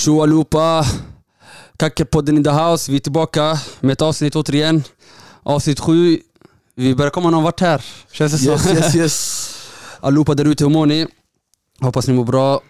Tjo 0.00 0.22
allihopa! 0.22 0.84
Kackepodden 1.76 2.36
in 2.36 2.44
the 2.44 2.50
house. 2.50 2.90
Vi 2.92 2.96
är 2.96 3.00
tillbaka 3.00 3.60
med 3.80 3.92
ett 3.92 4.02
avsnitt 4.02 4.36
återigen. 4.36 4.84
Avsnitt 5.42 5.80
sju. 5.80 6.18
Vi 6.74 6.94
börjar 6.94 7.10
komma 7.10 7.30
någon 7.30 7.42
vart 7.42 7.60
här, 7.60 7.84
känns 8.12 8.32
det. 8.32 8.50
Yes, 8.50 8.66
yes, 8.66 8.94
yes. 8.94 9.56
Allihopa 10.00 10.34
där 10.34 10.44
ute, 10.44 10.64
hur 10.64 10.70
mår 10.70 10.86
ni? 10.86 11.06
Hoppas 11.80 12.06
ni 12.08 12.14
mår 12.14 12.24
bra. 12.24 12.60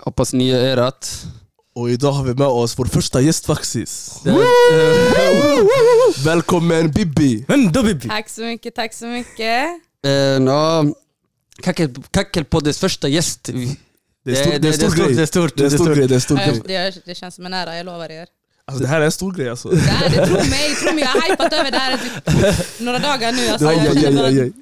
Hoppas 0.00 0.32
ni 0.32 0.48
gör 0.48 0.76
ert. 0.76 1.06
Och 1.74 1.90
idag 1.90 2.12
har 2.12 2.24
vi 2.24 2.34
med 2.34 2.46
oss 2.46 2.78
vår 2.78 2.84
första 2.84 3.20
gäst 3.20 3.46
faktiskt. 3.46 4.12
Välkommen 6.24 6.90
Bibi! 6.90 7.44
Då 7.72 7.82
Bibi! 7.82 8.08
Tack 8.08 8.28
så 8.28 8.40
mycket, 8.40 8.74
tack 8.74 8.94
så 8.94 9.06
mycket. 9.06 9.66
Eh, 10.04 10.10
ja, 10.10 10.84
Kackel- 11.62 12.02
Kackelpoddens 12.10 12.78
första 12.78 13.08
gäst. 13.08 13.50
Det 14.24 14.30
är, 14.30 14.34
stor, 14.34 14.58
det 14.58 14.68
är, 14.68 14.72
stor 14.72 14.88
stort, 14.88 14.98
grej. 15.06 15.14
Det 15.14 15.22
är 15.22 15.26
stort. 15.26 15.56
Det 15.56 15.62
är 15.62 15.64
en 15.64 15.70
stor 15.70 15.94
grej, 15.94 16.08
det 16.08 16.12
är 16.12 16.14
en 16.14 16.20
stor 16.20 16.38
Ja, 16.40 16.46
grej. 16.46 16.62
Det, 16.66 17.02
det 17.04 17.14
känns 17.14 17.34
som 17.34 17.46
en 17.46 17.54
ära, 17.54 17.76
jag 17.76 17.86
lovar 17.86 18.10
er. 18.10 18.26
Alltså, 18.64 18.82
det 18.82 18.88
här 18.88 19.00
är 19.00 19.04
en 19.04 19.12
stor 19.12 19.32
grej 19.32 19.48
alltså. 19.50 19.68
Det, 19.68 19.76
här, 19.80 20.10
det, 20.10 20.26
tro 20.26 20.34
mig, 20.36 20.74
tro 20.82 20.94
mig, 20.94 21.04
jag 21.04 21.10
har 21.10 21.30
hypat 21.30 21.52
över 21.52 21.70
det 21.70 21.78
här 21.78 21.98
i 22.78 22.82
några 22.84 22.98
dagar 22.98 23.32
nu. 23.32 23.48
Alltså, 23.48 23.68
Aj, 23.68 23.76
jag 23.76 23.96
aj, 23.96 24.06
aj, 24.06 24.18
aj, 24.18 24.40
aj. 24.40 24.52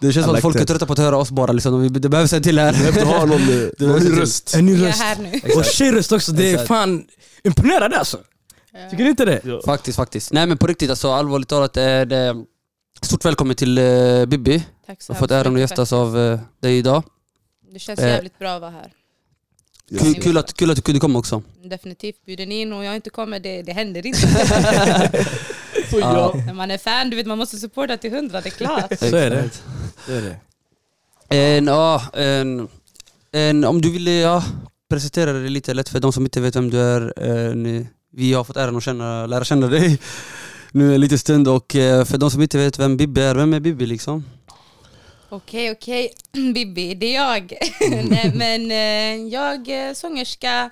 Det 0.00 0.12
känns 0.12 0.26
som 0.26 0.34
att 0.34 0.42
folk 0.42 0.56
är 0.56 0.64
trötta 0.64 0.86
på 0.86 0.92
att 0.92 0.98
höra 0.98 1.16
oss 1.16 1.30
bara. 1.30 1.52
Liksom. 1.52 1.82
Vi- 1.82 1.88
Det 1.88 2.08
behövs 2.08 2.32
en 2.32 2.42
till 2.42 2.58
här. 2.58 2.72
Du 2.72 2.78
behöver 2.92 3.18
ha 3.18 3.24
någon, 3.24 3.40
eh, 3.40 3.68
någon 3.88 4.02
ny 4.04 4.20
röst. 4.20 4.54
En 4.54 4.66
ny 4.66 4.74
Vi 4.74 4.82
är 4.82 4.86
röst. 4.86 5.02
här 5.02 5.16
nu. 5.16 5.40
Och 5.56 5.64
tjejröst 5.64 6.12
också, 6.12 6.32
det 6.32 6.50
är 6.52 6.66
fan 6.66 7.04
imponerande 7.44 7.98
alltså. 7.98 8.18
Tycker 8.90 9.04
ni 9.04 9.10
inte 9.10 9.24
det? 9.24 9.40
Ja. 9.44 9.60
Faktiskt, 9.64 9.96
faktiskt. 9.96 10.32
Nej 10.32 10.46
men 10.46 10.58
på 10.58 10.66
riktigt 10.66 10.90
alltså, 10.90 11.12
allvarligt 11.12 11.48
talat 11.48 11.76
är 11.76 12.04
det 12.06 12.36
stort 13.02 13.24
välkommen 13.24 13.56
till 13.56 13.78
uh, 13.78 14.26
Bibi. 14.26 14.62
Tack 14.86 15.02
så 15.02 15.10
Jag 15.10 15.14
har 15.14 15.18
fått 15.20 15.30
äran 15.30 15.46
att 15.46 15.52
mycket, 15.52 15.70
gästas 15.70 15.92
av 15.92 16.16
uh, 16.16 16.38
dig 16.62 16.78
idag. 16.78 17.02
Det 17.72 17.78
känns 17.78 18.00
eh, 18.00 18.08
jävligt 18.08 18.38
bra 18.38 18.50
att 18.50 18.60
vara 18.60 18.70
här. 18.70 18.92
Kul, 19.98 20.14
kul, 20.14 20.38
att, 20.38 20.54
kul 20.54 20.70
att 20.70 20.76
du 20.76 20.82
kunde 20.82 21.00
komma 21.00 21.18
också. 21.18 21.42
Definitivt 21.64 22.24
bjuden 22.24 22.52
in 22.52 22.72
och 22.72 22.84
jag 22.84 22.96
inte 22.96 23.10
kommer, 23.10 23.40
det, 23.40 23.62
det 23.62 23.72
händer 23.72 24.06
inte. 24.06 24.20
Så 25.90 25.98
ja. 25.98 26.32
När 26.46 26.52
man 26.52 26.70
är 26.70 26.78
fan, 26.78 27.10
du 27.10 27.16
vet 27.16 27.26
man 27.26 27.38
måste 27.38 27.58
supporta 27.58 27.96
till 27.96 28.10
hundra, 28.10 28.40
det 28.40 28.48
är 28.48 28.50
klart. 28.50 28.98
Så 28.98 29.16
är 29.16 29.30
det. 29.30 29.50
Så 30.06 30.12
är 30.12 30.22
det. 30.22 30.36
En, 31.36 31.66
ja, 31.66 32.02
en, 32.12 32.68
en, 33.32 33.64
om 33.64 33.82
du 33.82 33.90
ville 33.90 34.10
ja, 34.10 34.44
presentera 34.88 35.32
dig 35.32 35.50
lite 35.50 35.74
lätt 35.74 35.88
för 35.88 36.00
de 36.00 36.12
som 36.12 36.24
inte 36.24 36.40
vet 36.40 36.56
vem 36.56 36.70
du 36.70 36.80
är. 36.80 37.18
En, 37.18 37.86
vi 38.12 38.32
har 38.32 38.44
fått 38.44 38.56
äran 38.56 38.76
att 38.76 38.82
känna, 38.82 39.26
lära 39.26 39.44
känna 39.44 39.66
dig 39.66 39.98
nu 40.72 40.94
en 40.94 41.00
liten 41.00 41.18
stund 41.18 41.48
och 41.48 41.76
eh, 41.76 42.04
för 42.04 42.18
de 42.18 42.30
som 42.30 42.42
inte 42.42 42.58
vet 42.58 42.78
vem 42.78 42.96
Bibi 42.96 43.20
är, 43.20 43.34
vem 43.34 43.54
är 43.54 43.60
Bibi 43.60 43.86
liksom? 43.86 44.24
Okej, 45.30 45.70
okej. 45.70 46.12
Bibi, 46.54 46.94
det 46.94 47.06
är 47.06 47.14
jag. 47.14 47.52
Nej, 48.10 48.32
men 48.34 48.70
eh, 48.70 49.28
jag 49.32 49.68
är 49.68 49.94
sångerska. 49.94 50.70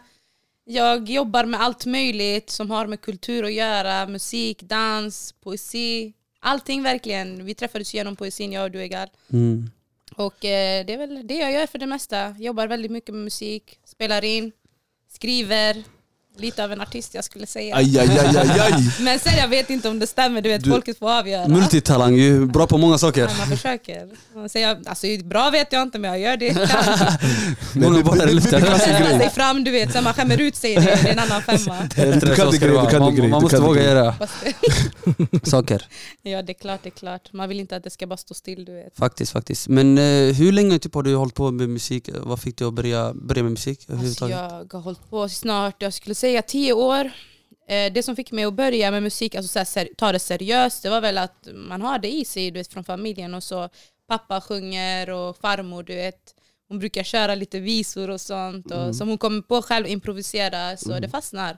Jag 0.64 1.08
jobbar 1.08 1.44
med 1.44 1.60
allt 1.60 1.86
möjligt 1.86 2.50
som 2.50 2.70
har 2.70 2.86
med 2.86 3.00
kultur 3.00 3.44
att 3.44 3.52
göra. 3.52 4.06
Musik, 4.06 4.62
dans, 4.62 5.32
poesi. 5.32 6.12
Allting 6.40 6.82
verkligen. 6.82 7.44
Vi 7.44 7.54
träffades 7.54 7.94
genom 7.94 8.16
poesin, 8.16 8.52
jag 8.52 8.64
och 8.64 8.70
du 8.70 8.82
Egal. 8.82 9.08
Mm. 9.32 9.70
Och 10.16 10.44
eh, 10.44 10.86
det 10.86 10.92
är 10.92 10.98
väl 10.98 11.26
det 11.26 11.34
jag 11.34 11.52
gör 11.52 11.66
för 11.66 11.78
det 11.78 11.86
mesta. 11.86 12.34
Jobbar 12.38 12.66
väldigt 12.66 12.90
mycket 12.90 13.14
med 13.14 13.24
musik, 13.24 13.78
spelar 13.84 14.24
in, 14.24 14.52
skriver. 15.08 15.84
Lite 16.38 16.64
av 16.64 16.72
en 16.72 16.80
artist 16.80 17.14
jag 17.14 17.24
skulle 17.24 17.46
säga. 17.46 17.76
Aj, 17.76 17.98
aj, 17.98 18.08
aj, 18.18 18.36
aj, 18.36 18.60
aj. 18.60 18.72
Men 19.00 19.18
sen 19.18 19.32
jag 19.38 19.48
vet 19.48 19.70
inte 19.70 19.88
om 19.88 19.98
det 19.98 20.06
stämmer, 20.06 20.42
du 20.42 20.48
vet 20.48 20.64
Du- 20.64 20.70
folket 20.70 20.98
får 20.98 21.10
avgöra. 21.18 21.48
Multitalang, 21.48 22.14
ju 22.14 22.46
bra 22.46 22.66
på 22.66 22.78
många 22.78 22.98
saker. 22.98 23.20
Ja, 23.22 23.28
man 23.38 23.48
försöker. 23.48 24.08
Man 24.34 24.48
säger, 24.48 24.78
alltså, 24.86 25.06
bra 25.24 25.50
vet 25.50 25.72
jag 25.72 25.82
inte 25.82 25.98
men 25.98 26.10
jag 26.10 26.20
gör 26.20 26.36
det. 26.36 26.68
Många 27.74 28.02
bollar 28.02 28.28
i 28.28 28.34
luften. 28.34 28.62
kan 28.62 28.78
sig 29.20 29.30
fram, 29.30 29.64
du 29.64 29.70
vet, 29.70 29.92
sen 29.92 30.04
man 30.04 30.14
skämmer 30.14 30.40
ut 30.40 30.56
sig, 30.56 30.74
det, 30.74 30.80
är 30.90 31.06
en 31.12 31.18
annan 31.18 31.42
femma. 31.42 31.76
Du 32.20 32.34
kan 32.36 32.50
din 32.50 32.60
grej, 32.60 32.70
du 32.70 32.76
kan 32.76 32.90
din 32.90 33.00
man, 33.00 33.14
grej. 33.16 33.28
man 33.28 33.42
måste 33.42 33.56
kan 33.56 33.66
våga 33.66 33.82
göra 33.84 34.14
saker. 35.42 35.86
ja 36.22 36.42
det 36.42 36.52
är 36.52 36.54
klart, 36.60 36.80
det 36.82 36.88
är 36.88 36.98
klart. 36.98 37.32
Man 37.32 37.48
vill 37.48 37.60
inte 37.60 37.76
att 37.76 37.84
det 37.84 37.90
ska 37.90 38.06
bara 38.06 38.16
stå 38.16 38.34
still, 38.34 38.64
du 38.64 38.74
vet. 38.74 38.96
Faktiskt, 38.98 39.32
faktiskt. 39.32 39.68
Men 39.68 39.98
eh, 39.98 40.34
hur 40.34 40.52
länge 40.52 40.78
typ, 40.78 40.94
har 40.94 41.02
du 41.02 41.14
hållit 41.14 41.34
på 41.34 41.50
med 41.50 41.68
musik? 41.68 42.10
Vad 42.22 42.40
fick 42.40 42.56
du 42.56 42.64
att 42.64 42.74
börja, 42.74 43.12
börja 43.14 43.42
med 43.42 43.52
musik 43.52 43.86
Alltså, 43.90 44.28
jag 44.28 44.66
har 44.72 44.80
hållit 44.80 45.10
på 45.10 45.28
snart, 45.28 45.74
jag 45.78 45.92
skulle 45.94 46.14
säga 46.14 46.27
tio 46.46 46.72
år. 46.72 47.10
Eh, 47.68 47.92
Det 47.92 48.02
som 48.02 48.16
fick 48.16 48.32
mig 48.32 48.44
att 48.44 48.54
börja 48.54 48.90
med 48.90 49.02
musik, 49.02 49.34
alltså 49.34 49.64
så 49.64 49.78
här, 49.80 49.88
ta 49.96 50.12
det 50.12 50.18
seriöst, 50.18 50.82
det 50.82 50.90
var 50.90 51.00
väl 51.00 51.18
att 51.18 51.48
man 51.54 51.82
har 51.82 51.98
det 51.98 52.12
i 52.12 52.24
sig 52.24 52.50
du 52.50 52.58
vet, 52.60 52.72
från 52.72 52.84
familjen 52.84 53.34
och 53.34 53.42
så 53.42 53.68
pappa 54.08 54.40
sjunger 54.40 55.10
och 55.10 55.36
farmor, 55.36 55.82
du 55.82 55.94
vet. 55.94 56.34
Hon 56.68 56.78
brukar 56.78 57.02
köra 57.02 57.34
lite 57.34 57.60
visor 57.60 58.10
och 58.10 58.20
sånt 58.20 58.70
och 58.70 58.96
som 58.96 59.08
hon 59.08 59.18
kommer 59.18 59.42
på 59.42 59.62
själv 59.62 59.86
improvisera 59.86 60.76
så 60.76 60.98
det 60.98 61.08
fastnar. 61.08 61.56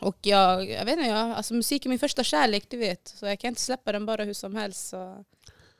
Och 0.00 0.16
jag, 0.22 0.70
jag 0.70 0.84
vet 0.84 0.98
inte, 0.98 1.08
jag, 1.08 1.30
alltså 1.30 1.54
musik 1.54 1.84
är 1.86 1.88
min 1.90 1.98
första 1.98 2.24
kärlek 2.24 2.64
du 2.68 2.76
vet. 2.76 3.14
Så 3.18 3.26
jag 3.26 3.38
kan 3.38 3.48
inte 3.48 3.60
släppa 3.60 3.92
den 3.92 4.06
bara 4.06 4.24
hur 4.24 4.34
som 4.34 4.54
helst. 4.56 4.88
Så. 4.88 5.24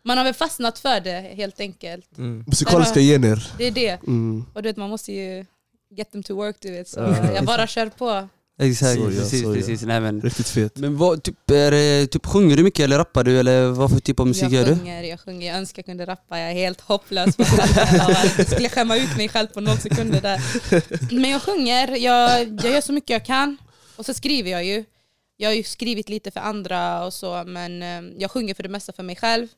Man 0.03 0.19
har 0.19 0.25
väl 0.25 0.35
fastnat 0.35 0.79
för 0.79 1.01
det 1.01 1.21
helt 1.21 1.61
enkelt. 1.61 2.19
Mm. 2.19 2.45
Musikaliska 2.47 3.01
gener. 3.01 3.53
Det 3.59 3.65
är 3.65 3.71
det. 3.71 4.03
Mm. 4.07 4.45
Och 4.55 4.63
du 4.63 4.69
vet 4.69 4.77
man 4.77 4.91
måste 4.91 5.13
ju 5.13 5.47
get 5.91 6.13
them 6.13 6.23
to 6.23 6.35
work 6.37 6.57
du 6.61 6.71
vet. 6.71 6.89
Så 6.89 7.01
Ja. 7.01 7.33
jag 7.35 7.45
bara 7.45 7.67
kör 7.67 7.87
på. 7.87 8.29
Exakt, 8.63 8.95
Så, 8.95 9.01
ja, 9.01 9.07
precis. 9.07 9.43
så, 9.43 9.49
ja. 9.49 9.55
precis. 9.55 9.83
Nej, 9.83 10.01
men, 10.01 10.21
Riktigt 10.23 10.49
fet. 10.49 10.77
men 10.77 10.97
vad, 10.97 11.23
typ, 11.23 11.51
är 11.51 11.71
det, 11.71 12.07
typ, 12.07 12.27
sjunger 12.27 12.57
du 12.57 12.63
mycket 12.63 12.81
eller 12.85 12.99
rappar 12.99 13.25
du? 13.25 13.39
Eller 13.41 13.67
vad 13.67 13.91
för 13.91 14.01
typ 14.01 14.21
av 14.21 14.27
musik 14.27 14.43
jag 14.45 14.53
gör 14.53 14.65
du? 14.65 14.77
sjunger, 14.77 15.03
jag 15.03 15.21
sjunger, 15.21 15.47
jag 15.49 15.57
önskar 15.57 15.79
jag 15.81 15.87
kunde 15.87 16.07
rappa, 16.07 16.39
jag 16.41 16.51
är 16.51 16.55
helt 16.55 16.81
hopplös 16.81 17.37
på 17.37 17.43
det. 17.43 18.37
Jag 18.39 18.47
skulle 18.47 18.69
skämma 18.69 18.97
ut 18.97 19.17
mig 19.17 19.29
själv 19.29 19.47
på 19.47 19.61
noll 19.61 19.79
sekunder 19.79 20.21
där. 20.21 20.41
Men 21.21 21.31
jag 21.31 21.43
sjunger, 21.43 21.89
jag, 21.97 22.41
jag 22.65 22.73
gör 22.73 22.81
så 22.81 22.93
mycket 22.93 23.11
jag 23.11 23.25
kan. 23.25 23.57
Och 23.97 24.07
så 24.07 24.15
skriver 24.15 24.51
jag 24.51 24.65
ju. 24.65 24.85
Jag 25.37 25.49
har 25.51 25.55
ju 25.55 25.63
skrivit 25.63 26.09
lite 26.09 26.31
för 26.31 26.41
andra 26.41 27.05
och 27.05 27.13
så, 27.13 27.45
men 27.47 27.83
eh, 27.83 28.15
jag 28.19 28.31
sjunger 28.31 28.55
för 28.55 28.63
det 28.63 28.69
mesta 28.69 28.93
för 28.93 29.03
mig 29.03 29.17
själv. 29.17 29.49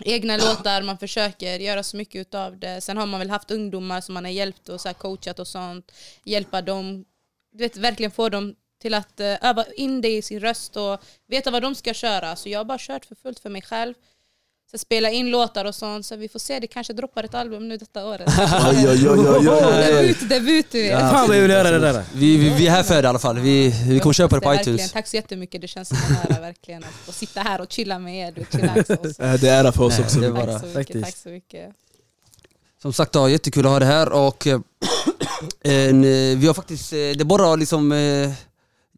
Egna 0.00 0.36
låtar, 0.36 0.82
man 0.82 0.98
försöker 0.98 1.58
göra 1.58 1.82
så 1.82 1.96
mycket 1.96 2.20
utav 2.20 2.58
det. 2.58 2.80
Sen 2.80 2.96
har 2.96 3.06
man 3.06 3.20
väl 3.20 3.30
haft 3.30 3.50
ungdomar 3.50 4.00
som 4.00 4.14
man 4.14 4.24
har 4.24 4.32
hjälpt 4.32 4.68
och 4.68 4.80
så 4.80 4.88
här 4.88 4.94
coachat 4.94 5.38
och 5.38 5.48
sånt. 5.48 5.92
Hjälpa 6.24 6.62
dem, 6.62 7.04
du 7.52 7.58
vet 7.58 7.76
verkligen 7.76 8.10
få 8.10 8.28
dem 8.28 8.54
till 8.80 8.94
att 8.94 9.20
eh, 9.20 9.44
öva 9.44 9.64
in 9.76 10.00
det 10.00 10.16
i 10.16 10.22
sin 10.22 10.40
röst 10.40 10.76
och 10.76 11.00
veta 11.26 11.50
vad 11.50 11.62
de 11.62 11.74
ska 11.74 11.94
köra. 11.94 12.36
Så 12.36 12.48
jag 12.48 12.58
har 12.58 12.64
bara 12.64 12.78
kört 12.78 13.04
för 13.04 13.14
fullt 13.14 13.38
för 13.38 13.50
mig 13.50 13.62
själv. 13.62 13.94
Så 14.70 14.78
spela 14.78 15.10
in 15.10 15.30
låtar 15.30 15.64
och 15.64 15.74
sånt, 15.74 16.06
så 16.06 16.16
vi 16.16 16.28
får 16.28 16.38
se, 16.38 16.60
det 16.60 16.66
kanske 16.66 16.92
droppar 16.92 17.24
ett 17.24 17.34
album 17.34 17.68
nu 17.68 17.76
detta 17.76 18.06
året. 18.06 18.28
Aj. 18.38 18.84
debut, 18.86 20.28
debut 20.28 20.66
du 20.70 20.82
vet. 20.82 20.90
Ja. 20.90 20.98
Fan 20.98 21.28
vad 21.28 21.36
jag 21.36 21.42
vill 21.42 21.50
göra 21.50 21.70
det 21.70 21.78
där. 21.78 22.04
Vi, 22.14 22.36
vi, 22.36 22.48
vi 22.48 22.66
är 22.66 22.70
här 22.70 22.82
för 22.82 22.94
det 23.02 23.06
i 23.06 23.08
alla 23.08 23.18
fall. 23.18 23.38
Vi, 23.38 23.74
vi 23.88 24.00
kommer 24.00 24.12
köpa 24.12 24.36
det 24.36 24.40
på 24.42 24.54
iTunes. 24.54 24.92
Tack 24.92 25.06
så 25.06 25.16
jättemycket, 25.16 25.60
det 25.60 25.68
känns 25.68 25.88
som 25.88 25.98
en 26.10 26.32
ära 26.32 26.40
verkligen 26.40 26.84
att 26.84 26.90
få 27.06 27.12
sitta 27.12 27.40
här 27.40 27.60
och 27.60 27.72
chilla 27.72 27.98
med 27.98 28.28
er. 28.28 28.32
Du, 28.36 28.44
chillax 28.58 28.90
och 28.90 29.06
så. 29.16 29.22
Eh, 29.22 29.34
Det 29.34 29.48
är 29.48 29.60
ära 29.64 29.72
för 29.72 29.84
oss 29.84 29.98
Nej, 29.98 30.04
också. 30.06 30.20
det 30.20 30.30
var- 30.30 30.36
Tack 30.40 30.46
bara, 30.46 30.58
så 30.60 30.66
mycket, 30.66 30.74
faktiskt. 30.86 31.04
tack 31.04 31.16
så 31.16 31.28
mycket. 31.28 31.70
Som 32.82 32.92
sagt, 32.92 33.14
ja, 33.14 33.28
jättekul 33.28 33.66
att 33.66 33.72
ha 33.72 33.78
det 33.78 33.84
här 33.86 34.12
och 34.12 34.46
eh, 34.46 34.60
en, 35.64 36.04
eh, 36.04 36.38
vi 36.38 36.46
har 36.46 36.54
faktiskt, 36.54 36.92
eh, 36.92 36.98
det 37.16 37.24
bara 37.24 37.56
liksom 37.56 37.92
eh, 37.92 38.30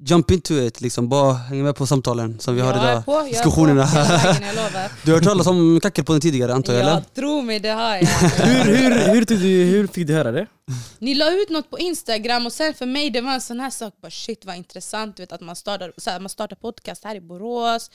jump 0.01 0.31
into 0.31 0.55
it, 0.55 0.81
liksom, 0.81 1.09
bara 1.09 1.33
hänga 1.33 1.63
med 1.63 1.77
på 1.77 1.87
samtalen 1.87 2.41
som 2.41 2.55
vi 2.55 2.61
har 2.61 2.75
jag 2.75 2.85
är 2.85 2.93
idag. 2.93 3.05
på, 3.05 3.13
jag 3.13 3.27
är 3.27 3.31
diskussionerna. 3.31 3.87
På, 3.87 3.95
vägen, 3.95 4.43
jag 4.43 4.57
lovar. 4.57 4.91
Du 5.05 5.11
har 5.11 5.19
hört 5.19 5.25
talas 5.25 5.47
om 5.47 5.81
Kackelpodden 5.83 6.21
tidigare 6.21 6.55
antar 6.55 6.73
jag 6.73 6.83
eller? 6.83 6.93
Ja, 6.93 7.03
tro 7.15 7.43
mig, 7.43 7.61
det 7.61 7.69
har 7.69 7.97
jag. 7.97 8.07
Hur, 8.07 8.77
hur, 8.77 9.15
hur, 9.15 9.25
du, 9.25 9.37
hur 9.65 9.87
fick 9.87 10.07
du 10.07 10.15
höra 10.15 10.33
det? 10.33 10.47
Ni 10.99 11.15
la 11.15 11.33
ut 11.33 11.51
något 11.51 11.71
på 11.71 11.79
Instagram 11.79 12.47
och 12.47 12.53
sen 12.53 12.75
för 12.75 12.87
mig 12.87 13.11
det 13.11 13.21
var 13.21 13.33
en 13.33 13.41
sån 13.41 13.61
här 13.61 13.71
sak, 13.71 13.95
bara 14.03 14.11
shit 14.11 14.45
vad 14.45 14.57
intressant 14.57 15.17
du 15.17 15.23
vet, 15.23 15.33
att 15.33 15.41
man 15.41 15.57
startar, 15.57 15.93
så 15.97 16.11
här, 16.11 16.21
man 16.21 16.29
startar 16.29 16.57
podcast 16.57 17.05
här 17.05 17.15
i 17.15 17.21
Borås 17.21 17.91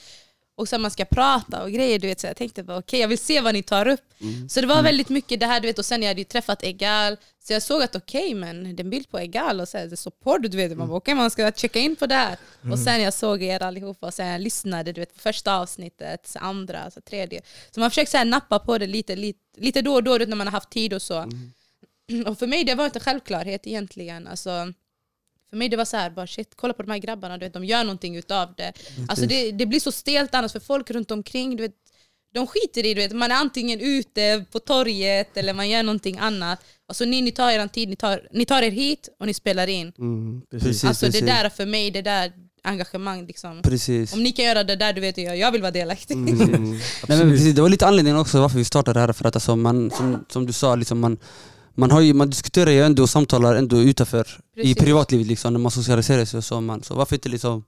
och 0.56 0.68
sen 0.68 0.82
man 0.82 0.90
ska 0.90 1.04
prata 1.04 1.62
och 1.62 1.72
grejer. 1.72 1.98
Du 1.98 2.06
vet, 2.06 2.20
så 2.20 2.26
jag 2.26 2.36
tänkte 2.36 2.62
bara 2.62 2.78
okej 2.78 3.00
jag 3.00 3.08
vill 3.08 3.18
se 3.18 3.40
vad 3.40 3.54
ni 3.54 3.62
tar 3.62 3.88
upp. 3.88 4.00
Så 4.48 4.60
det 4.60 4.66
var 4.66 4.82
väldigt 4.82 5.08
mycket 5.08 5.40
det 5.40 5.46
här 5.46 5.60
du 5.60 5.66
vet 5.66 5.78
och 5.78 5.84
sen 5.84 6.02
jag 6.02 6.08
hade 6.08 6.20
ju 6.20 6.24
träffat 6.24 6.62
Egal 6.62 7.16
så 7.44 7.52
jag 7.52 7.62
såg 7.62 7.82
att 7.82 7.96
okej 7.96 8.34
men 8.34 8.62
det 8.76 8.82
är 8.82 8.84
en 8.84 8.90
bild 8.90 9.10
på 9.10 9.18
Egal 9.18 9.60
och 9.60 9.68
så 9.68 9.78
här, 9.78 9.86
det 9.86 9.96
så 9.96 10.10
porr 10.10 10.38
du 10.38 10.56
vet. 10.56 10.76
Man 10.78 10.88
bara 10.88 10.96
okej 10.96 11.14
man 11.14 11.30
ska 11.30 11.52
checka 11.52 11.78
in 11.78 11.96
på 11.96 12.06
det 12.06 12.14
här. 12.14 12.36
Och 12.72 12.78
sen 12.78 13.02
jag 13.02 13.14
såg 13.14 13.42
er 13.42 13.62
allihopa 13.62 14.06
och 14.06 14.14
sen 14.14 14.26
jag 14.26 14.40
lyssnade 14.40 14.92
du 14.92 15.00
vet, 15.00 15.14
på 15.14 15.20
första 15.20 15.56
avsnittet, 15.56 16.36
andra, 16.40 16.90
så 16.90 17.00
tredje. 17.00 17.42
Så 17.70 17.80
man 17.80 17.90
försöker 17.90 18.10
så 18.10 18.16
här, 18.16 18.24
nappa 18.24 18.58
på 18.58 18.78
det 18.78 18.86
lite, 18.86 19.16
lite, 19.16 19.38
lite 19.56 19.82
då 19.82 19.94
och 19.94 20.02
då 20.02 20.16
när 20.16 20.36
man 20.36 20.46
har 20.46 20.52
haft 20.52 20.70
tid 20.70 20.92
och 20.92 21.02
så. 21.02 21.28
Och 22.26 22.38
för 22.38 22.46
mig 22.46 22.64
det 22.64 22.74
var 22.74 22.84
inte 22.84 23.00
självklarhet 23.00 23.66
egentligen. 23.66 24.26
Alltså, 24.26 24.72
för 25.54 25.58
mig 25.58 25.68
det 25.68 25.76
var 25.76 25.84
så 25.84 25.96
här, 25.96 26.10
bara 26.10 26.26
shit, 26.26 26.52
kolla 26.56 26.74
på 26.74 26.82
de 26.82 26.90
här 26.90 26.98
grabbarna, 26.98 27.38
du 27.38 27.46
vet, 27.46 27.52
de 27.52 27.64
gör 27.64 27.84
någonting 27.84 28.16
utav 28.16 28.54
det. 28.56 28.72
Alltså 29.08 29.26
det, 29.26 29.52
det 29.52 29.66
blir 29.66 29.80
så 29.80 29.92
stelt 29.92 30.34
annars 30.34 30.52
för 30.52 30.60
folk 30.60 30.90
runt 30.90 31.10
omkring, 31.10 31.56
du 31.56 31.62
vet, 31.62 31.74
de 32.34 32.46
skiter 32.46 32.86
i 32.86 32.94
du 32.94 33.00
vet, 33.00 33.12
man 33.12 33.30
är 33.30 33.34
antingen 33.34 33.80
ute 33.80 34.44
på 34.52 34.58
torget 34.58 35.36
eller 35.36 35.54
man 35.54 35.68
gör 35.68 35.82
någonting 35.82 36.18
annat. 36.18 36.58
Alltså 36.88 37.04
ni, 37.04 37.22
ni 37.22 37.32
tar 37.32 37.50
er 37.50 37.66
tid, 37.66 37.88
ni 37.88 37.96
tar, 37.96 38.28
ni 38.32 38.44
tar 38.44 38.62
er 38.62 38.70
hit 38.70 39.08
och 39.20 39.26
ni 39.26 39.34
spelar 39.34 39.66
in. 39.66 39.92
Mm. 39.98 40.42
Precis, 40.50 40.84
alltså 40.84 41.06
precis. 41.06 41.20
det 41.20 41.26
där 41.26 41.48
för 41.48 41.66
mig, 41.66 41.90
det 41.90 42.02
där 42.02 42.32
engagemang 42.62 43.26
liksom. 43.26 43.62
Precis. 43.62 44.14
Om 44.14 44.22
ni 44.22 44.32
kan 44.32 44.44
göra 44.44 44.64
det 44.64 44.76
där, 44.76 44.92
du 44.92 45.00
vet 45.00 45.18
jag, 45.18 45.36
jag 45.36 45.52
vill 45.52 45.62
vara 45.62 45.70
delaktig. 45.70 46.14
Mm. 46.14 46.30
Nej, 47.08 47.18
men 47.18 47.30
precis, 47.30 47.54
det 47.54 47.62
var 47.62 47.68
lite 47.68 47.86
anledningen 47.86 48.20
också 48.20 48.40
varför 48.40 48.58
vi 48.58 48.64
startade 48.64 49.00
det 49.00 49.06
här. 49.06 49.12
För 49.12 49.28
att 49.28 49.36
alltså 49.36 49.56
man, 49.56 49.90
som, 49.90 50.24
som 50.28 50.46
du 50.46 50.52
sa, 50.52 50.74
liksom 50.74 51.00
man, 51.00 51.18
man, 51.74 51.90
har 51.90 52.00
ju, 52.00 52.14
man 52.14 52.30
diskuterar 52.30 52.70
ju 52.70 52.82
ändå 52.82 53.02
och 53.02 53.10
samtalar 53.10 53.54
ändå 53.54 53.76
utanför 53.76 54.40
i 54.56 54.60
Precis. 54.60 54.76
privatlivet 54.76 55.26
liksom, 55.26 55.52
när 55.52 55.60
man 55.60 55.70
socialiserar 55.70 56.24
sig 56.24 56.38
och 56.38 56.44
så. 56.44 56.60
Man. 56.60 56.82
Så 56.82 56.94
varför 56.94 57.16
inte 57.16 57.28
liksom 57.28 57.64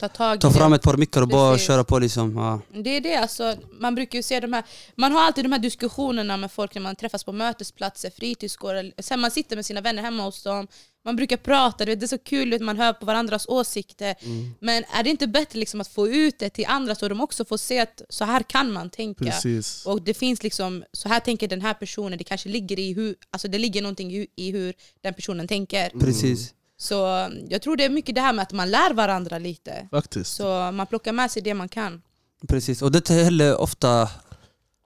Ta 0.00 0.08
tag 0.08 0.36
i 0.36 0.40
ta 0.40 0.48
det. 0.48 0.54
fram 0.54 0.72
ett 0.72 0.82
par 0.82 0.96
mickar 0.96 1.22
och 1.22 1.28
bara 1.28 1.52
Precis. 1.52 1.66
köra 1.66 1.84
på 1.84 1.98
liksom. 1.98 2.36
Ja. 2.36 2.80
Det 2.82 2.96
är 2.96 3.00
det, 3.00 3.16
alltså, 3.16 3.56
man 3.80 3.94
brukar 3.94 4.18
ju 4.18 4.22
se 4.22 4.40
de 4.40 4.52
här, 4.52 4.64
man 4.94 5.12
har 5.12 5.22
alltid 5.22 5.44
de 5.44 5.52
här 5.52 5.58
diskussionerna 5.58 6.36
med 6.36 6.52
folk 6.52 6.74
när 6.74 6.82
man 6.82 6.96
träffas 6.96 7.24
på 7.24 7.32
mötesplatser, 7.32 8.10
fritidsgårdar, 8.10 8.92
sen 9.02 9.20
man 9.20 9.30
sitter 9.30 9.56
med 9.56 9.66
sina 9.66 9.80
vänner 9.80 10.02
hemma 10.02 10.22
hos 10.22 10.42
dem, 10.42 10.66
man 11.04 11.16
brukar 11.16 11.36
prata, 11.36 11.84
det 11.84 12.02
är 12.02 12.06
så 12.06 12.18
kul, 12.18 12.62
man 12.62 12.76
hör 12.76 12.92
på 12.92 13.06
varandras 13.06 13.46
åsikter. 13.48 14.14
Mm. 14.20 14.54
Men 14.60 14.84
är 14.92 15.02
det 15.02 15.10
inte 15.10 15.26
bättre 15.26 15.58
liksom 15.58 15.80
att 15.80 15.88
få 15.88 16.08
ut 16.08 16.38
det 16.38 16.50
till 16.50 16.66
andra 16.68 16.94
så 16.94 17.08
de 17.08 17.20
också 17.20 17.44
får 17.44 17.56
se 17.56 17.80
att 17.80 18.02
så 18.08 18.24
här 18.24 18.42
kan 18.42 18.72
man 18.72 18.90
tänka. 18.90 19.24
Precis. 19.24 19.86
Och 19.86 20.02
det 20.02 20.14
finns 20.14 20.42
liksom, 20.42 20.84
så 20.92 21.08
här 21.08 21.20
tänker 21.20 21.48
den 21.48 21.60
här 21.60 21.74
personen, 21.74 22.18
det 22.18 22.24
kanske 22.24 22.48
ligger 22.48 22.78
i 22.78 22.92
hur, 22.92 23.16
alltså 23.30 23.48
det 23.48 23.58
ligger 23.58 23.82
någonting 23.82 24.12
i, 24.12 24.26
i 24.36 24.50
hur 24.50 24.74
den 25.00 25.14
personen 25.14 25.48
tänker. 25.48 25.90
Precis. 26.00 26.54
Så 26.82 27.24
um, 27.26 27.46
jag 27.48 27.62
tror 27.62 27.76
det 27.76 27.84
är 27.84 27.88
mycket 27.90 28.14
det 28.14 28.20
här 28.20 28.32
med 28.32 28.42
att 28.42 28.52
man 28.52 28.70
lär 28.70 28.94
varandra 28.94 29.38
lite. 29.38 29.88
Faktiskt. 29.90 30.34
Så 30.36 30.70
man 30.72 30.86
plockar 30.86 31.12
med 31.12 31.30
sig 31.30 31.42
det 31.42 31.54
man 31.54 31.68
kan. 31.68 32.02
Precis. 32.48 32.82
Och 32.82 32.92
det 32.92 33.10
är 33.10 33.24
heller 33.24 33.56
ofta 33.60 34.08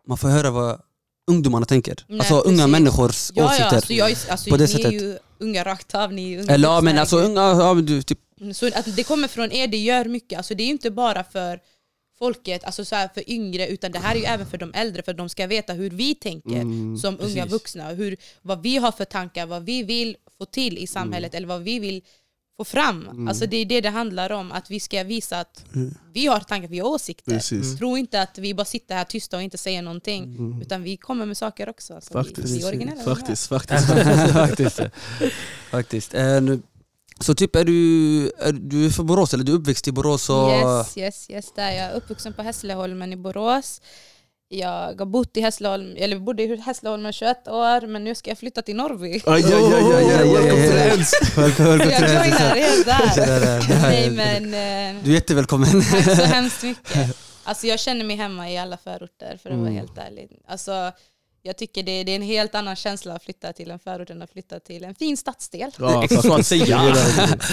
man 0.06 0.18
får 0.18 0.28
höra 0.28 0.50
vad 0.50 0.80
ungdomarna 1.30 1.66
tänker. 1.66 2.04
Nej, 2.08 2.18
alltså 2.18 2.34
unga 2.40 2.56
precis. 2.56 2.70
människors 2.72 3.30
Ja, 3.34 3.42
ja, 3.42 3.48
åsikter. 3.48 3.76
alltså 3.76 3.92
jag, 3.92 4.10
är- 4.10 4.30
alltså, 4.30 4.50
På 4.50 4.56
det 4.56 4.64
ni 4.66 4.72
är 4.72 4.76
sättet. 4.76 4.92
ju 4.92 5.18
unga 5.38 5.64
rakt 5.64 5.94
av. 5.94 6.12
Ni 6.12 6.32
är 6.34 6.40
unga 6.40 6.52
Eller 6.54 6.68
ja 6.68 6.80
men 6.80 6.98
alltså 6.98 7.16
unga, 7.18 7.40
ja, 7.40 7.74
men 7.74 7.86
du, 7.86 8.02
typ, 8.02 8.18
Så 8.54 8.66
att 8.66 8.96
det 8.96 9.04
kommer 9.04 9.28
från 9.28 9.52
er, 9.52 9.66
det 9.68 9.76
gör 9.76 10.04
mycket. 10.04 10.36
Alltså 10.36 10.54
det 10.54 10.62
är 10.62 10.66
ju 10.66 10.70
inte 10.72 10.90
bara 10.90 11.24
för 11.24 11.60
folket, 12.18 12.64
alltså 12.64 12.84
så 12.84 12.94
här 12.94 13.08
för 13.14 13.30
yngre, 13.30 13.68
utan 13.68 13.92
det 13.92 13.98
här 13.98 14.14
är 14.14 14.18
ju 14.18 14.24
även 14.24 14.46
för 14.46 14.58
de 14.58 14.74
äldre, 14.74 15.02
för 15.02 15.14
de 15.14 15.28
ska 15.28 15.46
veta 15.46 15.72
hur 15.72 15.90
vi 15.90 16.14
tänker 16.14 16.50
Mm, 16.60 16.98
som 16.98 17.14
unga 17.20 17.34
precis. 17.42 17.52
vuxna. 17.52 17.88
Hur, 17.88 18.16
vad 18.42 18.62
vi 18.62 18.76
har 18.76 18.92
för 18.92 19.04
tankar, 19.04 19.46
vad 19.46 19.64
vi 19.64 19.82
vill 19.82 20.16
få 20.38 20.44
till 20.44 20.78
i 20.78 20.86
samhället, 20.86 21.34
eller 21.34 21.46
vad 21.48 21.62
vi 21.62 21.78
vill 21.78 22.02
få 22.56 22.64
fram. 22.64 23.28
Alltså 23.28 23.46
det 23.46 23.56
är 23.56 23.64
det 23.66 23.80
det 23.80 23.90
handlar 23.90 24.30
om, 24.32 24.52
att 24.52 24.70
vi 24.70 24.80
ska 24.80 25.02
visa 25.04 25.40
att 25.40 25.64
vi 26.12 26.26
har 26.26 26.40
tankar, 26.40 26.68
vi 26.68 26.78
har 26.78 26.88
åsikter. 26.88 27.32
Precis. 27.32 27.76
Tro 27.78 27.96
inte 27.98 28.22
att 28.22 28.38
vi 28.38 28.54
bara 28.54 28.64
sitter 28.64 28.94
här 28.94 29.04
tysta 29.04 29.36
och 29.36 29.42
inte 29.42 29.58
säger 29.58 29.82
någonting, 29.82 30.36
utan 30.62 30.82
vi 30.82 30.96
kommer 30.96 31.26
med 31.26 31.36
saker 31.36 31.68
också. 31.68 32.00
Så 32.00 32.12
Faktiskt. 32.12 32.38
Vi, 32.48 32.56
vi 32.58 32.62
är 32.62 32.66
originella. 32.68 33.02
Faktiskt, 33.02 33.46
faktiskt. 33.48 33.86
faktiskt. 34.32 34.80
faktiskt. 35.70 36.14
Eh, 36.14 36.40
nu- 36.42 36.62
Så 37.20 37.34
typ 37.34 37.56
är 37.56 37.64
du, 37.64 38.26
är 38.38 38.52
du 38.52 38.90
från 38.90 39.06
Borås 39.06 39.34
eller 39.34 39.44
du 39.44 39.52
är 39.52 39.56
uppväxt 39.56 39.88
i 39.88 39.92
Borås? 39.92 40.30
Och, 40.30 40.50
Yes, 40.50 40.96
yes, 40.98 41.30
yes. 41.30 41.52
Där 41.56 41.70
jag 41.70 41.80
är 41.90 41.94
uppvuxen 41.94 42.32
på 42.32 42.42
Hässleholmen 42.42 43.12
i 43.12 43.16
Borås. 43.16 43.80
Jag 44.48 44.98
har 44.98 45.06
bott 45.06 45.36
i 45.36 45.40
Hässleholm, 45.40 45.94
eller 45.98 46.18
bodde 46.18 46.42
i 46.42 46.56
Hässleholmen 46.56 47.10
i 47.10 47.12
21 47.12 47.48
år, 47.48 47.86
men 47.86 48.04
nu 48.04 48.14
ska 48.14 48.30
jag 48.30 48.38
flytta 48.38 48.62
till 48.62 48.76
Norrby. 48.76 49.12
Aj, 49.26 49.44
aj, 49.44 49.54
aj, 49.54 49.92
aj, 49.94 50.14
aj, 50.14 50.28
welcome 50.32 50.66
to 50.66 50.72
the 50.72 50.90
ends. 50.90 51.12
Välkommen, 51.36 51.78
välkommen 51.78 51.90
Jag 51.90 52.22
till 52.22 52.32
joinar 52.32 52.56
helt 52.56 52.86
där. 52.86 53.80
Nej 53.82 54.10
men, 54.10 54.44
eh, 54.44 55.02
Du 55.04 55.10
är 55.10 55.14
jättevälkommen. 55.14 55.68
tack 55.90 56.04
så 56.16 56.22
hemskt 56.24 56.62
mycket. 56.62 57.16
Alltså 57.44 57.66
jag 57.66 57.80
känner 57.80 58.04
mig 58.04 58.16
hemma 58.16 58.50
i 58.50 58.58
alla 58.58 58.76
förorter 58.76 59.38
för 59.42 59.50
att 59.50 59.56
vara 59.56 59.68
Mm. 59.68 59.78
helt 59.78 59.98
ärlig. 59.98 60.28
Alltså, 60.48 60.92
jag 61.42 61.56
tycker 61.56 61.82
det, 61.82 62.04
det 62.04 62.12
är 62.12 62.16
en 62.16 62.22
helt 62.22 62.54
annan 62.54 62.76
känsla 62.76 63.14
att 63.14 63.24
flytta 63.24 63.52
till 63.52 63.70
en 63.70 63.78
förort 63.78 64.10
än 64.10 64.22
att 64.22 64.30
flytta 64.30 64.60
till 64.60 64.84
en 64.84 64.94
fin 64.94 65.16
stadsdel. 65.16 65.70
Ja, 65.78 66.08
så 66.22 66.34
att 66.34 66.46
säga. 66.46 66.94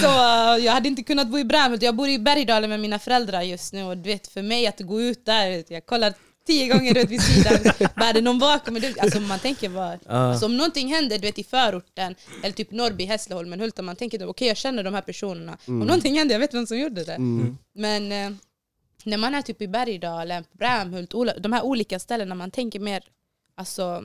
Så 0.02 0.08
uh, 0.08 0.66
jag 0.66 0.74
hade 0.74 0.88
inte 0.88 1.04
kunnat 1.04 1.28
bo 1.28 1.40
i 1.40 1.44
Brämhult, 1.44 1.82
jag 1.82 1.96
bor 1.96 2.10
i 2.10 2.20
Bergdalen 2.20 2.70
med 2.70 2.80
mina 2.80 3.00
föräldrar 3.00 3.42
just 3.42 3.74
nu 3.74 3.84
och 3.84 3.98
du 3.98 4.10
vet 4.10 4.28
för 4.28 4.42
mig 4.42 4.68
att 4.68 4.80
gå 4.80 5.02
ut 5.02 5.26
där, 5.26 5.64
jag 5.74 5.86
kollar 5.86 6.14
tio 6.46 6.68
gånger 6.68 6.98
ut 6.98 7.10
vid 7.10 7.22
sidan, 7.22 7.60
bara 7.96 8.10
är 8.10 8.14
det 8.14 8.22
någon 8.22 8.40
bakom? 8.40 8.80
Alltså 9.00 9.20
man 9.20 9.40
tänker 9.40 9.70
bara, 9.70 10.00
alltså, 10.06 10.46
om 10.46 10.58
någonting 10.58 10.94
händer 10.94 11.18
du 11.18 11.22
vet, 11.22 11.40
i 11.40 11.44
förorten, 11.44 12.16
eller 12.44 12.54
typ 12.54 12.72
Norrby, 12.72 13.06
Hässleholmen, 13.06 13.60
Hulta, 13.60 13.82
man 13.82 13.96
tänker 13.96 14.28
okej 14.28 14.48
jag 14.48 14.58
känner 14.58 14.84
de 14.84 14.94
här 14.94 15.02
personerna, 15.02 15.58
om 15.66 15.80
någonting 15.80 16.18
händer 16.18 16.36
jag 16.36 16.40
vet 16.40 16.54
vem 16.54 16.68
som 16.68 16.80
gjorde 16.80 17.04
det. 17.04 17.14
Mm. 17.14 17.58
Men 17.74 18.12
eh, 18.12 18.38
när 19.04 19.18
man 19.18 19.36
är 19.36 19.42
typ 19.42 19.62
i 19.62 19.68
Bergdalen, 19.68 20.44
Brämhult, 20.52 21.14
de 21.40 21.54
här 21.54 21.64
olika 21.64 22.00
ställena, 22.00 22.36
man 22.36 22.52
tänker 22.52 22.80
mer, 22.80 23.04
alltså 23.56 24.04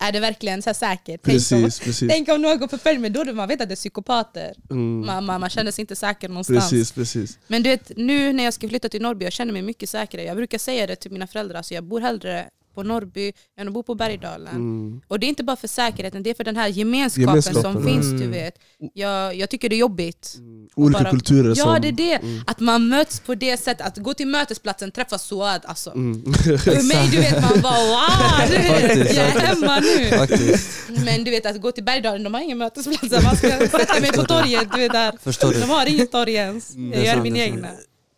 är 0.00 0.12
det 0.12 0.20
verkligen 0.20 0.62
så 0.62 0.74
säkert? 0.74 1.20
Tänk 1.24 1.52
om, 1.52 1.62
Precis, 1.62 2.02
tänk 2.08 2.28
om 2.28 2.42
någon 2.42 2.68
förföljer 2.68 3.00
mig, 3.00 3.10
då 3.10 3.20
är 3.20 3.32
man 3.32 3.48
vet 3.48 3.60
att 3.60 3.68
det 3.68 3.74
är 3.74 3.76
psykopater. 3.76 4.54
Mm. 4.70 5.06
Man, 5.06 5.24
man, 5.24 5.40
man 5.40 5.50
känner 5.50 5.70
sig 5.70 5.82
inte 5.82 5.96
säker 5.96 6.28
någonstans. 6.28 6.70
Precis, 6.70 6.92
precis. 6.92 7.38
Men 7.46 7.62
du 7.62 7.70
vet, 7.70 7.92
nu 7.96 8.32
när 8.32 8.44
jag 8.44 8.54
ska 8.54 8.68
flytta 8.68 8.88
till 8.88 9.02
Norrby, 9.02 9.24
jag 9.24 9.32
känner 9.32 9.52
mig 9.52 9.62
mycket 9.62 9.88
säkrare. 9.88 10.24
Jag 10.24 10.36
brukar 10.36 10.58
säga 10.58 10.86
det 10.86 10.96
till 10.96 11.12
mina 11.12 11.26
föräldrar, 11.26 11.56
alltså 11.56 11.74
jag 11.74 11.84
bor 11.84 12.00
hellre 12.00 12.50
på 12.74 12.82
Norrby 12.82 13.32
än 13.58 13.68
att 13.68 13.74
bo 13.74 13.82
på 13.82 13.94
Bergdalen. 13.94 14.54
Mm. 14.54 15.00
Och 15.08 15.20
det 15.20 15.26
är 15.26 15.28
inte 15.28 15.44
bara 15.44 15.56
för 15.56 15.68
säkerheten, 15.68 16.22
det 16.22 16.30
är 16.30 16.34
för 16.34 16.44
den 16.44 16.56
här 16.56 16.68
gemenskapen, 16.68 17.28
Gemenskapen, 17.28 17.62
som 17.72 17.84
finns. 17.84 18.06
Du 18.06 18.16
Mm. 18.16 18.30
vet. 18.30 18.54
Jag, 18.94 19.34
jag 19.34 19.50
tycker 19.50 19.68
det 19.68 19.76
är 19.76 19.78
jobbigt. 19.78 20.36
Olika 20.74 21.00
bara- 21.02 21.10
kulturer 21.10 21.48
Ja 21.48 21.64
som... 21.64 21.78
det 21.82 21.88
är 21.88 21.92
det, 21.92 22.20
att 22.46 22.60
man 22.60 22.88
möts 22.88 23.20
på 23.20 23.34
det 23.34 23.56
sättet, 23.56 23.86
att 23.86 23.96
gå 23.98 24.14
till 24.14 24.26
mötesplatsen, 24.26 24.90
träffa 24.90 25.18
Suad. 25.18 25.60
Alltså. 25.64 25.90
Mm. 25.90 26.32
För 26.34 26.88
mig 26.88 27.08
du 27.10 27.16
vet 27.16 27.40
man 27.42 27.60
bara 27.62 27.74
wow, 27.78 28.48
du 28.50 28.56
vet, 28.56 28.96
jag 29.16 29.26
är 29.26 29.40
hemma 29.40 29.80
nu. 29.80 30.16
Faktiskt. 30.18 30.70
Men 30.88 31.24
du 31.24 31.30
vet 31.30 31.46
att 31.46 31.60
gå 31.60 31.72
till 31.72 31.84
Bergdalen, 31.84 32.22
de 32.22 32.34
har 32.34 32.40
ingen 32.40 32.58
mötesplatser. 32.58 33.22
Man 33.22 33.36
ska 33.36 33.48
sätta 33.78 34.00
mig 34.00 34.12
på 34.12 34.22
torget, 34.22 34.68
du 34.74 34.80
vet 34.80 34.92
där. 34.92 35.12
Förstår 35.22 35.52
du? 35.52 35.60
De 35.60 35.70
har 35.70 35.86
inget 35.86 36.12
torg 36.12 36.34
ens. 36.34 36.68
det 36.68 36.80
är 36.80 36.96
Jag 36.96 37.04
gör 37.04 37.12
sant, 37.12 37.22
min 37.22 37.34
det 37.34 37.40
är 37.40 37.44
egna. 37.44 37.68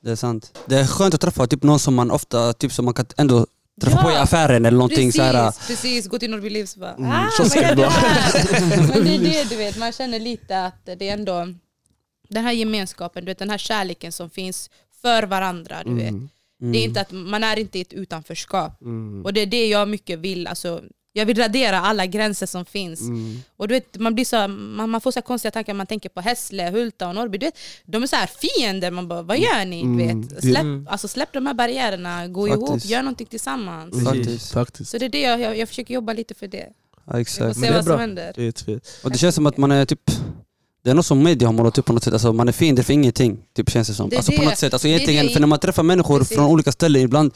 Det 0.05 0.11
är 0.11 0.17
sant. 0.17 0.59
Det 0.67 0.77
är 0.77 0.87
skönt 0.87 1.15
att 1.15 1.21
träffa 1.21 1.47
typ 1.47 1.63
någon 1.63 1.79
som 1.79 1.95
man 1.95 2.11
ofta 2.11 2.53
typ, 2.53 2.73
som 2.73 2.85
man 2.85 2.95
kan 2.95 3.07
ändå 3.17 3.47
träffa 3.81 4.03
på 4.03 4.11
i 4.11 4.15
Ja, 4.15 4.21
affären 4.21 4.67
eller 4.67 4.79
någonting 4.79 5.09
Precis, 5.09 5.15
så 5.17 5.23
här. 5.23 5.67
precis, 5.67 6.09
gå 6.09 6.19
till 6.19 6.31
Norrby 6.31 6.51
Livs 6.51 6.77
bara 6.77 6.95
Mm, 6.95 7.11
ah, 7.13 7.31
så 7.37 7.45
ska 7.45 7.61
det 7.61 7.75
vara." 7.75 7.93
Men 8.89 9.05
det 9.05 9.15
är 9.15 9.19
det 9.19 9.49
du 9.51 9.57
vet, 9.57 9.79
man 9.79 9.93
känner 9.93 10.19
lite 10.21 10.65
att 10.65 10.87
det 10.87 11.09
är 11.09 11.13
ändå 11.13 11.55
den 12.29 12.45
här 12.45 12.53
gemenskapen, 12.53 13.25
du 13.25 13.31
vet, 13.31 13.39
den 13.39 13.51
här 13.51 13.59
kärleken 13.59 14.13
som 14.13 14.31
finns 14.31 14.71
för 15.03 15.23
varandra. 15.23 15.77
Du 15.85 15.95
vet. 15.95 16.09
Mm. 16.09 16.29
Mm. 16.61 16.73
Det 16.73 16.79
är 16.79 16.85
inte 16.85 17.01
att, 17.01 17.13
man 17.13 17.45
är 17.45 17.59
inte 17.59 17.79
i 17.79 17.81
ett 17.81 17.93
utanförskap. 17.93 18.83
Mm. 18.83 19.25
Och 19.25 19.33
det 19.33 19.41
är 19.41 19.47
det 19.47 19.69
jag 19.69 19.89
mycket 19.89 20.19
vill. 20.19 20.47
Alltså, 20.47 20.83
jag 21.13 21.27
vill 21.27 21.39
radera 21.39 21.81
alla 21.81 22.07
gränser 22.07 22.47
som 22.47 22.65
finns. 22.65 23.01
Mm. 23.01 23.43
Och 23.57 23.69
du 23.69 23.75
vet, 23.75 23.99
man, 23.99 24.15
blir 24.15 24.25
så, 24.25 24.49
man, 24.49 24.91
man 24.91 25.01
får 25.01 25.11
så 25.11 25.23
konstiga 25.23 25.51
tankar, 25.53 25.75
man 25.75 25.87
tänker 25.87 26.09
på 26.09 26.21
Hässle, 26.21 26.71
Hulta 26.71 27.09
och 27.09 27.15
Norrby. 27.15 27.39
Du 27.39 27.47
vet, 27.47 27.59
de 27.85 28.03
är 28.03 28.07
så 28.07 28.17
här 28.17 28.27
fiender, 28.39 28.91
man 28.91 29.09
bara 29.09 29.23
vad 29.23 29.39
gör 29.39 29.65
ni? 29.65 29.83
Du 29.83 29.89
Mm. 29.89 30.21
vet? 30.21 30.41
Släpp, 30.41 30.59
Mm. 30.63 30.87
alltså, 30.91 31.09
släpp 31.09 31.33
de 31.33 31.47
här 31.47 31.55
barriärerna, 31.55 32.29
gå 32.29 32.49
Faktiskt. 32.49 32.69
ihop, 32.71 32.85
gör 32.85 33.03
någonting 33.03 33.27
tillsammans. 33.27 33.95
Mm. 33.95 34.07
Faktiskt. 34.07 34.53
Faktiskt. 34.53 34.91
Så 34.91 34.99
det 34.99 35.05
är 35.05 35.09
det 35.09 35.21
jag, 35.21 35.41
jag, 35.41 35.59
jag 35.59 35.69
försöker 35.69 35.95
jobba 35.95 36.13
lite 36.13 36.35
för 36.35 36.49
det. 36.49 36.67
Ja, 37.07 37.13
Vi 37.17 37.21
exakt. 37.21 37.39
får 37.39 37.45
Men 37.45 37.55
se 37.55 37.61
det 37.61 37.67
är 37.67 37.73
vad 37.75 37.85
som 37.85 37.99
händer. 38.01 38.33
Fet. 38.37 38.89
Och 39.05 39.11
det 39.11 39.19
känns 39.19 39.35
som 39.35 39.47
att 39.47 39.57
man 39.57 39.71
är 39.73 39.85
typ 39.85 40.11
det 40.83 40.91
är 40.91 40.95
något 40.95 41.07
som 41.07 41.23
media 41.23 41.49
har 41.49 41.53
målat 41.53 41.79
upp 41.79 41.85
på 41.87 41.93
något 41.93 42.05
sätt, 42.05 42.13
alltså 42.13 42.33
man 42.33 42.49
är 42.49 42.53
fiender 42.53 42.83
för 42.83 42.93
ingenting, 42.93 43.39
typ 43.57 43.71
känns 43.71 43.89
det 43.89 43.95
som. 43.95 44.09
Det 44.11 44.17
alltså 44.17 44.33
på 44.33 44.39
det. 44.43 44.45
något 44.49 44.59
sätt, 44.59 44.73
alltså 44.73 44.89
Det 44.89 44.93
egentligen, 44.95 45.27
det. 45.27 45.33
för 45.33 45.41
när 45.41 45.47
man 45.47 45.59
träffar 45.59 45.83
människor 45.83 46.19
Precis. 46.19 46.37
från 46.37 46.47
olika 46.47 46.73
ställen 46.73 47.03
ibland 47.03 47.33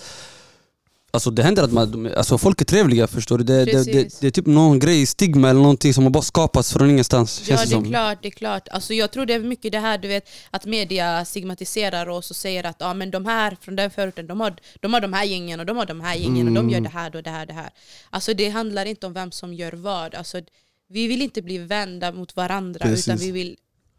Alltså 1.15 1.31
det 1.31 1.43
händer 1.43 1.63
att 1.63 1.73
man, 1.73 2.15
alltså 2.17 2.39
folk 2.39 2.61
är 2.61 2.65
trevliga 2.65 3.07
förstår 3.07 3.39
du, 3.39 3.45
det, 3.45 3.65
det, 3.65 3.85
det, 3.85 4.21
det 4.21 4.27
är 4.27 4.31
typ 4.31 4.47
någon 4.47 4.79
grej, 4.79 5.07
stigma 5.07 5.51
eller 5.51 5.61
någonting 5.61 5.95
som 5.95 6.05
har 6.05 6.11
bara 6.11 6.23
skapats 6.23 6.73
från 6.73 6.91
ingenstans 6.91 7.49
Ja 7.49 7.57
det 7.57 7.67
det 7.67 7.77
är 7.77 7.91
klart, 7.91 8.19
det 8.23 8.29
är 8.29 8.31
klart. 8.31 8.69
Alltså, 8.69 8.95
jag 8.95 9.11
tror 9.11 9.27
det 9.27 9.35
är 9.35 9.41
mycket 9.41 9.73
det 9.73 9.79
här 9.79 9.99
du 9.99 10.09
vet, 10.09 10.29
att 10.51 10.67
media 10.67 11.25
stigmatiserar 11.25 12.09
oss 12.09 12.31
och 12.31 12.37
säger 12.37 12.67
att 12.67 12.77
ja, 12.79 12.95
men 12.95 13.11
de 13.11 13.27
här 13.27 13.57
från 13.61 13.77
den 13.77 13.91
förorten, 13.91 14.27
de 14.27 14.41
har, 14.41 14.57
de 14.81 14.95
har 14.95 15.01
de 15.01 15.13
här 15.13 15.25
gängen 15.25 15.61
och 15.61 15.67
de 15.67 15.77
har 15.77 15.87
de 15.87 16.01
här 16.01 16.15
gängen 16.15 16.49
och 16.49 16.55
de 16.55 16.71
gör 16.71 16.81
det 16.81 16.89
här 16.89 17.17
och 17.17 17.23
det 17.23 17.31
här 17.31 17.47
det 17.47 17.53
här. 17.53 17.71
Alltså 18.11 18.35
det 18.35 18.49
handlar 18.49 18.87
inte 18.87 19.07
om 19.07 19.13
vem 19.13 19.33
som 19.33 19.55
gör 19.55 19.73
vad. 19.73 20.15
Alltså, 20.15 20.41
vi 20.89 21.07
vill 21.07 21.23
inte 21.23 21.43
bli 21.43 21.59
vända 21.59 22.13
mot 22.13 22.37
varandra 22.37 22.81
Precis. 22.81 23.09
utan 23.09 23.19
vi 23.19 23.31
vill 23.31 23.57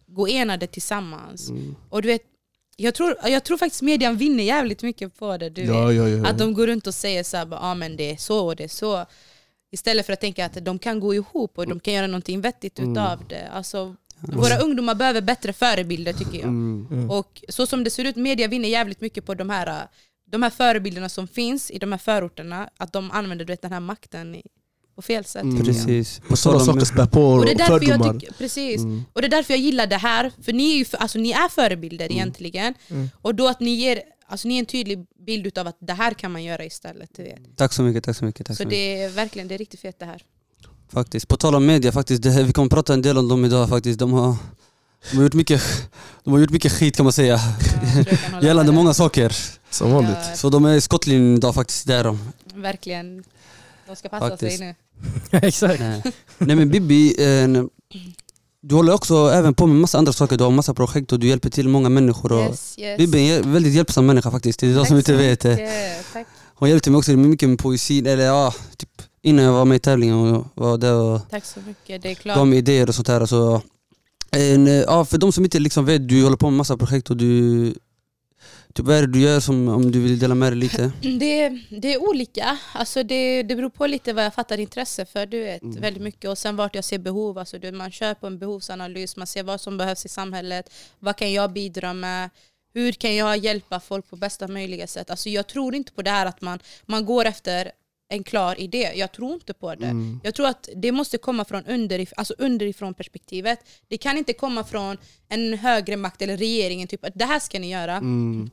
gå 0.08 0.28
enade 0.28 0.68
tillsammans. 0.68 1.50
Mm. 1.50 1.76
Och 1.90 2.02
du 2.02 2.08
vet, 2.08 2.22
jag 2.76 2.94
tror, 2.96 3.16
jag 3.24 3.44
tror 3.44 3.58
faktiskt 3.58 3.82
median 3.82 4.18
vinner 4.18 4.44
jävligt 4.44 4.84
mycket 4.84 5.18
på 5.18 5.38
det. 5.38 5.50
Du. 5.50 5.62
Ja, 5.64 5.94
ja, 5.94 6.08
ja. 6.10 6.28
Att 6.28 6.38
de 6.38 6.54
går 6.54 6.68
runt 6.68 6.88
och 6.88 6.94
säger 6.94 7.24
så 7.24 7.38
här, 7.38 7.48
ah, 7.52 7.76
men 7.76 7.98
det 7.98 8.12
är 8.12 8.18
så 8.18 8.46
och 8.46 8.56
det 8.56 8.64
är 8.64 8.68
så. 8.68 9.06
Istället 9.72 10.06
för 10.06 10.14
att 10.14 10.22
tänka 10.22 10.46
att 10.46 10.66
de 10.66 10.80
kan 10.80 11.00
gå 11.00 11.14
ihop 11.14 11.58
och 11.58 11.68
de 11.68 11.80
kan 11.80 11.94
göra 11.94 12.08
någonting 12.08 12.42
vettigt 12.42 12.80
Mm. 12.80 12.92
utav 12.92 13.28
det. 13.28 13.48
Alltså, 13.54 13.96
våra 14.20 14.58
ungdomar 14.58 14.96
behöver 14.96 15.22
bättre 15.22 15.54
förebilder 15.54 16.14
tycker 16.14 16.38
jag. 16.38 16.48
Mm. 16.48 17.10
Och 17.12 17.44
så 17.50 17.66
som 17.66 17.84
det 17.84 17.90
ser 17.90 18.06
ut, 18.06 18.16
media 18.16 18.48
vinner 18.48 18.70
jävligt 18.70 19.02
mycket 19.02 19.26
på 19.26 19.34
de 19.36 19.50
här, 19.50 19.88
de 20.32 20.44
här 20.44 20.50
förebilderna 20.50 21.10
som 21.10 21.28
finns 21.28 21.72
i 21.72 21.78
de 21.80 21.92
här 21.92 22.00
förorterna. 22.00 22.70
Att 22.78 22.94
de 22.94 23.12
använder 23.12 23.46
du 23.46 23.54
vet, 23.54 23.62
den 23.62 23.72
här 23.74 23.80
makten 23.80 24.36
i, 24.36 24.44
på 24.96 25.02
fel 25.02 25.26
sätt. 25.26 25.44
Mm. 25.44 25.64
Precis. 25.66 26.20
På 26.20 26.32
Och 26.32 26.40
sådana 26.40 26.66
saker 26.66 26.86
spär 26.86 27.06
på 27.06 27.22
Och 27.26 27.46
det, 27.46 27.52
är 27.52 27.56
därför 27.56 27.80
fördomar. 27.80 28.06
jag 28.06 28.20
tycker, 28.20 28.34
precis. 28.34 28.82
Mm. 28.82 29.04
och 29.14 29.22
det 29.22 29.28
är 29.28 29.30
därför 29.30 29.54
jag 29.54 29.60
gillar 29.62 29.88
det 29.88 29.98
här, 29.98 30.32
för 30.42 30.54
ni 30.54 30.74
är, 30.74 30.78
ju, 30.78 30.86
för- 30.86 30.98
alltså, 30.98 31.20
ni 31.20 31.32
är 31.32 31.50
förebilder 31.50 32.12
egentligen. 32.12 32.74
Mm. 32.90 33.10
Och 33.22 33.36
då 33.36 33.48
att 33.48 33.60
ni 33.60 33.72
ger 33.72 34.02
alltså, 34.28 34.48
ni 34.48 34.56
är 34.56 34.60
en 34.60 34.66
tydlig 34.66 35.06
bild 35.26 35.58
av 35.58 35.68
att 35.68 35.78
det 35.80 35.94
här 35.94 36.14
kan 36.14 36.32
man 36.32 36.44
göra 36.44 36.66
istället. 36.66 37.10
Tack 37.56 37.74
så 37.74 37.82
mycket, 37.82 38.04
tack 38.04 38.18
så 38.18 38.26
mycket. 38.26 38.46
Tack 38.48 38.58
så 38.58 38.64
Så 38.64 38.68
mycket. 38.68 38.80
det 38.80 39.04
är 39.04 39.10
verkligen 39.10 39.48
det 39.48 39.54
är 39.54 39.58
riktigt 39.60 39.80
fett 39.80 40.00
det 40.00 40.06
här. 40.06 40.22
Faktiskt. 40.94 41.28
På 41.28 41.38
tal 41.38 41.56
om 41.56 41.66
media, 41.66 41.92
faktiskt, 41.92 42.24
det, 42.24 42.30
här- 42.32 42.44
vi 42.44 42.54
kommer 42.54 42.70
prata 42.70 42.94
en 42.94 43.02
del 43.02 43.18
om 43.18 43.28
dem 43.28 43.46
idag 43.46 43.70
faktiskt. 43.70 44.00
De 44.00 44.14
har, 44.14 44.36
de 45.12 45.16
har, 45.18 45.24
gjort, 45.24 45.34
mycket, 45.34 45.62
de 46.24 46.34
har 46.34 46.40
gjort 46.40 46.50
mycket 46.50 46.72
skit 46.72 46.96
kan 46.96 47.04
man 47.06 47.14
säga. 47.14 47.40
Ja, 48.32 48.42
Gällande 48.42 48.72
många 48.72 48.94
saker. 48.94 49.36
Som 49.70 49.92
vanligt. 49.92 50.18
Ja, 50.30 50.36
Så 50.36 50.50
de 50.50 50.66
är 50.66 50.74
i 50.76 50.82
skottlinjen 50.82 51.36
idag 51.38 51.56
faktiskt, 51.56 51.88
där 51.88 52.04
de. 52.04 52.20
verkligen. 52.54 53.24
De 53.88 53.96
ska 53.96 54.10
passa 54.10 54.30
Faktiskt. 54.30 54.58
sig 54.58 54.68
nu. 54.68 54.76
Exakt. 55.32 55.80
Nej. 55.80 56.02
Nej 56.38 56.56
men 56.56 56.70
Bibi, 56.70 57.16
eh, 57.18 57.64
du 58.62 58.76
håller 58.76 58.94
också 58.94 59.16
även 59.34 59.54
på 59.54 59.68
med 59.68 59.76
massa 59.76 59.98
andra 59.98 60.14
saker, 60.14 60.38
du 60.38 60.44
har 60.44 60.52
massa 60.52 60.74
projekt 60.74 61.12
och 61.12 61.20
du 61.20 61.28
hjälper 61.28 61.50
till 61.50 61.68
många 61.70 61.90
människor. 61.90 62.32
Och 62.32 62.40
Yes, 62.40 62.76
yes. 62.80 62.98
Bibi 62.98 63.30
är 63.32 63.44
en 63.44 63.54
väldigt 63.54 63.74
hjälpsam 63.74 64.06
människa 64.06 64.32
faktiskt, 64.32 64.60
det 64.60 64.68
är 64.68 64.76
de 64.76 64.86
som 64.86 64.98
inte 64.98 65.14
vet 65.16 65.40
det. 65.40 65.58
Tack. 66.14 66.28
Hon 66.56 66.70
hjälpte 66.70 66.92
mig 66.92 66.98
också 66.98 67.12
med 67.12 67.30
mycket 67.30 67.50
med 67.50 67.60
poesi, 67.60 68.00
eller 68.00 68.26
ja, 68.26 68.54
typ 68.78 68.90
innan 69.22 69.46
jag 69.46 69.54
var 69.54 69.66
med 69.66 69.76
i 69.76 69.80
tävlingen 69.80 70.16
och 70.16 70.46
var 70.56 70.78
där 70.78 70.94
och 70.94 71.22
Tack 71.30 71.46
så 71.46 71.60
mycket, 71.68 72.02
det 72.02 72.12
är 72.12 72.16
klart. 72.16 72.36
gav 72.38 72.48
mig 72.48 72.58
idéer 72.58 72.90
och 72.90 72.96
sånt 72.96 73.08
där. 73.08 73.26
Så, 73.26 73.62
en, 74.32 74.68
ja, 74.68 75.06
för 75.06 75.18
de 75.18 75.32
som 75.32 75.44
inte 75.44 75.60
liksom 75.60 75.86
vet, 75.86 76.10
du 76.10 76.24
håller 76.24 76.38
på 76.38 76.50
med 76.50 76.58
massa 76.58 76.78
projekt 76.78 77.10
och 77.10 77.18
du... 77.18 77.74
Typ, 78.76 78.86
vad 78.86 78.96
är 78.96 79.02
det 79.02 79.08
du 79.14 79.20
gör 79.20 79.40
som, 79.40 79.68
om 79.68 79.92
du 79.92 80.00
vill 80.02 80.20
dela 80.20 80.36
med 80.36 80.52
dig 80.52 80.60
lite? 80.60 80.92
Det, 81.20 81.50
det 81.82 81.94
är 81.94 82.10
olika. 82.10 82.58
Alltså 82.74 83.04
det, 83.04 83.44
det 83.44 83.56
beror 83.56 83.70
på 83.70 83.88
lite 83.88 84.14
vad 84.14 84.26
jag 84.26 84.34
fattar 84.34 84.60
intresse 84.60 85.06
för. 85.06 85.26
Du 85.26 85.40
vet, 85.44 85.62
Mm. 85.62 85.82
väldigt 85.82 86.04
mycket. 86.04 86.30
Och 86.30 86.38
sen 86.38 86.56
vart 86.56 86.76
jag 86.76 86.84
ser 86.84 86.98
behov. 86.98 87.38
Alltså 87.38 87.60
du, 87.60 87.68
vet, 87.68 87.76
man 87.78 87.92
kör 87.92 88.14
på 88.14 88.28
en 88.28 88.40
behovsanalys, 88.40 89.16
man 89.18 89.28
ser 89.28 89.44
vad 89.44 89.62
som 89.62 89.78
behövs 89.78 90.06
i 90.06 90.10
samhället. 90.10 90.74
Vad 91.00 91.16
kan 91.16 91.34
jag 91.34 91.52
bidra 91.54 91.94
med? 91.94 92.30
Hur 92.74 92.92
kan 92.92 93.16
jag 93.16 93.38
hjälpa 93.38 93.80
folk 93.80 94.10
på 94.10 94.16
bästa 94.16 94.48
möjliga 94.48 94.88
sätt? 94.88 95.10
Alltså 95.10 95.30
jag 95.30 95.48
tror 95.48 95.76
inte 95.76 95.92
på 95.92 96.02
det 96.02 96.10
här 96.12 96.26
att 96.26 96.42
man, 96.42 96.60
man 96.86 97.06
går 97.06 97.26
efter 97.26 97.72
en 98.10 98.24
klar 98.24 98.60
idé. 98.60 98.92
Jag 98.96 99.12
tror 99.12 99.34
inte 99.34 99.54
på 99.54 99.76
det. 99.76 99.86
Mm. 99.86 100.20
Jag 100.24 100.34
tror 100.36 100.48
att 100.48 100.70
det 100.76 100.92
måste 100.92 101.18
komma 101.18 101.46
från 101.46 101.66
underif 101.66 102.14
alltså 102.18 102.34
underifrån 102.38 102.94
perspektivet. 102.94 103.60
Det 103.88 103.98
kan 103.98 104.18
inte 104.18 104.34
komma 104.34 104.64
från 104.64 104.98
en 105.30 105.54
högre 105.54 105.98
makt 105.98 106.22
eller 106.22 106.38
regeringen, 106.38 106.88
typ 106.88 107.06
att 107.06 107.14
det 107.16 107.26
här 107.26 107.40
ska 107.40 107.60
ni 107.60 107.72
göra. 107.72 107.96
Mm. 107.98 108.50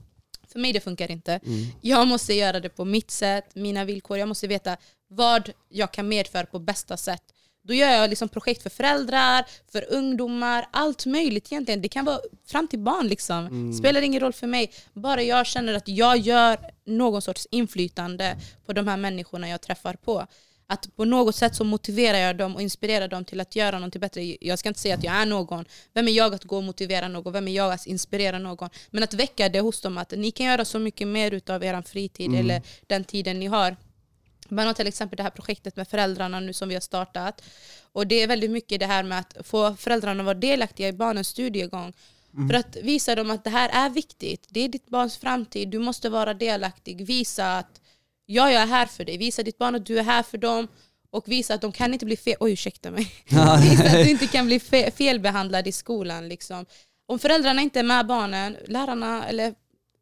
För 0.52 0.58
mig 0.60 0.72
det 0.72 0.80
funkar 0.80 1.10
inte. 1.10 1.40
Jag 1.80 2.06
måste 2.06 2.34
göra 2.34 2.60
det 2.60 2.68
på 2.68 2.84
mitt 2.84 3.10
sätt, 3.10 3.54
mina 3.54 3.84
villkor. 3.84 4.18
Jag 4.18 4.28
måste 4.28 4.46
veta 4.46 4.76
vad 5.08 5.52
jag 5.68 5.92
kan 5.92 6.08
medföra 6.08 6.46
på 6.46 6.58
bästa 6.58 6.96
sätt. 6.96 7.22
Då 7.64 7.74
gör 7.74 7.90
jag 7.90 8.10
liksom 8.10 8.28
projekt 8.28 8.62
för 8.62 8.70
föräldrar, 8.70 9.44
för 9.72 9.92
ungdomar, 9.92 10.66
allt 10.70 11.06
möjligt 11.06 11.52
egentligen. 11.52 11.82
Det 11.82 11.88
kan 11.88 12.04
vara 12.04 12.18
fram 12.46 12.68
till 12.68 12.78
barn 12.78 13.08
liksom. 13.08 13.72
Spelar 13.74 14.02
ingen 14.02 14.20
roll 14.20 14.32
för 14.32 14.46
mig. 14.46 14.72
Bara 14.92 15.22
jag 15.22 15.46
känner 15.46 15.74
att 15.74 15.88
jag 15.88 16.16
gör 16.16 16.58
någon 16.86 17.22
sorts 17.22 17.46
inflytande 17.50 18.36
på 18.66 18.72
de 18.72 18.88
här 18.88 18.96
människorna 18.96 19.48
jag 19.48 19.60
träffar 19.60 19.94
på. 19.94 20.26
Att 20.72 20.96
på 20.96 21.04
något 21.04 21.36
sätt 21.36 21.54
så 21.56 21.64
motiverar 21.64 22.18
jag 22.18 22.36
dem 22.36 22.54
och 22.54 22.62
inspirerar 22.62 23.08
dem 23.08 23.24
till 23.24 23.40
att 23.40 23.56
göra 23.56 23.78
något 23.78 23.96
bättre. 23.96 24.36
Jag 24.40 24.58
ska 24.58 24.68
inte 24.68 24.80
säga 24.80 24.94
att 24.94 25.04
jag 25.04 25.14
är 25.14 25.26
någon. 25.26 25.64
Vem 25.94 26.08
är 26.08 26.12
jag 26.12 26.34
att 26.34 26.44
gå 26.44 26.56
och 26.56 26.62
motivera 26.62 27.08
någon? 27.08 27.32
Vem 27.32 27.48
är 27.48 27.52
jag 27.52 27.72
att 27.72 27.86
inspirera 27.86 28.38
någon? 28.38 28.70
Men 28.90 29.02
att 29.02 29.14
väcka 29.14 29.48
det 29.48 29.60
hos 29.60 29.80
dem 29.80 29.98
att 29.98 30.10
ni 30.10 30.30
kan 30.30 30.46
göra 30.46 30.64
så 30.64 30.78
mycket 30.78 31.08
mer 31.08 31.30
utav 31.30 31.64
er 31.64 31.82
fritid 31.82 32.34
eller 32.34 32.62
den 32.86 33.04
tiden 33.04 33.40
ni 33.40 33.46
har. 33.46 33.76
Man 34.48 34.66
har 34.66 34.74
till 34.74 34.86
exempel 34.86 35.16
det 35.16 35.22
här 35.22 35.30
projektet 35.30 35.76
med 35.76 35.88
föräldrarna 35.88 36.40
nu 36.40 36.52
som 36.52 36.68
vi 36.68 36.74
har 36.74 36.80
startat. 36.80 37.42
Och 37.92 38.06
det 38.06 38.22
är 38.22 38.26
väldigt 38.26 38.50
mycket 38.50 38.80
det 38.80 38.86
här 38.86 39.02
med 39.02 39.18
att 39.18 39.46
få 39.46 39.74
föräldrarna 39.74 40.20
att 40.20 40.26
vara 40.26 40.38
delaktiga 40.38 40.88
i 40.88 40.92
barnens 40.92 41.28
studiegång. 41.28 41.92
För 42.50 42.54
att 42.54 42.76
visa 42.82 43.14
dem 43.14 43.30
att 43.30 43.44
det 43.44 43.50
här 43.50 43.68
är 43.68 43.90
viktigt. 43.90 44.46
Det 44.50 44.60
är 44.60 44.68
ditt 44.68 44.86
barns 44.86 45.16
framtid. 45.16 45.68
Du 45.68 45.78
måste 45.78 46.08
vara 46.10 46.34
delaktig. 46.34 47.06
Visa 47.06 47.58
att 47.58 47.81
ja, 48.26 48.50
jag 48.50 48.62
är 48.62 48.66
här 48.66 48.86
för 48.86 49.04
dig. 49.04 49.16
Visa 49.18 49.42
ditt 49.42 49.58
barn 49.58 49.74
att 49.74 49.86
du 49.86 49.98
är 49.98 50.02
här 50.02 50.22
för 50.22 50.38
dem. 50.38 50.68
Och 51.10 51.28
visa 51.28 51.54
att 51.54 51.60
de 51.60 51.72
kan 51.72 51.92
inte 51.92 52.06
bli 52.06 52.16
fel... 52.16 52.36
Oj, 52.40 52.52
ursäkta 52.52 52.90
mig. 52.90 53.12
visa 53.62 53.84
att 53.84 53.92
du 54.04 54.10
inte 54.10 54.26
kan 54.26 54.46
bli 54.46 54.60
fe 54.60 54.90
felbehandlad 54.90 55.66
i 55.66 55.72
skolan. 55.72 56.28
Liksom. 56.28 56.66
Om 57.06 57.18
föräldrarna 57.18 57.62
inte 57.62 57.78
är 57.78 57.82
med 57.84 58.06
barnen, 58.06 58.56
lärarna 58.66 59.28
eller 59.28 59.54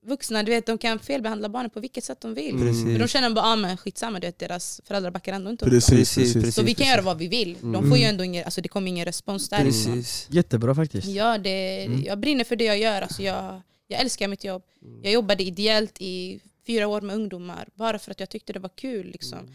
vuxna, 0.06 0.42
du 0.42 0.50
vet, 0.50 0.66
de 0.66 0.78
kan 0.78 0.98
felbehandla 0.98 1.48
barnen 1.48 1.70
på 1.70 1.80
vilket 1.80 2.04
sätt 2.04 2.20
de 2.20 2.34
vill. 2.34 2.58
För 2.58 2.98
de 2.98 3.08
känner 3.08 3.30
bara, 3.30 3.44
ah, 3.44 3.56
men 3.56 3.76
skitsamma, 3.76 4.20
du 4.20 4.26
vet, 4.26 4.38
deras 4.38 4.80
föräldrar 4.84 5.10
backar 5.10 5.32
ändå 5.32 5.50
inte. 5.50 5.64
Precis, 5.64 5.88
Precis, 5.90 6.14
precis. 6.16 6.34
precis. 6.34 6.54
Så 6.54 6.62
vi 6.62 6.74
kan 6.74 6.86
göra 6.86 7.02
vad 7.02 7.18
vi 7.18 7.28
vill. 7.28 7.56
De 7.60 7.88
får 7.88 7.98
ju 7.98 8.04
ändå 8.04 8.24
ingen, 8.24 8.44
alltså 8.44 8.60
det 8.60 8.68
kommer 8.68 8.88
ingen 8.88 9.04
respons 9.04 9.48
därifrån. 9.48 9.94
Precis. 9.94 10.26
Jättebra 10.30 10.74
faktiskt. 10.74 11.08
Ja, 11.08 11.38
det, 11.38 11.84
Jag 11.84 12.18
brinner 12.20 12.44
för 12.44 12.56
det 12.56 12.64
jag 12.64 12.78
gör. 12.78 13.02
Alltså 13.02 13.22
jag, 13.22 13.60
jag 13.88 14.00
älskar 14.00 14.28
mitt 14.28 14.44
jobb. 14.44 14.62
Jag 15.02 15.12
jobbade 15.12 15.42
ideellt 15.42 16.00
i 16.00 16.40
fyra 16.66 16.86
år 16.88 17.00
med 17.00 17.16
ungdomar 17.16 17.68
bara 17.74 17.98
för 17.98 18.10
att 18.10 18.20
jag 18.20 18.28
tyckte 18.28 18.52
det 18.52 18.58
var 18.58 18.70
kul. 18.76 19.06
Liksom. 19.06 19.48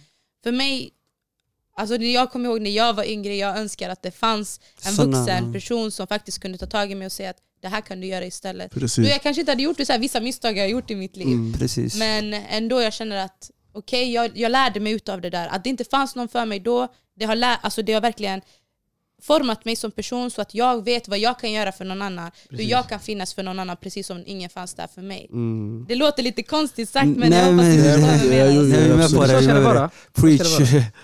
För 0.43 0.51
mig, 0.51 0.91
alltså 1.77 1.95
jag 1.95 2.31
kommer 2.31 2.49
ihåg 2.49 2.61
när 2.61 2.71
jag 2.71 2.93
var 2.93 3.03
yngre, 3.03 3.35
jag 3.35 3.57
önskar 3.57 3.89
att 3.89 4.01
det 4.03 4.11
fanns 4.11 4.59
en 4.85 4.93
Såna- 4.93 5.17
vuxen 5.19 5.53
person 5.53 5.91
som 5.91 6.07
faktiskt 6.07 6.39
kunde 6.39 6.57
ta 6.57 6.65
tag 6.65 6.91
i 6.91 6.95
mig 6.95 7.05
och 7.05 7.11
säga 7.11 7.29
att 7.29 7.37
det 7.61 7.67
här 7.67 7.81
kan 7.81 8.01
du 8.01 8.07
göra 8.07 8.25
istället. 8.25 8.71
Då 9.03 9.09
jag 9.09 9.21
kanske 9.21 9.39
inte 9.41 9.51
hade 9.51 9.63
gjort 9.63 9.77
det, 9.77 9.85
så 9.85 9.91
här, 9.93 9.99
vissa 9.99 10.19
misstag 10.19 10.57
jag 10.57 10.63
har 10.63 10.69
gjort 10.69 10.91
i 10.91 10.95
mitt 10.95 11.15
liv. 11.15 11.27
Precis. 11.59 11.95
Men 11.95 12.33
ändå 12.33 12.81
jag 12.81 12.93
känner 12.93 13.25
att 13.25 13.51
okej, 13.71 14.11
jag, 14.13 14.37
jag 14.37 14.51
lärde 14.51 14.79
mig 14.79 14.93
utav 14.93 15.21
det 15.21 15.29
där. 15.29 15.47
Att 15.47 15.63
det 15.63 15.69
inte 15.69 15.83
fanns 15.83 16.15
någon 16.15 16.27
för 16.29 16.45
mig 16.45 16.59
då, 16.59 16.87
det 17.15 17.25
har, 17.25 17.35
lä- 17.35 17.59
alltså 17.61 17.81
det 17.81 17.93
har 17.93 18.01
verkligen 18.01 18.41
format 19.23 19.65
mig 19.65 19.75
som 19.75 19.91
person 19.91 20.31
så 20.31 20.41
att 20.41 20.55
jag 20.55 20.85
vet 20.85 21.07
vad 21.07 21.19
jag 21.19 21.39
kan 21.39 21.51
göra 21.51 21.71
för 21.71 21.85
någon 21.85 22.01
annan. 22.01 22.31
Hur 22.49 22.63
jag 22.63 22.89
kan 22.89 22.99
finnas 22.99 23.33
för 23.33 23.43
någon 23.43 23.59
annan 23.59 23.77
precis 23.81 24.07
som 24.07 24.23
ingen 24.25 24.49
fanns 24.49 24.73
där 24.73 24.87
för 24.95 25.01
mig. 25.01 25.27
Mm. 25.31 25.85
Det 25.87 25.95
låter 25.95 26.23
lite 26.23 26.43
konstigt 26.43 26.89
sagt 26.89 27.05
men 27.07 27.29
Nej, 27.29 27.39
jag 27.39 27.45
hoppas 27.45 27.55
men- 27.65 27.71
ni 27.71 27.77
förstår 27.83 29.17
vad 29.17 29.27
Nej, 29.27 29.35
jag 29.35 29.43
men- 29.45 29.63
menar. 29.63 29.75
jag-. 29.75 29.89
Preach. 30.13 30.59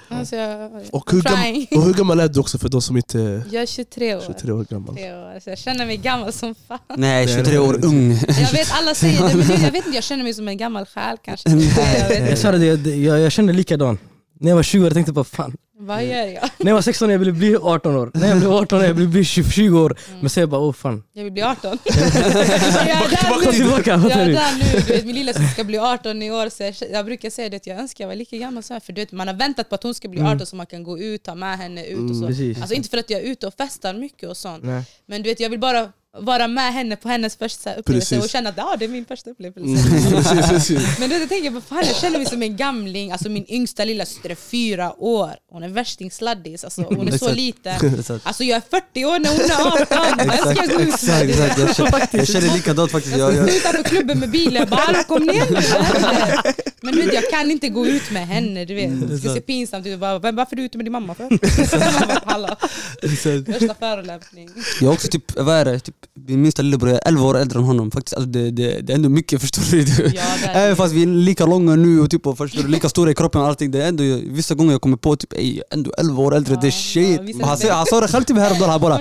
Alltså, 0.10 0.36
jag, 0.36 0.72
Och 0.92 1.12
hur, 1.12 1.22
trying. 1.22 1.68
gam- 1.72 1.78
och 1.80 1.86
hur 1.86 1.94
gammal 1.94 2.20
är 2.20 2.28
du 2.28 2.40
också 2.40 2.58
för 2.58 2.70
de 2.70 2.82
som 2.82 2.98
inte 2.98 3.44
jag 3.52 3.62
är 3.62 3.66
23 3.66 4.16
år. 4.16 4.22
23 4.28 4.52
år 4.52 4.66
gammal? 4.70 4.96
23 4.96 5.14
år. 5.14 5.34
Alltså, 5.34 5.50
jag 5.50 5.60
känner 5.60 5.86
mig 5.86 5.98
gammal 5.98 6.34
som 6.34 6.56
fan. 6.68 6.80
Nej, 6.96 7.26
Det 7.26 7.32
är 7.34 7.38
23 7.38 7.54
det. 7.54 7.60
år 7.60 7.86
ung. 7.86 8.12
Jag 8.28 8.52
vet 8.52 8.72
alla 8.72 8.96
säger 8.96 9.28
det 9.30 9.36
men 9.38 9.48
nu, 9.48 9.54
jag 9.54 9.72
vet 9.72 9.86
inte, 9.86 9.90
jag 9.98 10.04
känner 10.04 10.24
mig 10.24 10.34
som 10.34 10.48
en 10.48 10.58
gammal 10.58 10.86
själ 10.86 11.18
kanske. 11.26 11.50
Jag 11.50 11.58
vet 11.58 12.10
Jag 12.10 12.20
inte. 12.22 12.36
sa 12.36 12.52
det, 12.52 12.66
jag, 12.66 12.88
jag, 12.88 13.20
jag 13.20 13.32
kände 13.32 13.54
likadan. 13.54 13.98
När 14.40 14.50
jag 14.50 14.56
var 14.56 14.64
20 14.64 14.80
år 14.82 14.86
jag 14.86 14.94
tänkte 14.94 15.14
på 15.14 15.24
fan, 15.24 15.58
Vad 15.84 16.04
gör 16.06 16.26
jag? 16.26 16.50
när 16.58 16.68
jag 16.68 16.76
var 16.76 16.82
16 16.82 17.06
år 17.08 17.12
jag 17.12 17.20
ville 17.20 17.32
bli 17.32 17.56
18 17.56 17.96
år. 17.96 18.12
När 18.14 18.28
jag 18.28 18.38
blev 18.38 18.52
18 18.52 18.80
år 18.80 18.86
jag 18.86 18.94
ville 18.94 19.08
bli 19.08 19.26
20, 19.26 19.52
20 19.52 19.80
år. 19.80 19.98
Mm. 20.08 20.20
Men 20.20 20.30
sen 20.30 20.42
jag 20.42 20.50
bara 20.50 20.62
åh 20.62 20.74
fan. 20.74 21.04
Jag 21.14 21.24
vill 21.24 21.34
bli 21.34 21.42
18. 21.42 21.78
jag 21.86 21.96
är 21.96 23.10
där 23.10 23.46
nu. 23.46 23.52
tillbaka, 23.52 23.90
Jag 23.90 24.12
är 24.12 24.34
där 24.34 24.58
nu, 24.58 24.80
du 24.80 24.94
vet, 24.94 25.06
min 25.06 25.16
lilla 25.16 25.34
syster 25.34 25.54
ska 25.54 25.64
bli 25.64 25.78
18 25.78 26.22
i 26.22 26.32
år 26.32 26.50
så 26.50 26.64
jag, 26.64 26.76
jag 26.92 27.06
brukar 27.06 27.30
säga 27.30 27.50
det 27.50 27.58
att 27.58 27.68
jag 27.68 27.80
önskar 27.80 28.04
jag 28.04 28.10
var 28.10 28.16
lika 28.16 28.38
gammal 28.38 28.64
som 28.64 28.82
för 28.82 28.94
du 28.94 29.02
vet, 29.02 29.12
man 29.12 29.28
har 29.28 29.36
väntat 29.36 29.70
på 29.70 29.76
att 29.76 29.84
hon 29.84 29.94
ska 29.94 30.08
bli 30.08 30.22
18 30.22 30.46
så 30.46 30.56
man 30.56 30.66
kan 30.66 30.84
gå 30.84 31.00
ut, 31.00 31.24
ta 31.24 31.36
med 31.36 31.58
henne 31.58 31.86
ut 31.86 32.10
och 32.10 32.16
så. 32.16 32.28
Precis. 32.28 32.58
Alltså 32.58 32.76
inte 32.76 32.90
för 32.90 32.98
att 32.98 33.10
jag 33.10 33.22
är 33.22 33.26
ute 33.26 33.48
och 33.48 33.54
festar 33.54 33.94
mycket 33.94 34.30
och 34.30 34.38
sånt 34.38 34.64
men 35.06 35.24
du 35.24 35.30
vet 35.30 35.40
jag 35.40 35.50
vill 35.50 35.60
bara 35.60 35.92
vara 36.20 36.48
med 36.48 36.74
henne 36.74 36.96
på 36.96 37.10
hennes 37.10 37.36
första 37.36 37.74
upplevelse 37.74 38.16
Precis. 38.16 38.26
och 38.26 38.32
känna 38.32 38.50
att 38.50 38.60
ah, 38.60 38.76
det 38.80 38.86
är 38.86 38.90
min 38.90 39.06
första 39.06 39.30
upplevelse. 39.30 39.90
Precis, 40.16 40.50
precis. 40.50 41.00
Men 41.00 41.12
jag 41.12 41.30
tänker, 41.30 41.50
vad 41.50 41.64
fan, 41.64 41.84
jag 41.86 41.96
känner 41.96 42.18
mig 42.18 42.28
som 42.28 42.44
en 42.44 42.58
gamling, 42.58 43.12
alltså 43.12 43.30
min 43.30 43.46
yngsta 43.48 43.86
lilla 43.86 44.06
syster 44.06 44.30
är 44.30 44.36
fyra 44.36 44.94
år, 44.98 45.32
hon 45.52 45.64
är 45.64 45.70
värstingsladdis, 45.70 46.64
alltså, 46.64 46.82
hon 46.82 47.08
är 47.08 47.18
så 47.18 47.32
liten. 47.32 47.74
Alltså 48.24 48.44
jag 48.44 48.58
är 48.58 48.82
40 48.82 49.06
år 49.06 49.20
när 49.20 49.30
hon 49.30 49.40
är 49.40 49.84
18, 49.84 50.28
vad 50.28 50.56
ska 50.56 50.66
jag 50.66 50.70
gå 50.70 50.82
ut? 50.82 50.94
Exakt, 50.94 51.30
exakt. 51.30 51.60
Jag 51.60 51.76
känner, 51.76 52.08
jag 52.12 52.28
känner 52.28 52.54
likadant 52.56 52.92
faktiskt. 52.92 53.18
Jag, 53.18 53.34
Jag 53.34 53.38
jag, 53.38 53.50
stod 53.50 53.58
utanför 53.58 53.84
klubben 53.84 54.20
med 54.20 54.30
bilen, 54.30 54.70
bara 54.70 55.04
kom 55.04 55.24
ner 55.24 55.52
nu! 55.52 56.54
vad 56.82 56.92
händer?" 56.92 56.92
Men 56.92 56.96
du 56.96 57.06
vet, 57.06 57.14
jag 57.14 57.30
kan 57.40 57.52
inte 57.52 57.70
gå 57.70 57.88
ut 57.88 58.12
med 58.12 58.28
henne, 58.28 58.66
du 58.66 58.74
vet. 58.76 59.10
Det 59.10 59.18
ska 59.18 59.34
se 59.34 59.42
pinsamt 59.42 59.86
ut. 59.88 60.00
Bara, 60.00 60.20
"Vem- 60.20 60.36
Varför 60.36 60.56
är 60.56 60.58
du 60.58 60.64
ute 60.66 60.78
med 60.78 60.86
din 60.86 60.92
mamma 60.92 61.16
för? 61.16 61.24
Värsta 63.52 63.76
förolämpning. 63.80 64.50
jag 64.82 64.90
är 64.90 64.94
också 64.94 65.08
typ, 65.08 65.40
vad 65.40 65.56
är 65.56 65.66
det, 65.66 65.80
typ, 65.80 65.96
min 66.28 66.42
minsta 66.42 66.62
lillebror 66.62 66.90
är 66.94 67.00
11 67.06 67.26
år 67.26 67.38
äldre 67.38 67.60
än 67.60 67.66
honom. 67.66 67.92
Faktiskt, 67.92 68.14
alltså 68.14 68.30
det, 68.30 68.52
det, 68.52 68.82
det 68.82 68.94
är 68.94 68.96
ändå 68.96 69.10
mycket 69.10 69.42
förstår 69.42 69.62
du. 69.72 70.12
Ja, 70.16 70.24
Även 70.54 70.76
fast 70.76 70.94
vi 70.94 71.02
är 71.04 71.08
lika 71.08 71.46
långa 71.46 71.76
nu 71.76 72.00
och 72.02 72.10
typ, 72.10 72.28
och 72.28 72.38
förstår 72.38 72.62
du, 72.64 72.68
lika 72.68 72.90
stora 72.90 73.12
i 73.12 73.16
kroppen 73.16 73.42
och 73.42 73.48
allting. 73.48 73.72
Det 73.72 73.84
är 73.84 73.88
ändå, 73.88 74.04
vissa 74.24 74.56
gånger 74.56 74.72
jag 74.72 74.82
kommer 74.82 74.98
på 74.98 75.16
typ, 75.16 75.34
är 75.34 75.64
ändå 75.72 75.92
11 75.98 76.22
år 76.24 76.36
äldre, 76.36 76.56
det 76.62 76.68
är 76.68 76.68
Ja, 76.68 76.72
shit. 76.72 77.22
ja, 77.40 77.46
han, 77.46 77.58
han 77.78 77.86
sa 77.86 78.02
det 78.02 78.08
själv 78.08 78.24
till 78.24 78.36
mig 78.36 78.44
häromdagen, 78.44 78.70
han 78.70 78.82
bara, 78.82 79.00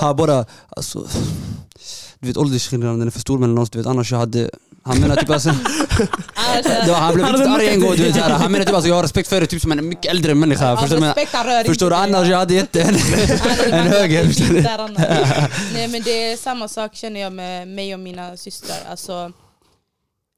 han 0.00 0.16
bara 0.16 0.44
alltså, 0.68 1.08
du 2.20 2.26
vet 2.28 2.36
åldersskillnaden 2.36 3.06
är 3.06 3.10
för 3.10 3.20
stor 3.20 3.38
mellan 3.38 3.58
oss, 3.58 3.70
du 3.70 3.78
vet, 3.78 3.86
annars 3.86 4.12
jag 4.12 4.18
hade 4.18 4.50
han 4.88 5.00
menar 5.00 5.16
typ 5.16 5.30
alltså, 5.30 5.48
var, 6.88 6.94
han 6.94 7.14
blev 7.14 7.26
riktigt 7.26 7.46
arg 7.46 7.68
en 7.68 7.80
gång, 7.80 7.96
du 7.96 8.02
vet, 8.02 8.14
så 8.14 8.20
här, 8.20 8.30
han 8.30 8.52
menar 8.52 8.64
typ 8.64 8.74
alltså, 8.74 8.88
jag 8.88 8.96
har 8.96 9.02
respekt 9.02 9.28
för 9.28 9.40
dig 9.40 9.48
typ 9.48 9.62
som 9.62 9.72
en 9.72 9.88
mycket 9.88 10.10
äldre 10.10 10.34
människa. 10.34 10.76
förstår 10.76 10.96
du? 10.96 11.00
Men, 11.00 11.64
förstår 11.64 11.90
du? 11.90 11.96
Annars 11.96 12.28
jag 12.28 12.38
hade 12.38 12.54
gett 12.54 12.76
en, 12.76 12.88
en 13.72 13.86
höger. 13.86 14.24
Nej 15.74 15.88
men 15.88 16.02
det 16.02 16.32
är 16.32 16.36
samma 16.36 16.68
sak 16.68 16.94
känner 16.94 17.20
jag 17.20 17.32
med 17.32 17.68
mig 17.68 17.94
och 17.94 18.00
mina 18.00 18.36
systrar. 18.36 18.78
Alltså, 18.90 19.32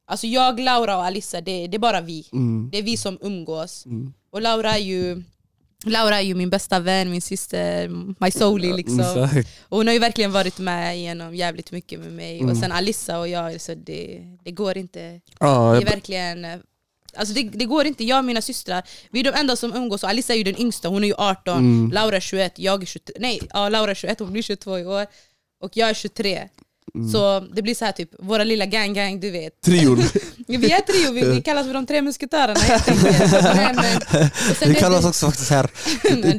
alltså 0.07 0.27
jag, 0.27 0.61
Laura 0.61 0.97
och 0.97 1.05
Alissa, 1.05 1.41
det, 1.41 1.67
det 1.67 1.77
är 1.77 1.79
bara 1.79 2.01
vi. 2.01 2.29
Mm. 2.33 2.69
Det 2.73 2.79
är 2.79 2.83
vi 2.83 2.97
som 2.97 3.19
umgås. 3.21 3.85
Och 4.33 4.43
Laura 4.43 4.75
är 4.75 4.79
ju 4.79 5.23
Laura 5.85 6.17
är 6.17 6.21
ju 6.25 6.35
min 6.35 6.51
bästa 6.51 6.81
vän, 6.81 7.11
min 7.11 7.23
syster, 7.23 7.89
my 8.25 8.31
soully 8.31 8.73
liksom. 8.73 9.29
Och 9.69 9.77
hon 9.77 9.87
har 9.87 9.95
ju 9.95 10.01
verkligen 10.01 10.33
varit 10.33 10.59
med 10.59 10.97
igenom 10.97 11.35
jävligt 11.35 11.73
mycket 11.73 12.01
med 12.01 12.13
mig. 12.13 12.39
Mm. 12.39 12.51
Och 12.51 12.57
sen 12.57 12.73
Alissa 12.73 13.19
och 13.19 13.29
jag, 13.29 13.61
så 13.61 13.75
det, 13.75 14.21
det 14.45 14.51
går 14.51 14.77
inte. 14.79 15.21
Ja, 15.39 15.73
Det 15.73 15.87
är 15.87 15.91
verkligen... 15.91 16.47
Alltså 17.15 17.35
det, 17.35 17.43
det 17.43 17.65
går 17.65 17.87
inte, 17.87 18.05
jag 18.05 18.19
och 18.19 18.25
mina 18.25 18.43
systrar, 18.43 18.83
vi 19.11 19.21
är 19.21 19.25
de 19.25 19.31
enda 19.31 19.57
som 19.57 19.75
umgås. 19.77 20.03
Och 20.03 20.09
Alissa 20.11 20.33
är 20.33 20.37
ju 20.39 20.45
den 20.45 20.61
yngsta, 20.61 20.89
hon 20.89 21.05
är 21.05 21.09
ju 21.09 21.15
18, 21.19 21.59
Mm. 21.59 21.91
Laura 21.91 22.17
är 22.17 22.21
21, 22.21 22.59
jag 22.59 22.83
är 22.83 22.87
23, 22.87 23.17
nej, 23.21 23.41
ja, 23.53 23.69
Laura 23.69 23.91
är 23.91 23.95
21, 23.95 24.19
hon 24.21 24.33
blir 24.33 24.43
22 24.43 24.79
i 24.79 24.85
år. 24.85 25.07
Och 25.63 25.77
jag 25.77 25.89
är 25.91 25.95
23. 25.95 26.49
Så 27.13 27.41
det 27.55 27.63
blir 27.63 27.75
så 27.75 27.85
här 27.85 27.93
typ, 27.93 28.11
våra 28.19 28.45
lilla 28.45 28.67
gang 28.67 28.95
gang, 28.95 29.21
du 29.21 29.31
vet. 29.31 29.61
Trion. 29.65 30.03
Vi 30.47 30.73
är 30.73 30.81
trio, 30.81 31.13
vi, 31.13 31.37
vi 31.37 31.43
kallas 31.43 31.67
för 31.67 31.75
de 31.75 31.87
tre 31.87 32.03
musketörerna 32.03 32.61
helt 32.61 32.89
enkelt. 32.89 34.67
Vi 34.67 34.75
oss 34.99 35.05
också 35.05 35.27
faktiskt 35.27 35.51
här 35.51 35.71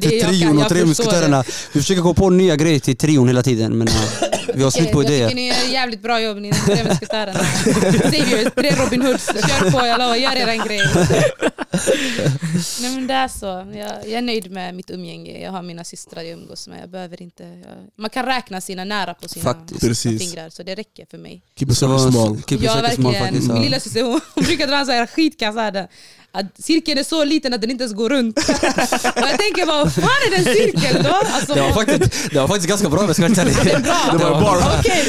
trion 0.00 0.62
och 0.62 0.68
tre 0.68 0.84
musketörerna. 0.84 1.44
Vi 1.72 1.80
försöker 1.80 2.02
gå 2.02 2.14
på 2.14 2.30
nya 2.30 2.56
grejer 2.56 2.80
till 2.80 2.96
trion 2.96 3.28
hela 3.28 3.42
tiden 3.42 3.78
men 3.78 3.88
vi 4.54 4.62
har 4.62 4.70
slut 4.70 4.92
på 4.92 5.02
jag 5.02 5.10
idéer. 5.10 5.28
tycker 5.28 5.36
ni 5.36 5.48
gör 5.48 5.72
jävligt 5.72 6.02
bra 6.02 6.20
jobb, 6.20 6.38
ni 6.38 6.48
är 6.48 6.52
tre 6.52 6.84
musketörerna. 6.84 7.38
Xavier, 7.38 8.50
tre 8.50 8.84
Robin 8.84 9.02
Hoods, 9.02 9.26
kör 9.26 9.70
på, 9.70 9.86
jag 9.86 9.98
lovar, 9.98 10.16
gör 10.16 10.36
eran 10.36 10.66
grej. 10.66 10.80
Nej 12.80 12.94
men 12.94 13.06
det 13.06 13.14
är 13.14 13.28
så, 13.28 13.46
jag, 13.46 13.90
jag 14.04 14.12
är 14.12 14.22
nöjd 14.22 14.50
med 14.50 14.74
mitt 14.74 14.90
umgänge. 14.90 15.42
Jag 15.42 15.50
har 15.50 15.62
mina 15.62 15.84
systrar 15.84 16.22
jag 16.22 16.32
umgås 16.32 16.68
med. 16.68 16.82
Jag 16.82 16.90
behöver 16.90 17.22
inte, 17.22 17.42
jag, 17.42 17.76
man 17.98 18.10
kan 18.10 18.26
räkna 18.26 18.60
sina 18.60 18.84
nära 18.84 19.14
på 19.14 19.28
sina, 19.28 19.66
sina 19.94 20.18
fingrar, 20.18 20.50
så 20.50 20.62
det 20.62 20.74
räcker 20.74 21.06
för 21.10 21.18
mig. 21.18 21.42
Keep 21.56 21.68
it 21.70 21.76
small. 21.76 22.42
keep 22.42 22.58
it 22.58 22.70
small 22.70 22.82
verkligen, 22.82 23.14
faktiskt. 23.14 23.48
min 23.48 23.56
ja. 23.56 23.62
lilla 23.62 23.80
syster 23.80 24.02
hon, 24.02 24.20
hon 24.34 24.44
brukar 24.44 24.66
dra 24.66 24.76
en 24.76 24.86
sån 24.86 24.94
här 24.94 25.06
skitkass 25.06 25.56
här, 25.56 25.88
att 26.34 26.46
cirkeln 26.58 26.98
är 26.98 27.04
så 27.04 27.24
liten 27.24 27.54
att 27.54 27.60
den 27.60 27.70
inte 27.70 27.84
ens 27.84 27.96
går 27.96 28.10
runt. 28.10 28.38
och 28.38 29.28
jag 29.28 29.38
tänker 29.38 29.66
bara, 29.66 29.84
vad 29.84 29.94
fan 29.94 30.04
är 30.04 30.30
det 30.30 30.36
en 30.36 30.44
cirkel 30.56 31.02
då? 31.02 31.10
Alltså, 31.32 31.54
Det 31.54 31.60
var 31.60 31.72
faktiskt, 31.72 32.30
det 32.30 32.40
var 32.40 32.48
faktiskt 32.48 32.68
ganska 32.68 32.88
bra 32.88 32.98
vara 33.00 33.12
helt 33.12 33.38
ärlig. 33.38 33.54
Det 34.12 34.24
var 34.24 34.36
en 34.36 34.42
bar. 34.42 34.56
Okej, 34.78 35.04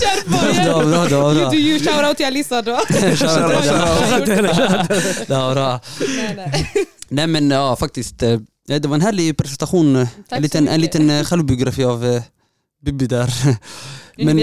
kör 0.00 0.22
på! 0.30 0.62
Det 0.64 0.72
var 0.72 0.84
bra, 0.84 1.04
det 1.04 1.16
var 1.16 1.34
bra. 1.34 1.50
shoutout 1.50 2.16
till 2.16 2.26
Alissa 2.26 2.62
då. 2.62 2.80
Det 5.26 5.34
var 5.34 5.54
bra. 5.54 5.80
Nej, 7.08 7.26
men 7.26 7.50
ja 7.50 7.76
faktiskt, 7.76 8.22
eh, 8.22 8.40
det 8.66 8.86
var 8.86 8.94
en 8.94 9.00
härlig 9.00 9.36
presentation. 9.36 9.96
En 10.28 10.42
liten, 10.42 10.68
en 10.68 10.80
liten 10.80 11.10
eh, 11.10 11.24
självbiografi 11.24 11.84
av 11.84 12.06
eh, 12.06 12.22
Bibi 12.84 13.06
där. 13.06 13.32
Men 14.16 14.36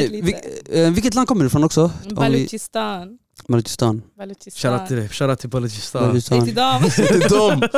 vilket 0.93 1.13
land 1.13 1.27
kommer 1.27 1.43
du 1.43 1.47
ifrån 1.47 1.63
också? 1.63 1.91
Baluchistan. 2.11 3.17
Baluchistan. 3.47 4.01
Baluchistan. 4.17 4.71
Shoutout 4.71 4.87
till 4.87 4.97
dig, 4.97 5.09
shoutout 5.09 5.39
till 5.39 5.49
Baluchistan. 5.49 6.07
Baluchistan. 6.07 6.45
till 6.45 6.55
dem. 6.55 6.81
De. 7.29 7.59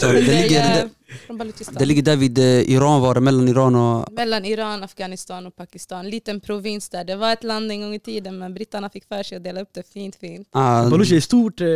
Det 0.00 0.12
Det 0.12 0.22
ligger, 0.22 0.74
det, 0.74 1.78
det 1.78 1.84
ligger 1.84 2.02
där 2.02 2.16
vid 2.16 2.38
eh, 2.38 2.44
Iran 2.44 3.00
var 3.00 3.14
det, 3.14 3.20
mellan 3.20 3.48
Iran 3.48 3.74
och... 3.74 4.12
Mellan 4.12 4.44
Iran, 4.44 4.82
Afghanistan 4.82 5.46
och 5.46 5.56
Pakistan. 5.56 6.10
Liten 6.10 6.40
provins 6.40 6.88
där. 6.88 7.04
Det 7.04 7.16
var 7.16 7.32
ett 7.32 7.44
land 7.44 7.70
en 7.70 7.80
gång 7.80 7.94
i 7.94 7.98
tiden 7.98 8.38
men 8.38 8.54
britterna 8.54 8.90
fick 8.90 9.04
för 9.08 9.22
sig 9.22 9.36
att 9.36 9.44
dela 9.44 9.60
upp 9.60 9.70
det 9.72 9.92
fint 9.92 10.16
fint. 10.16 10.48
Ah, 10.50 10.90
Baluchi 10.90 11.16
är 11.16 11.20
stort, 11.20 11.60
eh, 11.60 11.66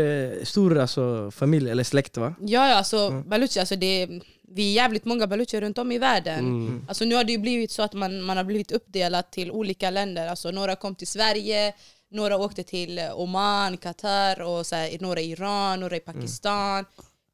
stor 0.44 0.78
alltså, 0.78 1.30
familj 1.30 1.70
eller 1.70 1.84
släkt 1.84 2.16
va? 2.16 2.34
Ja, 2.40 2.68
ja 2.68 2.74
alltså 2.74 3.10
Baluchi, 3.26 3.60
alltså 3.60 3.76
det 3.76 4.02
är, 4.02 4.20
vi 4.54 4.70
är 4.70 4.74
jävligt 4.74 5.04
många 5.04 5.26
balucher 5.26 5.60
runt 5.60 5.78
om 5.78 5.92
i 5.92 5.98
världen. 5.98 6.38
Mm. 6.38 6.86
Alltså 6.88 7.04
nu 7.04 7.14
har 7.14 7.24
det 7.24 7.32
ju 7.32 7.38
blivit 7.38 7.70
så 7.70 7.82
att 7.82 7.92
man, 7.92 8.22
man 8.22 8.36
har 8.36 8.44
blivit 8.44 8.72
uppdelat 8.72 9.32
till 9.32 9.50
olika 9.50 9.90
länder. 9.90 10.26
Alltså 10.26 10.50
några 10.50 10.76
kom 10.76 10.94
till 10.94 11.06
Sverige, 11.06 11.72
några 12.10 12.36
åkte 12.36 12.62
till 12.62 12.98
eh, 12.98 13.20
Oman, 13.20 13.76
Qatar, 13.76 14.40
och 14.40 14.66
så 14.66 14.76
här, 14.76 14.96
några 15.00 15.20
i 15.20 15.30
Iran, 15.30 15.80
några 15.80 15.96
i 15.96 16.00
Pakistan. 16.00 16.84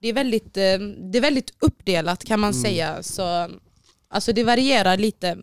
Det, 0.01 0.09
är 0.09 0.13
väldigt, 0.13 0.57
eh, 0.57 0.79
det 1.13 1.19
är 1.19 1.21
väldigt 1.21 1.53
uppdelat 1.59 2.25
kan 2.25 2.41
man 2.41 2.55
säga. 2.55 3.03
Så, 3.03 3.51
alltså 4.09 4.33
det 4.33 4.45
varierar 4.45 4.97
lite. 4.97 5.39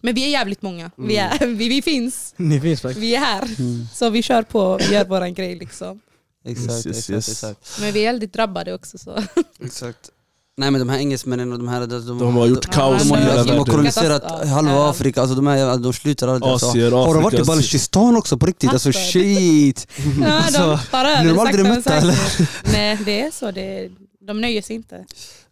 Men 0.00 0.14
vi 0.14 0.24
är 0.24 0.28
jävligt 0.28 0.62
många. 0.62 0.90
Vi, 0.96 1.16
är, 1.16 1.46
vi, 1.46 1.68
vi 1.68 1.82
finns, 1.82 2.34
Ni 2.36 2.60
finns 2.60 2.80
faktiskt. 2.80 3.02
vi 3.02 3.14
är 3.14 3.20
här. 3.20 3.48
Så 3.94 4.10
vi 4.10 4.22
kör 4.22 4.42
på, 4.42 4.76
vi 4.76 4.94
gör 4.94 5.04
våran 5.04 5.34
grej 5.34 5.54
liksom. 5.56 6.00
Exakt, 6.44 6.70
Yes, 6.70 6.86
yes, 6.86 6.96
exakt, 6.98 7.10
yes. 7.10 7.28
exakt, 7.28 7.80
Men 7.80 7.92
vi 7.92 8.00
är 8.00 8.12
väldigt 8.12 8.32
drabbade 8.32 8.74
också. 8.74 8.98
Så. 8.98 9.22
exakt. 9.60 10.10
Nej 10.58 10.70
men 10.70 10.78
de 10.80 10.88
här 10.88 10.98
engelsmännen 10.98 11.52
och 11.52 11.58
de 11.58 11.68
här... 11.68 11.86
De, 11.86 12.18
De 12.18 12.36
har 12.36 12.46
gjort 12.46 12.66
kaos 12.66 13.02
de 13.02 13.14
i 13.14 13.20
hela 13.20 13.32
de 13.32 13.38
har 13.38 13.44
världen. 13.46 13.64
koloniserat 13.64 14.48
halva. 14.48 14.90
Afrika, 14.90 15.20
alltså 15.20 15.36
de, 15.36 15.46
här, 15.46 15.76
de 15.78 15.92
slutar 15.92 16.28
aldrig. 16.28 16.52
Alltså. 16.52 16.66
Asier, 16.68 16.90
Har 16.90 17.14
du 17.14 17.20
varit 17.20 17.40
i. 17.40 17.42
Baluchistan 17.44 18.16
också 18.16 18.38
på 18.38 18.46
riktigt? 18.46 18.70
Alltså 18.72 18.92
shit! 18.92 19.86
Ja, 20.20 20.32
Alltså, 20.32 20.60
de 20.60 20.78
tar 20.90 21.04
över 21.04 21.22
blir 21.22 21.32
de 21.34 21.38
aldrig 21.40 21.66
sakta 21.66 21.92
men 21.96 22.06
mätta, 22.06 22.30
säkert. 22.30 22.48
Nej 22.72 22.98
det 23.04 23.20
är 23.20 23.30
så, 23.30 23.50
det, 23.50 23.88
de 24.26 24.40
nöjer 24.40 24.62
sig 24.62 24.76
inte. 24.76 25.04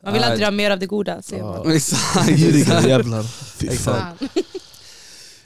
Man 0.04 0.12
vill 0.12 0.25
alltid 0.25 0.44
ha 0.44 0.50
mer 0.50 0.70
av 0.70 0.78
det 0.78 0.87
goda. 0.87 1.23
Exakt. 1.75 2.28
Giriga 2.28 2.88
jävlar. 2.88 3.23
Fy. 3.56 3.68
Fan. 3.76 4.02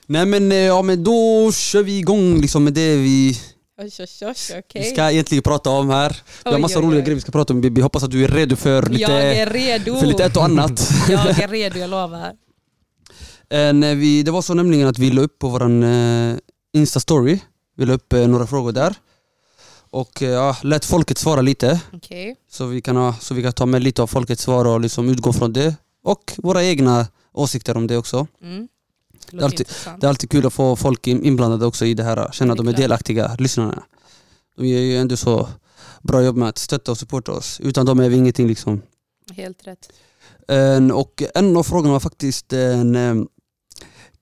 Nej 0.07 0.27
men, 0.27 0.53
eh, 0.53 0.59
ja, 0.59 0.83
men 0.83 1.05
då 1.05 1.53
kör 1.53 1.83
vi 1.83 1.99
igång 1.99 2.41
liksom 2.41 2.65
med 2.65 2.73
det 2.73 2.97
vi, 2.97 3.39
Oj, 3.81 3.91
oj, 3.99 4.07
oj, 4.23 4.35
vi 4.55 4.61
okej. 4.61 4.85
ska 4.85 5.11
egentligen 5.11 5.43
prata 5.43 5.71
om 5.71 5.91
här. 5.91 6.17
Vi 6.45 6.51
har 6.51 6.59
massa 6.59 6.79
oj, 6.79 6.85
roliga 6.85 6.99
oj. 7.01 7.05
grejer 7.05 7.15
vi 7.15 7.21
ska 7.21 7.33
prata 7.33 7.53
om 7.53 7.61
Bibi. 7.61 7.81
Hoppas 7.81 8.03
att 8.03 8.11
du 8.11 8.25
är 8.25 8.29
redo 8.29 8.57
för 8.57 8.83
lite, 8.83 9.03
Jag 9.03 9.37
är 9.37 9.47
redo. 9.47 9.97
för 9.97 10.07
lite 10.07 10.25
ett 10.25 10.37
och 10.37 10.45
annat. 10.45 10.91
Jag 11.09 11.39
är 11.41 11.49
redo, 11.49 11.79
jag 11.79 11.91
lovar. 11.91 12.33
Eh, 13.51 13.73
vi, 13.73 14.23
det 14.23 14.31
var 14.31 14.43
så 14.43 14.55
nämligen 14.55 14.89
att 14.89 14.99
vi 14.99 15.11
la 15.11 15.23
upp 15.23 15.39
på 15.39 15.49
våran 15.49 15.83
eh, 15.83 16.37
Insta-story, 16.77 17.39
vi 17.77 17.87
la 17.87 17.93
upp 17.95 18.13
eh, 18.13 18.29
några 18.29 18.47
frågor 18.47 18.73
där. 18.73 18.95
Och 19.91 20.23
eh, 20.23 20.29
ja, 20.29 20.57
lät 20.63 20.85
folket 20.85 21.19
svara 21.19 21.41
lite, 21.41 21.81
Okej. 21.93 22.37
så 22.51 22.67
vi, 22.67 22.81
kan 22.81 22.97
ha, 22.97 23.15
så 23.21 23.35
vi 23.35 23.43
kan 23.43 23.53
ta 23.53 23.67
med 23.67 23.83
lite 23.83 24.03
av 24.03 24.07
folkets 24.07 24.43
svar 24.43 24.65
och 24.65 24.81
liksom 24.81 25.09
utgå 25.09 25.33
från 25.33 25.53
det. 25.53 25.75
Och 26.05 26.33
våra 26.37 26.65
egna 26.65 27.07
åsikter 27.33 27.77
om 27.77 27.87
det 27.87 27.97
också. 27.97 28.27
Mm. 28.43 28.69
Det 29.31 29.39
är 29.39 29.45
alltid-. 29.45 29.69
Det 30.01 30.07
är 30.07 30.09
alltid 30.09 30.31
kul 30.31 30.47
att 30.47 30.53
få 30.53 30.77
folk 30.77 31.07
in- 31.07 31.25
inblandade 31.25 31.67
också 31.67 31.87
i 31.87 31.95
det 31.95 32.03
här, 32.05 32.29
känna 32.33 32.53
att 32.53 32.57
de 32.59 32.69
är 32.69 32.73
delaktiga, 32.73 33.37
lyssnarna. 33.39 33.83
De 34.57 34.67
gör 34.69 34.81
ju 34.81 34.97
ändå 34.99 35.17
så 35.17 35.49
bra 36.03 36.23
jobb 36.23 36.37
med 36.37 36.49
att 36.49 36.59
stötta 36.59 36.91
och 36.91 36.99
supporta 36.99 37.33
oss. 37.33 37.61
Utan 37.61 37.87
dem 37.87 38.01
är 38.01 38.09
vi 38.09 38.17
ingenting 38.17 38.49
liksom. 38.49 38.83
Helt 39.37 39.67
rätt. 39.67 39.89
En, 40.49 40.93
och 40.93 41.23
en 41.35 41.57
av 41.57 41.63
frågorna 41.63 41.93
var 41.93 42.01
faktiskt 42.01 42.53
en, 42.53 42.97
em, 42.97 43.29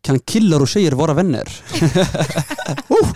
kan 0.00 0.18
killar 0.18 0.60
och 0.60 0.68
tjejer 0.68 0.92
vara 0.92 1.14
vänner? 1.14 1.60
oh, 2.88 3.08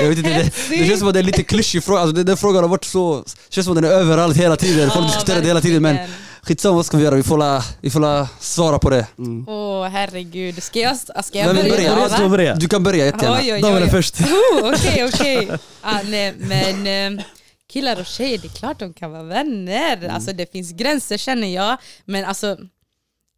jag 0.00 0.08
vet 0.08 0.18
inte, 0.18 0.30
det, 0.30 0.52
det 0.70 0.86
känns 0.86 0.98
som 0.98 1.08
att 1.08 1.14
det 1.14 1.18
är 1.18 1.22
en 1.22 1.26
lite 1.26 1.42
klyschig 1.42 1.84
fråga. 1.84 2.00
Alltså, 2.00 2.14
det- 2.16 2.24
den 2.24 2.36
frågan 2.36 2.62
har 2.64 2.68
varit 2.68 2.84
så, 2.84 3.24
känns 3.48 3.64
som 3.66 3.76
att 3.76 3.82
den 3.82 3.90
är 3.92 3.94
överallt 3.94 4.36
hela 4.36 4.56
tiden. 4.56 4.90
Folk 4.90 5.04
Ja, 5.04 5.06
diskuterar 5.12 5.40
det 5.40 5.46
hela 5.46 5.60
tiden 5.60 5.82
men. 5.82 6.08
Skitsamma 6.48 6.76
vad 6.76 6.86
ska 6.86 6.96
vi 6.96 7.04
göra? 7.04 7.14
Vi 7.14 7.22
får 7.22 7.38
la, 7.38 7.62
vi 7.80 7.90
får 7.90 8.00
la 8.00 8.28
svara 8.40 8.78
på 8.78 8.90
det. 8.90 9.06
Mm. 9.18 9.48
Åh 9.48 9.88
herregud, 9.88 10.62
ska 10.62 10.80
jag, 10.80 10.96
ska 10.98 11.38
jag 11.38 11.56
börja? 11.56 11.70
börja? 11.70 12.08
Ska 12.08 12.28
börja. 12.28 12.54
Du 12.54 12.68
kan 12.68 12.82
börja 12.82 13.04
jättegärna. 13.04 13.38
Oj, 13.40 13.54
oj, 13.54 13.82
oj. 13.82 13.90
först. 13.90 14.20
Oh, 14.20 14.74
Okej, 14.74 15.04
okej. 15.04 15.48
Ah, 15.80 16.02
nej, 16.04 16.34
men 16.38 17.16
eh, 17.16 17.24
killar 17.70 18.00
och 18.00 18.06
tjejer, 18.06 18.38
det 18.38 18.48
är 18.48 18.58
klart 18.58 18.78
de 18.78 18.92
kan 18.92 19.10
vara 19.10 19.22
vänner. 19.22 19.96
Mm. 19.96 20.14
Alltså 20.14 20.32
det 20.32 20.52
finns 20.52 20.72
gränser 20.72 21.16
känner 21.16 21.54
jag. 21.54 21.76
Men 22.04 22.24
alltså, 22.24 22.56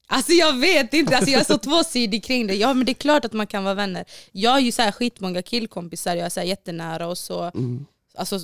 alltså 0.06 0.32
jag 0.32 0.58
vet 0.58 0.94
inte, 0.94 1.16
alltså, 1.16 1.30
jag 1.30 1.40
är 1.40 1.44
så 1.44 1.58
tvåsidig 1.68 2.24
kring 2.24 2.46
det. 2.46 2.54
Ja 2.54 2.74
men 2.74 2.86
det 2.86 2.92
är 2.92 2.94
klart 2.94 3.24
att 3.24 3.32
man 3.32 3.46
kan 3.46 3.64
vara 3.64 3.74
vänner. 3.74 4.04
Jag 4.32 4.50
har 4.50 4.60
ju 4.60 4.72
så 4.72 4.82
här 4.82 4.92
skitmånga 4.92 5.42
killkompisar, 5.42 6.16
jag 6.16 6.26
är 6.26 6.30
så 6.30 6.40
här 6.40 6.46
jättenära 6.46 7.06
och 7.06 7.18
så. 7.18 7.42
Mm. 7.42 7.86
Alltså, 8.14 8.38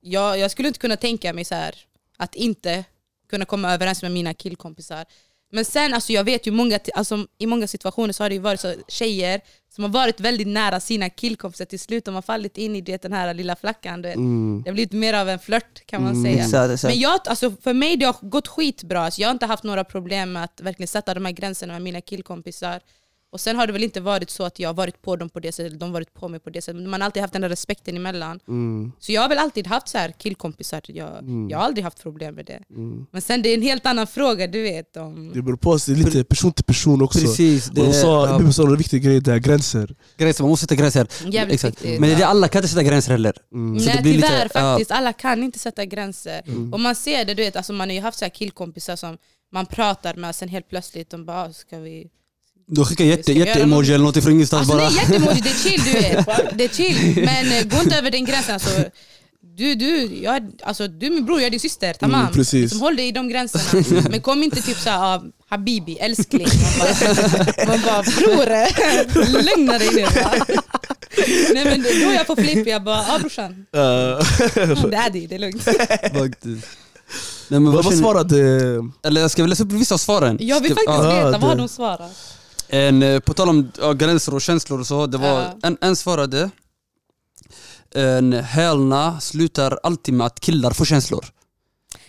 jag, 0.00 0.38
jag 0.38 0.50
skulle 0.50 0.68
inte 0.68 0.80
kunna 0.80 0.96
tänka 0.96 1.32
mig 1.32 1.44
så 1.44 1.54
här 1.54 1.74
att 2.16 2.34
inte 2.34 2.84
kunna 3.32 3.44
komma 3.44 3.74
överens 3.74 4.02
med 4.02 4.12
mina 4.12 4.34
killkompisar. 4.34 5.04
Men 5.52 5.64
sen, 5.64 5.94
alltså 5.94 6.12
jag 6.12 6.24
vet 6.24 6.46
ju 6.46 6.50
många, 6.50 6.78
alltså, 6.94 7.26
i 7.38 7.46
många 7.46 7.66
situationer 7.66 8.12
så 8.12 8.24
har 8.24 8.28
det 8.28 8.34
ju 8.34 8.40
varit 8.40 8.60
så 8.60 8.74
tjejer 8.88 9.40
som 9.74 9.84
har 9.84 9.90
varit 9.90 10.20
väldigt 10.20 10.48
nära 10.48 10.80
sina 10.80 11.10
killkompisar 11.10 11.64
till 11.64 11.80
slut 11.80 12.04
de 12.04 12.14
har 12.14 12.22
fallit 12.22 12.58
in 12.58 12.76
i 12.76 12.80
det, 12.80 13.02
den 13.02 13.12
här 13.12 13.34
lilla 13.34 13.56
flackan. 13.56 14.02
Du 14.02 14.08
vet. 14.08 14.16
Mm. 14.16 14.62
Det 14.64 14.70
har 14.70 14.74
blivit 14.74 14.92
mer 14.92 15.14
av 15.14 15.28
en 15.28 15.38
flört 15.38 15.86
kan 15.86 16.02
man 16.02 16.22
säga. 16.22 16.44
Exakt, 16.44 16.72
exakt. 16.72 16.94
Men 16.94 17.00
jag, 17.00 17.20
alltså, 17.24 17.50
för 17.62 17.74
mig 17.74 17.96
det 17.96 18.04
har 18.06 18.16
gått 18.20 18.48
skitbra. 18.48 19.00
Alltså, 19.00 19.20
jag 19.20 19.28
har 19.28 19.32
inte 19.32 19.46
haft 19.46 19.64
några 19.64 19.84
problem 19.84 20.32
med 20.32 20.44
att 20.44 20.60
verkligen 20.60 20.88
sätta 20.88 21.14
de 21.14 21.24
här 21.24 21.32
gränserna 21.32 21.72
med 21.72 21.82
mina 21.82 22.00
killkompisar. 22.00 22.80
Och 23.32 23.40
sen 23.40 23.56
har 23.56 23.66
det 23.66 23.72
väl 23.72 23.82
inte 23.84 24.00
varit 24.00 24.30
så 24.30 24.44
att 24.44 24.58
jag 24.58 24.68
har 24.68 24.74
varit 24.74 25.02
på 25.02 25.16
dem 25.16 25.28
på 25.28 25.40
det 25.40 25.52
sättet, 25.52 25.80
de 25.80 25.84
har 25.84 25.92
varit 25.92 26.14
på 26.14 26.28
mig 26.28 26.40
på 26.40 26.50
det 26.50 26.62
sättet. 26.62 26.76
Men 26.82 26.90
Man 26.90 27.00
har 27.00 27.06
alltid 27.06 27.20
haft 27.20 27.32
den 27.32 27.42
där 27.42 27.48
respekten 27.48 27.96
emellan. 27.96 28.40
Mm. 28.48 28.92
Så 28.98 29.12
jag 29.12 29.22
har 29.22 29.28
väl 29.28 29.38
alltid 29.38 29.66
haft 29.66 29.88
så 29.88 29.98
här 29.98 30.10
killkompisar, 30.18 30.80
jag, 30.86 31.10
jag 31.50 31.58
har 31.58 31.64
aldrig 31.64 31.84
haft 31.84 32.02
problem 32.02 32.34
med 32.34 32.46
det. 32.46 32.60
Mm. 32.70 33.06
Men 33.10 33.22
sen 33.22 33.42
det 33.42 33.48
är 33.48 33.54
en 33.54 33.62
helt 33.62 33.86
annan 33.86 34.06
fråga, 34.06 34.46
du 34.46 34.62
vet. 34.62 34.96
Om, 34.96 35.30
Det 35.34 35.42
beror 35.42 35.56
på, 35.56 35.76
det 35.86 35.92
är 35.92 35.96
lite 35.96 36.24
person 36.24 36.52
till 36.52 36.64
person 36.64 37.02
också. 37.02 37.18
Precis, 37.20 37.66
Det, 37.66 37.80
de 37.86 37.92
sa, 37.92 38.26
ja, 38.28 38.38
Bibi 38.38 38.52
sa 38.52 38.62
en 38.62 38.76
viktig 38.76 39.02
grej 39.04 39.20
där, 39.20 39.38
gränser. 39.38 39.94
gränser, 40.16 40.42
man 40.44 40.50
måste 40.50 40.62
sätta 40.64 40.74
gränser. 40.74 41.06
jävligt 41.26 41.54
Exakt. 41.54 41.76
viktigt. 41.82 42.00
Men 42.00 42.08
det 42.08 42.14
är 42.14 42.18
det, 42.18 42.26
alla 42.26 42.48
kan 42.48 42.58
inte 42.58 42.68
sätta 42.68 42.82
gränser 42.82 43.12
heller. 43.12 43.36
Mm. 43.52 43.80
Så 43.80 43.86
det 43.88 43.94
Nej 43.94 44.02
blir 44.02 44.14
lite- 44.14 44.28
tyvärr 44.28 44.50
ja. 44.54 44.60
faktiskt, 44.60 44.90
alla 44.90 45.12
kan 45.12 45.42
inte 45.42 45.58
sätta 45.58 45.84
gränser. 45.84 46.42
Och 46.72 46.80
man 46.80 46.94
ser 46.94 47.24
det, 47.24 47.34
du 47.34 47.42
vet, 47.42 47.56
alltså 47.56 47.72
man 47.72 47.88
har 47.88 47.94
ju 47.94 48.00
haft 48.00 48.18
så 48.18 48.24
här 48.24 48.30
killkompisar 48.30 48.96
som 48.96 49.18
man 49.52 49.66
pratar 49.66 50.14
med, 50.14 50.34
sen 50.34 50.48
helt 50.48 50.68
plötsligt 50.68 51.10
de 51.10 51.24
bara 51.24 51.42
"Ah, 51.42 51.52
ska 51.52 51.78
vi... 51.78 52.10
Du 52.66 52.84
skickar 52.84 53.04
jätte, 53.04 53.32
jätte-emoji 53.32 53.94
eller 53.94 54.04
något 54.04 54.22
från 54.22 54.32
ingenstans 54.32 54.70
Alltså 54.70 54.76
bara. 54.76 54.88
nej 54.90 54.98
jättemodigt, 54.98 55.44
det 55.44 55.50
är 55.50 55.70
chill 55.70 55.80
du 55.84 55.92
vet. 55.92 56.26
Det 56.58 56.64
är 56.64 56.68
chill, 56.68 57.24
men 57.24 57.52
eh, 57.52 57.64
gå 57.64 57.82
inte 57.82 57.96
över 57.96 58.10
den 58.10 58.24
gränsen. 58.24 58.54
Alltså, 58.54 58.84
du, 59.56 59.74
du, 59.74 60.18
jag, 60.22 60.50
alltså, 60.62 60.88
du 60.88 61.06
är 61.06 61.10
min 61.10 61.24
bror, 61.26 61.40
jag 61.40 61.46
är 61.46 61.50
din 61.50 61.60
syster, 61.60 61.92
tamam. 61.94 62.20
Mm, 62.20 62.32
precis. 62.32 62.62
Liksom, 62.62 62.80
håll 62.80 62.96
dig 62.96 63.08
i 63.08 63.12
de 63.12 63.28
gränserna. 63.28 63.84
Men 64.10 64.20
kom 64.20 64.42
inte 64.42 64.62
typ 64.62 64.78
såhär, 64.78 65.14
ah, 65.14 65.22
habibi, 65.48 65.96
älskling. 65.98 66.46
Man 67.66 67.80
bara, 67.86 68.02
bror, 68.18 69.56
lugna 69.56 69.78
dig 69.78 69.88
nu. 69.94 70.06
Nej 71.54 71.64
men 71.64 71.82
då 71.82 71.88
är 71.88 72.14
jag 72.14 72.26
på 72.26 72.36
flipp, 72.36 72.66
jag 72.66 72.84
bara, 72.84 72.98
ah 72.98 73.18
brorsan, 73.18 73.66
Uh, 73.76 74.90
daddy, 74.90 75.26
det 75.26 75.34
är 75.34 75.38
lugnt. 75.38 75.62
Faktiskt. 75.62 76.66
Nej, 77.48 77.60
men 77.60 77.72
vad 77.72 77.84
vad 77.84 77.98
svarade... 77.98 78.38
Eller 79.04 79.20
jag 79.20 79.30
ska 79.30 79.42
väl 79.42 79.50
läsa 79.50 79.64
upp 79.64 79.72
vissa 79.72 79.94
av 79.94 79.98
svaren. 79.98 80.38
Jag 80.40 80.60
vill 80.60 80.70
faktiskt 80.70 80.86
ja. 80.86 81.06
Ah, 81.06 81.26
veta, 81.26 81.38
vad 81.38 81.50
har 81.50 81.56
de 81.56 81.68
svarat? 81.68 82.12
En, 82.72 83.02
eh, 83.02 83.20
på 83.20 83.34
tal 83.34 83.48
om 83.48 83.72
ja, 83.78 83.92
gränser 83.92 84.34
och 84.34 84.42
känslor 84.42 84.80
och 84.80 84.86
så, 84.86 85.06
det 85.06 85.18
var 85.18 85.28
Ja. 85.40 85.54
en, 85.62 85.78
en 85.80 85.96
svarade 85.96 86.50
en 87.94 88.32
hälna 88.32 89.20
slutar 89.20 89.78
alltid 89.82 90.14
med 90.14 90.26
att 90.26 90.40
killar 90.40 90.70
får 90.70 90.84
känslor. 90.84 91.24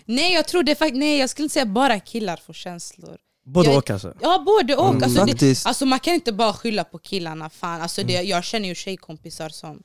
Nej 0.05 0.33
jag 0.33 0.47
tror 0.47 0.63
det 0.63 0.75
faktiskt, 0.75 0.99
nej 0.99 1.17
jag 1.19 1.29
skulle 1.29 1.43
inte 1.45 1.53
säga 1.53 1.65
bara 1.65 1.99
killar 1.99 2.39
får 2.45 2.53
känslor. 2.53 3.17
Både 3.45 3.69
Jag- 3.69 3.77
och 3.77 3.89
alltså. 3.89 4.13
Ja 4.21 4.43
både 4.45 4.75
och. 4.75 4.89
Mm, 4.89 5.03
alltså, 5.03 5.25
det, 5.25 5.65
alltså 5.65 5.85
man 5.85 5.99
kan 5.99 6.13
inte 6.13 6.33
bara 6.33 6.53
skylla 6.53 6.83
på 6.83 6.97
killarna, 6.99 7.49
fan. 7.49 7.81
Alltså, 7.81 8.01
Mm. 8.01 8.13
det, 8.13 8.21
jag 8.21 8.43
känner 8.43 8.67
ju 8.69 8.75
tjejkompisar 8.75 9.49
som 9.49 9.79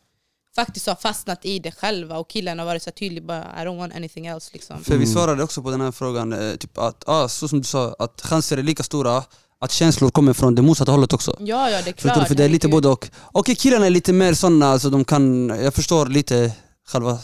faktiskt 0.54 0.86
har 0.86 0.94
fastnat 0.94 1.44
i 1.44 1.58
det 1.58 1.72
själva 1.72 2.18
och 2.18 2.30
killarna 2.30 2.62
har 2.62 2.66
varit 2.66 2.82
så 2.82 2.90
tydliga 2.90 3.24
bara 3.26 3.42
I 3.62 3.66
don't 3.66 3.78
want 3.78 3.94
anything 3.94 4.26
else 4.26 4.50
liksom. 4.52 4.84
För 4.84 4.96
vi 4.96 5.06
svarade 5.06 5.42
också 5.42 5.62
på 5.62 5.70
den 5.70 5.80
här 5.80 5.92
frågan, 5.92 6.32
eh, 6.32 6.54
typ 6.56 6.78
att, 6.78 7.08
ah, 7.08 7.28
så 7.28 7.48
som 7.48 7.58
du 7.58 7.64
sa, 7.64 7.96
att 7.98 8.20
chanser 8.20 8.56
är 8.56 8.62
lika 8.62 8.82
stora 8.82 9.24
att 9.60 9.72
känslor 9.72 10.10
kommer 10.10 10.32
från 10.32 10.54
det 10.54 10.62
motsatta 10.62 10.92
hållet 10.92 11.12
också. 11.12 11.36
Ja 11.40 11.70
ja 11.70 11.82
det 11.84 11.90
är 11.90 11.92
klart. 11.92 12.00
Förstår 12.00 12.20
du? 12.20 12.26
För 12.26 12.34
det 12.34 12.44
är 12.44 12.48
lite 12.48 12.68
både 12.68 12.88
och. 12.88 13.08
Okej 13.32 13.54
killarna 13.54 13.86
är 13.86 13.90
lite 13.90 14.12
mer 14.12 14.34
sådana, 14.34 14.66
alltså 14.68 14.90
de 14.90 15.04
kan, 15.04 15.48
jag 15.48 15.74
förstår 15.74 16.06
lite 16.06 16.52
själva 16.88 17.18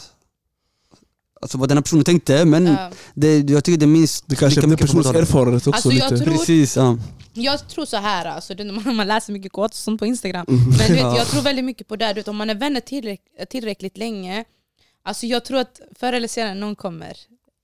Alltså 1.41 1.57
vad 1.57 1.69
den 1.69 1.77
här 1.77 1.81
personen 1.83 2.03
tänkte 2.03 2.45
men 2.45 2.65
Ja. 2.67 2.91
det, 3.13 3.49
jag 3.49 3.63
tycker 3.63 3.79
det 3.79 3.87
minst 3.87 4.23
Det 4.27 4.35
kanske 4.35 4.59
är 4.59 4.61
lika 4.61 4.67
mycket 4.67 4.87
personens 4.87 5.07
erfarenhet 5.15 5.67
också 5.67 5.71
Alltså, 5.71 5.91
jag 5.91 6.11
lite. 6.11 6.23
tror- 6.25 6.37
Precis, 6.37 6.75
ja. 6.77 6.97
Jag 7.33 7.67
tror 7.67 7.85
så 7.85 7.97
här, 7.97 8.25
alltså, 8.25 8.53
det, 8.55 8.63
man, 8.71 8.95
man 8.95 9.07
läser 9.07 9.33
mycket 9.33 9.53
och 9.53 9.73
sånt 9.73 9.99
på 9.99 10.05
Instagram. 10.05 10.45
Mm. 10.49 10.69
Men 10.69 10.77
du 10.87 10.93
vet, 10.93 10.99
Ja. 11.01 11.17
jag 11.17 11.27
tror 11.27 11.41
väldigt 11.41 11.65
mycket 11.65 11.87
på 11.87 11.95
det, 11.95 12.07
du 12.07 12.13
vet, 12.13 12.27
om 12.27 12.35
man 12.37 12.49
är 12.49 12.55
vänner 12.55 12.79
tillräck, 12.79 13.21
tillräckligt 13.49 13.97
länge, 13.97 14.45
alltså 15.03 15.25
jag 15.25 15.45
tror 15.45 15.59
att 15.59 15.79
förr 15.99 16.13
eller 16.13 16.27
senare 16.27 16.53
någon 16.55 16.75
kommer, 16.75 17.13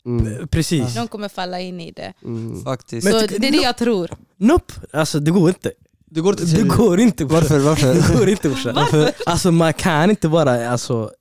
Mm. 0.06 0.48
Precis. 0.48 0.96
någon 0.96 1.08
kommer 1.08 1.30
falla 1.30 1.60
in 1.60 1.80
i 1.82 1.92
det. 1.92 2.14
Mm. 2.24 2.64
Faktiskt. 2.64 3.08
Så 3.08 3.28
det 3.28 3.48
är 3.48 3.52
det 3.52 3.58
jag 3.58 3.78
tror. 3.78 4.10
Nope, 4.38 4.74
alltså 4.94 5.20
det 5.20 5.32
går 5.32 5.50
inte. 5.50 5.72
det 6.10 6.22
går 6.22 6.32
inte 6.42 6.46
Det 6.56 6.64
går 6.64 7.00
inte. 7.00 7.26
Varför? 7.26 7.60
Varför? 7.60 7.94
Det 7.94 8.18
går 8.20 8.30
inte 8.30 8.50
brorsan. 8.50 8.76
Varför? 8.76 9.12
Alltså 9.26 9.52
man 9.52 9.74
kan 9.74 10.10
inte 10.10 10.28
vara, 10.28 10.70
alltså, 10.70 11.12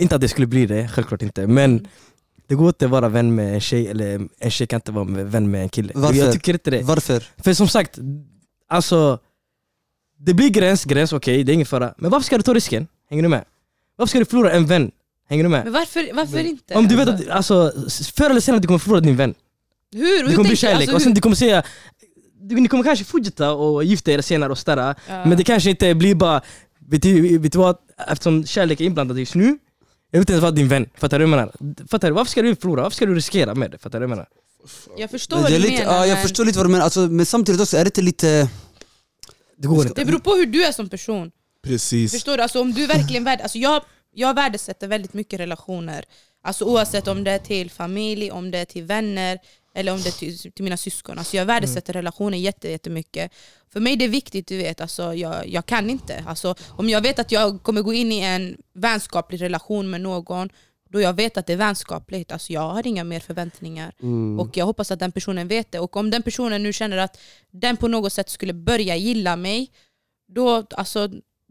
inte 0.00 0.14
att 0.14 0.20
det 0.20 0.28
skulle 0.28 0.46
bli 0.46 0.66
det, 0.66 0.88
självklart 0.88 1.22
inte. 1.22 1.46
Men 1.46 1.88
det 2.46 2.54
går 2.54 2.68
inte 2.68 2.84
att 2.84 2.90
vara 2.90 3.08
vän 3.08 3.34
med 3.34 3.54
en 3.54 3.60
tjej, 3.60 3.88
eller 3.88 4.28
en 4.38 4.50
tjej 4.50 4.66
kan 4.66 4.76
inte 4.76 4.92
vara 4.92 5.04
vän 5.04 5.50
med 5.50 5.62
en 5.62 5.68
kille. 5.68 5.92
Varför? 5.94 6.18
Jag 6.18 6.32
tycker 6.32 6.52
inte 6.52 6.70
det. 6.70 6.82
Varför? 6.82 7.24
För 7.36 7.54
som 7.54 7.68
sagt, 7.68 7.98
alltså 8.68 9.18
det 10.18 10.34
blir 10.34 10.48
gräns, 10.48 10.84
gräns 10.84 11.12
okej, 11.12 11.44
det 11.44 11.52
är 11.52 11.54
ingen 11.54 11.66
fara. 11.66 11.94
Men 11.98 12.10
varför 12.10 12.24
ska 12.24 12.36
du 12.36 12.42
ta 12.42 12.54
risken? 12.54 12.86
Hänger 13.10 13.22
du 13.22 13.28
med? 13.28 13.44
Varför 13.96 14.08
ska 14.08 14.18
du 14.18 14.24
förlora 14.24 14.52
en 14.52 14.66
vän? 14.66 14.90
Hänger 15.28 15.44
du 15.44 15.48
med? 15.50 15.64
Men 15.64 15.72
varför, 15.72 16.10
varför 16.14 16.38
inte? 16.38 16.74
Om 16.74 16.88
du 16.88 16.96
vet 16.96 17.08
Alltså, 17.30 17.60
att, 17.60 17.76
alltså, 17.76 18.04
förr 18.16 18.30
eller 18.30 18.40
senare 18.40 18.60
du 18.60 18.66
kommer 18.66 18.78
förlora 18.78 19.00
din 19.00 19.16
vän. 19.16 19.34
hur? 19.92 20.00
hur 20.00 20.16
Det 20.16 20.18
kommer 20.22 20.32
bli 20.34 20.36
tänker- 20.44 20.56
kärlek, 20.56 20.80
alltså, 20.80 20.94
och 20.96 21.02
sen 21.02 21.10
hur- 21.10 21.14
du 21.14 21.20
kommer 21.20 21.36
säga 21.36 21.62
du, 22.40 22.54
Ni 22.60 22.68
kommer 22.68 22.84
kanske 22.84 23.04
fortsätta 23.04 23.52
och 23.52 23.84
gifta 23.84 24.12
er 24.12 24.20
senare 24.20 24.52
och 24.52 24.58
sådär 24.58 24.94
Ja. 25.08 25.24
Men 25.26 25.38
det 25.38 25.44
kanske 25.44 25.70
inte 25.70 25.94
blir 25.94 26.14
bara 26.14 26.42
vet 26.88 27.02
du, 27.02 27.38
vet 27.38 27.52
du 27.52 27.58
vad? 27.58 27.76
Eftersom 28.08 28.46
kärlek 28.46 28.80
är 28.80 28.84
inblandad 28.84 29.18
just 29.18 29.34
nu 29.34 29.44
Jag 29.44 30.18
vill 30.18 30.20
inte 30.20 30.32
ens 30.32 30.42
vara 30.42 30.52
din 30.52 30.68
vän, 30.68 30.86
fattar 30.98 31.18
du 31.18 31.24
vad 31.26 31.38
jag 31.40 31.50
menar? 31.62 31.86
Fattar 31.88 32.08
du? 32.08 32.14
Varför 32.14 32.30
ska 32.30 32.42
du 32.42 32.56
förlora? 32.56 32.82
Varför 32.82 32.96
ska 32.96 33.06
du 33.06 33.14
riskera 33.14 33.54
med 33.54 33.70
det? 33.70 33.78
Fattar 33.78 34.00
du 34.00 34.06
vad 34.06 34.10
jag 34.10 34.16
menar? 34.16 34.28
Jag 34.98 35.10
förstår 35.10 35.36
Det 35.36 35.42
vad 35.42 35.52
är 35.52 35.56
du 35.56 35.62
lite, 35.62 35.82
menar, 35.84 35.94
ja, 35.94 36.06
jag 36.06 36.14
men 36.14 36.22
förstår 36.22 36.44
lite 36.44 36.58
vad 36.58 36.66
du 36.66 36.70
menar, 36.70 36.84
alltså, 36.84 37.00
men 37.00 37.26
samtidigt 37.26 37.60
också 37.60 37.76
är 37.76 37.84
det 37.84 37.88
inte 37.88 38.02
lite... 38.02 38.48
Det 39.58 39.68
går 39.68 39.82
inte 39.86 40.00
det 40.00 40.04
beror 40.04 40.18
på 40.18 40.34
hur 40.34 40.46
du 40.46 40.64
är 40.64 40.72
som 40.72 40.88
person. 40.88 41.30
Precis. 41.62 42.12
Förstår 42.12 42.36
du? 42.36 42.42
Alltså, 42.42 42.60
om 42.60 42.72
du 42.72 42.86
verkligen 42.86 43.24
värd, 43.24 43.40
alltså, 43.40 43.58
jag, 43.58 43.82
jag 44.14 44.34
värdesätter 44.34 44.88
väldigt 44.88 45.14
mycket 45.14 45.40
relationer. 45.40 46.04
Alltså, 46.42 46.64
oavsett 46.64 47.08
om 47.08 47.24
det 47.24 47.30
är 47.30 47.38
till 47.38 47.70
familj, 47.70 48.30
om 48.30 48.50
det 48.50 48.58
är 48.58 48.64
till 48.64 48.84
vänner 48.84 49.38
eller 49.74 49.92
om 49.92 50.02
det 50.02 50.08
är 50.08 50.18
till, 50.18 50.52
till 50.52 50.64
mina 50.64 50.76
syskon. 50.76 51.18
Alltså, 51.18 51.36
jag 51.36 51.44
värdesätter 51.46 51.92
relationer 51.92 52.38
jätte- 52.38 52.68
jättemycket. 52.70 53.32
För 53.72 53.80
mig 53.80 53.92
är 53.92 53.96
det 53.96 54.08
viktigt, 54.08 54.46
du 54.46 54.56
vet, 54.56 54.80
alltså, 54.80 55.14
jag, 55.14 55.48
jag 55.48 55.66
kan 55.66 55.90
inte. 55.90 56.24
Alltså, 56.26 56.54
om 56.68 56.88
jag 56.88 57.00
vet 57.00 57.18
att 57.18 57.32
jag 57.32 57.62
kommer 57.62 57.82
gå 57.82 57.92
in 57.92 58.12
i 58.12 58.20
en 58.20 58.56
vänskaplig 58.74 59.40
relation 59.40 59.90
med 59.90 60.00
någon 60.00 60.48
då 60.90 61.00
jag 61.00 61.12
vet 61.12 61.36
att 61.36 61.46
det 61.46 61.52
är 61.52 61.56
vänskapligt, 61.56 62.32
alltså 62.32 62.52
jag 62.52 62.60
har 62.68 62.86
inga 62.86 63.04
mer 63.04 63.20
förväntningar. 63.20 63.92
Mm. 64.02 64.40
Och 64.40 64.56
jag 64.56 64.66
hoppas 64.66 64.90
att 64.90 64.98
den 64.98 65.12
personen 65.12 65.48
vet 65.48 65.72
det. 65.72 65.78
Och 65.78 65.96
om 65.96 66.10
den 66.10 66.22
personen 66.22 66.62
nu 66.62 66.72
känner 66.72 66.96
att 66.96 67.18
den 67.50 67.76
på 67.76 67.88
något 67.88 68.12
sätt 68.12 68.30
skulle 68.30 68.52
börja 68.52 68.96
gilla 68.96 69.36
mig, 69.36 69.70
då, 70.28 70.66
alltså, 70.70 71.08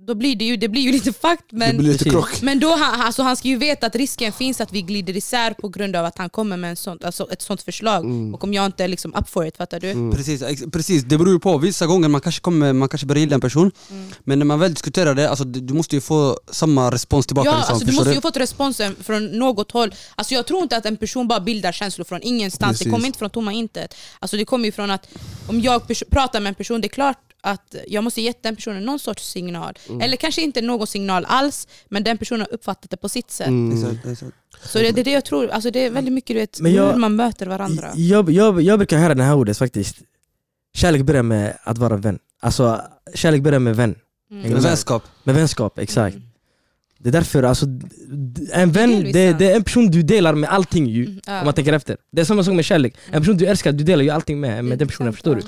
då 0.08 0.16
blir 0.16 0.36
det 0.36 0.46
ju, 0.46 0.58
det 0.58 0.68
blir 0.68 0.82
ju 0.82 0.92
lite 0.92 1.14
fakt. 1.14 1.44
det 1.50 1.58
Men, 1.58 1.78
blir 1.78 1.92
lite 1.92 2.10
krock. 2.10 2.42
men 2.42 2.60
då, 2.60 2.76
han, 2.76 3.02
alltså, 3.02 3.24
han 3.24 3.36
ska 3.38 3.48
ju 3.48 3.58
veta 3.58 3.88
att 3.88 3.96
risken 3.96 4.32
finns 4.32 4.62
att 4.62 4.72
vi 4.74 4.82
glider 4.82 5.18
isär 5.18 5.54
på 5.54 5.70
grund 5.70 5.96
av 5.96 6.06
att 6.06 6.18
han 6.18 6.30
kommer 6.30 6.58
med 6.58 6.70
en 6.70 6.76
sånt, 6.76 7.04
alltså, 7.04 7.32
ett 7.32 7.42
sånt 7.42 7.62
förslag. 7.62 8.04
Mm. 8.06 8.34
Och 8.34 8.44
om 8.44 8.54
jag 8.54 8.66
inte 8.66 8.84
är 8.84 8.88
liksom 8.88 9.14
up 9.16 9.30
for 9.30 9.46
it, 9.48 9.58
fattar 9.58 9.80
du? 9.80 9.92
Mm. 9.92 10.16
Precis, 10.16 10.44
precis, 10.72 11.04
det 11.04 11.18
beror 11.18 11.34
ju 11.34 11.40
på. 11.40 11.58
Vissa 11.58 11.86
gånger 11.86 12.08
man 12.10 12.22
kanske, 12.22 12.42
kommer, 12.42 12.74
man 12.74 12.90
kanske 12.90 13.08
börjar 13.08 13.20
gilla 13.20 13.36
en 13.36 13.42
person, 13.42 13.72
Mm. 13.90 14.10
men 14.24 14.40
när 14.40 14.46
man 14.46 14.60
väl 14.60 14.74
diskuterar 14.74 15.16
det, 15.16 15.30
alltså, 15.30 15.44
du 15.44 15.74
måste 15.74 15.96
ju 15.96 16.02
få 16.02 16.40
samma 16.52 16.92
respons 16.92 17.26
tillbaka. 17.28 17.50
Ja, 17.50 17.58
liksom, 17.58 17.74
alltså, 17.74 17.88
du 17.90 17.96
måste 17.96 18.14
ju 18.14 18.22
fått 18.22 18.38
responsen 18.38 18.96
från 19.04 19.26
något 19.28 19.72
håll. 19.72 19.94
Alltså, 20.16 20.34
jag 20.34 20.46
tror 20.48 20.64
inte 20.64 20.78
att 20.78 20.86
en 20.86 20.98
person 20.98 21.28
bara 21.28 21.40
bildar 21.40 21.72
känslor 21.72 22.06
från 22.06 22.22
ingenstans. 22.22 22.72
Precis. 22.72 22.86
Det 22.86 22.92
kommer 22.92 23.08
inte 23.08 23.20
från 23.20 23.30
tomma 23.30 23.54
intet. 23.54 23.96
Alltså, 24.20 24.38
det 24.38 24.46
kommer 24.46 24.66
ju 24.66 24.72
från 24.72 24.92
att 24.92 25.08
om 25.48 25.62
jag 25.62 25.82
pratar 26.10 26.40
med 26.40 26.50
en 26.50 26.56
person, 26.56 26.82
det 26.82 26.88
är 26.88 26.90
klart 26.90 27.18
att 27.44 27.76
jag 27.88 28.04
måste 28.04 28.22
ge 28.22 28.34
den 28.42 28.56
personen 28.56 28.86
någon 28.86 29.00
sorts 29.00 29.32
signal. 29.32 29.74
Mm. 29.90 30.02
Eller 30.02 30.18
kanske 30.18 30.42
inte 30.42 30.62
någon 30.62 30.88
signal 30.88 31.26
alls, 31.28 31.68
men 31.90 32.04
den 32.04 32.18
personen 32.18 32.42
har 32.42 32.54
uppfattat 32.54 32.90
det 32.90 32.98
på 32.98 33.10
sitt 33.10 33.32
sätt. 33.32 33.48
Mm. 33.48 33.78
Exakt, 33.78 34.06
exakt. 34.08 34.36
Så 34.64 34.78
det, 34.80 34.92
det 34.92 35.02
är 35.02 35.06
det 35.06 35.12
jag 35.12 35.26
tror. 35.26 35.48
Alltså, 35.50 35.72
det 35.72 35.86
är 35.86 35.90
väldigt 35.90 36.14
mycket 36.14 36.36
du 36.36 36.40
vet, 36.40 36.60
Men 36.60 36.74
jag- 36.74 36.92
hur 36.92 37.00
man 37.00 37.16
möter 37.16 37.46
varandra. 37.46 37.92
jag, 37.96 38.30
jag, 38.30 38.62
jag 38.62 38.80
brukar 38.80 38.98
höra 38.98 39.16
det 39.16 39.24
här 39.24 39.36
ordet 39.36 39.58
faktiskt 39.58 39.98
Kärlek 40.76 41.02
börjar 41.02 41.24
med 41.24 41.58
att 41.64 41.78
vara 41.78 41.98
vän 41.98 42.20
Alltså 42.42 42.82
kärlek 43.16 43.42
börjar 43.42 43.60
med 43.60 43.76
vän 43.76 43.96
Mm. 44.32 44.52
Med 44.52 44.62
vänskap. 44.62 45.04
Med 45.24 45.36
vänskap, 45.36 45.80
exakt 45.80 46.16
Mm. 46.16 46.28
Det 46.98 47.10
är 47.10 47.14
därför, 47.14 47.44
alltså, 47.44 47.66
en 48.54 48.72
vän 48.72 49.04
det, 49.14 49.34
det 49.34 49.52
är 49.52 49.56
en 49.56 49.64
person 49.64 49.88
du 49.92 50.04
delar 50.04 50.34
med 50.36 50.50
allting 50.50 50.88
ju 50.88 51.06
Mm, 51.06 51.20
ja. 51.26 51.40
Om 51.40 51.46
man 51.46 51.54
tänker 51.54 51.74
efter 51.74 51.98
Det 52.12 52.22
är 52.22 52.26
samma 52.26 52.44
sak 52.44 52.54
med 52.54 52.66
kärlek, 52.66 52.96
en 53.12 53.22
person 53.22 53.38
du 53.38 53.46
älskar, 53.46 53.72
du 53.72 53.84
delar 53.84 54.04
ju 54.04 54.10
allting 54.10 54.40
med, 54.40 54.66
med 54.66 54.74
är 54.74 54.78
den 54.78 54.88
personen, 54.88 55.14
förstår 55.14 55.36
du? 55.36 55.42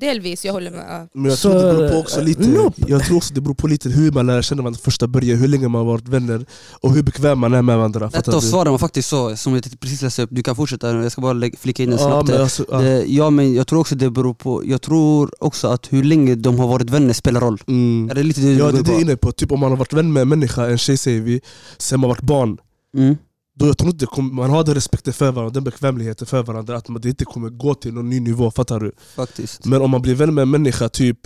Ja. 0.00 0.06
Delvis, 0.06 0.44
jag 0.44 0.52
håller 0.52 0.70
med. 0.70 0.84
ja. 0.88 1.08
Men 1.14 1.24
jag 1.24 1.38
Så, 1.38 1.50
tror 1.50 1.62
det 1.62 1.72
beror 1.78 1.88
på 1.90 1.98
också 1.98 2.20
lite 2.20 2.48
nope. 2.48 2.82
Jag 2.88 3.04
tror 3.04 3.16
också 3.16 3.34
det 3.34 3.40
beror 3.40 3.54
på 3.54 3.66
lite 3.66 3.88
hur 3.88 4.12
man 4.12 4.26
lär 4.26 4.42
känna 4.42 4.62
varandra 4.62 4.80
första 4.82 5.06
början, 5.06 5.38
hur 5.38 5.48
länge 5.48 5.68
man 5.68 5.78
har 5.78 5.86
varit 5.92 6.08
vänner 6.08 6.46
och 6.80 6.94
hur 6.94 7.02
bekväm 7.02 7.38
man 7.38 7.54
är 7.54 7.62
med 7.62 7.76
varandra. 7.76 8.10
Ett 8.14 8.28
av 8.28 8.40
svaren 8.40 8.72
var 8.72 8.78
faktiskt 8.78 9.08
så, 9.08 9.36
som 9.36 9.54
jag 9.54 9.80
precis 9.80 10.02
läste 10.02 10.22
upp, 10.22 10.30
du 10.32 10.42
kan 10.42 10.56
fortsätta, 10.56 10.90
jag 10.96 11.12
ska 11.12 11.20
bara 11.20 11.32
lägga- 11.32 11.56
flika 11.58 11.82
in 11.82 11.92
en 11.92 11.98
Ja, 11.98 12.04
snabbt. 12.06 12.28
men 12.28 12.36
där. 12.36 12.42
alltså, 12.42 12.64
ja. 12.70 12.78
Det, 12.78 13.04
ja 13.06 13.30
men 13.30 13.54
jag 13.54 13.66
tror 13.66 13.80
också 13.80 13.94
det 13.94 14.10
beror 14.10 14.34
på, 14.34 14.62
jag 14.66 14.82
tror 14.82 15.30
också 15.44 15.68
att 15.68 15.92
hur 15.92 16.02
länge 16.04 16.34
de 16.34 16.58
har 16.58 16.68
varit 16.68 16.90
vänner 16.90 17.12
spelar 17.12 17.40
roll. 17.40 17.62
Mm. 17.68 18.10
Är 18.10 18.14
det 18.14 18.22
lite 18.22 18.40
det 18.40 18.52
Ja 18.52 18.72
det 18.72 18.78
är 18.78 18.82
det 18.82 18.90
jag 18.90 18.98
är 19.00 19.04
inne 19.04 19.16
på, 19.16 19.32
typ 19.32 19.52
om 19.52 19.60
man 19.60 19.70
har 19.70 19.76
varit 19.76 19.92
vän 19.92 20.12
med 20.12 20.20
en 20.20 20.28
människa, 20.28 20.66
en 20.66 20.78
tjej 20.78 20.96
säger 20.96 21.20
vi, 21.20 21.40
sen 21.78 22.00
man 22.00 22.08
varit 22.10 22.22
barn 22.22 22.58
Mm. 22.96 23.16
Då 23.58 23.66
jag 23.66 23.78
tror 23.78 23.90
inte 23.90 24.06
kommer- 24.06 24.34
man 24.34 24.50
har 24.50 24.64
den 24.64 24.74
respekten 24.74 25.12
för 25.12 25.32
varandra, 25.32 25.50
den 25.54 25.64
bekvämligheten 25.64 26.26
för 26.26 26.42
varandra 26.42 26.76
att 26.76 26.88
man, 26.88 27.00
det 27.00 27.08
inte 27.08 27.24
kommer 27.24 27.48
gå 27.48 27.74
till 27.74 27.94
någon 27.94 28.10
ny 28.10 28.20
nivå, 28.20 28.50
fattar 28.50 28.80
du? 28.80 28.92
Faktiskt. 29.14 29.64
Men 29.64 29.82
om 29.82 29.90
man 29.90 30.02
blir 30.02 30.14
vän 30.14 30.34
med 30.34 30.42
en 30.42 30.50
människa, 30.50 30.88
typ 30.88 31.18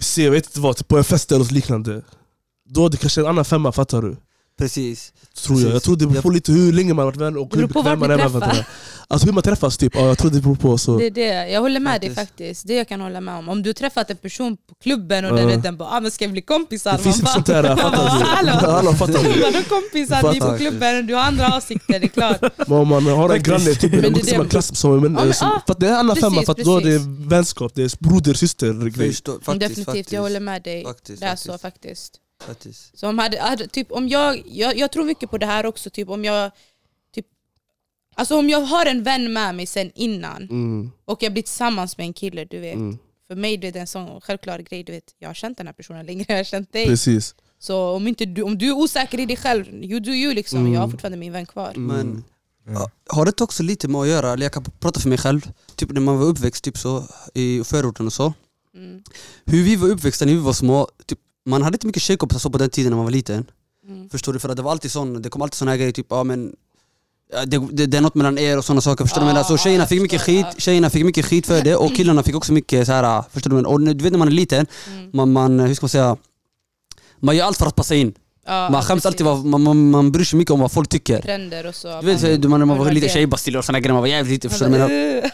Se 0.00 0.22
jag 0.24 0.30
vet 0.30 0.46
inte 0.46 0.60
vad, 0.60 0.76
typ 0.76 0.88
på 0.88 0.98
en 0.98 1.04
fest 1.04 1.32
eller 1.32 1.38
något 1.38 1.50
liknande 1.50 2.02
Då 2.68 2.86
är 2.86 2.90
det 2.90 2.96
kanske 2.96 3.20
en 3.20 3.26
annan 3.26 3.44
femma, 3.44 3.72
fattar 3.72 4.02
du? 4.02 4.16
Precis. 4.60 5.12
Tror 5.34 5.58
jag. 5.60 5.64
Precis. 5.64 5.72
jag 5.72 5.82
tror 5.82 5.96
det 5.96 6.06
beror 6.06 6.22
på 6.22 6.30
lite 6.30 6.52
hur 6.52 6.72
länge 6.72 6.94
man 6.94 7.04
har 7.04 7.12
varit 7.12 7.20
vän 7.20 7.36
och 7.36 7.56
hur 7.56 7.66
bekväm 7.66 7.98
man 7.98 8.10
är 8.10 8.16
med 8.16 8.18
träffar. 8.26 8.40
varandra 8.40 8.64
Alltså 9.08 9.26
hur 9.26 9.32
man 9.32 9.42
träffas 9.42 9.76
typ, 9.78 9.94
ja, 9.94 10.00
jag 10.06 10.18
tror 10.18 10.30
det 10.30 10.40
beror 10.40 10.54
på 10.56 10.78
så 10.78 10.98
Det 10.98 11.06
är 11.06 11.10
det, 11.10 11.48
jag 11.50 11.60
håller 11.60 11.80
med 11.80 12.00
dig 12.00 12.10
Faktiskt. 12.14 12.30
faktiskt. 12.30 12.66
Det 12.66 12.74
jag 12.74 12.88
kan 12.88 13.00
hålla 13.00 13.20
med 13.20 13.34
om. 13.34 13.48
Om 13.48 13.62
du 13.62 13.72
träffat 13.72 14.10
en 14.10 14.16
person 14.16 14.56
på 14.56 14.74
klubben 14.82 15.24
och 15.24 15.38
Ja. 15.38 15.46
den, 15.46 15.62
den 15.62 15.76
bara 15.76 15.88
ah, 15.88 16.00
men 16.00 16.10
“ska 16.10 16.26
vi 16.26 16.32
bli 16.32 16.42
kompisar?” 16.42 16.92
Det 16.92 16.98
finns 16.98 17.18
inte 17.20 17.32
sånt 17.32 17.46
där, 17.46 17.62
man 17.62 17.78
fattar! 17.78 18.26
Alla 18.66 18.92
fattar 18.94 19.12
du? 19.12 19.40
Vadå 19.42 19.58
kompisar? 19.68 20.32
Vi 20.32 20.38
är 20.38 20.50
på 20.50 20.56
klubben, 20.56 21.06
du 21.06 21.14
har 21.14 21.22
andra 21.22 21.56
åsikter, 21.56 22.00
det 22.00 22.06
är 22.06 22.08
klart. 22.08 22.40
Men 22.68 22.78
om 22.78 22.88
man 22.88 23.06
har 23.06 23.30
en 23.34 23.42
granne 23.42 23.74
typ, 23.74 23.92
Men 23.92 24.12
det 24.12 24.32
är 24.32 24.44
klass 24.44 24.76
som 24.76 25.04
en 25.04 25.14
Ja, 25.14 25.24
men, 25.24 25.32
för 25.66 25.80
Det 25.80 25.88
är 25.88 25.94
alla 25.94 26.14
precis, 26.14 26.34
femma, 26.34 26.42
för 26.42 26.64
då 26.64 26.76
är 26.76 26.84
det 26.84 26.98
vänskap, 27.28 27.72
det 27.74 27.82
är 27.82 27.92
broder 27.98 28.34
syster 28.34 28.72
grej 28.72 29.12
faktiskt, 29.12 29.24
Definitivt, 29.46 29.84
faktiskt. 29.84 30.12
jag 30.12 30.20
håller 30.22 30.40
med 30.40 30.62
dig. 30.62 30.84
Faktiskt, 30.84 31.20
det 31.20 31.26
är 31.26 31.30
faktiskt. 31.30 31.52
så 31.52 31.58
faktiskt. 31.58 32.19
Faktiskt. 32.42 32.98
Så 32.98 33.08
om, 33.08 33.18
hade, 33.18 33.40
hade, 33.40 33.66
typ, 33.66 33.92
om 33.92 34.08
jag, 34.08 34.42
jag, 34.46 34.76
jag 34.78 34.92
tror 34.92 35.04
mycket 35.04 35.30
på 35.30 35.38
det 35.38 35.46
här 35.46 35.66
också, 35.66 35.90
typ, 35.90 36.08
om 36.08 36.24
jag 36.24 36.50
typ, 37.14 37.26
Alltså 38.14 38.38
om 38.38 38.48
jag 38.50 38.60
har 38.60 38.86
en 38.86 39.02
vän 39.02 39.32
med 39.32 39.54
mig 39.54 39.66
sen 39.66 39.90
innan 39.94 40.42
mm, 40.42 40.90
och 41.04 41.22
jag 41.22 41.32
blir 41.32 41.42
tillsammans 41.42 41.98
med 41.98 42.04
en 42.06 42.12
kille, 42.12 42.44
du 42.44 42.58
vet. 42.58 42.74
mm, 42.74 42.98
För 43.28 43.34
mig 43.34 43.56
det 43.56 43.68
är 43.68 43.72
det 43.72 43.80
en 43.80 43.86
sån 43.86 44.20
självklar 44.20 44.58
grej, 44.58 44.84
du 44.84 44.92
vet. 44.92 45.14
Jag 45.18 45.28
har 45.28 45.34
känt 45.34 45.58
den 45.58 45.66
här 45.66 45.74
personen 45.74 46.06
längre, 46.06 46.24
jag 46.28 46.36
har 46.36 46.44
känt 46.44 46.72
dig. 46.72 46.86
Precis 46.86 47.34
Så 47.58 47.90
om, 47.96 48.08
inte 48.08 48.24
du, 48.24 48.42
om 48.42 48.58
du 48.58 48.68
är 48.68 48.72
osäker 48.72 49.20
i 49.20 49.26
dig 49.26 49.36
själv, 49.36 49.84
you 49.84 50.00
do 50.00 50.10
you 50.10 50.34
liksom. 50.34 50.58
Mm. 50.58 50.72
Jag 50.72 50.80
har 50.80 50.88
fortfarande 50.88 51.18
min 51.18 51.32
vän 51.32 51.46
kvar. 51.46 51.72
Men 51.76 52.24
ja, 52.66 52.90
har 53.06 53.24
det 53.24 53.40
också 53.40 53.62
lite 53.62 53.88
med 53.88 54.00
att 54.00 54.08
göra, 54.08 54.32
eller 54.32 54.42
jag 54.42 54.52
kan 54.52 54.64
prata 54.64 55.00
för 55.00 55.08
mig 55.08 55.18
själv, 55.18 55.52
typ 55.76 55.90
när 55.90 56.00
man 56.00 56.18
var 56.18 56.26
uppväxt 56.26 56.64
typ 56.64 56.78
så, 56.78 57.04
i 57.34 57.64
förorten 57.64 58.06
och 58.06 58.12
så. 58.12 58.32
Mm. 58.74 59.02
Hur 59.44 59.62
vi 59.64 59.76
var 59.76 59.88
uppväxta 59.88 60.24
när 60.24 60.32
vi 60.32 60.38
var 60.38 60.52
små, 60.52 60.88
typ, 61.06 61.18
man 61.46 61.62
hade 61.62 61.74
inte 61.74 61.86
mycket 61.86 62.02
tjejkompisar 62.02 62.38
så 62.38 62.50
på 62.50 62.58
den 62.58 62.70
tiden 62.70 62.90
när 62.90 62.96
man 62.96 63.04
var 63.04 63.12
liten. 63.12 63.44
Mm. 63.88 64.08
Förstår 64.10 64.32
du? 64.32 64.38
För 64.38 64.48
att 64.48 64.56
det 64.56 64.62
var 64.62 64.70
alltid 64.70 64.90
sån, 64.90 65.22
det 65.22 65.28
kom 65.28 65.42
alltid 65.42 65.54
såna 65.54 65.70
här 65.70 65.78
grejer 65.78 65.92
typ, 65.92 66.06
ja 66.10 66.24
men 66.24 66.56
det, 67.46 67.58
det, 67.72 67.86
det 67.86 67.96
är 67.96 68.00
något 68.00 68.14
mellan 68.14 68.38
er 68.38 68.58
och 68.58 68.64
sådana 68.64 68.80
saker, 68.80 69.04
förstår 69.04 69.20
du? 69.20 69.26
Men 69.26 69.36
alltså, 69.36 69.56
tjejerna 69.58 69.86
fick 69.86 70.02
mycket 70.02 70.20
skit, 70.22 70.46
tjejerna 70.58 70.90
fick 70.90 71.04
mycket 71.04 71.26
skit 71.26 71.46
för 71.46 71.62
det 71.62 71.76
och 71.76 71.96
killarna 71.96 72.22
fick 72.22 72.34
också 72.36 72.52
mycket 72.52 72.86
så 72.86 72.92
här, 72.92 73.24
förstår 73.30 73.50
du? 73.50 73.56
Men, 73.56 73.66
och 73.66 73.80
du 73.80 73.94
vet 74.04 74.12
när 74.12 74.18
man 74.18 74.28
är 74.28 74.32
liten, 74.32 74.66
Mm. 74.88 75.10
man, 75.12 75.32
man, 75.32 75.60
hur 75.60 75.74
ska 75.74 75.84
man 75.84 75.88
säga, 75.88 76.16
man 77.18 77.36
gör 77.36 77.44
allt 77.46 77.56
för 77.56 77.66
att 77.66 77.76
passa 77.76 77.94
in. 77.94 78.14
Ja, 78.46 78.70
Man 78.70 78.82
skäms 78.82 79.06
alltid, 79.06 79.26
vad, 79.26 79.44
man, 79.44 79.62
man, 79.62 79.90
man 79.90 80.12
bryr 80.12 80.24
sig 80.24 80.38
mycket 80.38 80.50
om 80.52 80.60
vad 80.60 80.72
folk 80.72 80.88
tycker. 80.88 81.22
Trender 81.22 81.66
och 81.66 81.74
så. 81.74 82.00
Du 82.00 82.06
vet 82.14 82.44
man, 82.44 82.60
när 82.60 82.66
man 82.66 82.78
var 82.78 82.84
man 82.84 82.94
lite 82.94 83.06
det. 83.06 83.12
tjejbastiller 83.12 83.58
och 83.58 83.64
såna 83.64 83.80
grejer, 83.80 83.92
man 83.92 84.00
var 84.02 84.08
jävligt 84.08 84.32
liten, 84.32 84.50
förstår 84.50 84.66
du? 84.66 84.78
Men, 84.78 85.30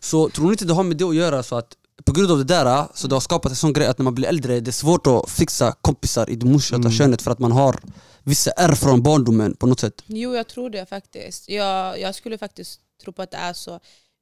Så 0.00 0.28
tror 0.28 0.44
ni 0.44 0.50
inte 0.50 0.64
det 0.64 0.72
har 0.74 0.82
med 0.82 0.96
det 0.96 1.04
att 1.04 1.14
göra 1.16 1.42
så 1.42 1.56
att 1.56 1.68
på 2.04 2.12
grund 2.12 2.30
av 2.30 2.38
det 2.38 2.44
där 2.44 2.86
så 2.94 3.08
det 3.08 3.14
har 3.14 3.20
skapat 3.20 3.50
en 3.50 3.56
sån 3.56 3.72
grej 3.72 3.86
att 3.86 3.98
när 3.98 4.04
man 4.04 4.14
blir 4.14 4.28
äldre 4.28 4.60
det 4.60 4.70
är 4.70 4.72
svårt 4.72 5.06
att 5.06 5.30
fixa 5.30 5.72
kompisar 5.80 6.30
i 6.30 6.36
det 6.36 6.46
motsatta 6.46 6.76
Mm. 6.80 6.92
könet 6.92 7.22
för 7.22 7.30
att 7.30 7.38
man 7.38 7.52
har 7.52 7.80
vissa 8.22 8.50
ärr 8.50 8.74
från 8.74 9.02
barndomen 9.02 9.54
på 9.56 9.66
något 9.66 9.80
sätt. 9.80 10.02
Jo, 10.06 10.34
jag 10.34 10.48
tror 10.48 10.70
det 10.70 10.86
faktiskt. 10.86 11.48
Jag, 11.48 12.00
jag 12.00 12.14
skulle 12.14 12.38
faktiskt 12.38 12.80
tro 13.04 13.12
på 13.12 13.22
att 13.22 13.30
det 13.30 13.36
är 13.36 13.52
så. 13.52 13.80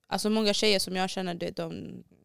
Alltså 0.08 0.30
många 0.30 0.54
tjejer 0.54 0.78
som 0.78 0.96
jag 0.96 1.10
känner, 1.10 1.34
det, 1.34 1.56
de, 1.56 1.72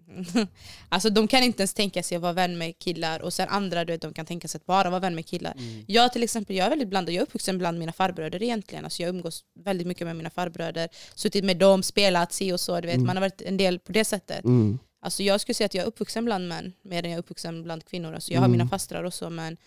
alltså, 0.89 1.09
de 1.09 1.27
kan 1.27 1.43
inte 1.43 1.61
ens 1.61 1.73
tänka 1.73 2.03
sig 2.03 2.15
att 2.15 2.21
vara 2.21 2.33
vän 2.33 2.57
med 2.57 2.79
killar 2.79 3.21
och 3.21 3.33
sen 3.33 3.49
andra 3.49 3.85
du 3.85 3.93
vet, 3.93 4.01
de 4.01 4.13
kan 4.13 4.25
tänka 4.25 4.47
sig 4.47 4.59
att 4.59 4.65
bara 4.65 4.89
vara 4.89 4.99
vän 4.99 5.15
med 5.15 5.25
killar. 5.25 5.53
Jag 5.87 6.13
till 6.13 6.23
exempel, 6.23 6.55
jag 6.55 6.65
är 6.65 6.69
väldigt 6.69 6.87
blandad. 6.89 7.13
Jag 7.13 7.21
är 7.21 7.23
uppvuxen 7.25 7.57
bland 7.57 7.79
mina 7.79 7.91
farbröder 7.93 8.43
egentligen. 8.43 8.83
Alltså, 8.83 9.01
jag 9.03 9.09
umgås 9.09 9.43
väldigt 9.65 9.87
mycket 9.87 10.07
med 10.07 10.15
mina 10.15 10.29
farbröder. 10.29 10.89
Suttit 11.15 11.43
med 11.45 11.57
dem, 11.57 11.83
spelat, 11.83 12.33
si 12.33 12.51
och 12.53 12.59
så. 12.59 12.81
Du 12.81 12.87
vet. 12.87 12.99
Man 12.99 13.15
har 13.15 13.21
varit 13.21 13.41
en 13.41 13.57
del 13.57 13.79
på 13.79 13.91
det 13.91 14.05
sättet. 14.05 14.43
Mm. 14.43 14.79
Alltså, 15.07 15.23
jag 15.23 15.41
skulle 15.41 15.53
säga 15.55 15.65
att 15.65 15.73
jag 15.73 15.83
är 15.83 15.87
uppvuxen 15.87 16.25
bland 16.25 16.47
män 16.47 16.73
mer 16.81 17.03
än 17.03 17.09
jag 17.11 17.17
är 17.17 17.19
uppvuxen 17.19 17.63
bland 17.63 17.85
kvinnor. 17.85 18.13
Alltså, 18.13 18.33
jag 18.33 18.39
har 18.39 18.45
Mm. 18.45 18.57
mina 18.57 18.69
fastrar 18.69 19.03
också 19.03 19.29
men 19.29 19.57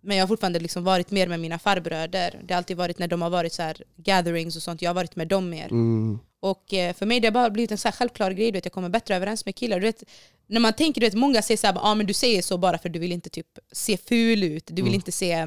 men 0.00 0.16
jag 0.16 0.22
har 0.22 0.28
fortfarande 0.28 0.58
liksom 0.60 0.84
varit 0.84 1.10
mer 1.10 1.28
med 1.28 1.40
mina 1.40 1.58
farbröder. 1.58 2.40
Det 2.44 2.54
har 2.54 2.58
alltid 2.58 2.76
varit 2.76 2.98
när 2.98 3.08
de 3.08 3.22
har 3.22 3.30
varit 3.30 3.52
så 3.52 3.62
här 3.62 3.82
gatherings 3.96 4.56
och 4.56 4.62
sånt, 4.62 4.82
jag 4.82 4.90
har 4.90 4.94
varit 4.94 5.16
med 5.16 5.28
dem 5.28 5.50
mer. 5.50 5.64
Mm. 5.70 6.18
Och 6.40 6.74
eh, 6.74 6.94
för 6.94 7.06
mig 7.06 7.20
det 7.20 7.26
har 7.26 7.32
bara 7.32 7.50
blivit 7.50 7.70
en 7.72 7.78
så 7.78 7.88
här 7.88 7.92
självklar 7.92 8.30
grej, 8.30 8.46
du 8.46 8.52
vet, 8.56 8.64
jag 8.64 8.72
kommer 8.72 8.88
bättre 8.88 9.16
överens 9.16 9.44
med 9.46 9.54
killar. 9.54 9.80
Du 9.80 9.86
vet, 9.86 10.04
när 10.46 10.60
man 10.60 10.72
tänker, 10.72 11.00
du 11.00 11.06
vet, 11.06 11.14
många 11.14 11.42
säger 11.42 11.58
så 11.58 11.66
här, 11.66 11.78
ah, 11.82 11.94
men 11.94 12.06
du 12.06 12.12
säger 12.12 12.42
så 12.42 12.58
bara 12.58 12.78
för 12.78 12.88
du 12.88 12.98
vill 12.98 13.12
inte 13.12 13.30
typ 13.30 13.58
se 13.72 13.96
ful 13.96 14.42
ut, 14.42 14.64
du 14.66 14.82
vill 14.82 14.94
inte 14.94 15.12
se 15.12 15.46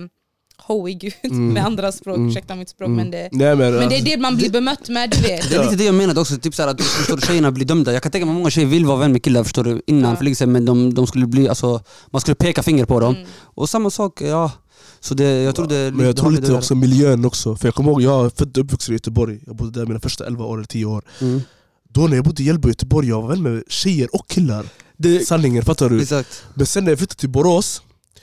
um, 0.70 0.76
hoig 0.76 1.04
ut 1.24 1.32
med 1.32 1.66
andra 1.66 1.92
språk, 1.92 2.18
ursäkta 2.20 2.56
mitt 2.56 2.70
språk 2.70 2.90
men 2.90 3.12
det, 3.12 3.30
Nej, 3.32 3.56
men, 3.56 3.74
men 3.76 3.90
det 3.90 3.98
är 3.98 4.02
det 4.02 4.18
man 4.18 4.36
blir 4.38 4.50
bemött 4.50 4.90
med, 4.90 5.10
du 5.10 5.22
vet. 5.22 5.42
Det 5.50 5.56
är 5.56 5.64
lite 5.64 5.76
det 5.76 5.84
jag 5.84 5.96
menade 5.96 6.22
också, 6.22 6.38
typ 6.38 6.56
såhär, 6.56 6.70
att 6.70 6.82
förstår 6.82 7.18
tjejerna 7.18 7.52
blir 7.52 7.66
dömda. 7.66 7.94
Jag 7.94 8.04
kan 8.04 8.12
tänka 8.12 8.26
mig 8.26 8.34
att 8.34 8.38
många 8.38 8.50
tjejer 8.50 8.68
vill 8.68 8.86
vara 8.86 8.98
vän 8.98 9.12
med 9.12 9.24
killar 9.24 9.44
förstår 9.44 9.64
du, 9.64 9.82
innan 9.88 10.12
Ja. 10.12 10.18
för 10.18 10.34
sedan 10.34 10.52
men 10.52 10.66
de, 10.66 10.94
de 10.94 11.08
skulle 11.08 11.28
bli, 11.28 11.50
alltså, 11.50 11.82
man 12.12 12.22
skulle 12.22 12.36
peka 12.36 12.64
finger 12.64 12.86
på 12.86 13.00
dem. 13.00 13.16
Mm. 13.16 13.28
Och 13.42 13.70
samma 13.70 13.90
sak, 13.90 14.22
ja. 14.22 14.52
Så 15.00 15.14
det, 15.14 15.42
jag 15.42 15.56
tror 15.56 15.68
det, 15.68 15.92
Men 15.96 16.06
jag 16.06 16.18
tror 16.18 16.32
lite 16.32 16.54
också 16.54 16.76
miljön 16.76 17.26
också. 17.26 17.56
För 17.56 17.68
jag 17.68 17.76
kommer 17.76 17.92
ihåg, 17.92 18.02
jag 18.02 18.26
är 18.26 18.30
född 18.30 18.58
och 18.58 18.64
uppvuxen 18.64 18.94
i 18.94 18.96
Göteborg. 18.96 19.40
Jag 19.46 19.56
bodde 19.56 19.80
där 19.80 19.86
mina 19.86 20.00
första 20.00 20.26
11 20.26 20.46
år 20.46 20.58
eller 20.58 20.68
10 20.68 20.86
år. 20.86 21.04
Mm. 21.22 21.42
Då 21.90 22.08
när 22.08 22.16
jag 22.16 22.26
bodde 22.26 22.44
i 22.44 22.46
Hjällbo 22.46 22.68
i 22.68 22.72
Göteborg, 22.72 23.08
jag 23.08 23.22
var 23.22 23.30
vän 23.30 23.44
med 23.44 23.64
tjejer 23.68 24.16
och 24.16 24.30
killar. 24.30 24.66
Det, 24.98 25.28
Sanningen, 25.28 25.66
fattar 25.66 25.90
du? 25.90 26.02
exakt. 26.02 26.44
Men 26.54 26.66
sen 26.66 26.84
när 26.84 26.92
jag 26.92 27.00
flyttade 27.00 27.20
till 27.20 27.30
Borås, 27.30 27.82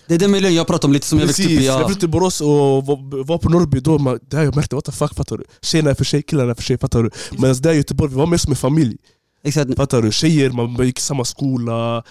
Det 0.09 0.15
är 0.15 0.19
den 0.19 0.31
miljön 0.31 0.55
jag 0.55 0.67
pratar 0.67 0.89
om 0.89 0.93
lite 0.93 1.07
som 1.07 1.19
jag 1.19 1.27
växte 1.27 1.43
upp 1.43 1.49
precis, 1.49 1.61
i. 1.63 1.67
när 1.67 1.73
jag 1.75 1.81
Ja. 1.83 1.87
flyttade 1.87 2.01
till 2.01 2.09
Borås 2.09 2.41
och 2.41 2.49
var, 2.87 3.25
var 3.25 3.39
på 3.39 3.49
Norrby, 3.49 3.81
då 3.81 3.99
man, 3.99 4.19
där 4.31 4.43
jag 4.43 4.57
märkte 4.57 4.75
what 4.75 4.85
the 4.85 4.93
fuck 4.93 5.15
fattar 5.15 5.37
du? 5.39 5.45
Tjejerna 5.63 5.91
är 5.91 5.95
för 5.95 6.05
sig, 6.05 6.23
killarna 6.23 6.51
är 6.51 6.55
för 6.55 6.63
sig, 6.63 6.79
fattar 6.79 7.03
du? 7.03 7.11
Medan 7.39 7.57
där 7.57 7.73
i 7.73 7.77
Göteborg, 7.77 8.11
vi 8.11 8.17
var 8.17 8.27
mer 8.27 8.37
som 8.37 8.53
en 8.53 8.57
familj. 8.57 8.97
Exakt. 9.45 9.77
Fattar 9.77 10.03
du? 10.03 10.13
Tjejer, 10.13 10.51
man 10.51 10.87
gick 10.87 10.99
i 10.99 11.03
samma 11.03 11.25
skola, 11.25 12.03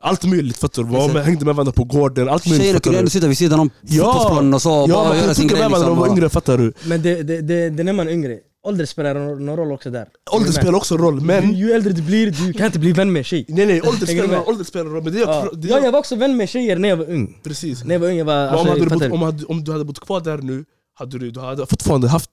allt 0.00 0.24
möjligt 0.24 0.56
fattar 0.56 0.82
du? 0.82 0.88
Var 0.88 0.98
Exakt. 0.98 1.14
med, 1.14 1.24
hängde 1.24 1.44
med 1.44 1.54
varandra 1.54 1.72
på 1.72 1.84
gården, 1.84 2.28
allt 2.28 2.46
möjligt 2.46 2.66
fattar 2.66 2.80
kunde 2.80 2.98
ändå 2.98 3.10
sitta 3.10 3.28
vid 3.28 3.38
sidan 3.38 3.60
om 3.60 3.70
Ja. 3.82 4.04
fotbollsplanen 4.04 4.54
och 4.54 4.62
så 4.62 4.68
Ja, 4.68 4.94
bara 4.94 5.02
man 5.04 5.12
göra 5.12 5.20
kunde 5.20 5.34
sin 5.34 5.48
grej 5.48 5.60
med 5.60 5.70
varandra 5.70 5.78
när 5.88 5.94
liksom. 5.94 5.98
man 6.00 6.08
var 6.08 6.16
yngre, 6.16 6.28
fattar 6.30 6.58
du? 6.58 6.72
Men 6.84 7.02
det, 7.02 7.22
det, 7.22 7.40
det, 7.42 7.70
det 7.70 7.82
är 7.82 7.84
när 7.84 7.92
man 7.92 8.08
är 8.08 8.12
yngre. 8.12 8.38
Ålder 8.64 8.86
spelar 8.86 9.14
någon 9.14 9.56
roll 9.56 9.72
också 9.72 9.90
där. 9.90 10.08
Ålder 10.32 10.52
spelar 10.52 10.74
också 10.74 10.96
roll, 10.96 11.20
men... 11.20 11.50
Ju, 11.54 11.66
ju 11.66 11.72
äldre 11.72 11.92
du 11.92 12.02
blir, 12.02 12.30
du 12.30 12.52
kan 12.52 12.66
inte 12.66 12.78
bli 12.78 12.92
vän 12.92 13.12
med 13.12 13.26
tjej. 13.26 13.44
Nej 13.48 13.66
nej, 13.66 13.82
ålder 13.82 14.06
spelar 14.06 14.48
ålder 14.48 14.64
spelar 14.64 14.84
roll, 14.90 15.02
men 15.04 15.12
det 15.12 15.18
är 15.18 15.26
Ja. 15.26 15.50
det 15.52 15.68
Ja, 15.68 15.80
jag 15.80 15.92
var 15.92 15.98
också 15.98 16.16
vän 16.16 16.36
med 16.36 16.48
tjejer 16.48 16.78
när 16.78 16.88
jag 16.88 16.96
var 16.96 17.10
ung. 17.10 17.40
Precis. 17.44 17.84
När 17.84 17.94
jag 17.94 18.00
var 18.00 18.08
ung, 18.08 18.16
jag 18.16 18.24
var... 18.24 18.48
Om, 18.48 18.54
Alltså, 18.54 18.74
du 18.74 18.90
fattar 18.90 19.08
bott, 19.08 19.12
om, 19.12 19.22
hade, 19.22 19.44
om 19.44 19.64
du 19.64 19.72
hade 19.72 19.84
bott 19.84 20.00
kvar 20.00 20.20
där 20.20 20.38
nu, 20.38 20.64
hade 20.94 21.18
du, 21.18 21.30
du 21.30 21.40
hade 21.40 21.66
fortfarande 21.66 22.08
haft 22.08 22.30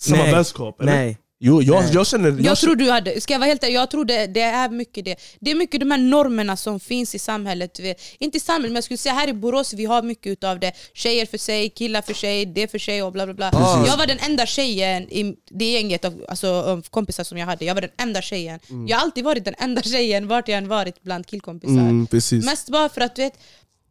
samma 0.00 0.22
Nej. 0.22 0.32
vänskap? 0.32 0.80
Eller? 0.80 0.92
Nej. 0.92 1.18
Jo, 1.40 1.62
jag, 1.62 1.84
jag 1.92 2.06
känner... 2.06 2.28
Jag, 2.30 2.40
Jag 2.40 2.58
tror 2.58 2.76
du 2.76 2.90
hade, 2.90 3.20
ska 3.20 3.32
jag 3.34 3.38
vara 3.38 3.48
helt 3.48 3.64
ärlig, 3.64 3.74
jag 3.74 3.90
tror 3.90 4.04
det, 4.04 4.26
det 4.26 4.40
är 4.40 4.68
mycket 4.68 5.04
det. 5.04 5.16
Det 5.40 5.50
är 5.50 5.54
mycket 5.54 5.80
de 5.80 5.90
här 5.90 5.98
normerna 5.98 6.56
som 6.56 6.80
finns 6.80 7.14
i 7.14 7.18
samhället. 7.18 7.80
Inte 8.18 8.36
i 8.36 8.40
samhället, 8.40 8.70
men 8.70 8.74
jag 8.74 8.84
skulle 8.84 8.98
säga 8.98 9.14
här 9.14 9.28
i 9.28 9.32
Borås, 9.32 9.72
vi 9.74 9.84
har 9.84 10.02
mycket 10.02 10.26
utav 10.26 10.60
det. 10.60 10.72
Tjejer 10.94 11.26
för 11.26 11.38
sig, 11.38 11.70
killar 11.70 12.02
för 12.02 12.14
sig, 12.14 12.46
det 12.46 12.70
för 12.70 12.78
sig 12.78 13.02
och 13.02 13.12
bla 13.12 13.24
bla 13.26 13.34
bla. 13.34 13.50
Precis. 13.50 13.90
Jag 13.90 13.96
var 13.96 14.06
den 14.06 14.18
enda 14.18 14.46
tjejen 14.46 15.02
i 15.02 15.36
det 15.50 15.72
gänget 15.72 16.04
av, 16.04 16.24
alltså, 16.28 16.48
av 16.48 16.82
kompisar 16.90 17.24
som 17.24 17.38
jag 17.38 17.46
hade. 17.46 17.64
Jag 17.64 17.74
var 17.74 17.80
den 17.82 17.90
enda 17.96 18.22
tjejen. 18.22 18.60
Jag 18.88 18.96
har 18.96 19.02
alltid 19.02 19.24
varit 19.24 19.44
den 19.44 19.54
enda 19.58 19.82
tjejen 19.82 20.28
vart 20.28 20.48
jag 20.48 20.58
än 20.58 20.68
varit 20.68 21.02
bland 21.02 21.26
killkompisar. 21.26 21.72
mm. 21.72 22.06
Mest 22.44 22.68
bara 22.68 22.88
för 22.88 23.00
att 23.00 23.16
du 23.16 23.22
vet, 23.22 23.38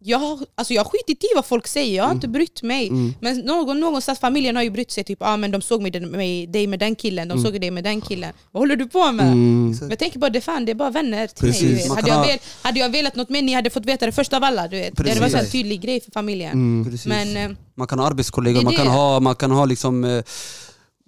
jag, 0.03 0.17
har- 0.19 0.39
alltså 0.55 0.73
jag 0.73 0.83
har 0.83 0.89
skitit 0.89 1.23
i 1.23 1.27
vad 1.35 1.45
folk 1.45 1.67
säger, 1.67 1.97
jag 1.97 2.03
har 2.03 2.11
inte 2.11 2.27
brytt 2.27 2.63
mig. 2.63 2.91
Men 3.21 3.37
någon, 3.39 3.79
någonstans, 3.79 4.19
familjen 4.19 4.55
har 4.55 4.63
ju 4.63 4.69
brytt 4.69 4.91
sig, 4.91 5.03
typ 5.03 5.17
ah, 5.21 5.37
men 5.37 5.51
de 5.51 5.61
såg 5.61 5.81
mig, 5.81 5.99
mig, 5.99 6.47
dig 6.47 6.67
med 6.67 6.79
den 6.79 6.95
killen, 6.95 7.27
de 7.27 7.43
såg 7.43 7.61
dig 7.61 7.71
med 7.71 7.83
den 7.83 8.01
killen. 8.01 8.33
Vad 8.51 8.61
håller 8.61 8.75
du 8.75 8.87
på 8.89 9.11
med? 9.11 9.27
Mm. 9.27 9.77
Men 9.81 9.97
tänker 9.97 10.19
bara, 10.19 10.29
det, 10.29 10.41
fan, 10.41 10.65
det 10.65 10.71
är 10.71 10.75
bara 10.75 10.89
vänner 10.89 11.27
till 11.27 11.47
Precis. 11.47 11.87
mig. 11.87 11.95
Hade 11.95 12.07
jag, 12.09 12.15
ha- 12.15 12.25
väl, 12.25 12.39
hade 12.61 12.79
jag 12.79 12.89
velat 12.89 13.15
något 13.15 13.29
mer, 13.29 13.41
ni 13.41 13.53
hade 13.53 13.69
fått 13.69 13.85
veta 13.85 14.05
det 14.05 14.11
först 14.11 14.33
av 14.33 14.43
alla. 14.43 14.67
Du 14.67 14.77
vet. 14.79 14.97
Det 14.97 15.09
hade 15.09 15.21
varit 15.21 15.33
en 15.33 15.39
Precis. 15.39 15.51
tydlig 15.51 15.81
grej 15.81 16.01
för 16.01 16.11
familjen. 16.11 16.51
Mm. 16.51 16.91
Precis. 16.91 17.05
Men 17.05 17.37
eh, 17.37 17.49
Man 17.75 17.87
kan 17.87 17.99
ha 17.99 18.07
arbetskollegor, 18.07 18.59
Det 18.59 18.63
man 18.65 18.73
kan 18.75 18.85
det. 18.85 18.91
ha, 18.91 19.19
man 19.19 19.35
kan 19.35 19.51
ha 19.51 19.65
liksom 19.65 20.03
eh, 20.03 20.23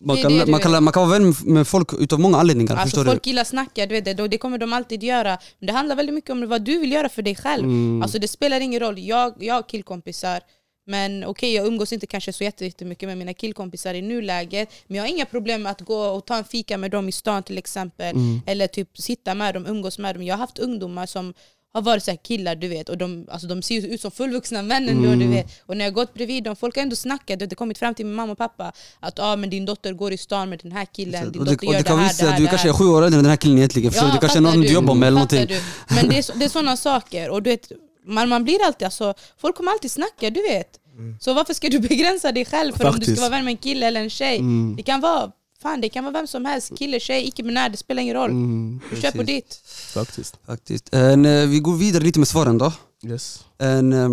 man 0.01 0.17
kan, 0.17 0.51
man, 0.51 0.59
kan, 0.59 0.83
man 0.83 0.93
kan 0.93 1.09
vara 1.09 1.19
vän 1.19 1.33
med 1.45 1.67
folk 1.67 1.93
utav 1.99 2.19
många 2.19 2.37
anledningar, 2.37 2.75
Alltså 2.75 3.03
folk 3.03 3.23
du? 3.23 3.29
gillar 3.29 3.43
snacka, 3.43 3.85
du 3.85 3.95
vet 4.01 4.05
det, 4.17 4.27
det 4.27 4.37
kommer 4.37 4.57
de 4.57 4.73
alltid 4.73 5.03
göra. 5.03 5.37
Men 5.59 5.67
det 5.67 5.73
handlar 5.73 5.95
väldigt 5.95 6.15
mycket 6.15 6.29
om 6.29 6.47
vad 6.49 6.61
du 6.61 6.79
vill 6.79 6.91
göra 6.91 7.09
för 7.09 7.21
dig 7.21 7.35
själv. 7.35 7.63
Mm. 7.63 8.01
Alltså 8.01 8.19
det 8.19 8.27
spelar 8.27 8.59
ingen 8.59 8.79
roll, 8.79 8.99
jag, 8.99 9.33
jag 9.39 9.53
har 9.55 9.63
killkompisar, 9.69 10.41
men 10.87 11.23
okej 11.23 11.53
jag 11.53 11.67
umgås 11.67 11.93
inte 11.93 12.07
kanske 12.07 12.33
så 12.33 12.43
jätte- 12.43 12.65
jättemycket 12.65 13.09
med 13.09 13.17
mina 13.17 13.33
killkompisar 13.33 13.93
i 13.93 14.01
nuläget. 14.01 14.69
Men 14.87 14.95
jag 14.97 15.03
har 15.03 15.09
inga 15.09 15.25
problem 15.25 15.63
med 15.63 15.71
att 15.71 15.81
gå 15.81 15.97
och 16.05 16.25
ta 16.25 16.35
en 16.37 16.43
fika 16.43 16.77
med 16.77 16.91
dem 16.91 17.09
i 17.09 17.11
stan 17.11 17.43
till 17.43 17.57
exempel. 17.57 18.15
Mm. 18.15 18.41
Eller 18.45 18.67
typ 18.67 18.97
sitta 18.97 19.35
med 19.35 19.53
dem, 19.53 19.65
umgås 19.65 19.99
med 19.99 20.15
dem. 20.15 20.23
Jag 20.23 20.33
har 20.35 20.39
haft 20.39 20.59
ungdomar 20.59 21.05
som 21.05 21.33
har 21.75 21.81
varit 21.81 22.03
så 22.03 22.11
här 22.11 22.17
killar 22.17 22.55
du 22.55 22.67
vet 22.67 22.89
och 22.89 22.97
de, 22.97 23.27
alltså, 23.31 23.47
de 23.47 23.61
ser 23.61 23.87
ut 23.87 24.01
som 24.01 24.11
fullvuxna 24.11 24.61
män 24.61 24.89
ändå 24.89 25.07
Mm. 25.07 25.19
du 25.19 25.27
vet. 25.27 25.47
Och 25.65 25.77
när 25.77 25.85
jag 25.85 25.93
gått 25.93 26.13
bredvid 26.13 26.43
dem, 26.43 26.55
folk 26.55 26.75
har 26.75 26.83
ändå 26.83 26.95
snackat, 26.95 27.39
det 27.39 27.45
har 27.51 27.55
kommit 27.55 27.77
fram 27.77 27.93
till 27.95 28.05
min 28.05 28.15
mamma 28.15 28.31
och 28.31 28.37
pappa 28.37 28.71
att 28.99 29.19
ah, 29.19 29.35
men 29.35 29.49
din 29.49 29.65
dotter 29.65 29.93
går 29.93 30.13
i 30.13 30.17
stan 30.17 30.49
med 30.49 30.59
den 30.63 30.71
här 30.71 30.85
killen, 30.85 31.31
din 31.31 31.41
Och 31.41 31.45
dotter 31.47 31.67
och 31.67 31.73
gör 31.73 31.83
det 31.83 31.89
här, 31.89 32.03
visa 32.03 32.25
det 32.25 32.31
här, 32.31 32.37
du 32.37 32.43
det 32.43 32.49
kanske 32.49 32.69
är 32.69 32.73
sju 32.73 32.85
år 32.85 33.03
äldre 33.03 33.17
än 33.17 33.23
den 33.23 33.29
här 33.29 33.37
killen 33.37 33.57
egentligen, 33.57 33.91
förstår 33.91 34.07
du? 34.11 34.17
Kanske 34.17 34.39
är 34.39 34.41
någon 34.41 34.61
du 34.61 34.73
jobbar 34.73 34.93
med 34.95 35.07
eller 35.07 35.15
någonting. 35.15 35.45
Du? 35.47 35.61
Men 35.95 36.09
det 36.09 36.17
är, 36.17 36.39
det 36.39 36.45
är 36.45 36.49
sådana 36.49 36.77
saker. 36.77 37.29
Och 37.29 37.43
du 37.43 37.49
vet, 37.49 37.71
man, 38.05 38.29
man 38.29 38.43
blir 38.43 38.65
alltid, 38.65 38.85
alltså, 38.85 39.13
folk 39.41 39.55
kommer 39.55 39.71
alltid 39.71 39.91
snacka, 39.91 40.29
du 40.29 40.41
vet. 40.41 40.79
Så 41.19 41.33
varför 41.33 41.53
ska 41.53 41.69
du 41.69 41.79
begränsa 41.89 42.31
dig 42.31 42.45
själv 42.45 42.73
för 42.73 42.83
om 42.85 42.91
du 42.91 42.97
Faktiskt. 42.97 43.17
ska 43.17 43.21
vara 43.21 43.31
vän 43.37 43.45
med 43.45 43.51
en 43.51 43.57
kille 43.57 43.87
eller 43.87 44.01
en 44.01 44.09
tjej? 44.09 44.37
Mm. 44.37 44.75
Det 44.77 44.83
kan 44.83 45.01
vara 45.01 45.31
Fan, 45.65 45.81
det 45.81 45.89
kan 45.89 46.03
vara 46.03 46.13
vem 46.13 46.27
som 46.27 46.45
helst, 46.45 46.71
kille, 46.77 46.99
tjej, 46.99 47.23
icke-binär, 47.27 47.69
det 47.69 47.77
spelar 47.77 48.01
ingen 48.03 48.15
roll. 48.15 48.29
Mm, 48.29 48.79
Du 48.89 49.01
kör 49.01 49.11
på 49.11 49.23
ditt. 49.23 49.55
faktiskt. 49.93 50.37
Faktiskt. 50.45 50.93
En, 50.93 51.25
eh, 51.25 51.47
vi 51.47 51.59
går 51.59 51.75
vidare 51.75 52.03
lite 52.03 52.19
med 52.19 52.27
svaren 52.27 52.57
då. 52.57 52.71
Yes. 53.05 53.45
En, 53.57 53.93
eh, 53.93 54.09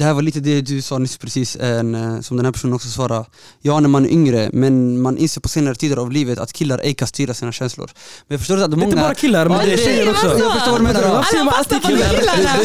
det 0.00 0.06
här 0.06 0.14
var 0.14 0.22
lite 0.22 0.40
det 0.40 0.60
du 0.60 0.82
sa 0.82 0.98
nyss 0.98 1.16
precis, 1.16 1.56
en, 1.60 1.94
eh, 1.94 2.20
som 2.20 2.36
den 2.36 2.46
här 2.46 2.52
personen 2.52 2.74
också 2.74 2.88
svarade. 2.88 3.24
Ja, 3.62 3.80
när 3.80 3.88
man 3.88 4.04
är 4.06 4.10
yngre, 4.10 4.50
men 4.52 5.00
man 5.02 5.18
inser 5.18 5.40
på 5.40 5.48
senare 5.48 5.74
tider 5.74 5.96
av 5.96 6.12
livet 6.12 6.38
att 6.38 6.52
killar 6.52 6.78
ej 6.84 6.94
kan 6.94 7.08
styra 7.08 7.34
sina 7.34 7.52
känslor. 7.52 7.90
Men 8.28 8.34
jag 8.34 8.40
förstår 8.40 8.54
att 8.62 8.70
Det 8.70 8.74
är 8.74 8.76
många... 8.76 8.84
inte 8.84 8.96
bara 8.96 9.14
killar, 9.14 9.48
men 9.48 9.58
det 9.58 9.64
är 9.72 9.76
det- 9.76 9.82
tjejer 9.82 10.10
också. 10.10 10.26
Jag 10.26 10.52
förstår 10.52 10.70
vad 10.72 10.80
du 10.80 10.84
menar. 10.84 11.02
Varför 11.08 11.30
säger 11.30 11.44
man 11.44 11.54
alltid 11.54 11.82
killar? 11.82 12.12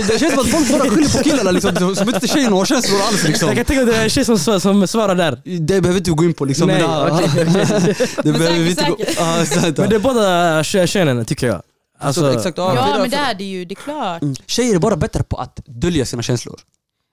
Det, 0.07 0.19
känns 0.19 0.33
som 0.33 0.41
att 0.43 0.49
folk 0.49 0.71
bara 0.71 0.89
skyller 0.95 1.17
på 1.17 1.23
killarna 1.23 1.51
liksom, 1.51 1.95
som 1.95 2.09
inte 2.09 2.27
tjejerna 2.27 2.55
har 2.55 2.65
känslor 2.65 2.99
alls 3.01 3.23
liksom. 3.23 3.47
Jag 3.47 3.55
kan 3.57 3.65
tänka 3.65 3.81
mig 3.85 3.89
att 3.89 3.95
det 3.95 4.01
är 4.01 4.03
en 4.03 4.09
tjej 4.09 4.25
som, 4.25 4.59
som 4.59 4.87
svarar 4.87 5.15
där. 5.15 5.41
Det 5.59 5.81
behöver 5.81 5.97
inte 5.97 6.09
vi 6.11 6.15
gå 6.15 6.23
in 6.23 6.33
på 6.33 6.45
liksom. 6.45 6.67
Nej, 6.67 6.81
men, 6.81 7.11
okej. 7.11 7.29
det 7.35 8.23
Men 8.23 8.33
behöver 8.33 8.59
vi 8.59 8.75
säkert, 8.75 8.99
inte 8.99 9.71
gå... 9.71 9.81
Men 9.81 9.89
det 9.89 9.95
är 9.95 9.99
båda 9.99 10.63
kö- 10.63 10.87
könen 10.87 11.25
tycker 11.25 11.47
jag. 11.47 11.61
Alltså, 11.99 12.33
exakt, 12.33 12.57
ja. 12.57 12.97
Men 13.01 13.09
det 13.09 13.17
är 13.17 13.33
det 13.33 13.43
ju, 13.43 13.65
det 13.65 13.73
är 13.73 13.75
klart. 13.75 14.21
Mm. 14.21 14.35
Tjejer 14.47 14.75
är 14.75 14.79
bara 14.79 14.95
bättre 14.95 15.23
på 15.23 15.37
att 15.37 15.59
dölja 15.65 16.05
sina 16.05 16.21
känslor. 16.21 16.59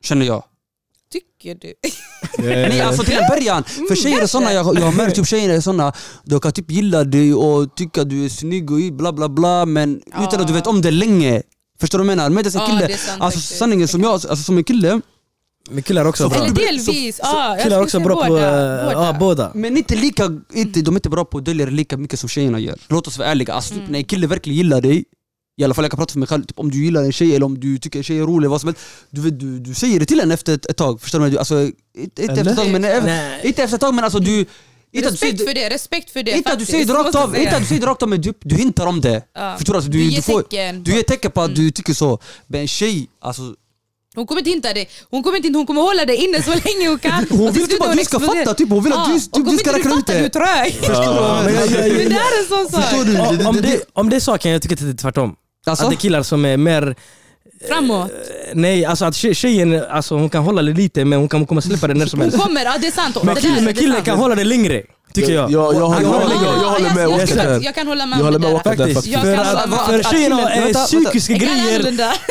Känner 0.03 0.27
jag. 0.27 0.45
Tycker 1.12 1.55
du? 1.55 1.75
Nej 2.38 2.81
alltså 2.81 3.03
till 3.03 3.15
en 3.17 3.29
början, 3.29 3.65
för 3.65 3.95
tjejer 3.97 4.23
är 4.23 4.27
såna, 4.27 4.53
jag, 4.53 4.79
jag 4.79 4.85
har 4.85 4.93
märkt 4.93 5.17
typ 5.17 5.27
tjejer 5.27 5.51
är 5.51 5.61
såna, 5.61 5.93
de 6.25 6.41
kan 6.41 6.53
typ 6.53 6.71
gilla 6.71 7.05
dig 7.05 7.35
och 7.35 7.77
tycka 7.77 8.03
att 8.03 8.11
du 8.11 8.25
är 8.25 8.29
snygg 8.29 8.71
och 8.71 8.79
bla 8.93 9.12
bla 9.12 9.29
bla 9.29 9.67
men 9.67 10.03
utan 10.07 10.41
att 10.41 10.47
du 10.47 10.53
vet 10.53 10.67
om 10.67 10.83
det 10.83 10.91
länge. 10.91 11.43
Förstår 11.81 11.99
du 11.99 12.05
vad 12.05 12.11
jag 12.12 12.17
menar? 12.17 12.31
Medan 12.31 12.53
en 12.53 12.59
Ja, 12.61 12.67
kille, 12.67 12.87
det 12.87 12.93
är 12.93 12.97
sant 12.99 13.23
alltså 13.23 13.41
sanningen 13.41 13.88
som 13.88 14.03
jag, 14.03 14.12
alltså 14.12 14.37
som 14.37 14.59
en 14.59 14.65
kille, 14.65 15.01
Men 15.71 15.83
killar 15.83 16.05
också 16.05 16.25
är 16.25 16.29
bra. 16.29 16.38
Eller 16.45 16.55
delvis, 16.55 17.21
ja. 17.23 17.55
jag 17.57 17.62
Killar 17.65 17.81
också 17.83 18.01
bra 18.01 18.15
säga 18.17 18.27
på... 18.27 18.33
båda, 18.35 18.93
Ja, 18.93 19.17
båda. 19.21 19.51
men 19.55 19.77
inte 19.77 19.95
lika, 19.95 20.25
inte, 20.53 20.81
de 20.83 20.95
är 20.95 20.99
inte 20.99 21.11
bra 21.11 21.25
på 21.25 21.38
att 21.38 21.45
dölja 21.45 21.67
det 21.67 21.73
lika 21.73 21.97
mycket 21.97 22.21
som 22.21 22.29
tjejerna 22.29 22.59
gör. 22.59 22.79
Låt 22.88 23.07
oss 23.07 23.19
vara 23.19 23.29
ärliga, 23.29 23.53
alltså 23.55 23.75
typ, 23.75 23.88
när 23.88 23.99
en 23.99 24.05
kille 24.05 24.27
verkligen 24.27 24.57
gillar 24.57 24.81
dig 24.81 25.05
i 25.62 25.64
alla 25.64 25.75
fall 25.75 25.85
jag 25.85 25.90
kan 25.90 25.98
prata 25.98 26.12
för 26.12 26.18
mig 26.18 26.29
själv, 26.29 26.44
typ, 26.44 26.59
om 26.59 26.70
du 26.70 26.85
gillar 26.85 27.03
en 27.03 27.12
tjej 27.12 27.37
eller 27.37 27.46
om 27.46 27.61
du 27.61 27.79
tycker 27.79 27.98
en 27.98 28.03
tjej 28.03 28.18
är 28.18 28.22
rolig, 28.22 28.48
vad 28.51 28.61
som 28.61 28.68
helst, 28.68 28.83
du, 29.11 29.31
du, 29.31 29.59
du 29.59 29.75
säger 29.75 30.01
det 30.01 30.07
till 30.07 30.20
henne 30.20 30.35
efter 30.35 30.55
ett, 30.55 30.66
ett 30.66 30.77
tag, 30.77 31.01
förstår 31.01 31.20
du? 31.20 31.38
Alltså, 31.38 31.61
inte, 31.98 32.22
inte 32.22 32.33
efter 32.33 32.51
ett 32.51 32.57
tag 32.57 32.70
men, 32.70 32.85
inte 33.46 33.62
efter 33.62 33.75
ett 33.77 33.81
tag 33.81 33.94
men 33.94 34.05
alltså 34.05 34.18
du 34.18 34.38
Inte 34.94 35.09
du 35.09 35.12
Respekt 35.14 35.20
säger- 35.38 35.46
för 35.48 35.55
det, 35.55 35.68
respekt 35.75 36.11
för 36.11 36.22
det 36.22 36.31
Inte 36.31 36.53
att 36.53 36.59
du 36.59 36.64
säger 36.66 36.85
det 36.87 36.92
rakt 36.92 37.14
av, 37.14 37.37
inte 37.37 37.57
att 37.57 37.62
du 37.62 37.66
säger 37.68 37.87
rakt 37.87 38.03
av 38.03 38.09
men 38.09 38.20
du, 38.20 38.33
du 38.40 38.55
hintar 38.57 38.87
om 38.87 39.01
det. 39.01 39.22
Ja. 39.35 39.55
Förstår 39.59 39.72
du? 39.72 39.77
Alltså, 39.77 39.90
Du 39.90 39.98
du, 39.98 40.05
ger 40.05 40.16
du, 40.16 40.22
får, 40.22 40.42
tecken. 40.42 40.68
Mm. 40.68 40.83
du 40.83 40.92
ger 40.92 41.03
tecken 41.03 41.31
på 41.31 41.40
att 41.42 41.55
du 41.57 41.70
tycker 41.70 41.94
så. 41.94 42.18
Men 42.46 42.61
en 42.61 42.68
tjej, 42.68 43.09
alltså 43.20 43.42
Hon 44.14 44.27
kommer 44.27 44.40
inte 44.40 44.51
hinta 44.51 44.72
dig, 44.75 44.88
hon 45.11 45.22
kommer, 45.22 45.37
inte, 45.37 45.59
hon 45.59 45.66
kommer 45.66 45.81
hålla 45.83 46.05
dig 46.05 46.16
inne 46.16 46.42
så 46.42 46.51
länge 46.51 46.88
hon 46.88 46.98
kan. 46.98 47.27
Hon 47.31 47.38
vill 47.53 47.55
slut 47.55 47.70
typ 47.70 47.81
att 47.81 47.87
hon 47.87 47.96
du 47.96 48.05
ska 48.05 48.16
exploderar. 48.16 48.44
fatta, 48.44 48.55
typ, 48.55 48.68
hon 48.70 48.85
vill 48.85 48.92
att 48.92 49.05
du- 49.07 49.12
Ja, 49.12 49.38
du- 49.44 49.51
du 49.51 49.59
ska 49.59 49.70
inte 49.70 49.79
räkna 49.79 49.90
du 49.94 49.98
ut 50.01 50.07
det. 50.07 50.18
du 50.18 50.25
är 50.25 50.29
trög. 50.29 50.79
Men 51.96 52.09
det 52.09 52.14
är 52.14 52.40
en 52.42 52.48
sån 52.48 52.83
sak. 52.83 53.07
Du? 53.07 53.44
Om, 53.46 53.57
det- 53.62 53.85
om 53.92 54.11
det 54.11 54.16
är 54.16 54.20
så 54.20 54.38
kan 54.38 54.51
jag 54.51 54.62
tycka 54.62 54.72
att 54.75 54.81
det 54.81 54.87
är 54.88 54.94
tvärtom. 54.96 55.35
Alltså? 55.66 55.85
Att 55.85 55.90
det 55.90 55.94
är 55.96 55.98
killar 55.98 56.22
som 56.22 56.44
är 56.44 56.57
mer... 56.57 56.94
Framåt. 57.68 58.11
Nej, 58.55 58.85
alltså 58.85 59.05
att 59.05 59.14
tje- 59.14 59.35
tjejen 59.35 59.85
alltså, 59.90 60.14
hon 60.14 60.29
kan 60.31 60.42
hålla 60.44 60.62
det 60.62 60.72
lite 60.72 61.05
men 61.05 61.18
hon 61.18 61.29
kan 61.29 61.46
komma 61.46 61.61
släppa 61.61 61.87
det 61.87 61.94
när 61.94 62.07
som 62.07 62.20
Hon 62.20 62.31
helst. 62.31 62.44
kommer, 62.46 62.64
ja 62.64 62.75
det 62.81 62.87
är 62.87 62.90
sant. 62.90 63.16
Men 63.22 63.35
Det 63.35 63.40
killen, 63.40 63.64
men 63.64 63.75
killen 63.75 64.03
kan 64.03 64.18
hålla 64.18 64.35
det 64.35 64.44
längre, 64.44 64.83
tycker 65.14 65.33
jag. 65.33 65.51
Jag, 65.51 65.75
jag, 65.75 65.81
jag, 65.81 65.87
håller 65.87 66.03
jag, 66.03 66.29
med. 66.29 66.37
jag, 66.48 66.57
jag 66.57 66.70
håller 66.70 66.94
med 66.94 67.20
jag, 67.20 67.29
där. 67.29 67.61
jag 67.64 67.75
kan 67.75 67.87
hålla 67.87 68.07
med 68.07 68.18
Jag 68.18 68.25
håller 68.25 68.38
med. 68.38 68.55
Oskar 68.55 68.77
där 68.77 68.94
Faktiskt. 68.94 69.14
För, 69.14 69.22
kan 69.22 69.37
hålla 69.46 69.62
att, 69.62 69.70
med. 69.70 69.79
för 69.79 69.98
Att 69.98 70.11
tjejerna 70.11 70.51
är 70.53 70.72
psykiska 70.75 71.33
grejer. 71.35 71.83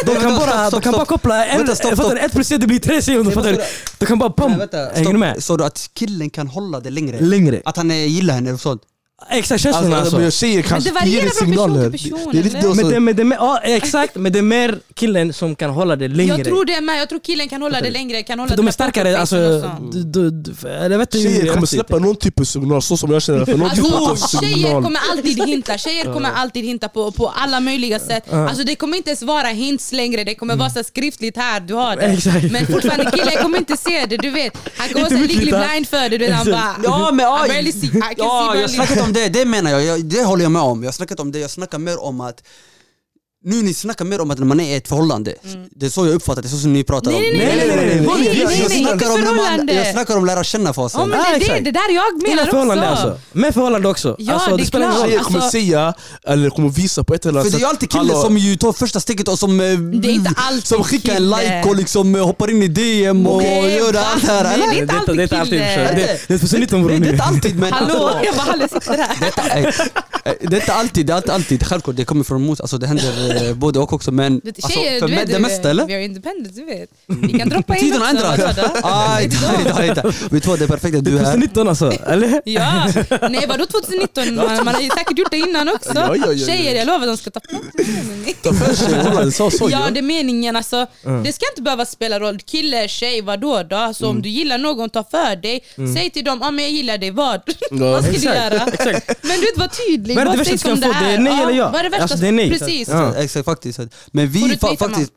De 0.06 0.15
kan 0.15 0.36
bara 0.36 0.70
de 0.70 0.82
kan 0.82 0.94
bara 0.94 1.06
koppla 1.06 1.46
en, 1.46 1.58
Vänta, 1.58 1.76
stopp, 1.76 1.94
stopp. 1.94 2.12
du? 2.12 2.17
ett 2.20 2.32
plus 2.32 2.52
ett 2.52 2.62
det 2.62 2.67
blir 2.67 2.80
tre 2.80 3.02
sekunder, 3.02 3.32
fattar 3.32 3.54
du? 3.54 3.62
De 4.00 4.06
kan 4.06 4.20
bara 4.20 4.48
vänta, 4.58 4.78
hänger 4.94 5.12
du 5.13 5.17
med? 5.20 5.44
Sa 5.44 5.58
du 5.58 5.63
att 5.63 5.89
killen 5.94 6.30
kan 6.30 6.48
hålla 6.48 6.80
det 6.80 6.89
längre? 6.89 7.20
Längre. 7.20 7.62
Att 7.65 7.78
han 7.78 7.91
eh, 7.91 8.06
gillar 8.08 8.34
henne 8.34 8.54
och 8.54 8.60
sånt? 8.60 8.82
Exakt 9.30 9.64
känslorna 9.64 9.98
Alltså, 9.98 10.16
alltså. 10.16 10.20
men 10.20 10.32
tjejer 10.32 10.62
kan 10.62 10.78
Men 10.78 10.84
det 10.84 10.92
varierar 10.92 11.22
från 11.22 11.30
person 11.30 11.48
signaler. 11.48 11.90
till 11.90 12.12
person, 12.12 12.30
Det 12.32 12.40
är 12.40 12.44
lite 12.44 12.58
eller? 12.58 12.70
det 12.70 12.76
Men 12.76 12.90
det, 12.90 13.00
men 13.00 13.16
det, 13.16 13.24
men, 13.24 13.38
ja, 13.42 13.60
exakt, 13.64 14.16
men 14.16 14.32
det 14.32 14.40
är 14.40 14.44
mer 14.44 14.80
killen 14.94 15.34
som 15.34 15.56
kan 15.56 15.70
hålla 15.70 15.96
det 15.96 16.08
längre. 16.08 16.38
Jag 16.38 16.46
tror 16.46 16.66
det 16.66 16.82
med, 16.82 17.00
jag 17.00 17.10
tror 17.10 17.20
killen 17.20 17.50
kan 17.50 17.62
hålla 17.62 17.82
det 17.82 17.90
längre, 17.90 18.24
kan 18.24 18.40
hålla 18.40 18.50
För 18.50 18.58
de 18.58 18.68
är 18.68 18.72
starkare, 18.72 19.20
alltså... 19.20 19.38
Du, 19.92 20.04
du, 20.04 20.32
du, 20.32 20.52
vet 20.52 21.14
Tjejer 21.14 21.46
jag 21.46 21.54
kommer 21.54 21.68
släppa 21.68 22.00
någon 22.00 22.16
typ 22.16 22.40
av 22.40 22.44
signal, 22.44 22.82
så 22.82 22.98
som 22.98 23.12
jag 23.12 23.22
känner. 23.22 23.46
För 23.46 23.58
någon 23.58 23.70
typ 23.70 23.86
av 23.86 24.10
Alltså, 24.10 24.40
tjejer 24.40 24.82
kommer 24.82 25.00
alltid 25.12 25.48
hinta, 25.48 25.78
tjejer 25.78 26.14
kommer 26.14 26.32
alltid 26.32 26.66
hinta 26.66 26.90
på, 26.90 27.12
på 27.12 27.28
alla 27.28 27.60
möjliga 27.60 28.00
sätt. 28.00 28.34
Alltså, 28.34 28.64
det 28.64 28.76
kommer 28.76 28.98
inte 28.98 29.10
ens 29.10 29.22
vara 29.22 29.48
hints 29.48 29.92
längre, 29.92 30.24
det 30.24 30.36
kommer 30.36 30.56
vara 30.56 30.70
så 30.70 30.84
skriftligt 30.84 31.38
här, 31.38 31.60
du 31.60 31.74
har 31.74 31.96
det. 31.96 32.02
Exakt. 32.02 32.52
Men 32.52 32.68
fortfarande, 32.68 33.12
killen 33.12 33.44
kommer 33.44 33.58
inte 33.58 33.78
se 33.78 34.06
det, 34.06 34.18
du 34.18 34.30
vet. 34.30 34.54
Han 34.78 34.90
kommer 34.90 35.10
vara 35.10 35.20
legally 35.20 35.52
blind 35.52 35.88
för 35.88 36.10
det, 36.10 36.18
du 36.18 36.26
vet. 36.26 36.34
Han 36.34 36.52
bara... 36.52 36.76
Ja 36.84 37.12
men 37.12 37.26
I 37.26 37.48
barely 37.50 37.72
see, 37.72 37.88
I 37.88 38.16
can 38.16 38.70
see 38.70 39.11
det, 39.13 39.30
det 39.30 39.45
menar 39.45 39.71
jag, 39.71 39.84
jag, 39.84 40.06
det 40.06 40.24
håller 40.24 40.43
jag 40.43 40.52
med 40.52 40.62
om. 40.62 40.84
Jag 40.84 40.88
har 40.88 40.93
snackat 40.93 41.19
om 41.19 41.32
det, 41.32 41.39
jag 41.39 41.50
snackar 41.50 41.78
mer 41.78 42.00
om 42.04 42.21
att 42.21 42.43
nu 43.43 43.62
ni 43.62 43.73
snackar 43.73 44.06
mer 44.06 44.21
om 44.21 44.32
att 44.32 44.39
när 44.39 44.45
man 44.45 44.60
är 44.60 44.73
i 44.73 44.75
ett 44.75 44.88
förhållande, 44.88 45.34
det 45.75 45.86
är 45.86 45.89
så 45.89 46.06
jag 46.06 46.13
uppfattar 46.15 46.41
det, 46.41 46.49
så 46.49 46.58
som 46.58 46.73
ni 46.73 46.84
pratar 46.84 47.12
Nej, 47.12 47.32
om. 47.32 47.38
nej, 47.38 47.47
nej, 47.47 47.58
nej, 47.67 47.77
nej, 47.77 47.86
nej, 47.86 48.45
nej, 48.45 48.60
Jag- 48.62 48.71
snackar 48.71 49.13
om 49.13 49.21
när 49.21 49.25
man- 49.27 49.36
förhållande. 49.38 49.73
Jag 49.73 49.91
snackar 49.93 50.17
om 50.17 50.25
lära 50.25 50.43
känna-fasen. 50.43 51.01
Ja, 51.01 51.06
men 51.08 51.39
det, 51.39 51.45
det, 51.47 51.60
det 51.60 51.71
där 51.71 51.89
jag 51.95 52.21
menar 52.21 52.34
Innan 52.34 52.45
förhållande 52.45 52.91
också. 52.91 53.01
alltså. 53.08 53.19
Med 53.32 53.54
förhållande 53.54 53.88
också. 53.88 54.15
Ja, 54.19 54.34
alltså, 54.34 54.58
det 54.58 54.63
är 54.63 54.65
spelar 54.65 54.86
ingen 54.86 54.97
roll. 55.01 55.08
Tjejer 55.10 55.19
kommer 55.19 55.39
Alltså- 55.39 55.51
säga, 55.51 55.93
eller 56.27 56.49
kommer 56.49 56.69
visa 56.69 57.04
på 57.04 57.13
ett 57.13 57.25
eller 57.25 57.34
För 57.34 57.39
annat 57.39 57.51
det 57.51 57.58
är 57.58 57.60
ju 57.60 57.65
sätt. 57.65 57.69
alltid 57.69 57.91
killen 57.91 58.21
som 58.21 58.38
ju 58.38 58.56
tar 58.58 58.73
första 58.73 58.99
steget 58.99 59.27
och 59.27 59.39
som, 59.39 59.58
Det 59.58 59.63
är 60.08 60.12
inte 60.12 60.32
alltid 60.36 60.67
som 60.67 60.84
skickar 60.84 61.15
en 61.15 61.30
like 61.30 61.63
och 61.65 61.75
liksom 61.75 62.15
eh, 62.15 62.25
hoppar 62.25 62.49
in 62.51 62.63
i 62.63 62.67
DM 62.67 63.27
och 63.27 63.41
Nej, 63.41 63.75
gör 63.77 63.93
allt 63.93 64.25
det 64.25 64.32
här. 64.32 64.43
Det 64.58 64.77
är 64.77 64.82
inte 64.82 64.93
alltid 64.95 65.17
det 65.17 65.23
är 65.23 65.45
kille. 65.45 65.88
för. 65.88 65.95
Det, 65.95 66.19
det 66.27 66.34
är 66.34 66.38
2019 66.38 66.82
bror 66.84 66.89
Nej, 66.91 66.99
det 66.99 67.06
är 67.06 67.08
nu. 67.08 67.13
inte 67.13 67.23
alltid 67.23 67.60
men... 67.60 67.73
Hallå, 67.73 68.12
jag 68.23 68.36
bara 68.36 68.41
Halle 68.43 68.67
sitter 68.67 68.97
här. 68.97 69.67
Eh, 70.25 70.34
det 70.41 70.56
är 70.56 70.60
inte 70.60 70.73
alltid, 70.73 71.06
det 71.06 71.13
är 71.13 71.17
inte 71.17 71.34
alltid, 71.34 71.65
självklart 71.67 71.95
det 71.95 72.06
kommer 72.06 72.23
från 72.23 72.45
mot, 72.45 72.62
alltså 72.62 72.77
det 72.77 72.88
händer 72.88 73.31
eh, 73.38 73.54
både 73.54 73.80
och 73.80 73.94
också 73.94 74.12
men 74.12 74.39
Det- 74.44 74.50
alltså, 74.50 74.80
Tjejer, 74.80 75.00
för 75.00 75.08
du 75.08 75.15
vet, 75.15 75.28
det 75.28 75.39
mesta 75.39 75.70
eller? 75.70 75.86
Vi 75.86 75.94
är 75.94 76.00
independent, 76.00 76.56
du 76.56 76.65
vet. 76.65 76.89
Vi 77.08 77.39
kan 77.39 77.50
droppa 77.50 77.76
in 77.76 77.82
Tiden 77.84 78.02
har 78.02 78.10
ändrats. 78.10 78.60
Aj, 78.84 79.28
Vet 79.28 79.39
du 79.39 79.46
aj, 79.48 79.63
vad? 79.65 79.80
aj, 79.80 79.89
aj. 79.89 80.13
Vet 80.32 80.44
du 80.44 80.50
vad, 80.50 80.60
det 80.60 80.65
är 80.65 80.67
perfekt 80.67 80.98
att 80.98 81.06
du 81.06 81.12
är 81.12 81.20
är 81.20 81.26
här. 81.26 81.32
2019 81.32 81.67
alltså, 81.67 81.91
eller? 81.91 82.41
Ja, 82.46 82.88
nej 83.30 83.46
vadå 83.48 83.65
2019? 83.65 84.36
Man, 84.36 84.65
man 84.65 84.76
har 84.76 84.82
ju 84.82 84.89
säkert 84.89 85.17
gjort 85.17 85.32
det 85.32 85.38
innan 85.38 85.70
också. 85.70 85.91
Ja, 85.96 86.15
ja, 86.15 86.34
ja. 86.34 86.48
Tjejer, 86.48 86.76
jag 86.76 86.88
lovar 86.88 87.08
de 87.08 87.17
ska 87.17 87.32
ta 87.32 87.39
plats. 87.39 87.65
Ja 89.72 89.89
det 89.91 90.00
är 90.00 90.02
meningen 90.02 90.56
alltså. 90.56 90.88
Det 91.24 91.34
ska 91.34 91.46
inte 91.52 91.62
behöva 91.62 91.86
spela 91.86 92.20
roll. 92.20 92.39
Kille, 92.39 92.88
tjej, 92.88 93.22
vadå 93.22 93.63
då? 93.63 93.76
Alltså, 93.76 94.04
Mm. 94.04 94.15
om 94.15 94.22
du 94.22 94.30
gillar 94.30 94.58
någon, 94.58 94.89
ta 94.89 95.04
för 95.12 95.36
dig. 95.36 95.63
Säg 95.96 96.10
till 96.10 96.24
dem, 96.26 96.41
ah, 96.41 96.52
men 96.52 96.63
jag 96.63 96.72
gillar 96.74 96.98
dig, 96.98 97.12
vad? 97.12 97.41
vad 97.72 98.04
ska 98.04 98.12
du 98.12 98.17
exakt, 98.17 98.36
göra? 98.36 98.65
Men 99.22 99.39
du 99.39 99.46
vet, 99.46 99.58
var 99.58 99.67
tydlig. 99.88 100.15
Vad 100.15 100.28
är 100.28 100.32
det 100.32 100.38
värsta 100.38 100.52
du 100.54 100.58
ska 100.58 100.70
som 100.70 100.82
få? 100.82 100.88
Det 101.06 101.12
är 101.13 101.17
nej 101.20 101.41
eller 101.44 101.54
ja? 101.54 101.70
Vad 101.70 101.80
är 101.80 101.84
det 101.84 101.89
värsta? 101.89 102.04
Alltså, 102.04 102.17
det 102.17 102.28
är 102.28 102.32
nej. 102.32 102.50
Precis. 102.50 102.89
Exakt, 103.24 103.46
faktiskt. 103.46 103.80
Men 104.12 104.28
vi, 104.28 104.58
fa, 104.58 104.76
faktiskt, 104.78 105.14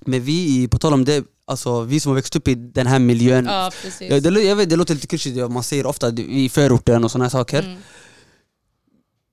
men 0.00 0.22
vi, 0.22 0.68
på 0.68 0.78
tal 0.78 0.92
om 0.92 1.04
det, 1.04 1.24
alltså 1.44 1.80
vi 1.82 2.00
som 2.00 2.10
har 2.10 2.14
växt 2.14 2.36
upp 2.36 2.48
i 2.48 2.54
den 2.54 2.86
här 2.86 2.98
miljön. 2.98 3.46
Ja, 3.46 3.70
det, 3.98 4.42
jag 4.42 4.56
vet, 4.56 4.70
det 4.70 4.76
låter 4.76 4.94
lite 4.94 5.06
klyschigt, 5.06 5.50
man 5.50 5.62
säger 5.62 5.86
ofta 5.86 6.08
i 6.12 6.48
förorten 6.48 7.04
och 7.04 7.10
sådana 7.10 7.24
här 7.24 7.30
saker. 7.30 7.62
Mm. 7.62 7.78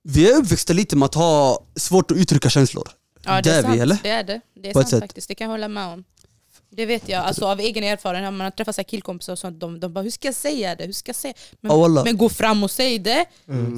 Vi 0.03 0.31
är 0.31 0.37
uppväxta 0.37 0.73
lite 0.73 0.95
med 0.95 1.05
att 1.05 1.15
ha 1.15 1.63
svårt 1.75 2.11
att 2.11 2.17
uttrycka 2.17 2.49
känslor. 2.49 2.89
Ja, 3.23 3.35
det 3.35 3.41
Det 3.41 3.49
är 3.51 3.57
är 3.59 3.61
sant. 3.63 3.75
vi, 3.75 3.79
eller? 3.79 3.97
Det 4.03 4.09
är 4.09 4.23
det. 4.23 4.41
Det 4.63 4.69
är 4.69 4.73
sant 4.73 4.89
faktiskt, 5.03 5.27
det 5.27 5.35
kan 5.35 5.45
jag 5.45 5.51
hålla 5.51 5.67
med 5.67 5.87
om. 5.87 6.03
Det 6.77 6.85
vet 6.85 7.09
jag, 7.09 7.23
alltså 7.25 7.45
av 7.45 7.59
egen 7.59 7.83
erfarenhet, 7.83 8.33
man 8.33 8.41
har 8.41 8.51
träffat 8.51 8.75
så 8.75 8.79
här 8.81 8.83
killkompisar 8.83 9.33
och 9.33 9.39
sånt, 9.39 9.59
de, 9.59 9.79
de 9.79 9.93
bara 9.93 10.01
hur 10.01 10.11
ska 10.11 10.27
jag 10.27 10.35
säga 10.35 10.75
det? 10.75 10.85
Hur 10.85 10.93
ska 10.93 11.09
jag 11.09 11.15
säga? 11.15 11.33
Men, 11.61 11.79
wallah. 11.79 12.03
men 12.05 12.17
gå 12.17 12.29
fram 12.29 12.63
och 12.63 12.71
säg 12.71 12.99
det. 12.99 13.25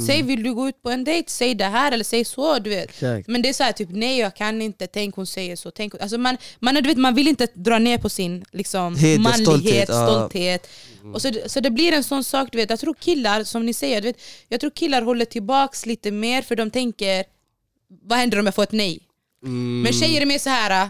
Säg 0.07 0.21
vill 0.23 0.43
du 0.43 0.53
gå 0.53 0.69
ut 0.69 0.81
på 0.83 0.89
en 0.89 1.03
dejt, 1.03 1.29
säg 1.31 1.55
det 1.55 1.65
här 1.65 1.91
eller 1.91 2.03
säg 2.03 2.25
så. 2.25 2.59
Du 2.59 2.69
vet. 2.69 2.89
Exakt. 2.89 3.27
Men 3.27 3.41
det 3.41 3.49
är 3.49 3.53
så 3.53 3.63
här, 3.63 3.71
typ 3.71 3.89
nej 3.91 4.19
jag 4.19 4.35
kan 4.35 4.61
inte, 4.61 4.87
tänk 4.87 5.15
hon 5.15 5.27
säger 5.27 5.55
så. 5.55 5.71
Tänk, 5.71 5.93
hon- 5.93 6.01
alltså 6.01 6.17
man, 6.17 6.37
man, 6.59 6.75
du 6.75 6.81
vet, 6.81 6.97
man 6.97 7.15
vill 7.15 7.27
inte 7.27 7.47
dra 7.53 7.79
ner 7.79 7.97
på 7.97 8.09
sin 8.09 8.45
liksom, 8.51 8.95
Heder, 8.95 9.19
manlighet, 9.23 9.45
stolthet, 9.45 9.89
stolthet. 9.89 10.67
ja. 11.03 11.09
Och 11.13 11.21
så, 11.21 11.29
det- 11.29 11.49
så 11.51 11.59
det 11.59 11.71
blir 11.71 11.91
en 11.93 12.03
sån 12.03 12.23
sak, 12.23 12.49
du 12.51 12.57
vet. 12.57 12.69
jag 12.69 12.79
tror 12.79 12.93
killar, 12.99 13.43
som 13.43 13.65
ni 13.65 13.73
säger, 13.73 14.01
du 14.01 14.07
vet, 14.07 14.21
jag 14.47 14.59
tror 14.59 14.71
killar 14.71 15.01
håller 15.01 15.25
tillbaks 15.25 15.85
lite 15.85 16.11
mer 16.11 16.41
för 16.41 16.55
de 16.55 16.71
tänker 16.71 17.23
vad 18.03 18.17
händer 18.19 18.39
om 18.39 18.45
jag 18.45 18.55
får 18.55 18.63
ett 18.63 18.71
nej? 18.71 18.99
Men 19.83 19.93
tjejer 19.93 20.21
är 20.21 20.25
mer 20.25 20.39
så 20.39 20.49
här. 20.49 20.89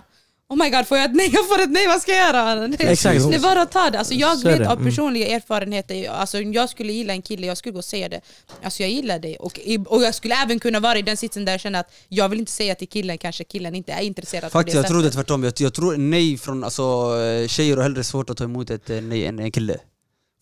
Oh 0.49 0.57
my 0.57 0.69
god, 0.69 0.87
får 0.87 0.97
jag 0.97 1.05
ett 1.05 1.15
nej? 1.15 1.29
Jag 1.33 1.47
får 1.47 1.61
ett 1.61 1.71
nej, 1.71 1.87
vad 1.87 2.01
ska 2.01 2.11
jag 2.11 2.27
göra? 2.27 2.67
Det, 2.67 2.83
Exakt. 2.83 3.29
det 3.29 3.35
är 3.35 3.39
bara 3.39 3.61
att 3.61 3.71
ta 3.71 3.89
det. 3.89 3.99
Alltså 3.99 4.13
jag 4.13 4.43
vet 4.43 4.59
det. 4.59 4.69
av 4.69 4.77
Mm. 4.77 4.85
personliga 4.85 5.27
erfarenheter, 5.27 6.09
alltså 6.09 6.41
jag 6.41 6.69
skulle 6.69 6.93
gilla 6.93 7.13
en 7.13 7.21
kille, 7.21 7.47
jag 7.47 7.57
skulle 7.57 7.73
gå 7.73 7.77
och 7.77 7.85
säga 7.85 8.09
det. 8.09 8.21
Alltså 8.63 8.83
jag 8.83 8.89
gillar 8.91 9.19
dig. 9.19 9.35
Och, 9.37 9.59
och 9.85 10.03
jag 10.03 10.15
skulle 10.15 10.35
även 10.35 10.59
kunna 10.59 10.79
vara 10.79 10.97
i 10.97 11.01
den 11.01 11.17
sitsen 11.17 11.45
där 11.45 11.53
jag 11.53 11.61
känner 11.61 11.79
att 11.79 11.93
jag 12.07 12.29
vill 12.29 12.39
inte 12.39 12.51
säga 12.51 12.75
till 12.75 12.87
killen, 12.87 13.17
kanske 13.17 13.43
killen 13.43 13.75
inte 13.75 13.91
är 13.91 14.01
intresserad 14.01 14.51
Faktiskt, 14.51 14.75
jag 14.75 14.83
det 14.83 14.87
tror 14.89 15.01
det 15.01 15.11
tvärtom. 15.11 15.43
Jag, 15.43 15.53
jag 15.57 15.73
tror 15.73 15.97
nej 15.97 16.37
från 16.37 16.63
alltså, 16.63 17.17
eh, 17.19 17.47
tjejer 17.47 17.75
har 17.75 17.83
hellre 17.83 18.03
svårt 18.03 18.29
att 18.29 18.37
ta 18.37 18.43
emot 18.43 18.69
ett 18.69 18.89
eh, 18.89 19.01
nej 19.01 19.25
än 19.25 19.39
en 19.39 19.51
kille. 19.51 19.77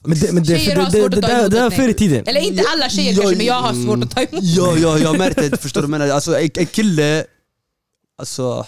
Men 0.05 0.19
det, 0.19 0.31
men 0.31 0.43
det, 0.43 0.59
Tjejer 0.59 0.75
har 0.75 0.85
det, 0.85 0.91
svårt 0.91 1.11
det, 1.11 1.17
att 1.17 1.23
ta 1.23 1.27
det, 1.27 1.39
emot 1.39 1.51
det 1.51 1.65
ett 1.65 1.73
förr 1.73 1.89
i 1.89 1.93
tiden. 1.93 2.23
Eller 2.27 2.41
inte 2.41 2.63
alla 2.73 2.89
tjejer 2.89 3.13
Ja, 3.13 3.21
kanske, 3.21 3.37
men 3.37 3.45
jag 3.45 3.61
har 3.61 3.73
svårt 3.85 4.03
att 4.03 4.11
ta 4.11 4.21
emot. 4.21 4.43
Ja, 4.43 4.77
ja 4.77 4.97
jag 4.97 5.09
har 5.09 5.17
märkt 5.17 5.35
det, 5.35 5.61
förstår 5.61 5.81
du 5.81 5.85
jag 5.85 5.89
menar? 5.89 6.09
Alltså 6.09 6.39
en, 6.39 6.49
en 6.55 6.65
kille, 6.65 7.25
alltså... 8.17 8.65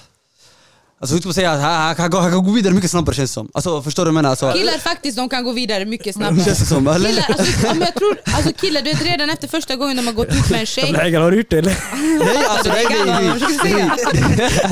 Alltså 1.02 1.16
hur 1.16 1.20
ska 1.22 1.28
man 1.28 1.34
säga, 1.34 1.50
han, 1.50 1.62
han, 1.62 1.96
kan 1.96 2.10
gå, 2.10 2.18
han 2.18 2.32
kan 2.32 2.44
gå 2.46 2.52
vidare 2.52 2.74
mycket 2.74 2.92
snabbare 2.92 3.16
känns 3.16 3.30
det 3.30 3.34
som. 3.34 3.50
Alltså 3.54 3.82
förstår 3.82 4.06
du 4.06 4.12
vad 4.12 4.18
jag 4.18 4.24
menar? 4.24 4.30
Alltså, 4.30 4.52
Killar 4.54 4.78
faktiskt, 4.80 5.18
de 5.18 5.30
kan 5.30 5.44
gå 5.44 5.52
vidare 5.52 5.86
mycket 5.86 6.16
snabbare. 6.16 6.44
känns 6.46 6.60
det 6.60 6.66
som, 6.66 6.88
eller? 6.88 7.10
Killar, 7.10 7.26
alltså, 7.30 7.68
om 7.68 7.82
jag 7.82 7.94
tror, 7.96 8.18
alltså 8.24 8.54
killar, 8.54 8.82
du 8.82 8.94
vet 8.94 9.02
redan 9.06 9.30
efter 9.30 9.48
första 9.48 9.76
gången 9.76 9.98
de 9.98 10.08
har 10.08 10.14
gått 10.14 10.28
ut 10.28 10.50
med 10.50 10.60
en 10.60 10.66
tjej 10.66 10.92
Lägare, 10.92 11.24
har 11.24 11.32
du 11.32 11.38
gjort 11.38 11.50
det 11.50 11.58
eller? 11.58 11.76
Nej 12.26 12.46
alltså 12.50 12.70
nej, 12.70 12.86
nej, 13.06 13.32
nej. 13.66 13.90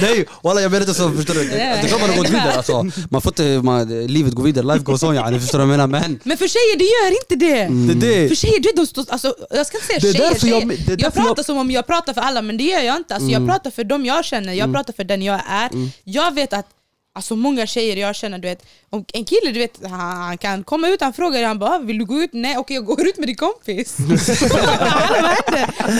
Nej, 0.00 0.24
walla 0.42 0.60
jag 0.60 0.70
menar 0.70 0.82
inte 0.86 0.94
så, 0.94 1.10
förstår 1.10 1.34
du? 1.34 1.44
Det, 1.48 1.84
klart 1.88 2.00
man 2.00 2.10
har 2.10 2.16
gått 2.16 2.28
vidare 2.28 2.52
alltså. 2.52 2.86
Man 3.10 3.22
får 3.22 3.30
inte, 3.30 3.42
man, 3.66 4.06
livet 4.06 4.32
går 4.34 4.42
vidare, 4.44 4.66
life 4.66 4.78
goes 4.84 5.02
on 5.02 5.14
yani, 5.14 5.40
förstår 5.40 5.58
du 5.58 5.64
vad 5.64 5.72
jag 5.78 5.88
menar? 5.90 6.00
Men 6.00 6.20
Men 6.24 6.36
för 6.38 6.48
tjejer, 6.48 6.78
det 6.78 6.84
gör 6.84 7.10
inte 7.20 7.34
det! 7.46 7.94
det 8.00 8.14
är 8.16 8.28
För 8.28 8.28
det. 8.28 8.36
tjejer, 8.36 8.60
du 8.60 8.68
vet, 8.68 8.76
de 8.76 8.86
står, 8.86 9.04
alltså, 9.08 9.34
jag 9.50 9.66
ska 9.66 9.76
inte 9.76 9.86
säga 9.86 9.98
Det 10.02 10.08
är 10.08 10.12
tjejer, 10.12 10.30
därför 10.30 10.46
jag- 10.48 10.62
tjejer. 10.62 10.82
det 10.86 10.92
är 10.92 10.98
jag, 11.02 11.14
pratar 11.14 11.34
jag- 11.36 11.44
som 11.46 11.58
om 11.58 11.70
jag 11.70 11.86
pratar 11.86 12.14
för 12.14 12.20
alla 12.20 12.42
men 12.42 12.56
det 12.56 12.64
gör 12.64 12.80
jag 12.80 12.96
inte. 12.96 13.14
Alltså, 13.14 13.30
Jag 13.30 13.46
pratar 13.46 13.70
för 13.70 13.84
dem 13.84 14.06
jag 14.06 14.24
känner, 14.24 14.52
jag 14.52 14.72
pratar 14.74 14.92
för 14.92 15.04
den 15.04 15.22
jag 15.22 15.40
är. 15.48 15.57
Jag 16.04 16.34
vet 16.34 16.52
att 16.52 16.66
Alltså 17.18 17.36
många 17.36 17.66
tjejer 17.66 17.96
jag 17.96 18.16
känner, 18.16 18.38
du 18.38 18.48
vet, 18.48 18.66
om 18.90 19.04
en 19.12 19.24
kille 19.24 19.52
du 19.52 19.58
vet, 19.58 19.80
han, 19.82 20.16
han 20.16 20.38
kan 20.38 20.64
komma 20.64 20.88
ut, 20.88 21.00
han 21.00 21.12
frågar 21.12 21.44
han 21.44 21.58
bara 21.58 21.78
vill 21.78 21.98
du 21.98 22.04
gå 22.04 22.14
ut? 22.14 22.30
Nej 22.32 22.56
okej 22.56 22.74
jag 22.74 22.84
går 22.84 23.06
ut 23.06 23.18
med 23.18 23.28
din 23.28 23.36
kompis. 23.36 23.96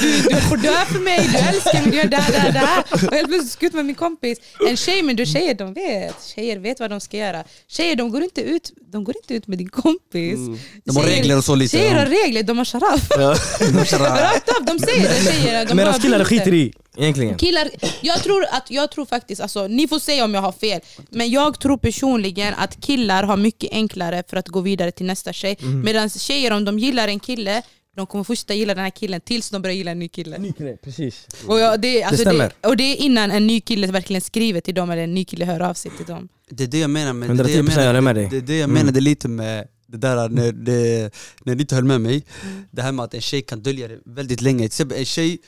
Du, 0.01 0.23
du 0.23 0.40
får 0.40 0.57
dö 0.57 0.85
för 0.92 0.99
mig, 0.99 1.29
du 1.33 1.38
älskar 1.38 1.83
mig, 1.83 1.90
du 1.90 1.97
gör 1.97 2.05
det 2.05 2.16
här, 2.16 2.33
det 2.33 2.38
här, 2.38 2.53
det 2.53 2.59
här. 2.59 2.85
Och 2.92 3.14
helt 3.14 3.29
plötsligt 3.29 3.53
ska 3.53 3.66
ut 3.66 3.73
med 3.73 3.87
min 3.87 3.94
kompis. 3.94 4.38
En 4.68 4.77
tjej, 4.77 5.03
men 5.03 5.16
du 5.16 5.27
tjejer 5.27 5.55
de 5.55 5.75
vet, 5.75 6.14
tjejer 6.35 6.59
vet 6.59 6.81
vad 6.81 6.90
de 6.90 7.01
ska 7.01 7.16
göra. 7.16 7.44
Tjejer 7.68 7.97
de 7.97 8.11
går 8.11 8.23
inte 8.23 8.40
ut, 8.40 8.73
de 8.92 9.05
går 9.05 9.14
inte 9.16 9.35
ut 9.35 9.47
med 9.47 9.59
din 9.59 9.68
kompis. 9.68 10.38
De 10.85 10.97
har 10.97 11.05
regler 11.05 11.37
och 11.37 11.44
så 11.44 11.55
lite, 11.55 11.77
Tjejer 11.77 11.92
ja. 11.92 11.99
har 11.99 12.07
regler, 12.07 12.42
de 12.42 12.59
har 12.59 12.64
sharaf. 12.64 13.11
Rakt 14.23 14.48
av, 14.48 14.65
de 14.65 14.79
säger 14.79 15.09
det 15.09 15.33
tjejer. 15.33 15.67
De 15.67 15.75
Medan 15.75 16.00
killar 16.00 16.25
skiter 16.25 16.54
i, 16.54 16.73
egentligen. 16.99 17.38
Killar, 17.38 17.71
jag 18.03 18.23
tror, 18.23 18.44
att, 18.51 18.71
jag 18.71 18.90
tror 18.90 19.07
faktiskt, 19.07 19.40
alltså, 19.40 19.67
ni 19.67 19.88
får 19.88 19.99
säga 19.99 20.25
om 20.25 20.35
jag 20.35 20.40
har 20.42 20.53
fel, 20.53 20.81
men 21.11 21.31
jag 21.31 21.61
tror 21.61 21.77
personligen 21.77 22.55
att 22.55 22.81
killar 22.81 23.23
har 23.23 23.37
mycket 23.37 23.73
enklare 23.73 24.23
för 24.29 24.37
att 24.37 24.49
gå 24.49 24.61
vidare 24.61 24.90
till 24.90 25.07
nästa 25.07 25.33
tjej. 25.33 25.57
Mhm. 25.61 25.81
Medan 25.81 26.11
tjejer, 26.11 26.51
om 26.53 26.65
de 26.65 26.79
gillar 26.79 27.09
en 27.09 27.21
kille, 27.21 27.63
de 27.96 28.07
kommer 28.07 28.25
fortsätta 28.25 28.55
gilla 28.55 28.75
den 28.75 28.85
här 28.85 28.90
killen 28.90 29.21
tills 29.21 29.51
de 29.51 29.63
börjar 29.63 29.77
gilla 29.77 29.90
en 29.90 29.99
ny 29.99 30.09
kille. 30.09 30.53
Precis. 30.85 31.27
Och, 31.46 31.61
jag, 31.61 31.81
det, 31.81 32.03
alltså, 32.03 32.25
Det 32.25 32.31
det, 32.31 32.35
stämmer. 32.37 32.53
och 32.63 32.77
det 32.77 32.85
är 32.85 32.96
innan 32.96 33.31
en 33.31 33.46
ny 33.46 33.61
kille 33.61 33.87
verkligen 33.87 34.21
skriver 34.23 34.61
till 34.61 34.75
dem 34.75 34.90
eller 34.90 35.03
en 35.03 35.15
ny 35.15 35.25
kille 35.25 35.44
hör 35.44 35.61
av 35.61 35.75
sig 35.75 35.90
till 35.96 36.07
dem. 36.07 36.29
Det 36.51 36.65
är 36.65 36.69
det 36.69 36.79
jag 36.79 36.90
menar 36.90 37.13
med, 37.13 37.29
det 37.37 37.42
är 37.42 37.44
det 37.44 37.53
jag 37.53 37.65
110% 37.65 37.79
jag 37.81 37.87
håller 37.87 38.01
menar, 38.01 38.01
med 38.01 38.15
dig. 38.15 38.29
det 38.31 38.37
är 38.37 38.40
det 38.40 38.59
jag 38.59 38.71
menade 38.71 39.01
lite 39.01 39.29
med 39.29 39.67
det 39.87 39.96
där 39.96 40.29
när, 40.29 40.53
det, 40.53 41.11
när 41.44 41.55
ni 41.55 41.61
inte 41.61 41.75
höll 41.75 41.85
med 41.85 42.01
mig, 42.01 42.25
Mm. 42.42 42.65
det 42.71 42.83
här 42.83 42.92
med 42.92 43.05
att 43.05 43.15
en 43.15 43.21
tjej 43.21 43.42
kan 43.42 43.63
dölja 43.63 43.88
det 43.88 43.99
väldigt 44.05 44.40
länge. 44.40 44.59
Till 44.59 44.67
exempel 44.67 44.99
en 44.99 45.05
tjej, 45.05 45.38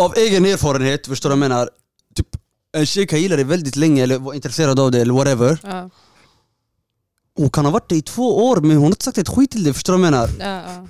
av 0.00 0.14
egen 0.16 0.44
erfarenhet, 0.46 1.06
förstår 1.06 1.30
du 1.30 1.36
vad 1.36 1.44
jag 1.44 1.48
menar? 1.50 1.68
Typ, 2.16 2.26
en 2.76 2.86
tjej 2.86 3.06
kan 3.06 3.20
gilla 3.20 3.36
det 3.36 3.44
väldigt 3.44 3.76
länge 3.76 4.02
eller 4.02 4.18
vara 4.18 4.34
intresserad 4.34 4.80
av 4.80 4.90
det 4.90 5.00
eller 5.00 5.14
whatever. 5.14 5.58
Ja, 5.62 5.90
Hon 7.36 7.50
kan 7.50 7.64
ha 7.64 7.72
varit 7.72 7.88
det 7.88 7.96
i 7.96 8.02
två 8.02 8.46
år 8.48 8.56
men 8.56 8.70
hon 8.70 8.80
har 8.80 8.86
inte 8.86 9.04
sagt 9.04 9.18
ett 9.18 9.28
skit 9.28 9.50
till 9.50 9.64
det, 9.64 9.74
förstår 9.74 9.92
du 9.92 9.98
vad 9.98 10.06
jag 10.06 10.12
menar? 10.12 10.28
ja, 10.40 10.62
ja. 10.74 10.86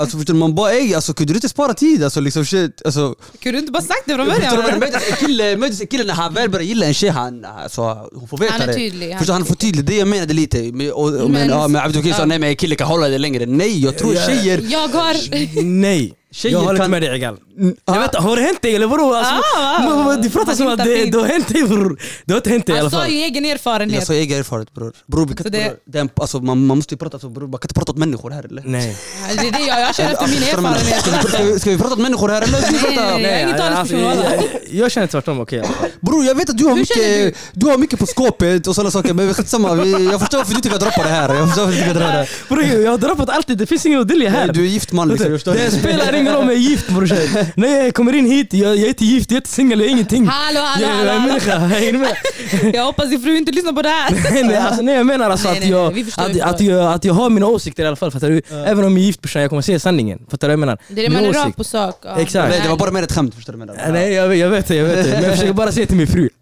Alltså 0.00 0.16
förstår 0.18 0.34
du, 0.34 0.40
man 0.40 0.54
bara 0.54 0.72
ey, 0.72 0.94
alltså 0.94 1.12
kunde 1.14 1.32
du 1.32 1.36
inte 1.36 1.48
spara 1.48 1.74
tid? 1.74 2.04
Alltså 2.04 2.20
liksom 2.20 2.44
shit, 2.46 2.82
alltså 2.84 3.14
Kunde 3.40 3.56
du 3.58 3.60
inte 3.60 3.72
bara 3.72 3.82
sagt 3.82 4.02
det 4.06 4.14
från 4.14 4.26
början? 4.26 4.56
Möjligtvis 4.80 5.10
en 5.10 5.26
kille, 5.26 5.56
möjligtvis 5.56 5.80
en 5.80 5.86
kille 5.86 6.04
när 6.04 6.14
han 6.14 6.34
väl 6.34 6.50
börjar 6.50 6.64
gilla 6.66 6.86
en 6.86 6.94
tjej, 6.94 7.10
han, 7.10 7.44
alltså, 7.44 8.08
hon 8.14 8.28
får 8.28 8.38
veta 8.38 8.52
Han 8.52 8.62
är 8.62 8.66
det. 8.66 8.74
tydlig. 8.74 9.18
Förstår 9.18 9.32
han 9.34 9.44
får 9.44 9.54
tydligt, 9.54 9.86
det 9.86 9.96
jag 9.96 10.08
menade 10.08 10.34
lite. 10.34 10.72
Men, 10.72 10.92
och, 10.92 11.04
och, 11.04 11.12
men, 11.12 11.32
Men- 11.32 11.48
ja, 11.48 11.68
men 11.68 11.82
Abdul 11.84 12.14
sa 12.14 12.24
nej 12.24 12.38
men 12.38 12.48
en 12.48 12.56
kille 12.56 12.74
kan 12.76 12.86
hålla 12.88 13.08
det 13.08 13.18
längre. 13.18 13.46
Nej, 13.46 13.82
jag 13.84 13.98
tror 13.98 14.14
tjejer... 14.14 14.66
Jag 14.70 14.88
har... 14.88 15.62
Nej, 15.64 16.14
Tjejer 16.38 16.52
jag 16.52 16.58
håller 16.60 16.70
inte 16.72 16.82
kan- 16.82 16.90
med 16.90 17.02
dig 17.02 17.10
Egal. 17.14 17.36
Mm, 17.58 17.76
Jag 17.84 17.96
ah, 17.96 18.00
vet, 18.00 18.14
har 18.14 18.36
det 18.36 18.42
hänt 18.42 18.62
dig 18.62 18.74
eller 18.76 18.86
vadå? 18.86 19.14
Alltså, 19.14 19.34
Ah, 19.56 19.78
men 19.82 20.04
vad- 20.04 20.22
du 20.22 20.30
pratar 20.30 20.54
som 20.54 20.66
att 20.66 20.78
det, 20.84 21.04
det 21.10 21.18
har 21.18 21.26
hänt 21.26 21.48
dig 21.48 21.62
bror. 21.62 22.00
Det 22.24 22.32
har 22.32 22.38
inte 22.38 22.50
hänt 22.50 22.66
dig 22.66 22.74
i 22.74 22.78
alla 22.78 22.84
Han 22.84 22.90
sa 22.90 22.98
fall. 22.98 23.10
ju 23.10 23.16
egen 23.18 23.44
Jag 23.44 23.52
erfarenhet. 23.52 24.06
sa 24.06 24.12
egen 24.12 24.38
erfarenhet 24.38 24.74
bror. 24.74 24.92
Bror, 25.06 25.26
vi 25.26 25.34
kan 25.34 25.44
Så 25.44 25.48
inte, 25.48 25.72
det- 25.84 26.08
alltså, 26.20 26.38
man, 26.40 26.66
man 26.66 26.76
måste 26.76 26.94
ju 26.94 26.98
prata, 26.98 27.14
alltså, 27.14 27.28
bror, 27.28 27.48
man 27.48 27.58
kan 27.58 27.64
inte 27.66 27.74
prata 27.74 27.92
åt 27.92 27.98
människor 27.98 28.30
här 28.30 28.44
eller? 28.44 28.62
Nej. 28.66 28.96
Det 29.40 29.48
är 29.48 29.52
det 29.52 29.58
jag, 29.66 29.80
jag 29.80 29.94
känner 29.94 30.12
efter 30.12 30.26
min 30.26 30.36
Alltså, 30.36 30.50
jag 30.50 30.58
erfarenhet. 30.58 31.28
ska, 31.28 31.42
vi, 31.42 31.58
ska 31.60 31.70
vi 31.70 31.78
prata 31.78 31.92
åt 31.94 31.98
människor 32.00 32.28
här 32.28 32.42
eller? 32.42 32.58
Ska 32.58 32.70
vi 32.70 32.78
Nej, 32.82 32.96
prata? 32.96 33.10
nej, 33.12 33.22
nej. 33.22 33.30
Jag 33.30 33.40
är 33.40 33.42
ingen 33.44 33.58
talesperson, 33.58 34.06
alltså, 34.06 34.24
jag, 34.34 34.44
jag 34.82 34.90
känner 34.92 35.06
tvärtom 35.06 35.40
okej 35.40 35.62
fall. 35.62 35.72
Bror 36.00 36.24
jag 36.24 36.34
vet 36.34 36.50
att 36.50 36.58
du 36.58 36.64
har, 36.64 36.74
mycket, 36.76 37.36
du? 37.52 37.66
har 37.66 37.78
mycket 37.78 37.98
på 37.98 38.06
skåpet 38.06 38.66
och 38.66 38.74
sådana 38.74 38.90
saker 38.90 39.14
men 39.14 39.34
skitsamma, 39.34 39.68
jag 40.12 40.20
förstår 40.20 40.38
varför 40.38 40.50
du 40.52 40.56
inte 40.56 40.68
kan 40.68 40.78
droppa 40.78 41.02
det 41.02 41.08
här. 41.08 41.34
Jag 41.34 41.46
förstår 41.48 41.62
varför 41.64 41.72
du 41.72 41.78
inte 41.78 41.84
kan 41.88 41.94
droppa 41.96 42.12
det 42.12 42.18
här. 42.18 42.30
Bror 42.48 42.64
jag 42.84 42.90
har 42.90 42.98
droppat 42.98 43.28
alltid, 43.28 43.58
det 43.58 43.66
finns 43.66 43.86
ingen 43.86 44.00
att 44.00 44.08
dölja 44.08 44.30
här. 44.30 44.46
Nej, 44.46 44.54
Du 44.54 44.60
är 44.64 44.66
gift 44.68 44.92
man 44.92 45.08
liksom, 45.08 45.30
jag 45.30 45.36
förstår. 45.40 45.54
Det 45.54 45.70
spelar 45.70 46.14
ingen 46.14 46.27
roll 46.32 46.42
om 46.42 46.46
jag 46.48 46.54
är 46.56 46.60
gift 46.60 46.88
brorsan. 46.88 47.18
När 47.56 47.68
jag 47.84 47.94
kommer 47.94 48.12
in 48.14 48.26
hit, 48.26 48.52
jag, 48.54 48.76
jag 48.76 48.84
är 48.84 48.88
inte 48.88 49.04
gift, 49.04 49.30
jag 49.30 49.36
är 49.36 49.40
inte 49.40 49.50
singel, 49.50 49.80
jag 49.80 49.88
är 49.88 49.92
ingenting. 49.92 50.26
Hallå, 50.26 50.60
hallå, 50.60 50.86
Jag 50.86 50.90
är 50.90 50.96
hallå, 50.96 51.10
en 51.10 51.18
hallå. 51.20 51.26
människa, 51.32 51.58
hänger 51.58 51.92
du 51.92 51.98
med? 51.98 52.16
Jag 52.74 52.84
hoppas 52.84 53.08
din 53.10 53.22
fru 53.22 53.36
inte 53.36 53.52
lyssnar 53.52 53.72
på 53.72 53.82
det 53.82 53.88
här. 53.88 54.10
Nej, 54.32 54.44
nej, 54.44 54.56
alltså, 54.56 54.82
nej 54.82 54.94
jag 54.94 55.06
menar 55.06 55.30
alltså 55.30 55.48
Nej, 55.48 55.56
att, 55.56 55.62
nej, 55.62 55.70
jag, 55.70 55.94
nej, 55.94 56.40
att, 56.40 56.54
att, 56.54 56.60
jag, 56.60 56.92
att 56.92 57.04
jag 57.04 57.14
har 57.14 57.30
mina 57.30 57.46
åsikter 57.46 57.84
i 57.84 57.86
alla 57.86 57.96
fall. 57.96 58.10
Fattar 58.10 58.30
du? 58.30 58.42
Även 58.66 58.84
om 58.84 58.92
jag 58.92 59.00
är 59.02 59.06
gift 59.06 59.22
brorsan, 59.22 59.42
jag 59.42 59.48
kommer 59.48 59.62
säga 59.62 59.80
sanningen. 59.80 60.18
Fattar 60.30 60.38
du 60.38 60.46
vad 60.48 60.52
jag 60.52 60.58
menar? 60.58 60.78
Det 60.88 60.92
är 60.92 60.96
det 60.96 61.02
Min 61.02 61.12
man 61.12 61.24
är 61.24 61.32
rak 61.32 61.42
åsikt. 61.44 61.56
på 61.56 61.64
sak. 61.64 61.98
Ja. 62.04 62.18
Exakt. 62.20 62.50
Nej, 62.50 62.60
det 62.62 62.68
var 62.68 62.76
bara 62.76 62.90
mer 62.90 63.02
ett 63.02 63.12
skämt, 63.12 63.34
förstår 63.34 63.52
du 63.52 63.58
vad 63.58 63.68
jag 63.68 63.76
menar? 63.76 63.92
Nej 63.92 64.12
jag, 64.12 64.28
vet- 64.28 64.38
jag 64.38 64.48
vet 64.50 64.66
det, 64.68 64.74
jag 64.76 64.84
vet 64.84 65.04
det. 65.04 65.10
Men 65.12 65.22
jag 65.22 65.32
försöker 65.32 65.52
bara 65.52 65.72
säga 65.72 65.86
till 65.86 65.96
min 65.96 66.06
fru. 66.06 66.28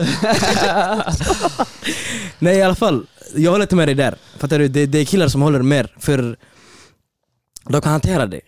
Nej 2.39 2.57
i 2.59 2.62
alla 2.62 2.74
fall, 2.74 3.07
jag 3.34 3.51
håller 3.51 3.64
inte 3.64 3.74
med 3.76 3.89
dig 3.89 3.95
där. 3.95 4.14
Fattar 4.39 4.59
du? 4.59 4.68
Det, 4.68 4.87
det 4.87 4.99
är 4.99 5.05
killar 5.05 5.28
som 5.28 5.43
håller 5.43 5.62
mer, 5.62 5.95
för 5.99 6.37
de 7.68 7.80
kan 7.82 7.93
hantera 7.93 8.26
det. 8.26 8.41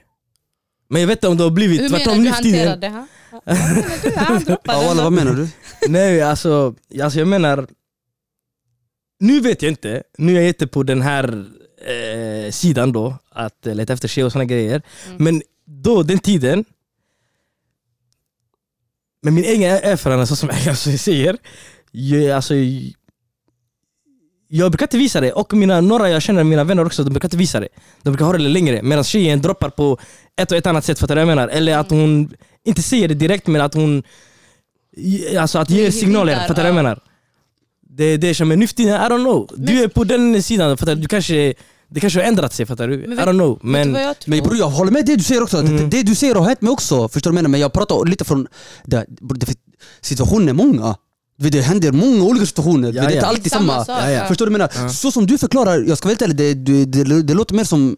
Men 0.90 1.00
jag 1.00 1.08
vet 1.08 1.16
inte 1.18 1.28
om 1.28 1.36
det 1.36 1.42
har 1.44 1.50
blivit 1.50 1.80
Hur 1.80 1.88
tvärtom 1.88 2.22
nu 2.24 2.32
för 2.32 2.42
tiden. 2.42 2.68
hanterade 2.68 2.88
det? 2.88 3.06
Vad 3.30 3.56
menar 3.56 4.02
du? 4.02 4.16
Han 4.16 4.44
droppade 4.44 4.82
Ja, 4.82 4.88
walla, 4.88 5.02
vad 5.02 5.12
menar 5.12 5.32
du? 5.32 5.48
Nej 5.88 6.22
alltså, 6.22 6.74
alltså 7.02 7.18
jag 7.18 7.28
menar 7.28 7.66
Nu 9.20 9.40
vet 9.40 9.62
jag 9.62 9.72
inte, 9.72 10.02
nu 10.18 10.32
är 10.36 10.40
jag 10.40 10.48
inte 10.48 10.66
på 10.66 10.82
den 10.82 11.02
här 11.02 11.44
eh, 11.86 12.50
sidan 12.50 12.92
då 12.92 13.18
Att 13.30 13.66
eh, 13.66 13.74
leta 13.74 13.92
efter 13.92 14.08
tjejer 14.08 14.26
och 14.26 14.32
såna 14.32 14.44
grejer 14.44 14.82
Mm. 15.06 15.24
Men 15.24 15.42
då, 15.64 16.02
den 16.02 16.18
tiden 16.18 16.64
Med 19.22 19.32
min 19.32 19.44
egen 19.44 19.70
erfarenhet, 19.72 20.28
så 20.28 20.36
som 20.36 20.48
jag 20.48 20.68
alltså 20.68 20.98
säger 20.98 21.36
jag, 21.92 22.30
alltså, 22.30 22.54
jag 24.48 24.70
brukar 24.72 24.86
inte 24.86 24.96
visa 24.98 25.20
det, 25.20 25.32
och 25.32 25.54
mina, 25.54 25.80
några 25.80 26.10
jag 26.10 26.22
känner, 26.22 26.44
mina 26.44 26.64
vänner 26.64 26.86
också, 26.86 27.04
de 27.04 27.10
brukar 27.10 27.26
inte 27.26 27.36
visa 27.36 27.60
det 27.60 27.68
De 28.02 28.10
brukar 28.10 28.24
ha 28.24 28.32
det 28.32 28.38
längre, 28.38 28.82
medan 28.82 29.04
tjejen 29.04 29.42
droppar 29.42 29.70
på 29.70 29.98
ett 30.36 30.50
och 30.52 30.58
ett 30.58 30.66
annat 30.66 30.84
sätt, 30.84 30.98
fattar 30.98 31.16
du 31.16 31.20
vad 31.24 31.30
jag 31.30 31.36
menar? 31.36 31.48
Eller 31.48 31.78
att 31.78 31.90
hon 31.90 32.30
inte 32.64 32.82
säger 32.82 33.08
det 33.08 33.14
direkt 33.14 33.46
men 33.46 33.60
att 33.60 33.74
hon 33.74 34.02
Alltså 35.38 35.58
att 35.58 35.70
ge 35.70 35.92
signaler, 35.92 36.34
fattar 36.48 36.54
du 36.54 36.60
vad 36.62 36.66
jag 36.66 36.72
ja. 36.78 36.82
menar? 36.82 37.00
Det 37.90 38.04
är 38.04 38.18
det 38.18 38.34
som 38.34 38.50
är 38.52 38.56
nu 38.56 38.66
för 38.66 38.74
tiden, 38.74 38.94
I 38.94 39.04
don't 39.04 39.24
know 39.24 39.48
Du 39.56 39.82
är 39.82 39.88
på 39.88 40.04
den 40.04 40.42
sidan, 40.42 40.76
fattar 40.76 40.94
du? 40.94 41.00
du 41.00 41.08
kanske, 41.08 41.54
det 41.88 42.00
kanske 42.00 42.18
har 42.18 42.24
ändrat 42.26 42.52
sig, 42.52 42.66
fattar 42.66 42.88
du? 42.88 43.04
I 43.04 43.06
Men 43.08 43.18
don't 43.18 43.32
know, 43.32 43.58
men 43.62 43.92
tror? 43.94 44.14
Men 44.26 44.38
bror 44.42 44.56
jag 44.56 44.68
håller 44.70 44.92
med 44.92 45.06
det 45.06 45.16
du 45.16 45.22
säger 45.24 45.42
också, 45.42 45.56
Mm. 45.58 45.76
det, 45.76 45.84
det 45.96 46.02
du 46.02 46.14
säger 46.14 46.34
har 46.34 46.44
hänt 46.44 46.60
mig 46.60 46.70
också, 46.70 47.08
förstår 47.08 47.30
du 47.30 47.34
vad 47.34 47.38
jag 47.38 47.42
menar? 47.42 47.48
Men 47.50 47.60
jag 47.60 47.72
pratar 47.72 48.04
lite 48.04 48.24
från, 48.24 48.46
det, 48.84 49.06
situationen 50.00 50.48
är 50.48 50.52
många 50.52 50.96
Det- 51.40 51.50
Det 51.50 51.60
händer 51.62 51.92
många 51.92 52.24
olika 52.24 52.46
situationer, 52.46 52.88
Ja, 52.92 53.02
det 53.02 53.08
är 53.08 53.14
inte 53.14 53.26
alltid 53.26 53.52
Samma 53.52 53.84
samma. 53.84 54.28
Förstår 54.28 54.46
du 54.46 54.52
vad 54.52 54.60
jag 54.60 54.70
menar? 54.74 54.86
Ja. 54.86 54.92
Så 54.92 55.12
som 55.12 55.26
du 55.26 55.38
förklarar, 55.38 55.84
jag 55.88 55.98
ska 55.98 56.06
vara 56.08 56.12
helt 56.12 56.22
ärlig, 56.22 56.36
det, 56.36 56.54
det, 56.54 56.84
det, 57.04 57.22
det 57.22 57.34
låter 57.34 57.54
mer 57.54 57.64
som 57.64 57.96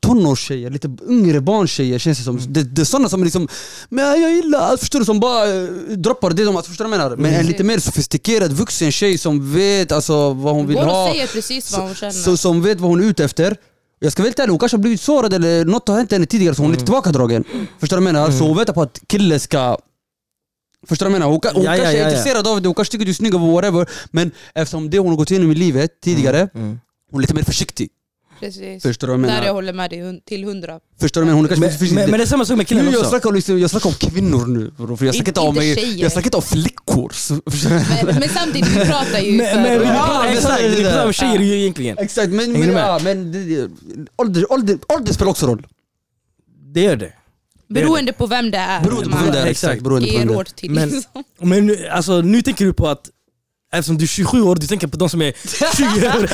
tonårstjejer, 0.00 0.70
lite 0.70 0.90
yngre 1.08 1.40
barntjejer 1.40 1.98
känns 1.98 2.18
det 2.18 2.24
som. 2.24 2.40
Det, 2.48 2.62
det 2.62 2.80
är 2.82 2.84
sådana 2.84 3.08
som 3.08 3.24
liksom, 3.24 3.48
men 3.88 4.20
jag 4.22 4.32
gillar, 4.32 4.76
förstår 4.76 4.98
du, 4.98 5.04
som 5.04 5.20
bara 5.20 5.48
eh, 5.54 5.64
droppar 5.96 6.30
det 6.30 6.44
de 6.44 6.62
förstår 6.62 6.84
du 6.84 6.90
vad 6.90 7.00
jag 7.00 7.04
menar? 7.04 7.16
Men 7.16 7.34
en 7.34 7.46
lite 7.46 7.64
mer 7.64 7.78
sofistikerad 7.78 8.52
vuxen 8.52 8.92
tjej 8.92 9.18
som 9.18 9.54
vet 9.54 9.92
alltså, 9.92 10.32
vad 10.32 10.54
hon 10.54 10.66
vill 10.66 10.76
och 10.76 10.82
ha, 10.84 11.12
säger 11.12 11.26
precis 11.26 11.72
vad 11.72 11.80
hon 11.86 11.94
känner. 11.94 12.12
så, 12.12 12.36
som 12.36 12.62
vet 12.62 12.80
vad 12.80 12.90
hon 12.90 13.00
är 13.00 13.04
ute 13.04 13.24
efter. 13.24 13.56
Jag 14.00 14.12
ska 14.12 14.22
vara 14.22 14.28
helt 14.28 14.38
ärlig, 14.38 14.50
hon 14.50 14.58
kanske 14.58 14.76
har 14.76 14.82
blivit 14.82 15.00
sårad 15.00 15.34
eller 15.34 15.64
något 15.64 15.88
har 15.88 15.96
hänt 15.96 16.12
henne 16.12 16.26
tidigare 16.26 16.54
så 16.54 16.62
hon 16.62 16.70
är 16.70 16.74
lite 16.74 16.84
tillbakadragen. 16.84 17.44
Förstår 17.80 17.96
du 17.96 18.02
vad 18.02 18.08
jag 18.08 18.14
menar? 18.14 18.30
Så 18.30 18.44
hon 18.44 18.56
väntar 18.56 18.72
på 18.72 18.82
att 18.82 19.00
kille 19.06 19.38
ska 19.38 19.78
Förstår 20.88 21.06
du 21.06 21.12
vad 21.12 21.20
jag 21.20 21.28
menar? 21.30 21.32
Hon, 21.32 21.54
hon 21.54 21.62
Ja, 21.64 21.70
kanske 21.70 21.84
ja, 21.84 21.98
är 21.98 22.02
ja. 22.02 22.08
intresserad 22.10 22.46
av 22.48 22.62
det, 22.62 22.68
hon 22.68 22.74
kanske 22.74 22.92
tycker 22.92 23.04
du 23.04 23.10
är 23.10 23.14
snygg 23.14 23.34
whatever 23.34 23.88
Men 24.10 24.30
eftersom 24.54 24.90
det 24.90 24.98
hon 24.98 25.08
har 25.08 25.16
gått 25.16 25.30
igenom 25.30 25.50
i 25.50 25.54
livet 25.54 26.00
tidigare, 26.00 26.48
Mm. 26.54 26.80
hon 27.10 27.20
är 27.20 27.22
lite 27.22 27.34
mer 27.34 27.42
försiktig 27.42 27.88
Precis. 28.40 28.82
Förstår 28.82 29.06
du 29.08 29.12
vad 29.12 29.20
jag 29.20 29.28
Där 29.28 29.34
jag 29.34 29.40
menar? 29.42 29.54
håller 29.54 29.72
med 29.72 29.90
dig 29.90 30.20
till 30.24 30.44
hundra. 30.44 30.80
Förstår 31.00 31.20
du 31.20 31.24
vad 31.24 31.30
jag 31.32 31.36
menar? 31.36 31.36
Hon 31.36 31.44
är 31.44 31.48
kanske 31.48 31.60
Men, 31.60 31.70
försiktig 31.78 31.94
men, 31.94 32.10
men 32.10 32.18
det 32.18 32.24
är 32.24 32.26
samma 32.26 32.44
sak 32.44 32.56
med 32.56 32.66
killarna 32.68 32.86
nu 32.90 32.92
jag 32.92 33.00
också 33.00 33.10
snackar, 33.10 33.28
om, 33.28 33.34
liksom, 33.34 33.58
jag 33.58 33.70
snackar 33.70 33.88
om 33.88 33.94
kvinnor 33.94 34.46
nu 34.46 34.70
bro, 34.76 34.96
för 34.96 35.06
jag 35.06 35.14
snackar 35.14 35.30
inte 35.30 35.40
om, 35.40 35.56
jag 35.96 36.12
snackar 36.12 36.26
inte 36.26 36.36
om 36.36 36.42
flickor? 36.42 37.12
Men, 38.04 38.14
men 38.20 38.28
samtidigt, 38.28 38.68
vi 38.76 38.84
pratar 38.86 39.18
ju 39.18 39.32
Men, 39.36 39.62
men, 39.62 39.78
för... 39.78 39.84
men, 39.86 39.94
Ja, 39.94 40.26
exakt, 40.26 40.60
är 40.62 40.82
där. 40.84 40.92
samma 40.92 41.12
tjejer 41.12 41.38
ju 41.38 41.58
egentligen 41.60 41.98
Exakt, 41.98 42.32
men, 42.32 42.52
men, 42.52 42.70
ja, 42.72 43.00
men 43.04 43.32
ålder, 44.16 44.52
ålder, 44.52 44.78
ålder 44.88 45.12
spelar 45.12 45.30
också 45.30 45.46
roll 45.46 45.66
Det 46.74 46.80
gör 46.80 46.96
det 46.96 47.12
Beroende 47.72 48.12
på 48.12 48.26
vem 48.26 48.50
det 48.50 48.58
är. 48.58 48.80
Beroende 48.80 49.04
på 49.04 49.10
man 49.10 49.24
vem 49.24 49.32
det 49.32 49.38
är, 49.40 49.46
Exakt. 49.46 49.82
beroende 49.82 50.08
på 50.12 50.18
vem 50.18 50.28
det 50.28 50.64
är. 50.66 50.68
Men- 50.70 50.88
liksom. 50.88 51.24
Men 51.48 51.66
nu- 51.66 51.86
alltså, 51.88 52.20
nu 52.20 52.42
tänker 52.42 52.64
du 52.64 52.72
på 52.72 52.88
att 52.88 53.10
Eftersom 53.74 53.98
du 53.98 54.04
är 54.04 54.08
27 54.08 54.42
år, 54.42 54.56
du 54.56 54.66
tänker 54.66 54.86
på 54.86 54.96
de 54.96 55.10
som 55.10 55.22
är 55.22 55.32
20 55.76 56.08
år 56.08 56.26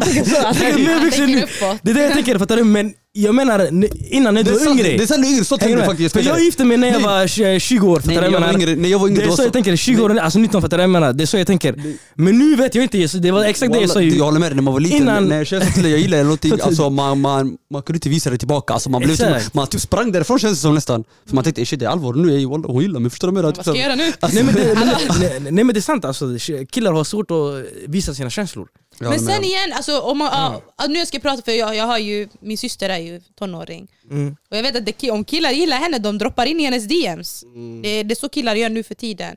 tänker 0.00 0.24
så, 0.24 0.54
tänker, 0.54 1.10
tänker. 1.10 1.78
Det 1.82 1.90
är 1.90 1.94
det 1.94 2.02
jag 2.02 2.12
tänker, 2.12 2.38
fattar 2.38 2.56
du? 2.56 2.64
Men 2.64 2.94
jag 3.22 3.34
menar, 3.34 3.68
innan 4.10 4.34
när 4.34 4.42
du 4.42 4.50
Det 4.50 4.60
är 4.60 4.64
var 4.64 4.72
yngre. 4.72 4.88
Det 4.88 5.02
är 5.02 5.06
sant 5.06 5.26
yngre, 5.26 5.44
så 5.44 5.56
du 5.56 5.76
med? 5.76 5.84
faktiskt 5.86 6.12
För 6.14 6.22
jag 6.22 6.40
gifte 6.40 6.64
mig 6.64 6.76
när 6.76 6.88
jag 6.88 6.96
Nej. 6.96 7.04
var 7.04 7.26
20 7.26 7.60
20 7.60 7.88
år, 7.88 7.96
fattar 8.00 8.08
Nej, 8.08 8.16
du 8.16 8.20
vad 8.20 8.24
jag 8.24 8.32
jag 8.34 8.40
var 8.40 8.46
menar? 8.46 8.60
yngre, 8.68 8.76
när 8.82 8.88
jag 8.88 8.98
var 8.98 9.08
yngre. 9.08 9.26
Det 9.26 9.32
är 9.32 9.36
så 9.36 9.42
jag 9.42 9.52
tänker, 9.52 9.76
20 9.76 10.02
år, 10.02 10.18
alltså 10.18 10.38
19 10.38 10.62
fattar 10.62 10.76
du 10.76 10.80
vad 10.80 10.82
jag 10.82 10.90
menar? 10.90 11.12
Det 11.12 11.24
är 11.24 11.26
så 11.26 11.36
jag 11.38 11.46
tänker. 11.46 11.74
Men 12.14 12.38
nu 12.38 12.56
vet 12.56 12.74
jag 12.74 12.82
inte, 12.84 13.18
det 13.18 13.30
var 13.30 13.44
exakt 13.44 13.72
det 13.72 13.80
jag 13.80 13.90
sa 13.90 14.00
ju. 14.00 14.16
Jag 14.16 14.24
håller 14.24 14.40
med 14.40 14.50
dig, 14.50 14.56
när 14.56 14.62
man 14.62 14.72
var 14.72 14.80
liten, 14.80 14.98
Innan- 14.98 15.28
när 15.28 15.36
jag 15.36 15.46
kände 15.46 15.88
jag 15.88 16.00
gillade 16.00 16.22
någonting, 16.22 16.52
alltså, 16.62 16.90
man, 16.90 17.20
man, 17.20 17.56
man 17.72 17.82
kunde 17.82 17.96
inte 17.96 18.08
visa 18.08 18.30
det 18.30 18.38
tillbaka, 18.38 18.74
alltså, 18.74 18.90
man, 18.90 19.02
blev 19.02 19.16
typ, 19.16 19.54
man 19.54 19.66
typ 19.66 19.80
sprang 19.80 20.12
därifrån 20.12 20.38
känns 20.38 20.58
det 20.58 20.62
som 20.62 20.74
nästan. 20.74 21.04
För 21.26 21.34
man 21.34 21.44
tänkte 21.44 21.66
shit 21.66 21.80
det 21.80 21.86
är 21.86 21.90
allvar 21.90 22.12
nu, 22.14 22.44
hon 22.44 22.82
gillar 22.82 23.00
mig, 23.00 23.10
förstår 23.10 23.28
du 23.28 23.34
vad 23.34 23.38
jag 23.38 23.44
menar? 23.44 23.56
Vad 23.56 23.64
ska 23.64 23.76
jag 23.76 23.84
göra 23.84 23.94
nu? 23.94 24.12
Nej 24.32 24.42
men, 24.44 24.54
det, 24.54 24.74
men, 24.78 25.20
nej, 25.20 25.40
nej 25.50 25.64
men 25.64 25.74
det 25.74 25.78
är 25.78 25.82
sant 25.82 26.04
alltså, 26.04 26.26
killar 26.70 26.92
har 26.92 27.04
svårt 27.04 27.30
att 27.30 27.64
visa 27.86 28.14
sina 28.14 28.30
känslor 28.30 28.68
Håller 29.00 29.10
Men 29.10 29.26
sen 29.26 29.44
igen, 29.44 29.72
alltså, 29.72 30.00
om 30.00 30.18
man, 30.18 30.28
ja, 30.32 30.62
alltså, 30.76 30.92
nu 30.92 31.06
ska 31.06 31.14
jag 31.14 31.22
prata 31.22 31.42
för 31.42 31.52
jag, 31.52 31.76
jag 31.76 31.84
har 31.84 31.98
ju, 31.98 32.28
min 32.40 32.58
syster 32.58 32.88
är 32.88 32.98
ju 32.98 33.20
tonåring. 33.38 33.88
mm. 34.10 34.36
Och 34.50 34.56
jag 34.56 34.62
vet 34.62 34.76
att 34.76 34.86
det, 34.86 35.10
om 35.10 35.24
killar 35.24 35.50
gillar 35.50 35.76
henne, 35.76 35.98
de 35.98 36.18
droppar 36.18 36.46
in 36.46 36.60
i 36.60 36.64
hennes 36.64 36.84
DMs. 36.88 37.42
Mm. 37.42 37.82
Det, 37.82 38.02
det 38.02 38.12
är 38.12 38.16
så 38.16 38.28
killar 38.28 38.54
gör 38.54 38.68
nu 38.68 38.82
för 38.82 38.94
tiden. 38.94 39.36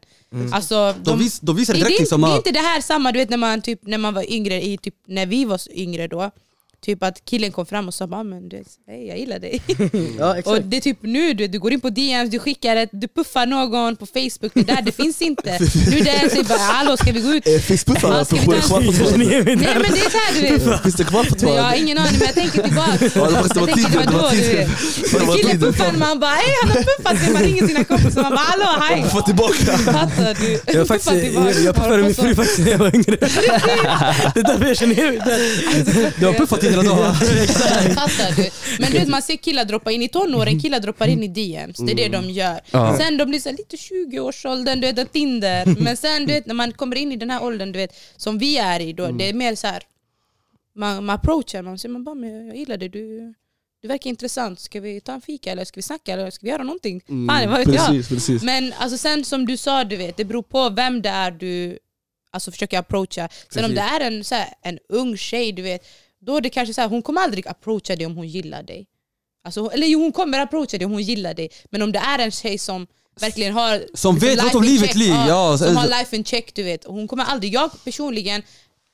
Alltså, 0.52 0.96
de, 1.04 1.20
vis, 1.20 1.40
de 1.40 1.56
visar 1.56 1.74
det, 1.74 1.80
direkt 1.80 1.98
det, 1.98 2.02
liksom 2.02 2.22
det 2.22 2.28
är 2.28 2.36
inte 2.38 2.52
det 2.52 2.60
här 2.60 2.82
samma 2.82 3.12
du 3.12 3.20
vet 3.20 3.30
när 3.30 3.38
man, 3.38 3.62
typ, 3.62 3.80
när 3.84 3.98
man 3.98 4.14
var 4.14 4.34
yngre, 4.34 4.62
i, 4.66 4.78
typ, 4.78 4.96
när 5.08 5.26
vi 5.26 5.46
var 5.46 5.60
yngre 5.72 6.08
då. 6.08 6.32
Typ 6.86 7.04
att 7.04 7.26
killen 7.26 7.52
kom 7.52 7.66
fram 7.66 7.88
och 7.88 7.94
sa 7.94 8.06
"Ah, 8.12 8.24
men 8.24 8.50
du 8.50 8.64
hej 8.88 9.08
jag 9.08 9.18
gillar 9.20 9.40
dig. 9.40 9.62
Ja 10.20 10.36
och 10.46 10.62
det 10.62 10.78
är 10.78 10.82
typ 10.82 10.98
nu, 11.02 11.34
du, 11.34 11.48
du 11.48 11.60
går 11.60 11.74
in 11.74 11.82
på 11.82 11.90
DMs, 11.90 12.30
du 12.32 12.40
skickar 12.40 12.76
ett, 12.76 12.90
du 12.92 13.08
puffar 13.08 13.46
någon 13.46 13.96
på 13.96 14.06
Facebook, 14.06 14.52
det 14.54 14.64
där 14.64 14.82
det 14.82 14.92
finns 14.92 15.22
inte. 15.22 15.58
Nu 15.92 16.00
det 16.00 16.10
är 16.10 16.30
så 16.30 16.44
bara 16.44 16.58
hallå 16.60 16.98
ska 16.98 17.12
vi 17.12 17.22
gå 17.22 17.34
ut? 17.34 17.64
Finns 17.64 17.84
puffar 17.86 18.12
alltså? 18.14 18.36
tråden? 18.36 18.62
Nej 19.20 19.44
men 19.46 19.60
det 19.60 19.66
är 19.66 20.10
såhär 20.10 20.34
du 20.36 20.42
vet. 20.70 20.84
Finns 20.84 20.96
det 20.96 21.04
kvar 21.04 21.24
på 21.24 21.36
Men 21.46 21.56
jag 21.56 21.64
har 21.64 21.76
ingen 21.76 21.98
aning 21.98 22.18
men 22.20 22.26
jag 22.28 22.36
tänker 22.36 22.64
tillbaka. 22.64 22.98
Det 23.00 23.08
det 23.10 23.60
Jag 23.60 23.76
tänker, 23.76 24.00
det 24.00 24.06
var 24.06 24.14
vadå, 24.14 24.30
du 24.32 24.38
vet? 24.38 24.70
Det 25.12 25.38
Killen 25.42 25.60
puffar 25.60 25.92
man 25.98 26.20
bara 26.20 26.32
hej 26.32 26.54
han 26.62 26.72
har 26.72 26.84
puffat 26.84 27.14
mig, 27.22 27.34
man 27.34 27.42
ringer 27.44 27.68
sina 27.68 27.84
kompisar 27.84 28.22
man 28.22 28.32
bara 28.32 28.40
hallå 28.40 28.84
hej. 28.90 29.06
Få 29.12 29.22
tillbaka! 29.22 29.78
Fattar 29.78 30.34
du? 30.42 30.60
Jag, 30.78 30.88
faktiskt, 30.88 31.12
puffade 31.76 32.04
min 32.04 32.16
fru 32.16 32.36
faktiskt 32.36 32.60
när 32.60 32.72
jag 32.72 32.78
var 32.78 32.96
yngre 32.96 33.16
Det 34.34 34.40
är 34.40 34.44
därför 34.44 34.66
jag 34.68 34.78
känner 34.78 34.96
det 34.96 36.12
du 36.20 36.26
har 36.26 36.34
puffat 36.34 36.64
dagen 36.76 37.16
Fattar 37.96 38.36
du? 38.36 38.50
Men 38.80 38.92
du 38.92 38.98
vet, 38.98 39.08
man 39.08 39.22
ser 39.22 39.38
killar 39.38 39.66
droppa 39.66 39.92
in 39.92 40.02
i 40.02 40.10
tonåren, 40.10 40.60
killar 40.60 40.80
droppar 40.80 41.08
in 41.08 41.24
i 41.24 41.28
DMs. 41.28 41.78
Det 41.78 41.92
är 41.92 41.96
det 41.96 42.08
de 42.08 42.30
gör. 42.30 42.60
Ja. 42.72 42.98
Sen 42.98 43.18
de 43.18 43.26
blir 43.26 43.40
så 43.40 43.50
här 43.50 43.58
lite 43.58 43.76
20-årsåldern, 43.76 44.82
du 44.82 44.92
vet, 44.92 45.14
Tinder. 45.14 45.66
Men 45.80 45.98
sen 45.98 46.26
du 46.26 46.34
vet, 46.34 46.46
när 46.46 46.54
man 46.54 46.72
kommer 46.72 46.96
in 46.96 47.12
i 47.12 47.16
den 47.16 47.30
här 47.30 47.44
åldern 47.44 47.72
du 47.72 47.80
vet, 47.80 47.96
som 48.18 48.38
vi 48.38 48.58
är 48.58 48.80
i, 48.80 48.94
då, 48.94 49.08
det 49.08 49.30
är 49.30 49.34
mer 49.34 49.56
så 49.56 49.68
här. 49.68 49.84
man, 50.76 51.06
man 51.06 51.16
approachar, 51.16 51.62
man 51.62 51.78
säger 51.78 51.94
man 51.94 52.04
bara 52.04 52.16
men 52.16 52.48
jag 52.48 52.58
gillar 52.58 52.78
det, 52.78 52.88
du, 52.88 53.34
du 53.82 53.88
verkar 53.88 54.10
intressant, 54.10 54.60
ska 54.60 54.80
vi 54.82 55.02
ta 55.02 55.14
en 55.14 55.22
fika 55.22 55.52
eller 55.52 55.66
ska 55.66 55.78
vi 55.78 55.82
snacka 55.82 56.14
eller 56.14 56.32
ska 56.32 56.46
vi 56.46 56.50
göra 56.50 56.64
någonting? 56.64 57.02
Mm, 57.10 57.28
Fan, 57.28 57.50
vad 57.50 57.60
vet 57.60 57.76
jag? 57.76 57.88
precis, 57.88 58.10
precis. 58.10 58.44
Men 58.44 58.74
alltså 58.78 58.98
sen 58.98 59.26
som 59.26 59.46
du 59.46 59.58
sa, 59.58 59.84
du 59.84 59.96
vet, 59.96 60.18
det 60.18 60.26
beror 60.26 60.44
på 60.44 60.70
vem 60.70 61.02
det 61.02 61.10
är 61.10 61.32
du 61.32 61.80
alltså, 62.32 62.52
försöker 62.52 62.80
approacha. 62.80 63.30
Sen 63.50 63.66
om 63.66 63.72
Precis. 63.72 63.76
det 63.76 63.82
är 63.82 64.00
en, 64.00 64.24
så 64.24 64.36
här, 64.36 64.48
en 64.62 64.80
ung 64.90 65.18
tjej, 65.18 65.52
du 65.52 65.62
vet, 65.62 65.88
då 66.22 66.38
är 66.38 66.42
det 66.42 66.50
kanske 66.50 66.74
så 66.74 66.82
här, 66.82 66.88
hon 66.88 67.02
kommer 67.02 67.22
aldrig 67.22 67.48
approacha 67.48 67.96
dig 67.96 68.06
om 68.06 68.16
hon 68.16 68.28
gillar 68.28 68.64
dig. 68.64 68.88
Alltså, 69.44 69.72
eller 69.72 69.88
jo, 69.88 70.00
hon 70.02 70.12
kommer 70.12 70.40
approacha 70.40 70.78
dig 70.78 70.86
om 70.86 70.92
hon 70.92 71.04
gillar 71.04 71.34
dig. 71.34 71.50
Men 71.70 71.82
om 71.82 71.92
det 71.92 72.00
är 72.00 72.20
en 72.20 72.32
tjej 72.32 72.58
som 72.58 72.88
verkligen 73.20 73.54
har 73.54 73.78
Som 73.94 74.16
liksom 74.16 74.20
vet 74.20 74.44
något 74.44 74.56
om 74.56 74.64
livet 74.64 74.96
liv. 74.96 75.14
Ja, 75.28 75.58
som 75.58 75.76
har 75.76 75.88
life 75.88 76.16
in 76.16 76.24
check, 76.24 76.56
du 76.56 76.64
vet. 76.64 76.84
Hon 76.84 77.08
kommer 77.08 77.24
aldrig, 77.24 77.54
jag 77.54 77.84
personligen, 77.84 78.42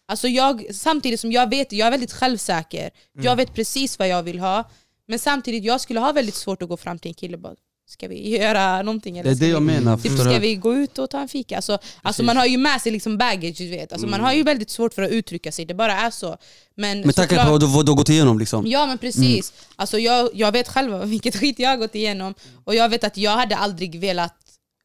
alltså 0.07 0.27
jag, 0.27 0.75
samtidigt 0.75 1.19
som 1.19 1.31
jag 1.31 1.49
vet, 1.49 1.71
jag 1.71 1.87
är 1.87 1.91
väldigt 1.91 2.13
självsäker. 2.13 2.89
Jag 3.21 3.35
vet 3.35 3.53
precis 3.53 3.99
vad 3.99 4.07
jag 4.07 4.23
vill 4.23 4.39
ha. 4.39 4.69
Men 5.07 5.19
samtidigt, 5.19 5.63
jag 5.63 5.81
skulle 5.81 5.99
ha 5.99 6.11
väldigt 6.11 6.35
svårt 6.35 6.61
att 6.61 6.69
gå 6.69 6.77
fram 6.77 6.99
till 6.99 7.09
en 7.09 7.15
kille 7.15 7.35
och 7.35 7.41
bara 7.41 7.55
Ska 7.89 8.07
vi 8.07 8.37
göra 8.37 8.81
någonting? 8.81 9.17
Eller 9.17 9.23
Det 9.29 9.33
är 9.33 9.35
ska 9.35 9.45
det 9.45 9.51
jag 9.51 9.59
vi, 9.59 9.65
menar. 9.65 9.97
Typ, 9.97 10.11
ska 10.19 10.39
vi 10.39 10.55
gå 10.55 10.73
ut 10.75 10.99
och 10.99 11.09
ta 11.09 11.19
en 11.19 11.27
fika? 11.27 11.55
Alltså, 11.55 11.79
alltså 12.01 12.23
man 12.23 12.37
har 12.37 12.45
ju 12.45 12.57
med 12.57 12.81
sig 12.81 12.91
liksom 12.91 13.17
baggage, 13.17 13.57
du 13.57 13.69
vet. 13.69 13.91
Alltså, 13.91 14.07
Man 14.07 14.19
har 14.21 14.33
ju 14.33 14.43
väldigt 14.43 14.69
svårt 14.69 14.93
för 14.93 15.01
att 15.01 15.11
uttrycka 15.11 15.51
sig, 15.51 15.65
det 15.65 15.73
bara 15.73 15.93
är 15.93 16.09
så. 16.11 16.37
Men, 16.75 17.01
Med 17.01 17.15
tanke 17.15 17.35
såklart- 17.35 17.61
på 17.61 17.65
vad 17.67 17.85
du 17.85 17.91
har 17.91 17.95
gått 17.97 18.09
igenom 18.09 18.39
liksom. 18.39 18.67
Ja 18.67 18.85
men 18.85 18.97
precis. 18.97 19.53
Alltså, 19.75 19.99
jag, 19.99 20.29
jag 20.33 20.51
vet 20.51 20.67
själv 20.67 21.03
vilket 21.03 21.35
skit 21.39 21.59
jag 21.59 21.69
har 21.69 21.77
gått 21.77 21.95
igenom. 21.95 22.33
Och 22.63 22.75
jag 22.75 22.89
vet 22.89 23.03
att 23.03 23.17
jag 23.17 23.31
hade 23.31 23.55
aldrig 23.57 23.99
velat 23.99 24.35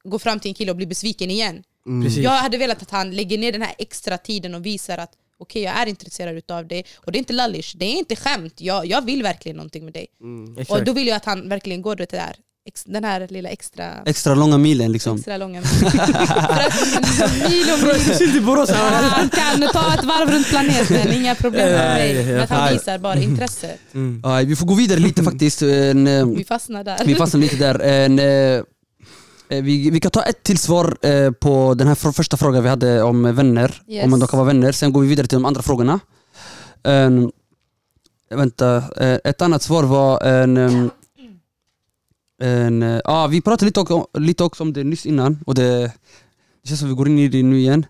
gå 0.04 0.18
fram 0.18 0.40
till 0.40 0.48
en 0.48 0.54
kille 0.54 0.70
och 0.70 0.76
bli 0.76 0.86
besviken 0.86 1.30
igen. 1.30 1.62
Precis. 2.04 2.18
Jag 2.24 2.30
hade 2.30 2.58
velat 2.58 2.82
att 2.82 2.90
han 2.90 3.10
lägger 3.16 3.38
ner 3.38 3.52
den 3.52 3.62
här 3.62 3.74
extra 3.78 4.18
tiden 4.18 4.54
och 4.54 4.66
visar 4.66 4.98
att 4.98 5.12
okej 5.38 5.62
jag 5.62 5.76
är 5.76 5.86
intresserad 5.86 6.36
utav 6.36 6.66
dig. 6.68 6.84
Och 6.96 7.12
det 7.12 7.16
är 7.16 7.18
inte 7.18 7.32
lallish, 7.32 7.76
det 7.76 7.84
är 7.84 7.98
inte 7.98 8.16
skämt. 8.16 8.60
Jag, 8.60 8.86
jag 8.86 9.04
vill 9.04 9.22
verkligen 9.22 9.56
någonting 9.56 9.84
med 9.84 9.92
dig. 9.94 10.06
Och 10.56 10.60
Exakt. 10.62 10.86
då 10.86 10.92
vill 10.92 11.06
jag 11.06 11.16
att 11.16 11.24
han 11.24 11.48
verkligen 11.48 11.82
går 11.82 11.96
det 11.96 12.10
där, 12.10 12.36
ex, 12.68 12.84
den 12.84 13.04
här 13.04 13.28
lilla 13.30 13.48
extra, 13.48 13.84
Extra 14.06 14.34
långa 14.34 14.58
milen 14.58 14.92
liksom. 14.92 15.16
extra 15.16 15.36
långa 15.36 15.62
För 15.62 15.86
att, 15.86 17.00
liksom, 17.00 17.38
mil 17.48 17.66
och 17.72 18.68
mil. 18.68 18.76
Han 19.10 19.28
kan 19.28 19.68
ta 19.72 19.94
ett 19.94 20.04
varv 20.04 20.30
runt 20.30 20.48
planeten, 20.48 21.12
inga 21.12 21.34
problem 21.34 21.68
med 21.68 21.78
Nej, 21.78 22.14
mig. 22.14 22.26
Men 22.26 22.40
att 22.40 22.50
han 22.50 22.72
visar 22.72 22.98
bara 22.98 23.16
intresse. 23.16 23.70
Ja, 24.22 24.36
vi 24.36 24.56
får 24.56 24.66
gå 24.66 24.74
vidare 24.74 25.00
lite 25.00 25.22
faktiskt. 25.22 25.62
En, 25.62 26.06
eh, 26.06 26.26
Vi 26.26 26.44
fastnar 26.44 26.84
där. 26.84 26.98
Vi 27.04 27.14
fastnar 27.14 27.40
lite 27.40 27.56
där. 27.56 27.78
En, 27.78 28.18
eh, 28.18 28.26
eh, 29.48 29.62
vi, 29.62 29.90
vi 29.90 30.00
kan 30.00 30.10
ta 30.10 30.22
ett 30.22 30.42
till 30.42 30.58
svar 30.58 30.96
eh, 31.02 31.30
på 31.30 31.74
den 31.74 31.88
här 31.88 32.12
första 32.12 32.36
frågan 32.36 32.62
vi 32.62 32.68
hade 32.68 33.02
om 33.02 33.34
vänner. 33.34 33.82
Yes. 33.88 34.04
Om 34.04 34.10
man 34.10 34.20
då 34.20 34.26
kan 34.26 34.38
vara 34.38 34.46
vänner. 34.46 34.72
Sen 34.72 34.92
går 34.92 35.00
vi 35.00 35.08
vidare 35.08 35.26
till 35.26 35.36
de 35.36 35.44
andra 35.44 35.62
frågorna. 35.62 36.00
En, 36.82 37.32
vänta, 38.30 38.76
eh, 38.76 39.18
ett 39.24 39.42
annat 39.42 39.62
svar 39.62 39.84
var 39.84 40.22
en... 40.22 40.90
en 42.42 42.82
eh, 42.82 43.00
ja, 43.04 43.26
vi 43.26 43.40
pratade 43.40 43.64
lite 43.66 43.80
också, 43.80 44.06
lite 44.18 44.44
också 44.44 44.62
om 44.62 44.72
det 44.72 44.84
nyss 44.84 45.06
innan 45.06 45.38
och 45.46 45.54
det, 45.54 45.92
det 46.62 46.68
känns 46.68 46.80
som 46.80 46.88
vi 46.88 46.94
går 46.94 47.08
in 47.08 47.18
i 47.18 47.28
det 47.28 47.42
nu 47.42 47.58
igen. 47.58 47.86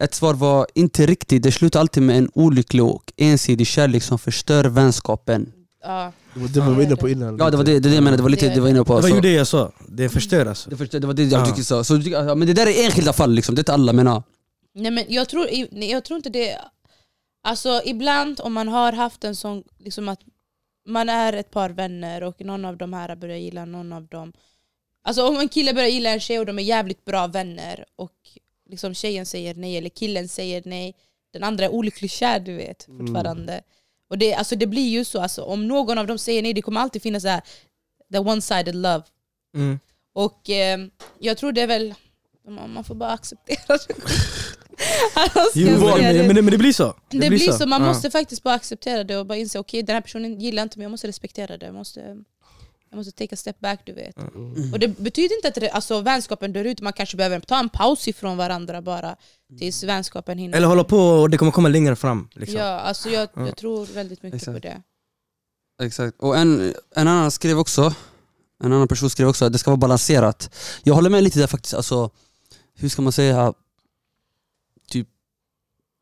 Ett 0.00 0.14
svar 0.14 0.34
var 0.34 0.66
inte 0.74 1.06
riktigt, 1.06 1.42
det 1.42 1.52
slutar 1.52 1.80
alltid 1.80 2.02
med 2.02 2.18
en 2.18 2.30
olycklig 2.34 2.84
och 2.84 3.12
ensidig 3.16 3.66
kärlek 3.66 4.02
som 4.02 4.18
förstör 4.18 4.64
vänskapen. 4.64 5.52
Ja. 5.82 6.12
Det 6.34 6.40
var 6.40 6.48
det 6.48 6.60
vi 6.60 6.74
var 6.74 6.82
inne 6.82 6.96
på 6.96 7.08
innan. 7.08 7.36
Ja 7.38 7.50
det 7.50 7.56
var 7.56 7.64
det, 7.64 7.72
det, 7.72 7.88
det 7.88 7.94
jag 7.94 8.02
menade, 8.04 8.16
det 8.16 8.22
var 8.22 8.30
lite 8.30 8.48
det 8.54 8.60
var 8.60 8.68
inne 8.68 8.84
på. 8.84 8.96
Det 8.96 9.02
var 9.02 9.08
ju 9.08 9.20
det 9.20 9.32
jag 9.32 9.46
sa, 9.46 9.72
det 9.88 10.08
förstör 10.08 10.46
alltså. 10.46 10.70
det, 10.70 10.76
förstår, 10.76 10.98
det 11.00 11.06
var 11.06 11.14
det 11.14 11.24
jag 11.24 11.40
Ja. 11.40 11.46
tycker 11.46 11.62
så. 11.62 11.84
så 11.84 11.94
du 11.94 12.02
tycker- 12.02 12.24
ja, 12.24 12.34
men 12.34 12.48
det 12.48 12.54
där 12.54 12.66
är 12.66 12.84
enskilda 12.84 13.12
fall 13.12 13.32
liksom, 13.34 13.54
det 13.54 13.58
är 13.58 13.62
inte 13.62 13.72
alla 13.72 13.92
menar. 13.92 14.22
Nej, 14.74 14.90
men 14.90 15.04
jag, 15.08 15.28
tror, 15.28 15.46
jag 15.70 16.04
tror 16.04 16.16
inte 16.16 16.28
det... 16.30 16.58
Alltså 17.46 17.80
ibland 17.84 18.40
om 18.42 18.52
man 18.52 18.68
har 18.68 18.92
haft 18.92 19.24
en 19.24 19.36
sån, 19.36 19.62
liksom 19.78 20.08
att 20.08 20.18
man 20.84 21.08
är 21.08 21.32
ett 21.32 21.50
par 21.50 21.70
vänner 21.70 22.22
och 22.22 22.40
någon 22.40 22.64
av 22.64 22.76
de 22.76 22.92
här 22.92 23.16
börjar 23.16 23.36
gilla 23.36 23.64
någon 23.64 23.92
av 23.92 24.06
dem. 24.06 24.32
Alltså 25.02 25.28
om 25.28 25.36
en 25.36 25.48
kille 25.48 25.74
börjar 25.74 25.88
gilla 25.88 26.10
en 26.10 26.20
tjej 26.20 26.38
och 26.38 26.46
de 26.46 26.58
är 26.58 26.62
jävligt 26.62 27.04
bra 27.04 27.26
vänner 27.26 27.84
och 27.96 28.12
liksom 28.70 28.94
tjejen 28.94 29.26
säger 29.26 29.54
nej 29.54 29.76
eller 29.76 29.88
killen 29.88 30.28
säger 30.28 30.62
nej, 30.64 30.96
den 31.32 31.44
andra 31.44 31.64
är 31.64 31.68
olycklig 31.72 32.10
kär 32.10 32.40
du 32.40 32.54
vet 32.56 32.84
fortfarande. 32.98 33.62
Och 34.08 34.18
det, 34.18 34.34
alltså, 34.34 34.56
det 34.56 34.66
blir 34.66 34.88
ju 34.88 35.04
så, 35.04 35.20
alltså, 35.20 35.42
om 35.42 35.68
någon 35.68 35.98
av 35.98 36.06
dem 36.06 36.18
säger 36.18 36.42
nej 36.42 36.54
det 36.54 36.62
kommer 36.62 36.80
alltid 36.80 37.02
finnas 37.02 37.22
så 37.22 37.28
här, 37.28 37.42
the 38.12 38.18
one-sided 38.18 38.72
love. 38.72 39.02
Mm. 39.56 39.78
Och 40.12 40.50
eh, 40.50 40.78
jag 41.18 41.38
tror 41.38 41.52
det 41.52 41.60
är 41.60 41.66
väl, 41.66 41.94
man 42.48 42.72
man 42.72 42.84
får 42.84 42.94
bara 42.94 43.10
acceptera 43.10 43.58
det. 43.88 43.94
Alltså, 45.14 45.40
Jo, 45.54 45.66
men, 45.78 46.14
det? 46.16 46.26
men, 46.26 46.34
men 46.44 46.50
det 46.52 46.58
blir 46.58 46.72
så. 46.72 46.94
Det, 47.08 47.28
blir 47.28 47.52
så, 47.52 47.66
man 47.66 47.82
Ja. 47.82 47.88
måste 47.88 48.10
faktiskt 48.10 48.42
bara 48.42 48.54
acceptera 48.54 49.04
det 49.04 49.16
och 49.16 49.26
bara 49.26 49.38
inse 49.38 49.58
okej 49.58 49.82
den 49.82 49.94
här 49.94 50.00
personen 50.00 50.40
gillar 50.40 50.62
inte 50.62 50.78
mig, 50.78 50.84
jag 50.84 50.90
måste 50.90 51.08
respektera 51.08 51.56
det. 51.56 51.66
Jag 51.66 51.74
måste, 51.74 52.00
jag 52.90 52.96
måste 52.96 53.12
take 53.12 53.34
a 53.34 53.36
step 53.36 53.60
back 53.60 53.80
du 53.86 53.92
vet. 53.92 54.16
Och 54.72 54.78
det 54.78 54.88
betyder 54.88 55.36
inte 55.36 55.48
att 55.48 55.54
det, 55.54 55.70
alltså, 55.70 56.00
vänskapen 56.00 56.52
dör 56.52 56.64
ut, 56.64 56.80
man 56.80 56.92
kanske 56.92 57.16
behöver 57.16 57.40
ta 57.40 57.58
en 57.58 57.68
paus 57.68 58.08
ifrån 58.08 58.36
varandra 58.36 58.82
bara 58.82 59.16
tills 59.58 59.82
vänskapen 59.84 60.38
hinner. 60.38 60.56
Eller 60.56 60.66
hålla 60.66 60.84
på 60.84 60.98
och 60.98 61.30
det 61.30 61.36
kommer 61.38 61.52
komma 61.52 61.68
längre 61.68 61.96
fram. 61.96 62.28
Liksom. 62.34 62.58
Ja, 62.58 62.64
alltså 62.80 63.08
jag, 63.10 63.28
Ja. 63.34 63.46
jag 63.46 63.56
tror 63.56 63.86
väldigt 63.86 64.22
mycket 64.22 64.36
Exakt. 64.42 64.54
på 64.62 64.68
det. 64.68 64.82
Exakt. 65.82 66.16
Och 66.20 66.36
en, 66.38 66.74
en 66.96 67.08
annan 67.08 67.30
skrev 67.30 67.58
också, 67.58 67.94
en 68.64 68.72
annan 68.72 68.88
person 68.88 69.10
skrev 69.10 69.28
också 69.28 69.44
att 69.44 69.52
det 69.52 69.58
ska 69.58 69.70
vara 69.70 69.76
balanserat. 69.78 70.50
Jag 70.82 70.94
håller 70.94 71.10
med 71.10 71.22
lite 71.22 71.38
där 71.38 71.46
faktiskt, 71.46 71.74
alltså, 71.74 72.10
hur 72.74 72.88
ska 72.88 73.02
man 73.02 73.12
säga, 73.12 73.54
typ, 74.88 75.08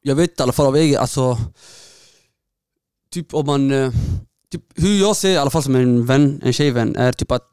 jag 0.03 0.14
vet 0.14 0.41
i 0.41 0.43
alla 0.43 0.53
fall 0.53 0.66
av 0.66 0.77
egen, 0.77 1.01
alltså, 1.01 1.39
typ 3.11 3.35
om 3.35 3.47
man, 3.47 3.70
eh, 3.70 3.93
typ, 4.51 4.62
hur 4.75 5.01
jag 5.01 5.16
ser 5.16 5.31
i 5.31 5.37
alla 5.37 5.51
fall 5.51 5.62
som 5.62 5.75
en 5.75 6.07
vän, 6.07 6.41
en 6.45 6.53
tjejvän, 6.53 6.97
är 6.97 7.12
typ 7.12 7.31
att 7.31 7.52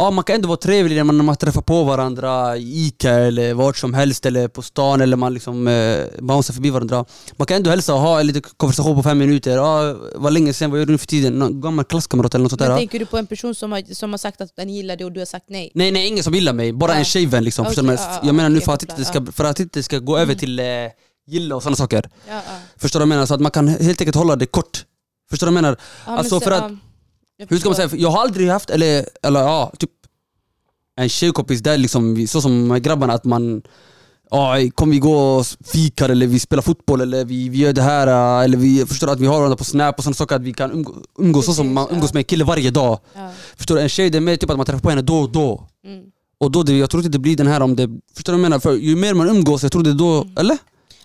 Ja, 0.00 0.10
man 0.10 0.24
kan 0.24 0.34
ändå 0.36 0.48
vara 0.48 0.56
trevlig 0.56 0.96
när 0.96 1.04
man, 1.04 1.16
när 1.16 1.24
man 1.24 1.36
träffar 1.36 1.60
på 1.62 1.84
varandra 1.84 2.56
i 2.56 2.86
Ica 2.86 3.10
eller 3.10 3.54
vart 3.54 3.76
som 3.76 3.94
helst 3.94 4.26
eller 4.26 4.48
på 4.48 4.62
stan 4.62 5.00
eller 5.00 5.16
man 5.16 5.34
liksom 5.34 5.68
eh, 5.68 6.04
bouncear 6.18 6.54
förbi 6.54 6.70
varandra. 6.70 7.04
Man 7.36 7.46
kan 7.46 7.56
ändå 7.56 7.70
hälsa 7.70 7.94
och 7.94 8.00
ha 8.00 8.20
en 8.20 8.26
liten 8.26 8.42
konversation 8.56 8.96
på 8.96 9.02
fem 9.02 9.18
minuter. 9.18 9.56
Ja, 9.56 9.96
vad 10.14 10.32
länge 10.32 10.52
sen, 10.52 10.70
vad 10.70 10.78
gör 10.80 10.86
du 10.86 10.92
nu 10.92 10.98
för 10.98 11.06
tiden? 11.06 11.32
Någon 11.38 11.60
gammal 11.60 11.84
klasskamrat 11.84 12.34
eller 12.34 12.42
något 12.42 12.50
sånt 12.50 12.60
Men 12.60 12.70
där. 12.70 12.76
tänker 12.76 12.98
du 12.98 13.06
på 13.06 13.18
en 13.18 13.26
person 13.26 13.54
som 13.54 13.72
har, 13.72 13.94
som 13.94 14.10
har 14.10 14.18
sagt 14.18 14.40
att 14.40 14.56
den 14.56 14.68
gillar 14.70 14.96
det 14.96 15.04
och 15.04 15.12
du 15.12 15.20
har 15.20 15.26
sagt 15.26 15.44
nej? 15.48 15.70
Nej 15.74 15.90
nej, 15.90 16.06
ingen 16.06 16.24
som 16.24 16.34
gillar 16.34 16.52
mig, 16.52 16.72
bara 16.72 16.92
Ja. 16.92 16.98
en 16.98 17.04
tjejvän 17.04 17.44
liksom. 17.44 17.66
Men 17.76 17.86
ja, 17.86 17.92
ja, 17.98 18.20
jag 18.24 18.34
menar 18.34 18.48
nu 18.48 18.56
okej, 18.56 18.64
för 18.66 18.72
att, 18.74 18.82
inte 18.82 18.94
det 18.96 19.04
ska, 19.04 19.26
för 19.32 19.44
att 19.44 19.60
inte 19.60 19.78
det 19.78 19.82
ska 19.82 19.98
gå 19.98 20.18
över 20.18 20.34
till 20.34 20.58
eh, 20.58 20.64
gilla 21.26 21.56
och 21.56 21.62
sådana 21.62 21.76
saker. 21.76 22.08
Förstår 22.76 23.00
du 23.00 23.02
vad 23.02 23.02
jag 23.02 23.08
menar? 23.08 23.26
Så 23.26 23.34
att 23.34 23.40
man 23.40 23.50
kan 23.50 23.68
helt 23.68 24.00
enkelt 24.00 24.16
hålla 24.16 24.36
det 24.36 24.46
kort. 24.46 24.84
Förstår 25.30 25.46
du 25.46 25.52
vad 25.52 25.56
jag 25.58 25.62
menar? 25.62 25.76
Ja, 26.06 26.10
men 26.10 26.18
Alltså, 26.18 26.40
så- 26.40 26.44
för 26.44 26.50
att- 26.52 26.72
Hur 27.48 27.58
ska 27.58 27.68
man 27.68 27.76
säga? 27.76 27.88
Jag 27.92 28.10
har 28.10 28.20
aldrig 28.22 28.48
haft, 28.48 28.70
eller, 28.70 29.06
eller 29.22 29.40
ja, 29.40 29.72
typ 29.78 29.90
en 30.96 31.08
tjejkompis 31.08 31.60
där 31.60 31.78
liksom, 31.78 32.26
så 32.26 32.40
som 32.40 32.78
grabbarna 32.82 33.12
att 33.12 33.24
man 33.24 33.62
Ja, 34.32 34.56
kom 34.74 34.90
vi 34.90 34.98
gå 34.98 35.36
och 35.36 35.46
fikar 35.64 36.08
eller 36.08 36.26
vi 36.26 36.40
spelar 36.40 36.62
fotboll 36.62 37.00
eller 37.00 37.24
vi, 37.24 37.48
vi 37.48 37.58
gör 37.58 37.72
det 37.72 37.82
här 37.82 38.06
äh, 38.38 38.44
eller 38.44 38.58
vi 38.58 38.86
förstår 38.86 39.10
att 39.10 39.20
vi 39.20 39.26
har 39.26 39.36
varandra 39.36 39.56
på 39.56 39.64
snap 39.64 39.98
och 39.98 40.04
sådana 40.04 40.14
saker 40.14 40.36
att 40.36 40.42
vi 40.42 40.52
kan 40.52 40.70
umgå, 40.72 40.94
umgås 41.18 41.46
så 41.46 41.52
som 41.54 41.72
man 41.74 41.88
umgås 41.90 42.14
med 42.14 42.20
en 42.20 42.24
kille 42.24 42.44
varje 42.44 42.70
dag. 42.70 42.98
Ja. 43.14 43.30
Förstår 43.56 43.74
du? 43.74 43.80
En 43.80 43.88
tjej 43.88 44.10
det 44.10 44.18
är 44.18 44.20
mer 44.20 44.36
typ 44.36 44.50
att 44.50 44.56
man 44.56 44.66
träffar 44.66 44.80
på 44.80 44.90
henne 44.90 45.02
då 45.02 45.18
och 45.18 45.30
då. 45.32 45.66
Mm. 45.84 46.04
Och 46.38 46.50
då 46.50 46.62
det, 46.62 46.78
jag 46.78 46.90
tror 46.90 47.00
inte 47.02 47.12
det 47.12 47.18
blir 47.18 47.36
den 47.36 47.46
här 47.46 47.62
om 47.62 47.76
det, 47.76 47.88
förstår 48.14 48.32
du 48.32 48.38
vad 48.38 48.44
jag 48.44 48.50
menar? 48.50 48.60
För 48.60 48.74
ju 48.74 48.96
mer 48.96 49.14
man 49.14 49.28
umgås, 49.28 49.62
jag 49.62 49.72
tror 49.72 49.82
det 49.82 49.90
är 49.90 49.94
då, 49.94 50.20
Mm. 50.22 50.32
eller? 50.38 50.58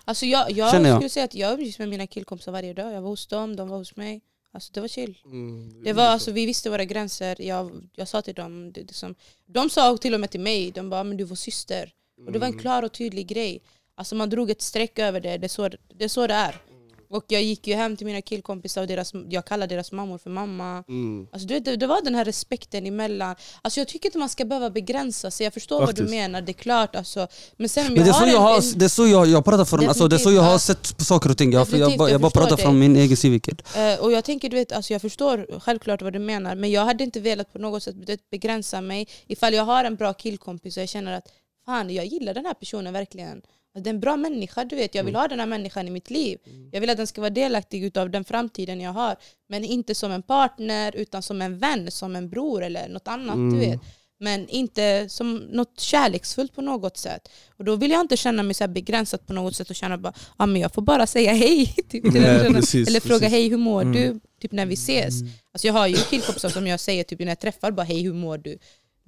Alltså 0.04 0.26
jag, 0.26 0.50
jag 0.50 0.70
Känner 0.70 0.88
jag. 0.88 0.96
skulle 0.98 1.10
säga 1.10 1.24
att 1.24 1.34
jag 1.34 1.52
umgicks 1.52 1.78
med 1.78 1.88
mina 1.88 2.06
killkompisar 2.06 2.52
varje 2.52 2.72
dag. 2.74 2.92
Jag 2.94 3.02
var 3.02 3.08
hos 3.08 3.26
dem, 3.26 3.56
de 3.56 3.68
var 3.68 3.78
hos 3.78 3.96
mig. 3.96 4.20
Alltså 4.56 4.72
det 4.72 4.80
var 4.80 4.88
chill. 4.88 5.18
Mm. 5.24 5.82
Det 5.84 5.92
var, 5.92 6.04
alltså, 6.04 6.32
vi 6.32 6.46
visste 6.46 6.70
våra 6.70 6.84
gränser. 6.84 7.42
Jag, 7.42 7.88
jag 7.94 8.08
sa 8.08 8.22
till 8.22 8.34
dem, 8.34 8.72
det, 8.72 8.82
det 8.82 8.94
som, 8.94 9.14
de 9.46 9.70
sa 9.70 9.96
till 9.96 10.14
och 10.14 10.20
med 10.20 10.30
till 10.30 10.40
mig, 10.40 10.70
de 10.70 10.90
bara 10.90 11.04
men 11.04 11.16
du 11.16 11.24
var 11.24 11.36
syster. 11.36 11.92
Och 12.26 12.32
det 12.32 12.38
var 12.38 12.46
en 12.46 12.58
klar 12.58 12.82
och 12.82 12.92
tydlig 12.92 13.26
grej. 13.26 13.62
Alltså 13.94 14.14
man 14.14 14.30
drog 14.30 14.50
ett 14.50 14.62
streck 14.62 14.98
över 14.98 15.20
det, 15.20 15.38
det 15.38 15.46
är 15.46 15.48
så 15.48 15.68
det, 15.68 16.04
är, 16.04 16.08
så 16.08 16.26
det 16.26 16.34
är. 16.34 16.62
Och 17.08 17.24
jag 17.28 17.42
gick 17.42 17.66
ju 17.66 17.74
hem 17.74 17.96
till 17.96 18.06
mina 18.06 18.22
killkompisar 18.22 18.80
och 18.82 18.86
deras, 18.88 19.12
jag 19.28 19.44
kallade 19.44 19.74
deras 19.74 19.92
mammor 19.92 20.18
för 20.18 20.30
mamma. 20.30 20.84
Mm. 20.88 21.26
Alltså, 21.32 21.48
du 21.48 21.54
vet, 21.54 21.64
det, 21.64 21.76
det 21.76 21.86
var 21.86 22.02
den 22.02 22.14
här 22.14 22.24
respekten 22.24 22.86
emellan. 22.86 23.36
Alltså, 23.62 23.80
jag 23.80 23.88
tycker 23.88 24.08
inte 24.08 24.18
man 24.18 24.28
ska 24.28 24.44
behöva 24.44 24.70
begränsa 24.70 25.30
sig. 25.30 25.44
Jag 25.46 25.54
förstår 25.54 25.76
vad 25.80 25.88
du 25.88 25.92
Faktiskt. 25.92 26.10
menar, 26.10 26.40
det 26.40 26.50
är 26.50 26.54
klart. 26.54 26.96
Alltså. 26.96 27.28
Men 27.56 27.68
sen 27.68 27.84
Men 27.84 27.94
det 28.04 28.08
är 28.10 28.12
så 28.12 28.26
jag 28.26 28.40
har, 28.40 28.56
en- 28.56 28.78
det 28.78 28.84
är 28.84 28.88
så 28.88 29.06
jag, 29.06 29.26
jag 29.26 29.44
pratar 29.44 29.64
från, 29.64 29.88
alltså, 29.88 30.08
det 30.08 30.16
är 30.16 30.18
så 30.18 30.32
jag 30.32 30.42
har 30.42 30.58
sett 30.58 30.96
på 30.98 31.04
saker 31.04 31.30
och 31.30 31.38
ting. 31.38 31.52
Jag, 31.52 31.68
jag, 31.70 31.80
jag 31.92 32.10
jag 32.10 32.20
bara 32.20 32.30
pratar 32.30 32.56
dig. 32.56 32.64
från 32.64 32.78
min 32.78 32.96
egen 32.96 33.16
synvinkel. 33.16 33.56
Eh, 33.76 34.00
och 34.00 34.12
jag 34.12 34.24
tänker, 34.24 34.48
du 34.48 34.56
vet, 34.56 34.72
alltså 34.72 34.92
jag 34.92 35.02
förstår 35.02 35.60
självklart 35.60 36.02
vad 36.02 36.12
du 36.12 36.18
menar, 36.18 36.54
men 36.54 36.70
jag 36.70 36.84
hade 36.84 37.04
inte 37.04 37.20
velat 37.20 37.52
på 37.52 37.58
något 37.58 37.82
sätt 37.82 37.96
begränsa 38.30 38.80
mig. 38.80 39.08
Ifall 39.26 39.54
jag 39.54 39.64
har 39.64 39.84
en 39.84 39.96
bra 39.96 40.12
killkompis 40.12 40.76
och 40.76 40.82
jag 40.82 40.88
känner 40.88 41.12
att 41.12 41.28
fan, 41.66 41.90
jag 41.90 42.06
gillar 42.06 42.34
den 42.34 42.46
här 42.46 42.54
personen 42.54 42.92
verkligen. 42.92 43.42
Att 43.74 43.84
det 43.84 43.90
är 43.90 43.94
en 43.94 44.00
bra 44.00 44.16
människa, 44.16 44.64
du 44.64 44.76
vet. 44.76 44.94
Jag 44.94 45.04
vill 45.04 45.14
ha 45.16 45.28
den 45.28 45.40
här 45.40 45.46
människan 45.46 45.88
i 45.88 45.90
mitt 45.90 46.10
liv. 46.10 46.38
Jag 46.72 46.80
vill 46.80 46.90
att 46.90 46.96
den 46.96 47.06
ska 47.06 47.20
vara 47.20 47.30
delaktig 47.30 47.98
av 47.98 48.10
den 48.10 48.24
framtiden 48.24 48.80
jag 48.80 48.92
har. 48.92 49.16
Men 49.48 49.64
inte 49.64 49.94
som 49.94 50.12
en 50.12 50.22
partner, 50.22 50.96
utan 50.96 51.22
som 51.22 51.42
en 51.42 51.58
vän, 51.58 51.90
som 51.90 52.16
en 52.16 52.28
bror 52.30 52.62
eller 52.64 52.88
något 52.88 53.08
annat. 53.08 53.36
Du 53.36 53.58
vet. 53.58 53.80
Men 54.18 54.48
inte 54.48 55.06
som 55.08 55.36
något 55.36 55.80
kärleksfullt 55.80 56.54
på 56.54 56.62
något 56.62 56.96
sätt. 56.96 57.28
Och 57.56 57.64
då 57.64 57.76
vill 57.76 57.90
jag 57.90 58.00
inte 58.00 58.16
känna 58.16 58.42
mig 58.42 58.54
så 58.54 58.68
begränsad 58.68 59.26
på 59.26 59.32
något 59.32 59.56
sätt 59.56 59.70
och 59.70 59.76
känna 59.76 59.98
bara 59.98 60.12
ah, 60.36 60.46
men 60.46 60.60
jag 60.60 60.74
får 60.74 60.82
bara 60.82 61.06
säga 61.06 61.32
hej. 61.32 61.66
Typ, 61.88 62.04
Nej, 62.04 62.12
personen. 62.12 62.54
precis, 62.54 62.88
Eller 62.88 63.00
fråga 63.00 63.28
hej 63.28 63.48
hur 63.48 63.56
mår 63.56 63.82
Mm. 63.82 63.92
du? 63.94 64.20
Typ 64.40 64.52
när 64.52 64.66
vi 64.66 64.74
ses. 64.74 65.14
Alltså 65.52 65.66
jag 65.66 65.74
har 65.74 65.86
ju 65.86 65.96
killkompisar 65.96 66.48
som 66.48 66.66
jag 66.66 66.80
säger 66.80 67.04
typ 67.04 67.18
när 67.18 67.26
jag 67.26 67.38
träffar 67.40 67.70
bara 67.70 67.84
hej 67.84 68.02
hur 68.02 68.12
mår 68.12 68.38
du? 68.38 68.58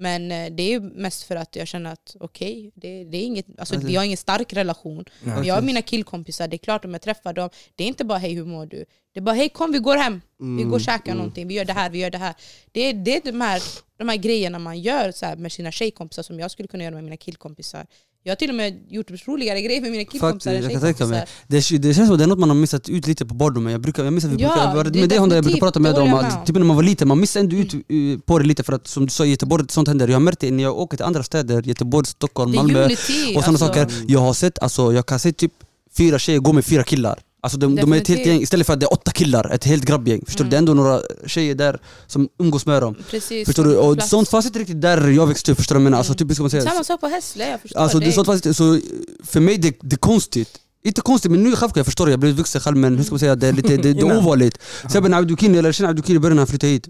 Men 0.01 0.33
eh, 0.33 0.51
det 0.53 0.63
är 0.63 0.69
ju 0.71 0.81
mest 0.81 1.23
för 1.23 1.37
att 1.37 1.57
jag 1.57 1.69
känner 1.69 1.93
att 1.93 2.17
okej, 2.21 2.71
det, 2.75 3.05
det 3.05 3.19
är 3.19 3.23
inget, 3.23 3.47
alltså, 3.59 3.75
Alltså- 3.75 3.89
vi 3.89 3.97
har 3.97 4.05
ingen 4.05 4.17
stark 4.17 4.53
relation. 4.53 5.05
Ja, 5.25 5.45
jag 5.45 5.55
har 5.55 5.63
mina 5.63 5.83
killkompisar, 5.83 6.49
det 6.49 6.57
är 6.57 6.59
klart 6.59 6.85
om 6.85 6.93
jag 6.93 7.03
träffar 7.03 7.33
dem, 7.33 7.51
det 7.75 7.85
är 7.85 7.89
inte 7.89 8.05
bara 8.05 8.19
hej 8.19 8.35
hur 8.35 8.45
mår 8.45 8.67
du? 8.67 8.85
Det 9.13 9.21
är 9.21 9.23
bara 9.23 9.35
hej 9.35 9.49
kom 9.49 9.73
vi 9.73 9.79
går 9.79 9.97
hem, 9.97 10.21
vi 10.59 10.63
går 10.63 10.75
och 10.75 10.81
käkar 10.81 11.15
någonting, 11.15 11.49
vi 11.49 11.55
gör 11.55 11.65
det 11.65 11.73
här, 11.73 11.91
vi 11.91 11.99
gör 11.99 12.11
det 12.11 12.19
här. 12.19 12.35
Det 12.73 12.81
är, 12.81 12.93
det 12.95 13.17
är 13.17 13.33
de, 13.33 13.41
här, 13.41 13.63
de 13.97 14.09
här 14.09 14.17
grejerna 14.17 14.59
man 14.59 14.81
gör 14.81 15.13
så 15.13 15.35
med 15.37 15.53
sina 15.53 15.71
tjejkompisar 15.73 16.23
som 16.23 16.41
jag 16.41 16.51
skulle 16.51 16.69
kunna 16.69 16.85
göra 16.85 16.95
med 16.95 17.05
mina 17.05 17.17
killkompisar. 17.17 17.87
Jag 18.25 18.31
har 18.31 18.37
till 18.37 18.49
och 18.51 18.57
med 18.57 18.87
gjort 18.89 19.11
roligare 19.27 19.63
grejer 19.63 19.81
med 19.81 19.91
mina 19.91 20.05
killkompisar 20.05 20.55
än 20.55 20.63
tjejkompisar. 20.63 21.25
Det, 21.47 21.79
det 21.79 21.95
känns 21.95 22.09
som 22.09 22.19
det 22.19 22.25
är 22.25 22.29
något 22.29 22.39
man 22.39 22.49
har 22.51 22.57
missat 22.57 22.89
ut 22.89 23.07
lite 23.07 23.27
på 23.27 23.35
barndomen. 23.35 23.73
Jag, 23.73 23.81
brukar, 23.81 24.05
jag 24.05 24.13
minns 24.13 24.25
att 24.25 24.31
vi 24.31 24.43
Ja, 24.43 24.49
brukar, 24.73 24.85
det 24.85 24.91
det 24.91 25.01
med 25.01 25.09
det 25.09 25.19
Honda 25.19 25.35
jag 25.35 25.45
brukar 25.45 25.61
prata 25.61 25.81
med 25.81 25.95
det 25.95 26.01
om 26.01 26.15
att 26.15 26.47
typ 26.47 26.57
när 26.57 26.65
man 26.65 26.77
var 26.77 26.83
liten, 26.83 27.09
man 27.09 27.21
missade 27.21 27.43
ändå 27.45 27.57
ut 27.57 27.75
eh, 27.75 27.81
på 28.27 28.39
det 28.39 28.45
lite 28.45 28.63
för 28.63 28.73
att 28.73 28.87
som 28.87 29.07
du 29.07 29.11
sa 29.11 29.25
i 29.25 29.31
Göteborg, 29.31 29.65
sånt 29.69 29.89
händer. 29.89 30.09
Jag 30.09 30.15
har 30.15 30.21
märkt 30.21 30.41
det 30.41 30.51
när 30.51 30.63
jag 30.63 30.79
åker 30.79 30.97
till 30.97 31.07
andra 31.07 31.23
städer, 31.23 31.63
Göteborg, 31.63 32.07
Stockholm, 32.07 32.53
Det 32.53 32.57
Malmö 32.57 32.85
unity. 32.85 33.37
och 33.37 33.45
sådana 33.45 33.47
alltså. 33.49 33.67
saker. 33.67 33.87
Jag 34.09 34.21
har 34.21 34.33
sett, 34.35 34.59
alltså, 34.59 34.93
jag 34.93 35.07
kan 35.07 35.19
se 35.19 35.33
typ 35.33 35.53
fyra 35.97 36.19
tjejer 36.19 36.39
gå 36.41 36.53
med 36.53 36.65
fyra 36.65 36.83
killar. 36.85 37.19
Alltså 37.41 37.59
de, 37.59 37.77
de 37.77 37.93
är 37.93 37.97
ett 37.97 38.09
helt 38.09 38.27
gäng, 38.27 38.41
istället 38.41 38.67
för 38.67 38.73
att 38.75 38.81
det 38.81 38.87
är 38.87 38.93
åtta 38.93 39.11
killar, 39.11 39.51
ett 39.55 39.65
helt 39.65 39.85
grabbgäng. 39.85 40.23
Förstår 40.27 40.45
du? 40.45 40.49
Mm. 40.49 40.51
Det 40.51 40.57
är 40.57 40.59
ändå 40.59 40.75
några 40.75 41.01
tjejer 41.27 41.55
där 41.55 41.81
som 42.07 42.29
umgås 42.39 42.67
med 42.67 42.83
dem. 42.83 42.95
Precis, 43.11 43.47
Förstår 43.47 43.65
du? 43.65 43.77
Och 43.77 43.95
plats. 43.97 44.11
sånt 44.11 44.29
fanns 44.29 44.47
inte 44.47 44.59
riktigt 44.59 44.81
där 44.81 45.09
jag 45.09 45.27
växte 45.27 45.53
upp, 45.53 45.59
förstår 45.59 45.75
du 45.75 45.79
vad 45.79 45.81
jag 45.81 45.91
menar? 45.91 45.99
Alltså, 45.99 46.15
typ, 46.15 46.33
ska 46.33 46.43
man 46.43 46.51
säga, 46.51 46.63
Samma 46.63 46.85
sak 46.85 47.01
på 47.01 47.07
Hässle, 47.07 47.49
jag 47.51 47.61
förstår 47.61 47.81
Alltså, 47.81 47.99
det, 47.99 48.13
sånt 48.13 48.27
faktiskt, 48.27 48.59
så 48.59 48.81
för 49.25 49.41
mig 49.41 49.59
det, 49.59 49.77
det 49.81 49.95
är 49.95 49.99
konstigt. 49.99 50.51
Inte 50.85 51.01
konstigt 51.01 51.31
men 51.31 51.43
nu 51.43 51.55
jag 51.75 51.87
förstår 51.87 52.11
jag 52.11 52.21
blivit 52.21 52.39
vuxen 52.39 52.61
själv 52.61 52.77
men 52.77 52.97
hur 52.97 53.05
ska 53.05 53.13
man 53.13 53.19
säga, 53.19 53.37
det 53.37 53.47
är, 53.47 53.53
lite, 53.53 53.77
det, 53.77 53.93
det 53.93 54.01
är 54.01 54.17
ovanligt. 54.19 54.59
Så 54.89 54.97
jag 54.97 55.03
Abdukini, 55.15 55.59
jag 55.59 55.75
känner 55.75 55.91
Abdukini 55.91 56.17
i 56.17 56.21
början 56.21 56.37
när 56.37 56.41
han 56.41 56.47
flyttade 56.47 56.73
hit. 56.73 56.89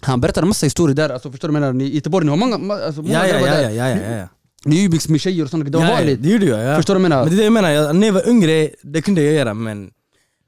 Han 0.00 0.20
berättade 0.20 0.44
en 0.44 0.48
massa 0.48 0.66
historier 0.66 0.94
där, 0.96 1.10
alltså, 1.10 1.30
förstår 1.30 1.48
du 1.48 1.52
menar? 1.52 1.72
Ni- 1.72 1.84
I 1.84 1.94
Göteborg, 1.94 2.24
ni 2.26 2.30
har 2.30 2.36
många, 2.36 2.74
alltså, 2.74 3.02
många 3.02 3.14
Ja, 3.14 3.26
ja, 3.26 3.32
grabbar 3.32 3.46
ja, 3.48 3.54
där. 3.54 3.70
ja, 3.70 3.88
ja, 3.88 4.28
umgicks 4.66 5.08
med 5.08 5.20
tjejer 5.20 5.44
och 5.44 5.50
sånt, 5.50 5.72
det 5.72 5.78
var 5.78 5.84
ja, 5.84 5.92
vanligt. 5.94 6.22
det 6.22 6.28
gjorde 6.28 6.46
jag. 6.46 6.64
Ja. 6.64 6.76
Förstår 6.76 6.94
du 6.94 7.00
vad 7.00 7.10
jag 7.12 7.18
Men 7.18 7.18
menar? 7.18 7.30
det 7.30 7.34
är 7.34 7.38
det 7.38 7.44
jag 7.44 7.52
menar, 7.52 7.70
jag, 7.70 7.96
när 7.96 8.06
jag 8.06 8.14
var 8.14 8.28
yngre, 8.28 8.70
det 8.82 9.02
kunde 9.02 9.22
jag 9.22 9.34
göra 9.34 9.54
men 9.54 9.90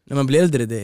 när 0.09 0.17
man 0.17 0.27
blir 0.27 0.43
äldre, 0.43 0.67
det 0.67 0.81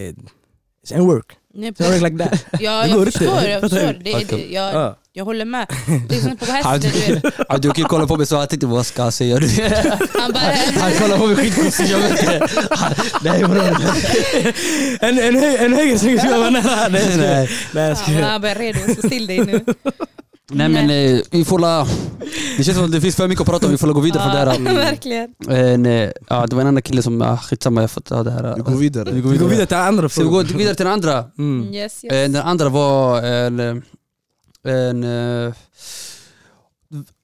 it's 0.87 0.95
ain't 0.95 1.07
work. 1.07 1.27
Nej, 1.55 1.71
It's 1.71 1.91
work 1.93 2.03
like 2.13 2.25
that. 2.25 2.45
Ja, 2.61 2.83
Det 2.83 2.89
jag 2.91 3.05
förstår, 3.05 3.43
jag 3.49 3.61
förstår. 3.61 3.79
du? 3.79 3.99
Det, 4.05 4.13
är- 4.13 4.25
det, 4.37 4.47
jag, 4.53 4.75
Ja. 4.75 4.99
jag 5.13 5.25
håller 5.25 5.45
med. 5.45 5.67
Det 6.09 6.17
är 6.17 6.21
som 6.21 6.37
på 6.37 6.45
Hässle, 6.45 6.91
du 6.91 7.15
vet. 7.15 7.35
Abdukini 7.49 7.89
kollade 7.89 8.09
på 8.09 8.17
mig 8.17 8.27
så 8.27 8.35
jag 8.35 8.49
tänkte 8.51 8.67
vad 8.67 8.87
ska 8.87 9.03
jag 9.03 9.13
säga? 9.13 9.41
Han 10.15 10.33
bara... 10.33 10.43
Han 10.81 10.93
kollade 10.93 11.21
på 11.21 11.27
mig 11.27 11.37
skitkonstigt, 11.37 11.91
jag 11.91 11.99
vet 11.99 12.11
inte. 12.23 12.49
Nej 13.23 13.45
bro. 13.45 13.61
En, 15.01 15.19
en, 15.19 15.35
hö- 15.37 15.57
en 15.57 15.73
höger 15.73 15.99
som 15.99 16.19
ska 16.19 16.39
vara 16.39 16.51
nära. 16.51 16.89
Nej, 16.89 17.17
nej. 17.17 17.49
Jag 17.75 17.91
Ja, 17.91 17.95
skojar. 17.95 18.23
han 18.23 18.41
bara 18.41 18.55
redo, 18.55 18.79
så 18.95 19.07
still 19.09 19.27
dig 19.27 19.39
nu. 19.45 19.65
Nej 20.53 20.69
men 20.69 20.91
eh, 20.91 21.21
vi 21.31 21.45
får 21.45 21.59
la... 21.59 21.87
Det 22.57 22.65
känns 22.65 22.77
som 22.77 22.85
att 22.87 22.93
det 22.93 23.01
finns 23.01 23.17
för 23.17 23.29
mycket 23.29 23.41
att 23.41 23.49
prata 23.49 23.67
om, 23.67 23.73
vi 23.73 23.79
får 23.79 23.87
la 23.87 23.93
gå 23.93 24.01
vidare 24.01 24.23
från 24.23 24.65
det 24.65 24.71
här. 24.71 24.77
Verkligen. 24.91 25.35
En, 25.49 25.87
eh, 25.87 26.11
ja, 26.29 26.47
det 26.47 26.57
var 26.57 26.61
en 26.63 26.69
annan 26.69 26.83
kille 26.83 27.03
som, 27.03 27.23
ah, 27.23 27.37
skitsamma 27.37 27.81
jag 27.81 27.91
får 27.91 28.01
ta 28.01 28.23
det 28.23 28.31
här. 28.31 28.55
Vi 28.57 28.63
går 28.63 28.73
vidare. 28.77 29.11
Vi 29.13 29.21
går 29.21 29.31
Vi 29.31 29.39
går 29.39 29.49
vidare. 29.49 29.49
vidare 29.51 29.67
till 29.67 29.77
andra 29.77 30.09
Ska 30.09 30.23
vi 30.23 30.29
gå 30.29 30.43
vidare 30.43 30.75
till 30.75 30.85
den 30.85 30.93
andra? 30.93 31.25
Mm. 31.39 31.75
Yes, 31.75 32.05
yes. 32.05 32.13
Eh, 32.13 32.31
Den 32.31 32.43
andra 32.43 32.69
var 32.69 33.23
en... 33.23 33.83
en 34.65 35.05
eh, 35.47 35.55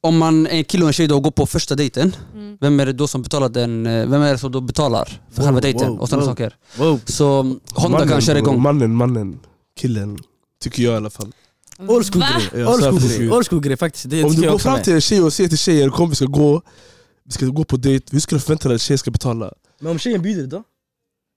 om 0.00 0.18
man 0.18 0.46
är 0.46 0.50
en 0.50 0.64
kille 0.64 0.84
och 0.84 0.88
en 0.88 0.92
tjej 0.92 1.06
då 1.06 1.16
och 1.16 1.22
går 1.22 1.30
på 1.30 1.46
första 1.46 1.74
dejten, 1.74 2.16
Mm. 2.34 2.56
vem 2.60 2.80
är 2.80 2.86
det 2.86 2.92
då 2.92 3.06
som 3.06 3.22
betalar 3.22 3.48
den, 3.48 3.84
vem 3.84 4.22
är 4.22 4.32
det 4.32 4.38
som 4.38 4.52
då 4.52 4.60
betalar 4.60 5.04
för 5.04 5.36
Wow, 5.36 5.44
själva 5.44 5.60
dejten 5.60 5.88
wow, 5.88 6.00
och 6.00 6.08
sådana 6.08 6.26
wow. 6.26 6.30
saker? 6.32 6.56
Wow. 6.78 7.00
Så 7.04 7.26
Honda 7.74 7.98
Mannen, 7.98 8.08
kan 8.08 8.20
köra 8.20 8.38
igång. 8.38 8.62
Mannen, 8.62 8.94
mannen, 8.94 9.38
killen. 9.80 10.18
Tycker 10.62 10.82
jag 10.82 10.92
i 10.92 10.96
alla 10.96 11.10
fall. 11.10 11.32
Old 11.88 12.06
school 12.06 12.20
Va? 12.20 12.28
grej. 12.50 12.60
Ja, 12.62 12.74
Old 12.74 12.82
school 12.82 13.00
grej. 13.00 13.30
Old 13.30 13.46
school 13.48 13.60
grej 13.60 13.76
faktiskt. 13.76 14.10
Det 14.10 14.24
Om 14.24 14.34
du 14.34 14.50
går 14.50 14.58
fram 14.58 14.82
till 14.82 14.92
en 14.92 15.00
tjej 15.00 15.22
och 15.22 15.32
säger 15.32 15.48
till 15.48 15.58
tjejen 15.58 15.90
kom 15.90 16.10
vi 16.10 16.16
ska 16.16 16.24
gå, 16.24 16.62
vi 17.24 17.32
ska 17.32 17.46
gå 17.46 17.64
på 17.64 17.76
dejt, 17.76 18.06
hur 18.12 18.20
ska 18.20 18.36
du 18.36 18.40
förvänta 18.40 18.68
dig 18.68 18.74
att 18.74 18.80
tjejen 18.82 18.98
ska 18.98 19.10
betala? 19.10 19.52
Men 19.80 19.90
om 19.92 19.98
tjejen 19.98 20.22
bjuder 20.22 20.46
då? 20.46 20.64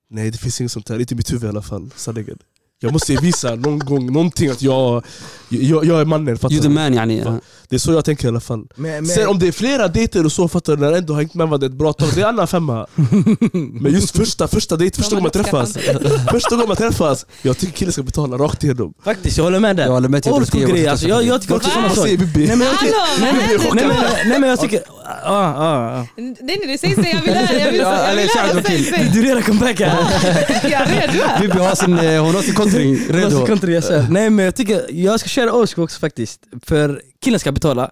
Nej 0.09 0.31
det 0.31 0.37
finns 0.37 0.61
inget 0.61 0.71
sånt 0.71 0.89
här, 0.89 0.99
inte 0.99 1.13
i 1.13 1.17
mitt 1.17 1.31
huvud 1.31 1.43
i 1.43 1.47
alla 1.47 1.61
fall. 1.61 1.89
Sanningen. 1.95 2.37
Jag 2.79 2.93
måste 2.93 3.15
visa 3.15 3.55
någon 3.55 3.79
gång 3.79 4.13
någonting 4.13 4.49
att 4.49 4.61
jag, 4.61 5.03
jag, 5.49 5.85
jag 5.85 6.01
är 6.01 6.05
mannen, 6.05 6.37
fattar 6.37 6.55
the 6.55 6.61
du? 6.61 6.69
man 6.69 6.93
yani. 6.93 7.23
Va? 7.23 7.39
Det 7.69 7.75
är 7.75 7.79
så 7.79 7.91
jag 7.91 8.05
tänker 8.05 8.25
i 8.25 8.27
alla 8.27 8.39
fall. 8.39 8.67
Men, 8.75 8.91
men, 8.91 9.05
Sen 9.05 9.27
om 9.27 9.39
det 9.39 9.47
är 9.47 9.51
flera 9.51 9.87
dejter 9.87 10.25
och 10.25 10.31
så 10.31 10.47
fattar 10.47 10.75
du, 10.75 10.81
när 10.81 10.91
du 10.91 10.97
ändå 10.97 11.13
har 11.13 11.21
hängt 11.21 11.33
med 11.33 11.47
varandra 11.47 11.67
ett 11.67 11.73
bra 11.73 11.93
tag, 11.93 12.09
det 12.15 12.21
är 12.21 12.25
annan 12.25 12.47
femma. 12.47 12.87
Men 13.53 13.91
just 13.91 14.17
första, 14.17 14.47
första 14.47 14.75
dejt, 14.77 14.97
första 14.97 15.15
gången 15.15 15.23
man 15.33 15.43
träffas, 15.43 15.77
första 16.31 16.49
gången 16.55 16.67
man 16.67 16.77
träffas, 16.77 17.25
jag 17.41 17.57
tycker 17.57 17.73
killen 17.73 17.93
ska 17.93 18.03
betala 18.03 18.37
rakt 18.37 18.63
igenom. 18.63 18.93
faktiskt, 19.03 19.37
jag 19.37 19.43
håller 19.43 19.59
med 19.59 19.69
Jag 19.69 19.77
där. 19.77 19.87
håller 19.87 20.09
med 20.09 20.23
till 20.23 20.31
Old 20.31 20.51
school 20.51 20.65
grej 20.65 20.87
alltså. 20.87 21.07
Jag, 21.07 21.23
jag 21.23 21.41
tycker 21.41 21.55
också 21.55 21.69
samma 21.69 21.87
Vad 21.87 21.95
sak. 21.95 22.05
säger 22.05 22.17
Bibi? 22.17 22.47
Nej 22.47 22.55
men 22.55 22.67
jag 22.67 22.79
tycker... 22.79 22.95
Nej, 24.29 24.39
men- 24.39 24.49
jag 24.49 24.59
tycker... 24.59 24.81
Ah, 25.23 25.31
ah, 25.31 25.63
ah. 25.63 26.05
Nej 26.17 26.35
nej, 26.41 26.59
nej, 26.65 26.77
säg 26.77 26.95
säg, 26.95 27.11
jag 27.13 27.21
vill 27.21 27.33
höra, 27.33 27.59
jag 27.59 27.75
Ja, 27.75 28.21
jag 28.53 28.65
säg. 28.65 29.09
Du 29.13 29.21
redan 29.21 29.43
comeback 29.43 29.79
här. 29.79 29.97
Jag 30.63 30.81
är 30.81 31.07
redo. 31.07 31.23
Bibi 31.41 31.59
har 31.59 31.75
sin, 31.75 32.64
kontring 32.65 32.95
redo. 33.09 33.45
Kontra 33.45 33.71
jag 33.71 34.11
Nej 34.11 34.29
men 34.29 34.45
jag 34.45 34.55
tycker, 34.55 34.85
jag 34.89 35.19
ska 35.19 35.29
köra 35.29 35.53
old 35.53 35.69
school 35.69 35.83
också 35.83 35.99
faktiskt. 35.99 36.41
För 36.65 37.01
killen 37.21 37.39
ska 37.39 37.51
betala. 37.51 37.91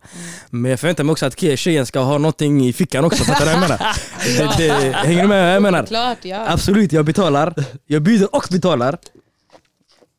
Men 0.49 0.71
jag 0.71 0.79
förväntar 0.79 1.03
mig 1.03 1.11
också 1.11 1.25
att 1.25 1.39
tjejen 1.59 1.85
ska 1.85 1.99
ha 1.99 2.17
någonting 2.17 2.65
i 2.67 2.73
fickan 2.73 3.05
också, 3.05 3.23
fattar 3.23 3.39
du 3.39 3.45
vad 3.45 3.53
jag 3.53 3.61
menar? 3.61 3.79
Det, 4.57 4.63
det, 4.63 4.93
hänger 4.93 5.21
du 5.21 5.27
med 5.27 5.45
vad 5.45 5.55
jag 5.55 5.61
menar? 5.61 5.85
Klart, 5.85 6.17
ja. 6.21 6.45
Absolut, 6.47 6.91
jag 6.91 7.05
betalar. 7.05 7.53
Jag 7.85 8.01
bjuder 8.01 8.35
och 8.35 8.47
betalar. 8.51 8.97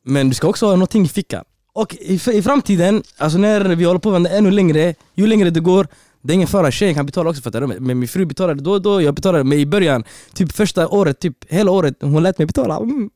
Men 0.05 0.29
du 0.29 0.35
ska 0.35 0.47
också 0.47 0.65
ha 0.65 0.73
någonting 0.73 1.05
i 1.05 1.07
fickan. 1.07 1.43
Och 1.73 1.95
i, 1.95 2.19
i 2.33 2.41
framtiden, 2.41 3.03
alltså 3.17 3.37
när 3.37 3.75
vi 3.75 3.85
håller 3.85 3.99
på 3.99 4.19
med 4.19 4.31
ännu 4.31 4.51
längre, 4.51 4.95
ju 5.15 5.27
längre 5.27 5.49
det 5.49 5.59
går, 5.59 5.87
det 6.25 6.33
är 6.33 6.35
ingen 6.35 6.47
fara, 6.47 6.71
tjejen 6.71 6.95
kan 6.95 7.05
betala 7.05 7.29
också 7.29 7.41
fattar 7.41 7.61
du? 7.61 7.67
Men 7.67 7.99
min 7.99 8.07
fru 8.07 8.25
betalade 8.25 8.61
då 8.61 8.71
och 8.71 8.81
då, 8.81 9.01
jag 9.01 9.13
betalade. 9.13 9.43
Men 9.43 9.59
i 9.59 9.65
början, 9.65 10.03
typ 10.33 10.51
första 10.51 10.87
året, 10.87 11.19
typ 11.19 11.51
hela 11.51 11.71
året, 11.71 11.95
hon 12.01 12.23
lät 12.23 12.37
mig 12.37 12.47
betala. 12.47 12.77
Mm. 12.77 13.09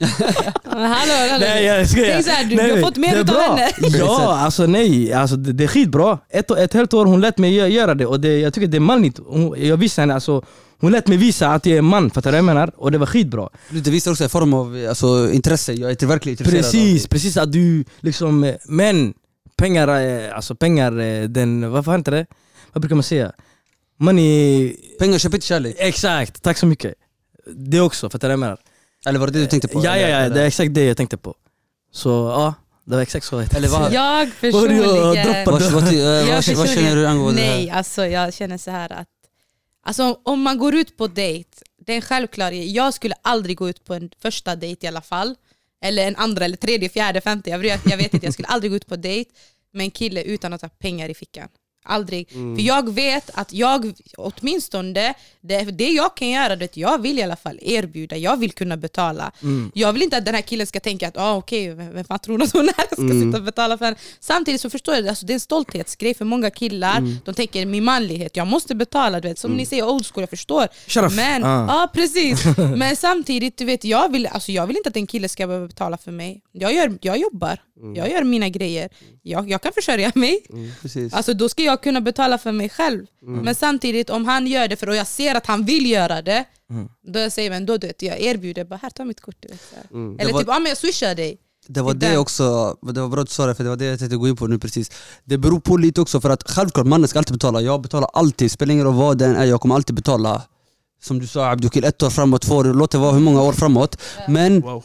Men 0.64 0.90
Hallå, 0.90 1.12
hallå. 1.30 1.44
Nej 1.48 1.64
jag 1.64 1.88
skojar. 1.90 2.12
Tänk 2.12 2.24
så 2.24 2.30
här, 2.30 2.44
du, 2.44 2.56
Nej, 2.56 2.66
du 2.66 2.72
har 2.72 2.80
fått 2.80 2.94
det 2.94 3.00
mer 3.00 3.16
är 3.16 3.20
utav 3.20 3.34
bra. 3.34 3.54
henne. 3.56 3.70
Ja, 3.98 4.38
alltså 4.38 4.66
nej. 4.66 5.12
Alltså, 5.12 5.36
det, 5.36 5.52
det 5.52 5.64
är 5.64 5.68
skitbra. 5.68 6.18
Ett, 6.30 6.50
ett 6.50 6.74
helt 6.74 6.94
år 6.94 7.06
hon 7.06 7.20
lät 7.20 7.38
mig 7.38 7.52
gö- 7.60 7.66
göra 7.68 7.94
det 7.94 8.06
och 8.06 8.20
det, 8.20 8.38
jag 8.38 8.54
tycker 8.54 8.66
det 8.68 8.76
är 8.78 8.80
manligt. 8.80 9.18
Hon, 9.26 9.54
jag 9.66 9.76
visade 9.76 10.02
henne, 10.02 10.14
alltså, 10.14 10.44
hon 10.80 10.92
lät 10.92 11.06
mig 11.06 11.16
visa 11.18 11.48
att 11.48 11.66
jag 11.66 11.78
är 11.78 11.82
man, 11.82 12.10
fattar 12.10 12.30
du 12.30 12.32
vad 12.32 12.38
jag 12.38 12.44
menar? 12.44 12.72
Och 12.76 12.90
det 12.92 12.98
var 12.98 13.06
skitbra. 13.06 13.48
Det 13.70 13.90
visar 13.90 14.10
också 14.10 14.24
en 14.24 14.30
form 14.30 14.54
av 14.54 14.86
alltså, 14.88 15.30
intresse, 15.32 15.72
jag 15.72 16.02
är 16.02 16.06
verkligen 16.06 16.32
intresserad 16.38 16.62
Precis, 16.62 17.04
av 17.04 17.08
precis 17.08 17.36
att 17.36 17.52
du 17.52 17.84
liksom, 18.00 18.44
eh, 18.44 18.54
men 18.68 19.14
pengar, 19.56 19.88
alltså 20.32 20.54
pengar, 20.54 20.92
den, 21.28 21.70
vad 21.70 21.84
fan 21.84 22.00
heter 22.00 22.12
det? 22.12 22.26
Vad 22.72 22.82
brukar 22.82 22.96
man 22.96 23.02
säga? 23.02 23.32
Money, 24.00 24.72
Pengar 24.98 25.18
köper 25.18 25.36
inte 25.36 25.46
kärlek. 25.46 25.76
exakt, 25.78 26.42
tack 26.42 26.58
så 26.58 26.66
mycket. 26.66 26.94
Det 27.56 27.80
också, 27.80 28.10
fattar 28.10 28.28
du 28.28 28.30
vad 28.30 28.32
jag 28.32 28.40
menar? 28.40 28.58
Eller 29.06 29.18
var 29.18 29.26
det 29.26 29.32
det 29.32 29.40
du 29.40 29.46
tänkte 29.46 29.68
på? 29.68 29.84
Ja 29.84 29.96
ja 29.96 30.06
Eller- 30.06 30.22
ja, 30.22 30.28
det 30.28 30.40
är 30.42 30.46
exakt 30.46 30.74
det 30.74 30.84
jag 30.84 30.96
tänkte 30.96 31.16
på. 31.16 31.34
Så 31.92 32.08
ja, 32.08 32.54
det 32.84 32.94
var 32.94 33.02
exakt 33.02 33.26
så 33.26 33.36
jag 33.40 33.54
Eller 33.54 33.68
vad? 33.68 33.92
Jag 33.92 34.30
personligen... 34.40 34.84
Vad, 34.84 35.46
vad, 35.46 35.64
eh, 35.64 36.26
vad, 36.26 36.56
vad 36.56 36.68
känner 36.68 36.96
du 36.96 37.06
angående 37.06 37.40
det 37.40 37.48
Nej, 37.48 37.66
här? 37.66 37.76
alltså 37.76 38.06
jag 38.06 38.34
känner 38.34 38.58
så 38.58 38.70
här 38.70 38.92
att 38.92 39.08
alltså, 39.82 40.18
om 40.22 40.42
man 40.42 40.58
går 40.58 40.74
ut 40.74 40.96
på 40.96 41.06
dejt, 41.06 41.50
det 41.86 41.92
är 41.92 41.96
en 41.96 42.02
självklarhet. 42.02 42.70
Jag 42.70 42.94
skulle 42.94 43.14
aldrig 43.22 43.56
gå 43.56 43.68
ut 43.68 43.84
på 43.84 43.94
en 43.94 44.10
första 44.22 44.56
dejt 44.56 44.86
i 44.86 44.88
alla 44.88 45.00
fall. 45.02 45.34
Eller 45.84 46.08
en 46.08 46.16
andra, 46.16 46.44
eller 46.44 46.56
tredje, 46.56 46.88
fjärde, 46.88 47.20
femte. 47.20 47.50
Jag 47.50 47.58
vet, 47.58 47.80
jag 47.90 47.96
vet 47.96 48.14
inte, 48.14 48.26
jag 48.26 48.32
skulle 48.32 48.48
aldrig 48.48 48.70
gå 48.70 48.76
ut 48.76 48.86
på 48.86 48.96
dejt 48.96 49.30
med 49.72 49.84
en 49.84 49.90
kille 49.90 50.22
utan 50.22 50.52
att 50.52 50.62
ha 50.62 50.68
pengar 50.68 51.08
i 51.08 51.14
fickan. 51.14 51.48
Aldrig. 51.88 52.28
För 52.30 52.60
jag 52.62 52.94
vet 52.94 53.30
att 53.34 53.52
jag, 53.52 53.92
åtminstone, 54.16 55.14
det, 55.40 55.62
det 55.64 55.88
jag 55.88 56.16
kan 56.16 56.28
göra, 56.30 56.56
det 56.56 56.76
jag 56.76 57.02
vill 57.02 57.18
i 57.18 57.22
alla 57.22 57.36
fall 57.36 57.58
erbjuda, 57.62 58.16
jag 58.16 58.36
vill 58.36 58.52
kunna 58.52 58.76
betala. 58.76 59.32
Jag 59.74 59.92
vill 59.92 60.02
inte 60.02 60.16
att 60.16 60.24
den 60.24 60.34
här 60.34 60.42
killen 60.42 60.66
ska 60.66 60.80
tänka 60.80 61.08
att 61.08 61.16
ah, 61.16 61.34
okej, 61.36 61.74
vem 61.74 61.94
vem 61.94 62.04
fan 62.04 62.18
tror 62.18 62.42
att 62.42 62.52
hon 62.52 62.68
är? 62.68 62.86
Ska 62.86 63.24
sitta 63.26 63.38
och 63.38 63.44
betala 63.44 63.78
för 63.78 63.84
henne. 63.84 63.96
Samtidigt 64.20 64.60
så 64.60 64.70
förstår 64.70 64.94
jag, 64.94 65.08
alltså, 65.08 65.26
det 65.26 65.32
är 65.32 65.34
en 65.34 65.40
stolthetsgrej 65.40 66.14
för 66.14 66.24
många 66.24 66.50
killar. 66.50 67.02
De 67.24 67.34
tänker 67.34 67.66
min 67.66 67.84
manlighet, 67.84 68.36
jag 68.36 68.46
måste 68.46 68.74
betala. 68.74 69.20
Du 69.20 69.28
vet. 69.28 69.38
Som 69.38 69.52
ni 69.52 69.66
säger, 69.66 69.88
old 69.88 70.06
school, 70.06 70.22
jag 70.22 70.30
förstår. 70.30 70.68
Sharaf. 70.86 71.16
Men, 71.16 71.44
Ah. 71.44 71.66
ja, 71.68 71.90
precis. 71.94 72.44
Men 72.76 72.96
samtidigt, 72.96 73.56
du 73.58 73.64
vet, 73.64 73.84
jag 73.84 74.12
vill, 74.12 74.26
alltså, 74.26 74.52
jag 74.52 74.66
vill 74.66 74.76
inte 74.76 74.88
att 74.88 74.96
en 74.96 75.06
kille 75.06 75.28
ska 75.28 75.46
behöva 75.46 75.66
betala 75.66 75.98
för 75.98 76.12
mig. 76.12 76.42
Jag, 76.52 76.74
gör, 76.74 76.98
jag 77.00 77.18
jobbar, 77.18 77.58
jag 77.96 78.10
gör 78.10 78.24
mina 78.24 78.48
grejer. 78.48 78.88
Jag, 79.22 79.50
jag 79.50 79.62
kan 79.62 79.72
försörja 79.72 80.12
mig. 80.14 80.40
Precis. 80.82 81.12
Alltså 81.12 81.34
då 81.34 81.48
ska 81.48 81.62
jag 81.62 81.77
kunna 81.82 82.00
betala 82.00 82.38
för 82.38 82.52
mig 82.52 82.68
själv. 82.68 83.06
Men 83.20 83.54
samtidigt 83.54 84.10
om 84.10 84.24
han 84.24 84.46
gör 84.46 84.68
det 84.68 84.76
för 84.76 84.88
och 84.88 84.96
jag 84.96 85.06
ser 85.06 85.34
att 85.34 85.46
han 85.46 85.64
vill 85.64 85.90
göra 85.90 86.22
det, 86.22 86.44
då 87.06 87.18
jag 87.18 87.32
säger 87.32 87.50
men 87.50 87.66
då 87.66 87.76
du 87.76 87.86
vet, 87.86 88.02
jag 88.02 88.20
erbjuder 88.20 88.64
bara 88.64 88.76
här 88.82 88.90
ta 88.90 89.04
mitt 89.04 89.20
kort. 89.20 89.36
Du 89.40 89.48
vet, 89.48 89.60
så 89.70 89.76
här. 89.76 90.00
Eller 90.00 90.26
Det 90.26 90.32
var- 90.32 90.40
typ 90.40 90.48
ah, 90.48 90.58
men 90.58 90.68
jag 90.68 90.78
swishar 90.78 91.14
dig. 91.14 91.38
Det 91.70 91.80
var 91.82 91.94
Det 91.94 92.06
är 92.06 92.08
det 92.08 92.14
den. 92.14 92.20
också, 92.20 92.76
det 92.82 93.00
var 93.00 93.08
bra 93.08 93.20
att 93.22 93.28
du 93.28 93.32
sa 93.34 93.46
det 93.46 93.54
för 93.54 93.64
det 93.64 93.70
var 93.70 93.76
det 93.76 93.84
jag 93.84 93.98
tänkte 93.98 94.16
gå 94.16 94.28
in 94.28 94.36
på 94.36 94.46
nu 94.46 94.58
precis. 94.58 94.90
Det 95.24 95.38
beror 95.38 95.60
på 95.60 95.76
lite 95.76 96.00
också 96.00 96.20
för 96.20 96.30
att 96.30 96.50
självklart 96.50 96.86
mannen 96.86 97.08
ska 97.08 97.18
alltid 97.18 97.32
betala, 97.34 97.60
jag 97.60 97.80
betalar 97.82 98.10
alltid, 98.12 98.50
spelar 98.52 98.72
ingen 98.72 98.84
roll 98.86 98.94
vad 98.94 99.18
det 99.18 99.24
än 99.26 99.36
är, 99.36 99.44
jag 99.44 99.60
kommer 99.60 99.74
alltid 99.74 99.94
betala. 99.96 100.42
Som 101.02 101.18
du 101.18 101.26
sa 101.26 101.50
Abdukil, 101.50 101.84
ett 101.84 102.02
år 102.02 102.10
framåt, 102.10 102.42
två 102.42 102.54
år, 102.56 102.64
låt 102.64 102.90
det 102.90 102.98
vara 102.98 103.12
hur 103.12 103.20
många 103.20 103.42
år 103.42 103.52
framåt. 103.52 103.96
Men, 104.28 104.60
Wow. 104.60 104.84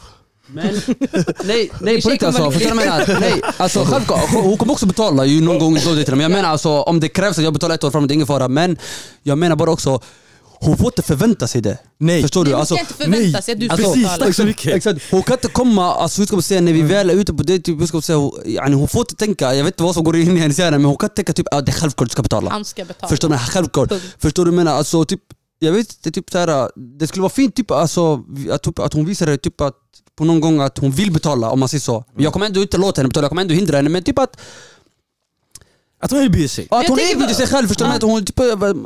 Men 0.53 0.65
nej, 1.43 1.71
nej 1.81 2.01
på 2.01 2.09
riktigt 2.09 2.23
alltså, 2.27 2.51
förstår 2.51 2.69
du 2.69 2.75
vad 2.75 2.85
jag 2.85 3.07
menar? 3.07 3.19
Nej, 3.19 3.41
alltså 3.57 3.85
självklart, 3.89 4.29
hon 4.33 4.57
kommer 4.57 4.73
också 4.73 4.85
betala 4.85 5.25
ju 5.25 5.41
någon 5.41 5.59
gång 5.59 5.77
då 5.85 5.93
det 5.93 6.03
till 6.03 6.13
Men 6.13 6.21
jag 6.21 6.31
menar 6.31 6.49
alltså 6.49 6.69
om 6.69 6.99
det 6.99 7.09
krävs 7.09 7.37
att 7.37 7.43
jag 7.43 7.53
betalar 7.53 7.75
ett 7.75 7.83
år 7.83 7.91
framåt, 7.91 8.07
det 8.09 8.11
är 8.13 8.15
ingen 8.15 8.27
fara. 8.27 8.47
Men 8.47 8.77
jag 9.23 9.37
menar 9.37 9.55
bara 9.55 9.71
också, 9.71 10.01
hon 10.59 10.77
får 10.77 10.87
inte 10.87 11.01
förvänta 11.01 11.47
sig 11.47 11.61
det. 11.61 11.77
Nej. 11.97 12.21
Förstår 12.21 12.43
Nej, 12.43 12.49
du? 12.49 12.53
hon 12.55 12.59
Alltså, 12.59 12.75
ska 12.75 12.81
inte 12.81 12.93
förvänta 12.93 13.41
sig 13.41 13.53
att 13.53 13.59
du 13.59 13.69
Alltså, 13.69 13.93
betala. 13.93 14.17
tack 14.17 14.35
så 14.35 14.43
mycket. 14.45 14.75
Exakt. 14.75 15.01
Hon 15.11 15.23
kan 15.23 15.33
inte 15.33 15.47
komma, 15.47 15.93
alltså, 15.93 16.21
hur 16.21 16.25
ska 16.27 16.35
man 16.35 16.43
säga, 16.43 16.61
när 16.61 16.73
vi 16.73 16.81
väl 16.81 17.09
är 17.09 17.13
ute 17.13 17.33
på 17.33 17.43
dejt, 17.43 17.63
typ, 17.63 17.81
hur 17.81 17.87
ska 17.87 17.95
man 17.97 18.01
säga, 18.01 18.17
hon, 18.17 18.31
yani, 18.45 18.75
hon 18.75 18.87
får 18.87 19.01
inte 19.01 19.15
tänka, 19.15 19.55
jag 19.55 19.63
vet 19.63 19.73
inte 19.73 19.83
vad 19.83 19.93
som 19.93 20.03
går 20.03 20.15
in 20.15 20.37
i 20.37 20.39
hennes 20.39 20.59
hjärna 20.59 20.77
men 20.77 20.85
hon 20.85 20.97
kan 20.97 21.05
inte 21.07 21.15
tänka 21.15 21.33
typ 21.33 21.47
att 21.53 21.65
det 21.65 21.71
är 21.71 21.73
självklart 21.73 22.09
du 22.09 22.11
ska 22.11 22.21
betala. 22.21 22.51
Han 22.51 22.65
ska 22.65 22.85
betala. 22.85 23.09
Förstår 23.09 23.29
du? 23.29 23.37
Självklart. 23.37 23.89
Punkt. 23.89 24.03
Förstår 24.19 24.45
du 24.45 24.51
vad 24.51 24.59
jag 24.59 24.65
menar? 24.65 24.77
Alltså, 24.77 25.05
typ, 25.05 25.19
jag 25.59 25.71
vet 25.71 25.89
inte, 25.93 26.11
typ, 26.11 26.29
så 26.31 26.37
här, 26.37 26.69
det 26.99 27.07
skulle 27.07 27.21
vara 27.21 27.33
fint 27.33 27.55
typ, 27.55 27.71
alltså, 27.71 28.23
att, 28.51 28.63
typ, 28.63 28.79
att 28.79 28.93
hon 28.93 29.05
visar 29.05 29.25
det 29.25 29.37
typ, 29.37 29.61
att, 29.61 29.73
på 30.17 30.25
någon 30.25 30.39
gång 30.39 30.61
att 30.61 30.77
hon 30.77 30.91
vill 30.91 31.11
betala 31.11 31.49
om 31.49 31.59
man 31.59 31.69
säger 31.69 31.81
så. 31.81 32.03
Men 32.13 32.23
Jag 32.23 32.33
kommer 32.33 32.45
ändå 32.45 32.61
inte 32.61 32.77
låta 32.77 33.01
henne 33.01 33.09
betala, 33.09 33.23
jag 33.25 33.29
kommer 33.31 33.41
ändå 33.41 33.53
hindra 33.53 33.77
henne 33.77 33.89
men 33.89 34.03
typ 34.03 34.19
att, 34.19 34.37
Att 36.01 36.11
hon 36.11 36.21
erbjuder 36.23 36.47
sig. 36.47 36.67
att 36.71 36.83
Jag 36.83 36.89
hon 36.89 36.99
erbjuder 36.99 37.33
sig 37.33 37.47
själv. 37.47 37.67
Förstår 37.67 37.85
du? 37.85 37.91
Ja. 37.91 37.95
Att 37.95 38.01
hon, 38.03 38.25
typ, 38.25 38.35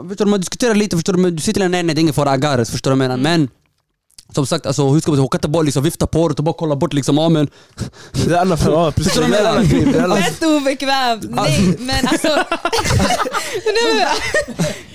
förstår 0.09 0.25
du? 0.25 0.31
Man 0.31 0.39
diskuterar 0.39 0.75
lite, 0.75 0.95
förstår 0.97 1.13
du? 1.13 1.19
Men 1.19 1.35
du 1.35 1.41
säger 1.41 1.53
till 1.53 1.63
henne 1.63 1.71
nej 1.77 1.83
nej 1.83 1.95
det 1.95 1.99
är 1.99 2.01
ingen 2.01 2.13
fara, 2.13 2.31
agares. 2.31 2.69
Förstår 2.71 2.91
du 2.91 2.97
vad 2.97 3.05
jag 3.05 3.09
menar? 3.09 3.23
Men 3.23 3.49
som 4.35 4.45
sagt, 4.47 4.65
alltså, 4.65 4.89
hur 4.89 4.99
ska 4.99 5.11
man 5.11 5.15
säga, 5.17 5.21
hon 5.21 5.29
kan 5.29 5.37
inte 5.37 5.47
bara 5.47 5.63
liksom, 5.63 5.83
vifta 5.83 6.07
på 6.07 6.19
håret 6.19 6.37
och 6.39 6.43
bara 6.45 6.55
kolla 6.57 6.75
bort 6.75 6.93
liksom, 6.93 7.17
ja 7.17 7.29
men 7.29 7.47
Det 8.25 8.31
är 8.33 8.37
annan 8.41 8.57
ja, 8.65 8.91
precis. 8.91 9.13
Förstår 9.13 9.25
du 9.27 9.31
vad 9.31 9.39
jag 9.39 9.99
menar? 10.01 10.15
Fett 10.21 10.43
obekvämt! 10.43 11.25
Nej 11.29 11.75
men 11.79 12.07
alltså... 12.07 12.27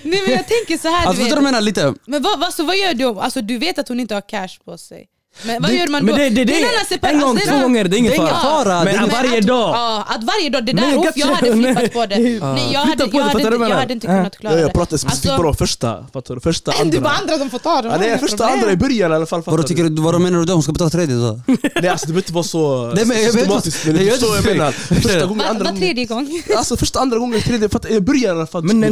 nej, 0.03 0.22
men, 0.26 0.30
jag 0.35 0.49
tänker 0.49 0.78
så 0.78 0.89
här 0.89 1.07
Alltså 1.07 1.12
du 1.12 1.16
förstår 1.24 1.24
du 1.24 1.28
vad 1.28 1.28
vet. 1.28 1.37
jag 1.37 1.43
menar 1.43 1.61
lite? 1.61 1.95
Men 2.07 2.22
vad, 2.22 2.41
vad, 2.41 2.55
så 2.55 2.64
vad 2.64 2.76
gör 2.76 2.95
du? 2.95 3.05
om- 3.05 3.18
Alltså 3.18 3.43
du 3.43 3.59
vet 3.59 3.78
att 3.78 3.89
hon 3.89 4.01
inte 4.01 4.14
har 4.14 4.28
cash 4.28 4.59
på 4.64 4.78
sig. 4.78 5.07
Men 5.47 5.62
vad 5.62 5.70
Det- 5.70 5.76
gör 5.76 5.87
man 5.89 6.05
men 6.05 6.14
då? 6.14 6.18
det- 6.18 6.30
det- 6.30 6.45
det- 6.45 6.55
är 6.55 6.59
en 6.59 6.64
annan 6.64 6.87
separ- 6.89 7.09
en 7.09 7.20
gång, 7.20 7.30
alltså, 7.30 7.47
det 7.47 7.53
är 7.53 7.59
två 7.59 7.62
gånger, 7.62 7.85
det 7.85 7.97
är 7.97 7.99
ingen 7.99 8.11
det 8.12 8.16
är 8.16 8.26
fara. 8.26 8.64
fara. 8.64 8.85
Men 8.85 8.85
Det 8.85 8.91
är- 9.01 9.03
att 9.05 9.12
varje 9.12 9.39
att, 9.39 9.47
dag. 9.47 9.74
Ja, 9.74 10.05
att 10.09 10.24
varje 10.24 10.51
dag. 10.51 10.66
Det 10.66 10.72
Nej, 10.72 10.85
där, 10.85 10.93
jag 10.93 11.07
uff, 11.07 11.12
jag 11.16 11.26
hade 11.26 11.55
nej. 11.55 11.74
flippat 11.76 11.93
på 11.93 12.07
det. 12.07 12.18
Nej, 12.18 12.33
jag, 12.72 12.80
hade, 12.80 13.05
jag, 13.05 13.11
det, 13.11 13.12
inte, 13.12 13.16
jag 13.16 13.74
hade 13.76 13.95
kunnat 14.01 14.39
klara 14.39 14.55
Ja, 14.55 14.61
jag 14.61 14.68
det. 14.70 14.74
pratar 14.74 14.97
specifikt 14.97 15.37
bara 15.37 15.49
om 15.49 15.55
första, 15.55 16.07
fattar 16.12 16.35
du? 16.35 16.41
Första, 16.41 16.72
andra. 16.80 17.01
bara 17.01 17.12
andra 17.14 17.39
som 17.39 17.51
får 17.51 17.59
ta 17.59 17.83
det. 17.83 17.89
Ja, 17.89 17.97
nej, 17.99 18.18
första, 18.18 18.47
andra 18.47 18.72
i 18.72 18.76
början 18.76 19.12
i 19.12 19.14
alla 19.14 19.26
fall. 19.26 19.43
Vadå, 19.47 19.62
tycker 19.62 19.85
du? 19.85 20.18
menar 20.18 20.39
du 20.39 20.45
då? 20.45 20.53
Hon 20.53 20.62
ska 20.62 20.72
betala 20.72 20.91
tredje 20.91 21.16
då? 21.16 21.41
Nej 21.47 21.89
alltså 21.89 22.07
det 22.07 22.12
behöver 22.12 22.18
inte 22.18 22.33
vara 22.33 22.45
så 22.45 22.93
Nej, 22.95 23.24
systematiskt. 23.33 23.87
vad- 23.87 23.95
Men 23.95 24.03
du 24.05 24.09
jag 24.09 24.12
förstår 24.18 24.28
vad 24.28 24.39
jag 24.39 24.43
vet- 24.43 24.57
menar. 24.57 24.72
Första 24.72 25.26
gången, 25.26 25.39
Var, 25.39 25.45
andra 25.45 25.64
var 25.64 25.70
gången. 25.70 25.80
tredje 25.83 26.05
gång. 26.05 26.43
Alltså 26.57 26.76
första, 26.76 27.01
andra 27.01 27.18
gången, 27.18 27.41
tredje, 27.41 27.68
i 27.89 28.01
början 28.01 28.37
i 28.37 28.39
alla 28.39 28.47
fall. 28.47 28.62
Men 28.62 28.80
när, 28.80 28.89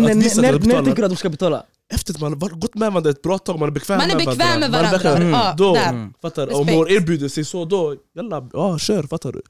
tycker 0.84 0.96
du 0.96 1.04
att 1.04 1.10
de 1.10 1.16
ska 1.16 1.28
betala? 1.28 1.62
Efter 1.94 2.14
att 2.14 2.20
man 2.20 2.32
har 2.32 2.48
gått 2.48 2.74
med 2.74 2.92
varandra 2.92 3.10
ett 3.10 3.22
bra 3.22 3.38
tag, 3.38 3.58
man 3.58 3.68
är 3.68 3.72
bekväm 3.72 3.98
Man 3.98 4.10
är 4.10 4.16
med 4.16 4.26
bekväm 4.26 4.60
med 4.60 4.68
är 4.68 4.72
varandra. 4.72 4.98
bekväm. 4.98 5.30
Ja, 5.32 5.54
då, 5.58 5.74
där. 5.74 6.10
fattar? 6.22 6.54
Om 6.60 6.68
hon 6.68 6.88
erbjuder 6.90 7.28
sig 7.28 7.44
så, 7.44 7.64
då, 7.64 7.96
jalla, 8.16 8.48
ja 8.52 8.78
kör, 8.78 9.02
fattar 9.02 9.32
du? 9.32 9.42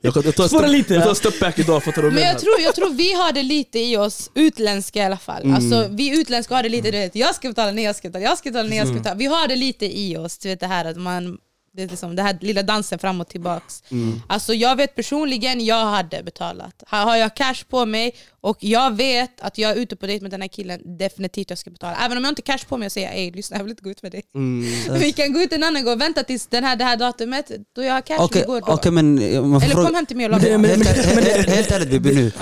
Jag, 0.00 0.14
kan- 0.14 0.22
jag 0.22 0.34
tar 0.36 0.48
step- 0.48 0.68
lite. 0.68 0.94
Jag 0.94 1.02
tar 1.02 1.10
en 1.10 1.16
step 1.16 1.40
back 1.40 1.58
idag, 1.58 1.82
fattar 1.84 2.02
du? 2.02 2.10
Men 2.10 2.22
jag 2.22 2.32
jag 2.34 2.40
tror, 2.40 2.54
jag 2.60 2.74
tror 2.74 2.90
vi 2.90 3.12
har 3.12 3.32
det 3.32 3.42
lite 3.42 3.78
i 3.78 3.96
oss, 3.96 4.30
utländska 4.34 4.98
i 4.98 5.04
alla 5.04 5.16
fall. 5.18 5.42
Mm. 5.42 5.54
Alltså, 5.54 5.86
vi 5.90 6.20
utländska 6.20 6.54
har 6.54 6.62
det 6.62 6.68
lite, 6.68 6.90
du 6.90 6.98
vet, 6.98 7.14
jag 7.14 7.34
ska 7.34 7.48
betala, 7.48 7.72
nej 7.72 7.84
jag 7.84 7.96
ska 7.96 8.08
betala, 8.08 8.24
jag 8.24 8.38
ska 8.38 8.50
betala, 8.50 8.68
nej 8.68 8.78
jag 8.78 8.86
ska 8.86 8.92
Mm. 8.92 9.02
betala. 9.02 9.18
Vi 9.18 9.26
har 9.26 9.48
det 9.48 9.56
lite 9.56 9.98
i 9.98 10.16
oss, 10.16 10.38
du 10.38 10.48
vet 10.48 10.60
det 10.60 10.66
här 10.66 10.84
att 10.84 10.96
man 10.96 11.38
det 11.76 11.82
är 11.82 11.88
liksom, 11.88 12.16
det 12.16 12.22
här 12.22 12.38
lilla 12.40 12.62
dansen 12.62 12.98
fram 12.98 13.20
och 13.20 13.28
tillbaks. 13.28 13.82
Mm. 13.88 14.20
Alltså 14.26 14.54
jag 14.54 14.76
vet 14.76 14.94
personligen, 14.94 15.64
jag 15.64 15.86
hade 15.86 16.22
betalat. 16.22 16.82
Har 16.86 17.16
jag 17.16 17.36
cash 17.36 17.64
på 17.68 17.86
mig 17.86 18.14
och 18.40 18.56
jag 18.60 18.96
vet 18.96 19.40
att 19.40 19.58
jag 19.58 19.70
är 19.70 19.74
ute 19.74 19.96
på 19.96 20.06
dejt 20.06 20.22
med 20.22 20.30
den 20.30 20.40
här 20.40 20.48
killen, 20.48 20.98
definitivt 20.98 21.50
jag 21.50 21.58
ska 21.58 21.70
betala. 21.70 21.96
Även 21.96 22.18
om 22.18 22.24
jag 22.24 22.30
inte 22.30 22.42
har 22.46 22.58
cash 22.58 22.64
på 22.68 22.76
mig 22.76 22.86
och 22.86 22.92
säger 22.92 23.12
ey 23.12 23.30
lyssna 23.30 23.56
jag 23.56 23.64
vill 23.64 23.70
inte 23.70 23.82
gå 23.82 23.90
ut 23.90 24.02
med 24.02 24.12
dig. 24.12 24.22
Mm. 24.34 24.64
Vi 25.00 25.12
kan 25.12 25.32
gå 25.32 25.40
ut 25.40 25.52
en 25.52 25.62
annan 25.62 25.84
gång, 25.84 25.98
vänta 25.98 26.22
tills 26.24 26.46
den 26.46 26.64
här, 26.64 26.76
det 26.76 26.84
här 26.84 26.96
datumet, 26.96 27.50
då 27.76 27.82
jag 27.82 27.94
har 27.94 28.00
cash, 28.00 28.16
Okej, 28.20 28.42
vi 28.42 28.46
går 28.46 28.60
då. 28.60 28.72
okej 28.72 28.92
men 28.92 29.18
eh, 29.18 29.24
Eller 29.24 29.74
kom 29.84 29.94
hem 29.94 30.06
till 30.06 30.16
mig 30.16 30.26
och 30.26 30.32
mat. 30.32 30.42
Helt, 30.42 31.70
ärligt 31.70 31.90
Bibi 31.90 32.14
nu, 32.14 32.32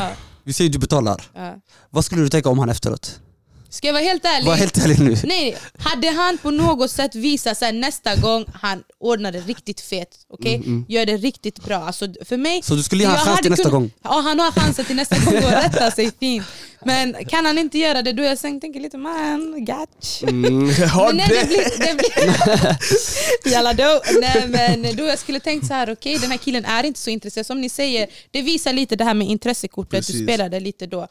vi 0.45 0.53
säger 0.53 0.70
du 0.70 0.78
betalar. 0.78 1.22
ja. 1.35 1.55
Vad 1.91 2.05
skulle 2.05 2.22
du 2.22 2.28
tänka 2.28 2.49
om 2.49 2.59
han 2.59 2.68
efteråt? 2.68 3.20
Ska 3.75 3.87
jag 3.87 3.93
vara 3.93 4.05
helt 4.05 4.25
ärlig? 4.25 4.47
Var 4.47 4.57
helt 4.57 4.79
ärlig 4.79 5.01
nu. 5.01 5.16
Nej, 5.25 5.57
hade 5.79 6.11
han 6.11 6.39
på 6.39 6.51
något 6.51 6.91
sätt 6.91 7.14
visat 7.14 7.59
sig 7.59 7.72
nästa 7.72 8.16
gång 8.16 8.45
han 8.55 8.83
ordnar 9.01 9.33
det 9.33 9.41
riktigt 9.41 9.81
fet, 9.81 10.09
okej? 10.29 10.62
Gör 10.89 11.07
det 11.07 11.16
riktigt 11.16 11.64
bra. 11.64 11.77
Alltså, 11.77 12.07
för 12.25 12.37
mig, 12.37 12.62
Så 12.62 12.75
du 12.75 12.83
skulle 12.83 13.05
ge 13.05 13.11
jag 13.11 13.18
chans 13.18 13.41
till 13.41 13.51
nästa 13.51 13.70
gång? 13.70 13.91
Ja, 14.03 14.20
han 14.20 14.41
har 14.41 14.53
chansen 14.53 14.85
till 14.85 14.97
nästa 14.97 15.16
gång 15.18 15.37
att 15.37 15.64
rätta 15.64 15.91
sig 15.91 16.12
fint. 16.20 16.47
Men 16.85 17.25
kan 17.25 17.47
han 17.47 17.59
inte 17.59 17.79
göra 17.79 18.03
det, 18.03 18.12
då 18.12 18.22
är 18.22 18.27
jag 18.27 18.39
sen 18.39 18.61
tänker 18.61 18.81
lite 18.81 18.99
man, 18.99 19.64
gotch. 19.64 20.22
Mm, 20.22 20.66
Men 20.97 21.16
nej, 21.16 21.29
det 21.29 21.47
blir... 21.47 21.87
Det 21.87 21.95
blir 23.43 23.53
Jalla 23.53 23.72
då. 23.72 24.03
Nej, 24.20 24.49
men 24.49 24.97
då 24.97 25.05
jag 25.05 25.18
skulle 25.18 25.41
tänkt 25.41 25.66
så 25.66 25.75
här, 25.75 25.93
okej 25.93 26.18
den 26.18 26.31
här 26.31 26.39
killen 26.39 26.64
är 26.64 26.85
inte 26.85 27.01
så 27.01 27.11
intresserad. 27.11 27.47
Som 27.47 27.61
ni 27.61 27.68
säger, 27.68 28.09
det 28.31 28.43
visar 28.43 28.72
lite 28.72 28.97
det 28.97 29.05
här 29.05 29.14
med 29.14 29.29
intressekortet, 29.29 29.91
du 29.91 29.97
Precis. 29.97 30.22
spelade 30.22 30.61
lite 30.61 30.87
då. 30.87 31.09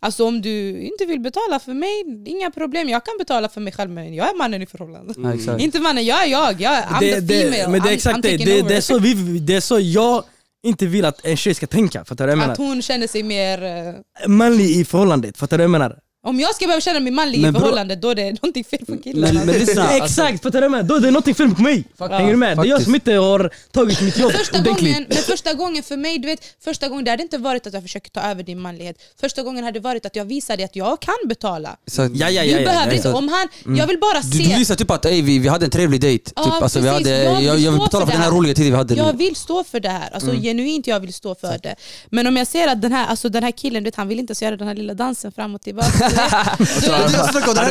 Alltså 0.00 0.26
om 0.26 0.42
du 0.42 0.80
inte 0.82 1.04
vill 1.06 1.20
betala 1.20 1.58
för 1.58 1.72
mig, 1.74 2.04
inga 2.26 2.50
problem. 2.50 2.88
Jag 2.88 3.04
kan 3.04 3.14
betala 3.18 3.48
för 3.48 3.60
mig 3.60 3.72
själv 3.72 3.90
men 3.90 4.14
jag 4.14 4.28
är 4.30 4.36
mannen 4.38 4.62
i 4.62 4.66
förhållandet. 4.66 5.16
Ja, 5.22 5.34
exakt. 5.34 5.60
Inte 5.62 5.80
mannen, 5.80 6.04
jag 6.06 6.22
är 6.22 6.26
jag. 6.26 6.60
jag 6.60 6.74
är, 6.74 6.82
I'm 6.82 7.00
Det, 7.00 7.14
the 7.14 7.20
det, 7.20 7.50
female. 7.52 7.68
men 7.72 7.82
det 7.82 7.88
är 7.88 7.90
I'm- 7.92 7.94
exakt 7.94 8.18
I'm 8.18 8.22
det. 8.22 8.30
taking 8.32 8.46
Det, 8.46 8.62
det, 8.68 8.76
är 8.76 8.80
så 8.80 8.98
vi, 8.98 9.14
det 9.38 9.54
är 9.56 9.60
så 9.60 9.80
jag 9.80 10.24
inte 10.66 10.86
vill 10.86 11.04
att 11.04 11.24
en 11.24 11.36
tjej 11.36 11.54
ska 11.54 11.66
tänka. 11.66 12.04
Fattar 12.04 12.26
du 12.26 12.34
vad 12.34 12.42
jag 12.44 12.50
Att 12.52 12.58
menar? 12.58 12.70
hon 12.70 12.82
känner 12.82 13.06
sig 13.06 13.22
mer... 13.22 13.62
eh, 13.64 14.28
Manlig 14.28 14.70
i 14.76 14.84
förhållandet. 14.84 15.36
Fattar 15.38 15.58
du 15.58 15.62
vad 15.62 15.64
jag 15.64 15.70
menar? 15.70 15.98
Om 16.24 16.40
jag 16.40 16.54
ska 16.54 16.66
behöva 16.66 16.80
känna 16.80 17.00
mig 17.00 17.12
manlig 17.12 17.38
i 17.38 17.42
Men 17.42 17.52
bro- 17.52 17.60
förhållande, 17.60 17.96
då 17.96 18.10
är 18.10 18.14
det 18.14 18.30
någonting 18.42 18.64
fel 18.64 18.86
på 18.86 18.96
killarna. 18.98 19.32
Men, 19.32 19.46
men 19.46 19.58
lyssna, 19.58 19.82
alltså, 19.82 20.04
Exakt, 20.04 20.42
fattar 20.42 20.60
du 20.60 20.68
menar? 20.68 20.82
Då 20.84 20.94
är 20.94 21.00
det 21.00 21.10
något 21.10 21.36
fel 21.36 21.54
på 21.54 21.62
mig. 21.62 21.84
Hänger 21.98 22.30
du 22.30 22.36
med? 22.36 22.56
Det 22.58 22.62
är 22.62 22.66
jag 22.66 22.82
som 22.82 22.94
inte 22.94 23.12
har 23.12 23.50
tagit 23.72 24.00
mitt 24.00 24.18
jobb 24.18 24.32
Första 24.32 24.58
ordentligt. 24.58 24.94
gången, 24.94 25.06
men 25.08 25.18
första 25.18 25.54
gången 25.54 25.82
för 25.82 25.96
mig, 25.96 26.18
du 26.18 26.26
vet, 26.28 26.40
första 26.64 26.88
gången 26.88 27.04
det 27.04 27.10
hade 27.10 27.22
inte 27.22 27.38
varit 27.38 27.66
att 27.66 27.72
jag 27.72 27.82
försöker 27.82 28.10
ta 28.10 28.20
över 28.20 28.42
din 28.42 28.60
manlighet. 28.60 28.96
Första 29.20 29.42
gången 29.42 29.64
hade 29.64 29.80
varit 29.80 30.06
att 30.06 30.16
jag 30.16 30.24
visade 30.24 30.64
att 30.64 30.76
jag 30.76 31.00
kan 31.00 31.14
betala. 31.28 31.76
exakt. 31.86 32.14
Ja, 32.16 32.30
ja, 32.30 32.42
Du 32.42 32.48
ja, 32.50 32.58
ja, 32.58 32.64
behöver 32.64 32.86
ja, 32.92 32.96
inte, 32.96 33.10
så- 33.10 33.16
om 33.16 33.28
han, 33.28 33.76
jag 33.78 33.86
vill 33.86 33.98
bara 34.00 34.20
Du, 34.20 34.38
se. 34.38 34.44
du 34.52 34.58
visar 34.58 34.74
typ 34.74 34.90
att 34.90 35.04
ey, 35.06 35.22
vi, 35.22 35.38
vi 35.38 35.48
hade 35.48 35.64
en 35.64 35.70
trevlig 35.70 36.00
dejt. 36.00 36.30
Ja, 36.36 36.44
Typ, 36.44 36.52
alltså, 36.62 36.80
vi 36.80 36.88
precis. 36.88 37.06
hade, 37.08 37.22
Jag 37.24 37.36
vill 37.36 37.46
jag, 37.46 37.54
vill 37.54 37.80
stå 37.80 37.84
betala 37.84 38.06
för 38.06 38.12
för 38.12 38.12
den 38.12 38.20
här 38.22 38.28
det 38.30 38.32
här. 38.34 38.38
roliga 38.38 38.54
tiden 38.54 38.70
vi 38.72 38.76
hade 38.78 38.94
Jag 38.94 39.12
nu. 39.12 39.18
vill 39.18 39.36
stå 39.36 39.64
för 39.64 39.80
det 39.80 39.88
här, 39.88 40.10
alltså 40.14 40.30
Mm. 40.30 40.42
genuint 40.42 40.86
jag 40.86 41.00
vill 41.00 41.12
stå 41.14 41.34
för 41.34 41.58
det. 41.62 41.74
Men 42.10 42.26
om 42.26 42.36
jag 42.36 42.46
ser 42.46 42.68
att 42.68 42.82
den 42.82 42.92
här, 42.92 43.06
alltså, 43.06 43.28
den 43.28 43.42
här 43.42 43.50
killen, 43.50 43.82
du 43.82 43.86
vet, 43.88 43.96
han 43.96 44.08
vill 44.08 44.18
inte 44.18 44.30
ens 44.30 44.42
göra 44.42 44.56
den 44.56 44.68
här 44.68 44.74
lilla 44.74 44.94
dansen 44.94 45.32
fram 45.32 45.54
och 45.54 45.60
tillbaka. 45.60 46.10
du 46.14 46.90
vet, 46.90 47.54
den 47.54 47.64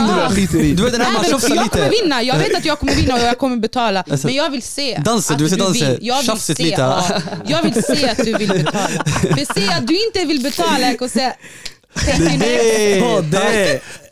här 0.00 0.34
i. 0.54 0.72
Du 0.74 0.82
vet 0.82 0.92
den 0.92 1.00
här 1.00 1.12
men 1.12 1.24
tjafsar 1.30 1.54
jag 1.54 1.70
kommer 1.70 1.90
vinna, 1.90 2.22
jag 2.22 2.38
vet 2.38 2.56
att 2.56 2.64
jag 2.64 2.78
kommer 2.78 2.94
vinna 2.94 3.14
och 3.14 3.20
jag 3.20 3.38
kommer 3.38 3.56
betala. 3.56 4.04
Alltså, 4.10 4.26
men 4.26 4.36
jag 4.36 4.50
vill 4.50 4.62
se 4.62 5.00
dansen, 5.04 5.34
att 5.34 5.38
du 5.38 5.44
vill 5.44 5.52
se 5.52 5.58
dansen, 5.58 5.98
Jag 6.00 6.22
vill 6.22 6.40
se, 6.40 6.54
lite. 6.62 6.80
Ja, 6.80 7.04
jag 7.46 7.62
vill 7.62 7.82
se 7.82 8.08
att 8.08 8.18
du 8.18 8.34
vill 8.34 8.48
betala. 8.48 8.88
För 9.20 9.54
se 9.54 9.72
att 9.72 9.86
du 9.86 10.06
inte 10.06 10.24
vill 10.24 10.42
betala, 10.42 10.86
jag 10.86 10.98
kommer 10.98 11.10
säga. 11.10 11.34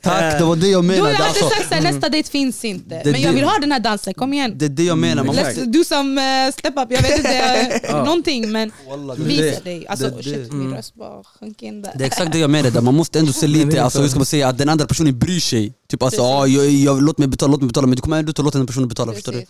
Tack, 0.09 0.39
det 0.39 0.45
var 0.45 0.57
det 0.57 0.69
jag 0.69 0.85
menade. 0.85 1.11
jag 1.11 1.17
hade 1.17 1.29
Alltså, 1.29 1.49
sagt 1.49 1.69
såhär, 1.69 1.83
nästa 1.83 2.09
dejt 2.09 2.31
finns 2.31 2.65
inte. 2.65 3.01
Det- 3.05 3.13
Men 3.13 3.23
jag 3.23 3.33
vill 3.33 3.45
ha 3.45 3.59
den 3.59 3.73
här 3.73 3.81
dansen, 3.81 4.15
kom 4.15 4.33
igen. 4.33 4.53
det 4.57 4.65
är 4.65 4.69
det 4.69 4.83
jag 4.83 4.99
menar. 4.99 5.25
Man 5.25 5.37
Let's 5.37 5.45
måste, 5.47 5.65
do 5.65 5.85
some 5.85 6.21
uh, 6.47 6.53
step 6.53 6.75
up, 6.77 6.87
jag 6.91 7.03
vet 7.03 7.19
inte, 7.19 7.81
Ja. 7.89 8.05
någonting 8.05 8.53
men 8.53 8.73
visa 9.17 9.61
dig. 9.61 9.87
Alltså 9.87 10.11
det- 10.11 10.23
shit, 10.23 10.53
min 10.53 10.75
röst 10.75 10.95
bara 10.95 11.25
sjönk 11.25 11.63
in 11.63 11.83
där. 11.83 11.93
Det 11.95 12.05
är 12.05 12.07
exakt 12.07 12.33
det 12.33 12.39
jag 12.39 12.51
menade, 12.51 12.81
man 12.81 12.95
måste 12.95 13.19
ändå 13.19 13.33
se 13.33 13.47
lite, 13.59 13.83
alltså, 13.83 13.99
så. 13.99 14.03
hur 14.03 14.09
ska 14.09 14.19
man 14.19 14.27
säga, 14.27 14.49
att 14.49 14.59
den 14.59 14.69
andra 14.69 14.87
personen 14.87 15.19
bryr 15.19 15.41
sig. 15.41 15.73
Typ 15.89 16.03
alltså, 16.03 16.23
ah, 16.23 16.47
jag, 16.47 16.71
jag, 16.71 17.03
låt 17.03 17.19
mig 17.19 17.29
betala, 17.29 17.51
låt 17.51 17.61
mig 17.61 17.69
betala, 17.69 17.87
men 17.87 17.97
du 17.97 18.03
kommer 18.03 18.19
ändå 18.19 18.31
inte 18.31 18.43
låta 18.43 18.59
den 18.59 18.67
personen 18.67 18.89
betala. 18.89 19.13
Förstår 19.13 19.33
du? 19.33 19.45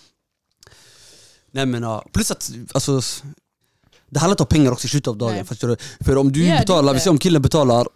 Nej 1.52 1.66
men 1.66 1.82
ja, 1.82 2.04
plus 2.12 2.30
att 2.30 2.50
alltså, 2.72 3.00
det 4.10 4.18
handlar 4.20 4.32
inte 4.32 4.42
om 4.42 4.46
pengar 4.46 4.72
också 4.72 4.86
i 4.86 4.88
slutet 4.90 5.08
av 5.08 5.16
dagen. 5.18 5.34
Nej. 5.34 5.44
Förstår 5.44 5.68
du? 5.68 5.76
För 6.04 6.16
om 6.16 6.32
du 6.32 6.44
det 6.44 6.56
betalar, 6.60 6.94
vi 6.94 7.00
säger 7.00 7.10
om 7.10 7.18
killen 7.18 7.42
betalar, 7.42 7.86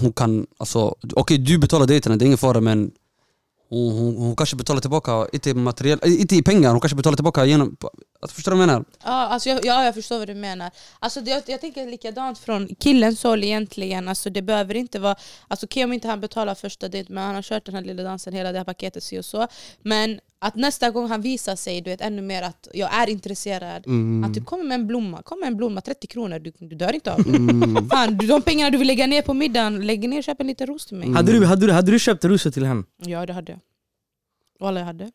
hon 0.00 0.12
kan, 0.12 0.46
alltså, 0.58 0.94
okej 1.14 1.38
du 1.38 1.58
betalar 1.58 1.86
dejterna, 1.86 2.16
det 2.16 2.24
är 2.24 2.26
ingen 2.26 2.38
fara 2.38 2.60
men 2.60 2.90
hon, 3.68 3.98
hon, 3.98 4.16
hon 4.16 4.36
kanske 4.36 4.56
betalar 4.56 4.80
tillbaka, 4.80 5.26
inte, 5.32 5.54
materiell, 5.54 5.98
eh, 6.02 6.20
inte 6.20 6.36
i 6.36 6.42
pengar, 6.42 6.70
hon 6.70 6.80
kanske 6.80 6.96
betalar 6.96 7.16
tillbaka 7.16 7.44
genom, 7.44 7.76
alltså, 8.20 8.34
förstår 8.34 8.52
du 8.52 8.56
vad 8.58 8.62
jag 8.62 8.68
menar? 8.68 8.84
Ja, 9.04 9.10
alltså 9.10 9.48
jag, 9.48 9.64
ja, 9.64 9.84
jag 9.84 9.94
förstår 9.94 10.18
vad 10.18 10.28
du 10.28 10.34
menar. 10.34 10.70
Alltså 10.98 11.20
det, 11.20 11.30
jag, 11.30 11.42
jag 11.46 11.60
tänker 11.60 11.86
likadant 11.86 12.38
från 12.38 12.68
killens 12.78 13.22
håll 13.22 13.44
egentligen. 13.44 14.08
Alltså 14.08 14.30
det 14.30 14.42
behöver 14.42 14.74
inte 14.74 14.98
vara... 14.98 15.16
Alltså 15.48 15.66
okej 15.66 15.84
om 15.84 15.92
inte 15.92 16.08
han 16.08 16.20
betalar 16.20 16.54
första 16.54 16.88
dejt, 16.88 17.12
men 17.12 17.24
han 17.24 17.34
har 17.34 17.42
kört 17.42 17.64
den 17.64 17.74
här 17.74 17.82
lilla 17.82 18.02
dansen, 18.02 18.32
hela 18.32 18.52
det 18.52 18.58
här 18.58 18.64
paketet, 18.64 19.02
si 19.02 19.18
och 19.18 19.24
så. 19.24 19.46
Men 19.82 20.20
att 20.38 20.54
nästa 20.54 20.90
gång 20.90 21.08
han 21.08 21.20
visar 21.20 21.56
sig 21.56 21.80
du 21.80 21.90
vet, 21.90 22.00
ännu 22.00 22.22
mer 22.22 22.42
att 22.42 22.68
jag 22.74 22.94
är 22.94 23.08
intresserad, 23.10 23.86
Mm. 23.86 24.24
att 24.24 24.34
du 24.34 24.40
kommer 24.44 24.64
med 24.64 24.74
en 24.74 24.86
blomma, 24.86 25.22
kom 25.22 25.40
med 25.40 25.46
en 25.46 25.56
blomma, 25.56 25.80
30 25.80 26.06
kronor, 26.06 26.38
du, 26.38 26.52
du 26.58 26.76
dör 26.76 26.92
inte 26.92 27.12
av 27.12 27.22
det. 27.22 27.30
Mm. 27.36 27.88
Fan, 27.90 28.16
du, 28.18 28.26
de 28.26 28.42
pengarna 28.42 28.70
du 28.70 28.78
vill 28.78 28.86
lägga 28.86 29.06
ner 29.06 29.22
på 29.22 29.34
middagen, 29.34 29.86
lägg 29.86 30.08
ner 30.08 30.18
och 30.18 30.24
köp 30.24 30.40
en 30.40 30.46
liten 30.46 30.66
ros 30.66 30.86
till 30.86 30.96
mig. 30.96 31.12
Hade 31.12 31.32
du, 31.32 31.44
hade, 31.46 31.66
du, 31.66 31.72
hade 31.72 31.92
du 31.92 31.98
köpt 31.98 32.24
rosor 32.24 32.50
till 32.50 32.64
henne? 32.64 32.82
Ja 33.06 33.26
det 33.26 33.32
hade 33.32 33.52
jag. 33.52 33.60
Walla 34.60 34.80
jag 34.80 34.86
hade. 34.86 35.10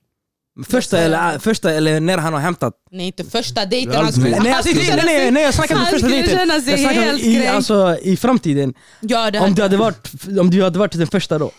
Första 0.67 0.97
eller, 0.97 1.39
första 1.39 1.71
eller 1.71 1.99
när 1.99 2.17
han 2.17 2.33
har 2.33 2.39
hämtat 2.39 2.73
Nej 2.91 3.07
inte 3.07 3.23
första 3.23 3.65
dejten, 3.65 3.95
han 3.95 4.11
skulle, 4.13 4.39
Nej, 4.39 4.51
han 4.51 4.63
skulle 4.63 4.95
nej, 4.95 5.01
nej, 5.05 5.31
nej, 5.31 5.43
jag 5.43 5.53
snackar 5.53 5.75
inte 5.75 5.85
han 5.85 5.91
första 5.93 6.07
dejten. 6.07 6.49
Jag 6.49 6.79
snackar 6.79 7.19
i, 7.19 7.47
alltså, 7.47 7.97
i 8.01 8.17
framtiden. 8.17 8.73
Ja, 9.01 9.31
det 9.31 9.39
Om 9.39 9.55
du 9.55 9.61
hade 9.61 9.77
varit, 9.77 10.11
om 10.39 10.49
du 10.49 10.63
hade 10.63 10.79
varit 10.79 10.97
den 10.97 11.07
första 11.07 11.37
då. 11.37 11.51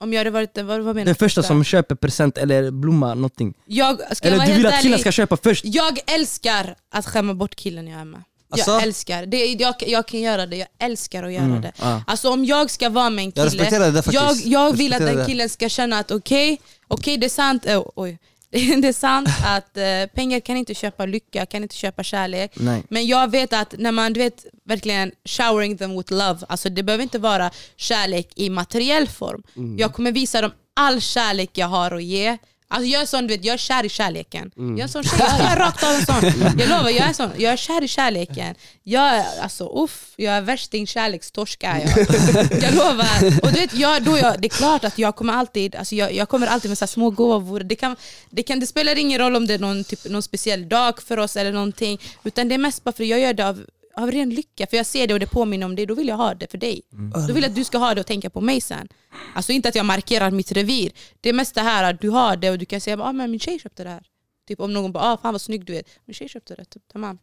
Om 0.00 0.12
jag 0.12 0.20
hade 0.20 0.30
varit 0.30 0.58
vad, 0.58 0.66
vad 0.66 0.94
menar 0.94 1.04
Den 1.06 1.14
första 1.14 1.42
som 1.42 1.64
köper 1.64 1.94
present 1.94 2.38
eller 2.38 2.70
blomma, 2.70 3.14
någonting. 3.14 3.54
Jag, 3.66 3.96
ska 4.16 4.28
jag 4.28 4.34
Eller 4.34 4.36
vara 4.36 4.46
du 4.48 4.54
vill 4.54 4.66
att 4.66 4.82
killen 4.82 4.98
ska 4.98 5.10
köpa 5.12 5.36
först. 5.36 5.64
Jag 5.64 5.98
älskar 6.06 6.76
att 6.94 7.06
skämma 7.06 7.34
bort 7.34 7.54
killen 7.56 7.88
jag 7.88 8.00
är 8.00 8.04
med. 8.04 8.22
Alltså? 8.50 8.70
Jag 8.70 8.82
älskar, 8.82 9.26
det, 9.26 9.46
jag, 9.46 9.74
jag 9.86 10.06
kan 10.08 10.20
göra 10.20 10.46
det, 10.46 10.56
jag 10.56 10.68
älskar 10.78 11.22
att 11.22 11.32
göra 11.32 11.44
Mm, 11.44 11.60
det. 11.60 11.72
ja. 11.80 12.02
Alltså 12.06 12.30
om 12.30 12.44
jag 12.44 12.70
ska 12.70 12.88
vara 12.88 13.10
med 13.10 13.24
en 13.24 13.32
Jag 13.34 13.50
kille, 13.50 13.64
jag, 13.64 14.04
faktiskt. 14.04 14.46
jag 14.46 14.76
vill 14.76 14.92
att 14.92 14.98
den 14.98 15.26
killen 15.26 15.48
ska 15.48 15.68
känna 15.68 15.98
att 15.98 16.10
okej, 16.10 16.60
okej 16.88 17.16
det 17.16 17.26
är 17.26 17.30
sant, 17.30 17.66
eh, 17.66 17.82
oj, 17.94 18.18
det 18.56 18.88
är 18.88 18.92
sant 19.06 19.28
att 19.44 19.76
eh, 19.76 19.84
pengar 20.14 20.40
kan 20.40 20.56
inte 20.56 20.74
köpa 20.74 21.06
lycka, 21.06 21.46
kan 21.46 21.62
inte 21.62 21.76
köpa 21.76 22.02
kärlek. 22.02 22.52
Nej. 22.56 22.82
Men 22.88 23.06
jag 23.06 23.30
vet 23.30 23.52
att 23.52 23.74
när 23.78 23.92
man 23.92 24.12
du 24.12 24.20
vet, 24.20 24.46
verkligen 24.64 25.12
showering 25.24 25.78
them 25.78 25.96
with 25.96 26.12
love, 26.12 26.38
alltså 26.48 26.68
det 26.68 26.82
behöver 26.82 27.02
inte 27.02 27.18
vara 27.18 27.50
kärlek 27.76 28.32
i 28.36 28.50
materiell 28.50 29.08
form. 29.08 29.42
Jag 29.78 29.92
kommer 29.92 30.12
visa 30.12 30.40
dem 30.40 30.50
all 30.74 31.00
kärlek 31.00 31.50
jag 31.54 31.66
har 31.66 31.90
att 31.90 32.02
ge. 32.04 32.38
Alltså 32.68 32.88
jag 32.88 33.02
är 33.02 33.06
sån, 33.06 33.26
du 33.26 33.36
vet, 33.36 33.44
jag 33.44 33.54
är 33.54 33.58
kär 33.58 33.84
i 33.84 33.88
kärleken. 33.88 34.50
Jag 34.56 34.78
är 34.78 34.82
en 34.82 34.88
sån 34.88 35.04
tjej, 35.04 35.18
jag 35.38 35.52
är 35.52 35.56
rakt 35.56 35.84
av 35.84 35.90
en 35.90 36.06
sån. 36.06 36.42
Jag 36.58 36.68
lovar, 36.68 36.90
jag 36.90 37.08
är, 37.08 37.12
sån, 37.12 37.30
jag 37.38 37.52
är 37.52 37.56
kär 37.56 37.84
i 37.84 37.88
kärleken. 37.88 38.54
Jag 38.82 39.08
är, 39.08 39.40
alltså 39.42 39.82
uff, 39.84 40.12
jag 40.16 40.34
är 40.34 40.40
värsting 40.40 40.86
kärlekstorsk 40.86 41.62
är 41.62 41.78
jag. 41.78 41.88
Jag 42.62 42.74
lovar. 42.74 43.40
Och 43.42 43.52
du 43.52 43.60
vet, 43.60 43.74
jag, 43.74 44.02
då 44.02 44.18
jag, 44.18 44.40
det 44.40 44.46
är 44.46 44.56
klart 44.56 44.84
att 44.84 44.98
jag 44.98 45.16
kommer 45.16 45.32
alltid, 45.32 45.74
alltså 45.76 45.94
jag, 45.94 46.12
jag 46.12 46.28
kommer 46.28 46.46
alltid 46.46 46.70
med 46.70 46.78
så 46.78 46.86
små 46.86 47.10
gåvor. 47.10 47.60
Det, 47.60 47.74
kan, 47.76 47.96
det, 48.30 48.42
kan, 48.42 48.60
det 48.60 48.66
spelar 48.66 48.98
ingen 48.98 49.18
roll 49.18 49.36
om 49.36 49.46
det 49.46 49.54
är 49.54 49.58
någon, 49.58 49.84
typ, 49.84 50.04
någon 50.04 50.22
speciell 50.22 50.68
dag 50.68 51.02
för 51.02 51.18
oss 51.18 51.36
eller 51.36 51.52
någonting. 51.52 52.00
Utan 52.24 52.48
det 52.48 52.54
är 52.54 52.58
mest 52.58 52.84
bara 52.84 52.92
för 52.92 53.02
att 53.02 53.08
jag 53.08 53.20
gör 53.20 53.34
det 53.34 53.48
av, 53.48 53.66
av 53.96 54.10
ren 54.10 54.30
lycka. 54.30 54.66
För 54.66 54.76
jag 54.76 54.86
ser 54.86 55.06
det 55.06 55.14
och 55.14 55.20
det 55.20 55.26
påminner 55.26 55.66
om 55.66 55.76
det, 55.76 55.86
då 55.86 55.94
vill 55.94 56.08
jag 56.08 56.16
ha 56.16 56.34
det 56.34 56.50
för 56.50 56.58
dig. 56.58 56.82
Då 57.28 57.32
vill 57.34 57.42
jag 57.42 57.50
att 57.50 57.56
du 57.56 57.64
ska 57.64 57.78
ha 57.78 57.94
det 57.94 58.00
och 58.00 58.06
tänka 58.06 58.30
på 58.30 58.40
mig 58.40 58.60
sen. 58.60 58.88
Alltså 59.34 59.52
inte 59.52 59.68
att 59.68 59.74
jag 59.74 59.86
markerar 59.86 60.30
mitt 60.30 60.52
revir. 60.52 60.92
Det 61.20 61.28
är 61.28 61.32
mest 61.32 61.54
det 61.54 61.60
här 61.60 61.94
att 61.94 62.00
du 62.00 62.10
har 62.10 62.36
det 62.36 62.50
och 62.50 62.58
du 62.58 62.66
kan 62.66 62.80
säga 62.80 63.02
ah, 63.02 63.12
men 63.12 63.30
min 63.30 63.40
tjej 63.40 63.58
köpte 63.58 63.84
det 63.84 63.90
här. 63.90 64.06
Typ 64.48 64.60
om 64.60 64.72
någon 64.72 64.92
bara 64.92 65.04
ah, 65.04 65.16
fan 65.16 65.34
vad 65.34 65.40
snygg 65.40 65.64
du 65.64 65.76
är. 65.76 65.82
Min 66.04 66.14
tjej 66.14 66.28
köpte 66.28 66.54
det, 66.54 66.64
typ, 66.64 66.82
tamam. 66.92 67.18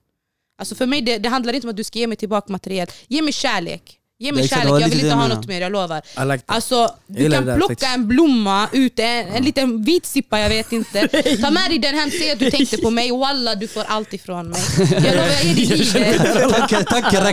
Alltså 0.58 0.76
för 0.76 0.86
mig 0.86 1.02
det, 1.02 1.18
det 1.18 1.30
handlar 1.30 1.54
inte 1.54 1.68
om 1.68 1.72
att 1.72 1.78
du 1.78 1.84
ska 1.84 2.00
ge 2.00 2.08
mig 2.08 2.18
tillbaka 2.18 2.52
materiellt. 2.52 2.94
Ge 3.08 3.22
mig 3.22 3.34
kärlek. 3.34 4.00
Ge 4.20 4.30
Det 4.30 4.36
mig 4.36 4.42
det 4.44 4.48
kärlek, 4.50 4.68
jag 4.68 4.80
vill 4.90 4.98
det 4.98 5.04
inte 5.04 5.16
ha 5.16 5.28
något 5.28 5.48
mer, 5.48 5.62
jag 5.62 5.72
lovar. 5.72 5.98
I 5.98 6.02
like 6.26 6.38
that. 6.46 6.56
Alltså, 6.56 6.96
du 7.08 7.30
kan 7.32 7.46
det 7.46 7.52
där 7.52 7.58
plocka 7.58 7.72
faktiskt. 7.74 7.92
en 7.96 8.08
blomma 8.08 8.68
ute, 8.72 9.04
en, 9.04 9.28
en 9.28 9.44
liten 9.44 9.84
vit 9.84 10.06
sippa, 10.06 10.40
jag 10.40 10.50
vet 10.50 10.72
inte. 10.72 11.08
Ta 11.42 11.52
med 11.52 11.70
dig 11.70 11.80
den 11.80 11.96
hem, 11.96 12.12
säg 12.12 12.32
att 12.32 12.40
du 12.40 12.52
tänkte 12.52 12.78
på 12.78 12.90
mig, 12.90 13.12
walla 13.12 13.56
du 13.56 13.68
får 13.68 13.84
allt 13.88 14.14
ifrån 14.14 14.50
mig. 14.50 14.62
Jag 14.78 15.04
lovar, 15.04 15.28
jag 15.28 15.44
ger 15.44 15.54
dig 15.56 15.78
livet. 15.78 16.22
Tanken- 16.52 17.26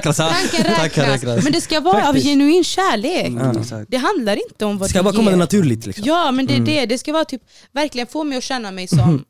räknas. 1.05 1.45
Men 1.45 1.53
det 1.53 1.61
ska 1.61 1.81
vara 1.81 2.09
av 2.09 2.17
genuin 2.19 2.65
kärlek. 2.65 3.27
Mm. 3.27 3.87
Det 3.89 3.97
handlar 3.97 4.37
inte 4.49 4.65
om 4.65 4.73
Det 4.73 4.81
vad 4.81 4.91
ska 4.91 4.99
du 4.99 5.03
bara 5.05 5.15
komma 5.15 5.31
naturligt 5.31 5.87
liksom. 5.87 6.05
Ja 6.07 6.31
men 6.31 6.47
det 6.47 6.57
är 6.57 6.61
det, 6.61 6.87
det 6.87 6.99
ska 6.99 7.13
vara 7.13 7.25
typ, 7.25 7.43
verkligen 7.73 8.07
få 8.07 8.25
mig 8.25 8.39
att 8.39 8.45
känna 8.45 8.71
mig 8.71 8.89
som 8.89 9.25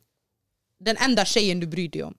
den 0.84 0.96
enda 0.96 1.24
tjejen 1.24 1.61
du 1.61 1.66
bryr 1.66 1.88
dig 1.88 2.03
om. 2.03 2.14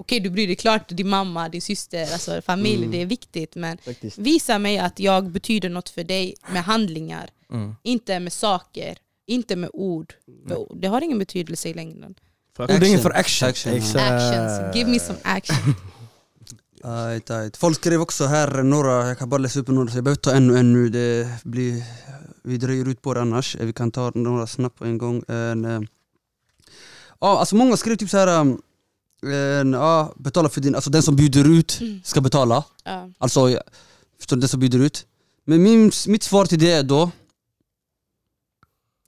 Mm. 0.00 0.04
Okej 0.04 0.20
du 0.20 0.30
bryr 0.30 0.46
dig 0.46 0.56
klart 0.56 0.88
din 0.88 1.08
mamma, 1.08 1.48
din 1.48 1.60
syster, 1.62 2.12
alltså 2.12 2.42
familj, 2.42 2.76
Mm. 2.78 2.90
det 2.90 3.02
är 3.02 3.06
viktigt 3.06 3.54
men 3.56 3.78
Faktiskt. 3.84 4.18
visa 4.18 4.58
mig 4.58 4.78
att 4.78 5.00
jag 5.00 5.30
betyder 5.30 5.68
något 5.68 5.88
för 5.88 6.04
dig 6.04 6.34
med 6.52 6.64
handlingar, 6.64 7.30
Mm. 7.52 7.74
inte 7.82 8.20
med 8.20 8.32
saker, 8.32 8.98
inte 9.26 9.56
med 9.56 9.70
ord. 9.72 10.14
För 10.48 10.66
Det 10.74 10.88
har 10.88 11.00
ingen 11.00 11.18
betydelse 11.18 11.68
i 11.68 11.74
längden. 11.74 12.14
Ord 12.58 12.70
är 12.70 12.84
inget 12.84 13.02
för 13.02 13.10
action. 13.10 13.48
Action. 13.48 13.72
Exakt. 13.72 14.10
Actions, 14.12 14.76
give 14.76 14.90
me 14.90 14.98
some 15.00 15.18
action. 15.22 15.74
Ajt, 16.84 17.30
ajt. 17.30 17.56
Folk 17.56 17.76
skrev 17.76 18.00
också 18.00 18.24
här 18.26 18.62
några, 18.62 19.08
jag 19.08 19.18
kan 19.18 19.28
bara 19.28 19.38
läsa 19.38 19.60
upp 19.60 19.68
några 19.68 19.90
så 19.90 19.96
jag 19.96 20.04
behöver 20.04 20.20
ta 20.20 20.32
en 20.32 20.50
och 20.50 20.58
en 20.58 20.72
nu. 20.72 20.88
Det 20.88 21.28
blir, 21.44 21.82
vi 22.44 22.56
dröjer 22.56 22.88
ut 22.88 23.02
på 23.02 23.14
det 23.14 23.20
annars. 23.20 23.56
Vi 23.60 23.72
kan 23.72 23.90
ta 23.90 24.12
några 24.14 24.46
snabbt 24.46 24.78
på 24.78 24.84
en 24.84 24.98
gång. 24.98 25.22
En, 25.28 25.64
eh, 25.64 25.80
ja, 27.20 27.38
alltså 27.38 27.56
många 27.56 27.76
skrev 27.76 27.96
typ 27.96 28.10
så 28.10 28.16
här. 28.18 28.56
En, 29.22 29.72
ja, 29.72 30.12
betala 30.16 30.48
för 30.48 30.60
din, 30.60 30.74
alltså 30.74 30.90
den 30.90 31.02
som 31.02 31.16
bjuder 31.16 31.48
ut 31.58 31.78
Mm. 31.80 32.00
ska 32.04 32.20
betala. 32.20 32.64
Ja. 32.84 33.10
Alltså, 33.18 33.58
förstår 34.18 34.36
du? 34.36 34.40
Den 34.40 34.48
som 34.48 34.60
bjuder 34.60 34.78
ut. 34.78 35.06
Men 35.44 35.62
min, 35.62 35.92
mitt 36.06 36.22
svar 36.22 36.44
till 36.46 36.58
det 36.58 36.72
är 36.72 36.82
då 36.82 37.10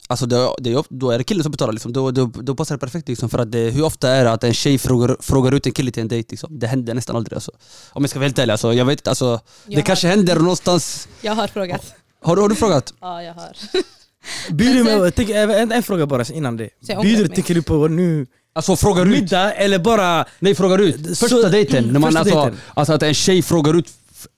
Alltså 0.09 0.27
det, 0.27 0.55
det, 0.59 0.83
då 0.89 1.11
är 1.11 1.19
det 1.19 1.25
killen 1.25 1.43
som 1.43 1.53
betalar 1.53 1.73
liksom. 1.73 1.93
då, 1.93 2.11
då, 2.11 2.27
då 2.27 2.55
passar 2.55 2.75
det 2.75 2.79
perfekt 2.79 3.09
liksom, 3.09 3.29
för 3.29 3.39
att 3.39 3.53
det, 3.53 3.71
hur 3.71 3.83
ofta 3.85 4.09
är 4.09 4.25
det 4.25 4.33
att 4.33 4.45
en 4.45 4.55
tjej 4.55 4.79
frågar, 4.79 5.17
frågar 5.21 5.53
ut 5.53 5.67
en 5.67 5.73
kille 5.73 5.91
till 5.91 6.03
en 6.03 6.09
dejt 6.09 6.31
liksom? 6.31 6.59
Det 6.59 6.67
händer 6.67 6.95
nästan 6.95 7.17
aldrig 7.17 7.37
alltså. 7.37 7.51
Om 7.93 8.03
jag 8.03 8.11
ska 8.11 8.19
vara 8.19 8.27
helt 8.27 8.39
ärlig, 8.39 8.53
alltså, 8.53 8.73
jag 8.75 8.85
vet 8.85 8.99
inte, 9.01 9.11
alltså, 9.11 9.41
det 9.67 9.73
Jag 9.75 9.87
kanske 9.87 10.09
har, 10.09 10.17
händer 10.17 10.37
någonstans 10.37 11.09
jag 11.21 11.35
har 11.35 11.49
frågat. 11.49 11.95
Har 12.23 12.37
du, 12.37 12.43
har 12.43 12.49
du 12.49 12.55
frågat? 12.55 12.95
Ja 13.01 13.23
jag 13.23 13.35
har. 13.35 13.57
Bjuder 14.51 14.85
med, 14.85 15.15
tänk, 15.15 15.31
en, 15.31 15.73
en 15.73 15.83
fråga 15.83 16.07
bara 16.07 16.25
innan 16.25 16.57
det. 16.57 16.71
Bjuder 17.03 17.29
det. 17.29 17.35
tänker 17.35 17.55
du 17.55 17.63
på 17.63 17.89
nu 17.89 18.27
Alltså 18.55 18.76
frågar 18.76 19.03
ut? 19.07 19.11
middag 19.11 19.53
eller 19.53 19.78
bara 19.78 20.24
Nej 20.38 20.55
frågar 20.55 20.78
ut, 20.78 21.07
Så- 21.18 21.28
första 21.28 21.48
dejten, 21.48 21.84
när 21.84 22.00
man 22.00 22.03
första 22.12 22.20
alltså, 22.20 22.34
dejten. 22.34 22.61
alltså 22.74 22.92
att 22.92 23.03
en 23.03 23.14
tjej 23.14 23.42
frågar 23.42 23.74
ut, 23.74 23.88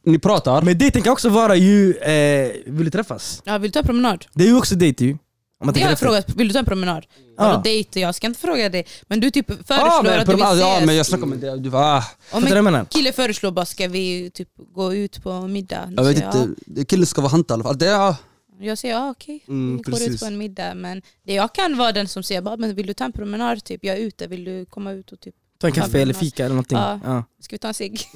ni 0.06 0.18
pratar 0.18 0.62
Men 0.62 0.78
dejten 0.78 1.02
kan 1.02 1.12
också 1.12 1.28
vara 1.28 1.56
ju, 1.56 1.92
eh, 1.96 2.50
vill 2.66 2.84
du 2.84 2.90
träffas? 2.90 3.42
Ja, 3.44 3.58
vill 3.58 3.70
du 3.70 3.72
ta 3.72 3.78
en 3.78 3.86
promenad? 3.86 4.24
Det 4.34 4.44
är 4.44 4.48
ju 4.48 4.56
också 4.56 4.74
dejt 4.74 5.04
ju. 5.04 5.16
Om 5.60 5.68
har 5.68 5.80
jag 5.80 5.92
efter. 5.92 6.06
frågat, 6.06 6.30
vill 6.36 6.48
du 6.48 6.52
ta 6.52 6.58
en 6.58 6.64
promenad? 6.64 7.04
Ja. 7.38 7.44
Vadå 7.48 7.62
dejt? 7.62 8.00
Jag 8.00 8.14
ska 8.14 8.26
inte 8.26 8.40
fråga 8.40 8.68
dig. 8.68 8.86
Men 9.08 9.20
du 9.20 9.30
typ 9.30 9.46
föreslår 9.46 9.76
Ja 9.78 10.00
men, 10.02 10.20
att 10.20 10.26
du 10.26 10.32
vill 10.32 10.40
ja, 10.40 10.52
ses. 10.52 10.60
ja, 10.60 10.86
men 10.86 10.96
jag 10.96 11.06
snackar 11.06 11.24
om 11.24 11.40
det, 11.40 11.56
du 11.58 11.70
bara, 11.70 11.96
ah, 11.96 12.04
Om 12.30 12.44
en 12.46 12.86
kille 12.86 13.12
föreslår 13.12 13.50
bara 13.50 13.66
ska 13.66 13.88
vi 13.88 14.30
typ 14.34 14.48
gå 14.74 14.94
ut 14.94 15.22
på 15.22 15.40
middag. 15.40 15.92
jag 15.96 16.04
vet 16.04 16.16
inte, 16.16 16.84
killen 16.84 17.06
ska 17.06 17.20
vara 17.20 17.30
hanta 17.30 17.52
i 17.52 17.54
alla 17.54 17.64
fall. 17.64 17.78
Det, 17.78 17.86
Ja. 17.86 18.16
Jag 18.60 18.78
säger 18.78 18.94
ja 18.94 19.10
okej, 19.10 19.44
Mm, 19.48 19.76
vi 19.76 19.82
går 19.92 20.02
ut 20.02 20.20
på 20.20 20.26
en 20.26 20.38
middag. 20.38 20.74
Men 20.74 21.02
det 21.26 21.34
jag 21.34 21.54
kan 21.54 21.76
vara 21.76 21.92
den 21.92 22.08
som 22.08 22.22
säger 22.22 22.42
bara, 22.42 22.56
men 22.56 22.74
vill 22.74 22.86
du 22.86 22.94
ta 22.94 23.04
en 23.04 23.12
promenad? 23.12 23.64
Typ, 23.64 23.84
jag 23.84 23.96
är 23.96 24.00
ute, 24.00 24.26
vill 24.26 24.44
du 24.44 24.64
komma 24.66 24.92
ut 24.92 25.12
och 25.12 25.20
typ, 25.20 25.34
Ta 25.58 25.66
en 25.66 25.72
kaffe 25.72 26.00
eller 26.02 26.14
fika 26.14 26.44
eller 26.44 26.54
någonting. 26.54 26.78
Ja. 26.78 27.00
Ja. 27.04 27.24
ska 27.40 27.54
vi 27.54 27.58
ta 27.58 27.68
en 27.68 27.74
cigg? 27.74 28.00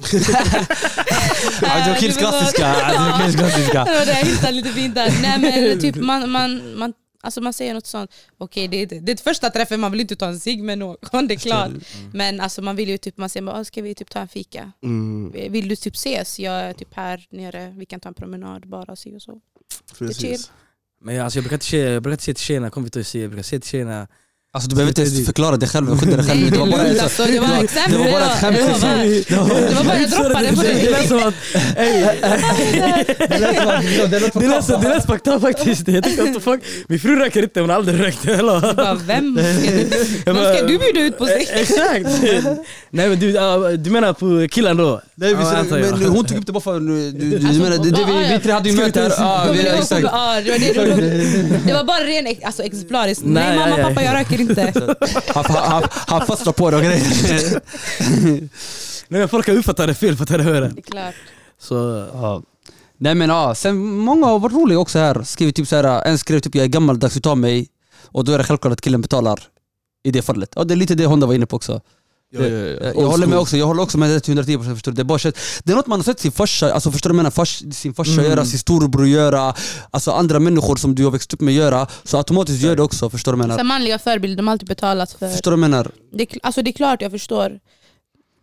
det 1.61 1.89
var 1.89 1.95
kills 1.99 2.17
klassiska, 2.17 2.67
det 2.67 2.97
var 2.97 3.23
kills 3.23 3.35
klassiska 3.35 3.83
Det 3.85 3.91
var 3.99 4.05
det 4.05 4.11
jag 4.19 4.25
hittade 4.25 4.51
lite 4.51 4.69
fint 4.69 4.95
där. 4.95 5.11
Nej 5.21 5.39
men 5.39 5.79
typ 5.81 5.95
man, 5.95 6.29
man, 6.31 6.77
man, 6.79 6.93
alltså 7.21 7.41
man 7.41 7.53
säger 7.53 7.73
något 7.73 7.87
sånt, 7.87 8.11
okej 8.37 8.67
det, 8.67 8.81
är- 8.81 9.01
det 9.01 9.11
är 9.11 9.17
första 9.17 9.49
träffen, 9.49 9.79
man 9.79 9.91
vill 9.91 10.01
inte 10.01 10.15
ta 10.15 10.25
en 10.27 10.39
cigg 10.39 10.63
med 10.63 10.77
någon, 10.77 11.27
det 11.27 11.33
är 11.33 11.37
klart. 11.39 11.71
Men 12.13 12.41
alltså 12.41 12.61
man 12.61 12.75
vill 12.75 12.89
ju 12.89 12.97
typ, 12.97 13.17
man 13.17 13.29
säger 13.29 13.45
bara, 13.45 13.55
"Ah, 13.59 13.63
ska 13.63 13.81
vi 13.81 13.95
typ 13.95 14.09
ta 14.09 14.19
en 14.19 14.27
fika? 14.27 14.71
Mm, 14.83 15.31
Vill 15.51 15.67
du 15.69 15.75
typ 15.75 15.95
ses? 15.95 16.39
Jag 16.39 16.53
är 16.53 16.73
typ 16.73 16.93
här 16.93 17.25
nere, 17.29 17.73
vi 17.77 17.85
kan 17.85 17.99
ta 17.99 18.09
en 18.09 18.15
promenad 18.15 18.67
bara 18.67 18.95
si 18.95 19.15
och 19.17 19.21
så. 19.21 19.39
Precis. 19.97 20.51
Men 21.01 21.15
jag, 21.15 21.23
alltså, 21.23 21.37
jag, 21.39 21.43
brukar 21.43 21.55
inte, 21.55 21.65
säga- 21.65 21.89
jag 21.93 22.03
brukar 22.03 22.13
inte 22.13 22.23
säga 22.23 22.35
till 22.35 22.43
tjejerna, 22.43 22.69
kom 22.69 22.83
vi 22.83 22.89
tar 22.89 22.99
och 22.99 23.05
se, 23.07 23.21
jag 23.21 23.29
brukar 23.29 23.43
säga 23.43 23.59
till 23.59 23.69
tjejerna 23.69 24.07
Alltså 24.51 24.69
du 24.69 24.75
behöver 24.75 24.89
inte 24.91 25.01
ens 25.01 25.25
förklara 25.25 25.57
dig 25.57 25.69
själv, 25.69 25.99
skydda 25.99 26.17
dig 26.17 26.25
själv 26.25 26.51
Det 26.51 26.57
var 26.59 26.67
bara, 26.67 26.81
ett 26.85 27.63
exempel. 27.63 27.93
det 27.93 27.97
var 27.99 28.11
bara 28.11 28.25
ett 28.25 28.39
skämt, 28.39 28.57
Det 28.57 29.35
var 29.35 29.83
bara- 29.83 29.99
jag 29.99 30.09
droppade 30.09 30.55
på 30.55 30.61
dig. 30.61 30.93
att, 31.23 31.33
det 34.33 34.47
lät 34.47 34.65
som- 34.65 34.73
som- 34.73 34.81
det 34.81 34.89
lät 34.89 35.03
up 35.27 35.41
faktiskt. 35.41 35.87
Jag 35.87 36.03
tänkte 36.03 36.23
what 36.23 36.33
the 36.33 36.39
fuck, 36.39 36.61
min 36.87 36.99
fru 36.99 37.15
röker 37.15 37.43
inte, 37.43 37.59
hon 37.59 37.69
har 37.69 37.75
aldrig 37.77 37.99
rökt. 37.99 38.25
Vem 38.25 39.37
ska 40.25 40.67
du, 40.67 40.77
bjuda 40.77 40.99
ut 40.99 41.17
på 41.17 41.25
sig? 41.25 41.47
Exakt! 41.51 42.21
Nej 42.89 43.09
men 43.09 43.19
du, 43.19 43.31
menar 43.89 44.13
på 44.13 44.47
killen 44.51 44.77
då? 44.77 45.01
Nej, 45.15 45.35
men 45.35 46.05
hon 46.05 46.25
tog 46.25 46.37
upp 46.37 46.45
det 46.45 46.51
bara 46.51 46.59
för 46.61 46.79
du, 46.79 47.11
menar, 47.63 47.77
det, 47.77 48.33
vi, 48.33 48.39
tre 48.43 48.51
hade 48.51 48.69
ju 48.69 48.75
möte 48.75 49.01
här, 49.01 49.07
exakt 49.79 50.01
Ja, 50.01 50.41
det, 51.65 51.73
var 51.73 51.83
bara 51.83 51.99
ren 51.99 52.35
alltså, 52.43 52.63
exemplariskt. 52.63 53.21
Nej, 53.25 53.57
mamma, 53.57 53.77
pappa 53.77 54.03
jag 54.03 54.15
röker 54.15 54.38
inte. 54.39 54.95
Han, 55.27 55.45
han, 55.45 55.83
han 55.91 56.27
fastnar 56.27 56.53
på 56.53 56.71
det 56.71 56.77
och 56.77 56.83
grejer 56.83 57.61
Nej 59.07 59.19
men 59.19 59.29
folk 59.29 59.47
har 59.47 59.55
uppfattat 59.55 59.87
det 59.87 59.93
fel, 59.93 60.15
jag 60.29 60.45
menar? 60.45 60.61
Det 60.61 60.79
är 60.79 60.81
klart. 60.81 61.15
Så, 61.59 62.07
Ja. 62.13 62.43
Nej 63.01 63.15
men 63.15 63.29
ja, 63.29 63.55
sen 63.55 63.77
många 63.77 64.25
har 64.25 64.39
varit 64.39 64.53
roliga 64.53 64.79
också 64.79 64.99
här. 64.99 65.23
Skrivit 65.23 65.55
typ 65.55 65.67
så 65.67 65.75
här, 65.75 66.05
en 66.05 66.17
skrev 66.17 66.39
typ 66.39 66.55
jag 66.55 66.63
är 66.63 66.67
gammaldags 66.67 67.17
utav 67.17 67.37
mig 67.37 67.67
och 68.05 68.25
då 68.25 68.31
är 68.31 68.37
det 68.37 68.43
självklart 68.43 68.73
att 68.73 68.81
killen 68.81 69.01
betalar 69.01 69.39
i 70.03 70.11
det 70.11 70.21
fallet. 70.21 70.53
Ja, 70.55 70.63
det 70.63 70.73
är 70.73 70.75
lite 70.75 70.95
det 70.95 71.05
Honda 71.05 71.27
var 71.27 71.33
inne 71.33 71.45
på 71.45 71.55
också. 71.55 71.81
Ja, 72.31 72.41
ja, 72.41 72.47
ja. 72.47 72.91
Jag, 72.95 73.07
håller 73.07 73.27
med 73.27 73.39
också, 73.39 73.57
jag 73.57 73.65
håller 73.65 73.83
också 73.83 73.97
med 73.97 74.09
det 74.09 74.19
till 74.19 74.39
110% 74.39 74.73
förstår 74.73 74.91
du. 74.91 74.95
Det 74.95 75.01
är, 75.01 75.03
bara, 75.03 75.31
det 75.63 75.71
är 75.71 75.75
något 75.75 75.87
man 75.87 75.99
har 75.99 76.03
sett 76.03 76.19
sin 76.19 76.31
farsa, 76.31 76.73
alltså 76.73 76.91
förstår 76.91 77.09
du 77.09 77.15
menar? 77.15 77.31
Fars, 77.31 77.63
sin 77.73 77.93
farsa 77.93 78.11
Mm. 78.11 78.25
göra, 78.25 78.45
sin 78.45 78.59
storebror 78.59 79.07
göra, 79.07 79.53
alltså 79.91 80.11
andra 80.11 80.39
människor 80.39 80.75
som 80.75 80.95
du 80.95 81.03
har 81.03 81.11
växt 81.11 81.33
upp 81.33 81.41
med 81.41 81.53
göra. 81.53 81.87
Så 82.03 82.17
automatiskt 82.17 82.63
gör 82.63 82.75
det 82.75 82.81
också, 82.83 83.09
förstår 83.09 83.31
du 83.33 83.37
jag 83.37 83.45
Så 83.45 83.49
menar? 83.49 83.63
manliga 83.63 83.99
förebilder, 83.99 84.37
de 84.37 84.47
har 84.47 84.51
alltid 84.51 84.67
betalat 84.67 85.11
för... 85.11 85.29
Förstår 85.29 85.51
du 85.51 85.57
menar? 85.57 85.91
Det, 86.13 86.27
alltså 86.43 86.61
det 86.61 86.69
är 86.69 86.73
klart 86.73 87.01
jag 87.01 87.11
förstår. 87.11 87.59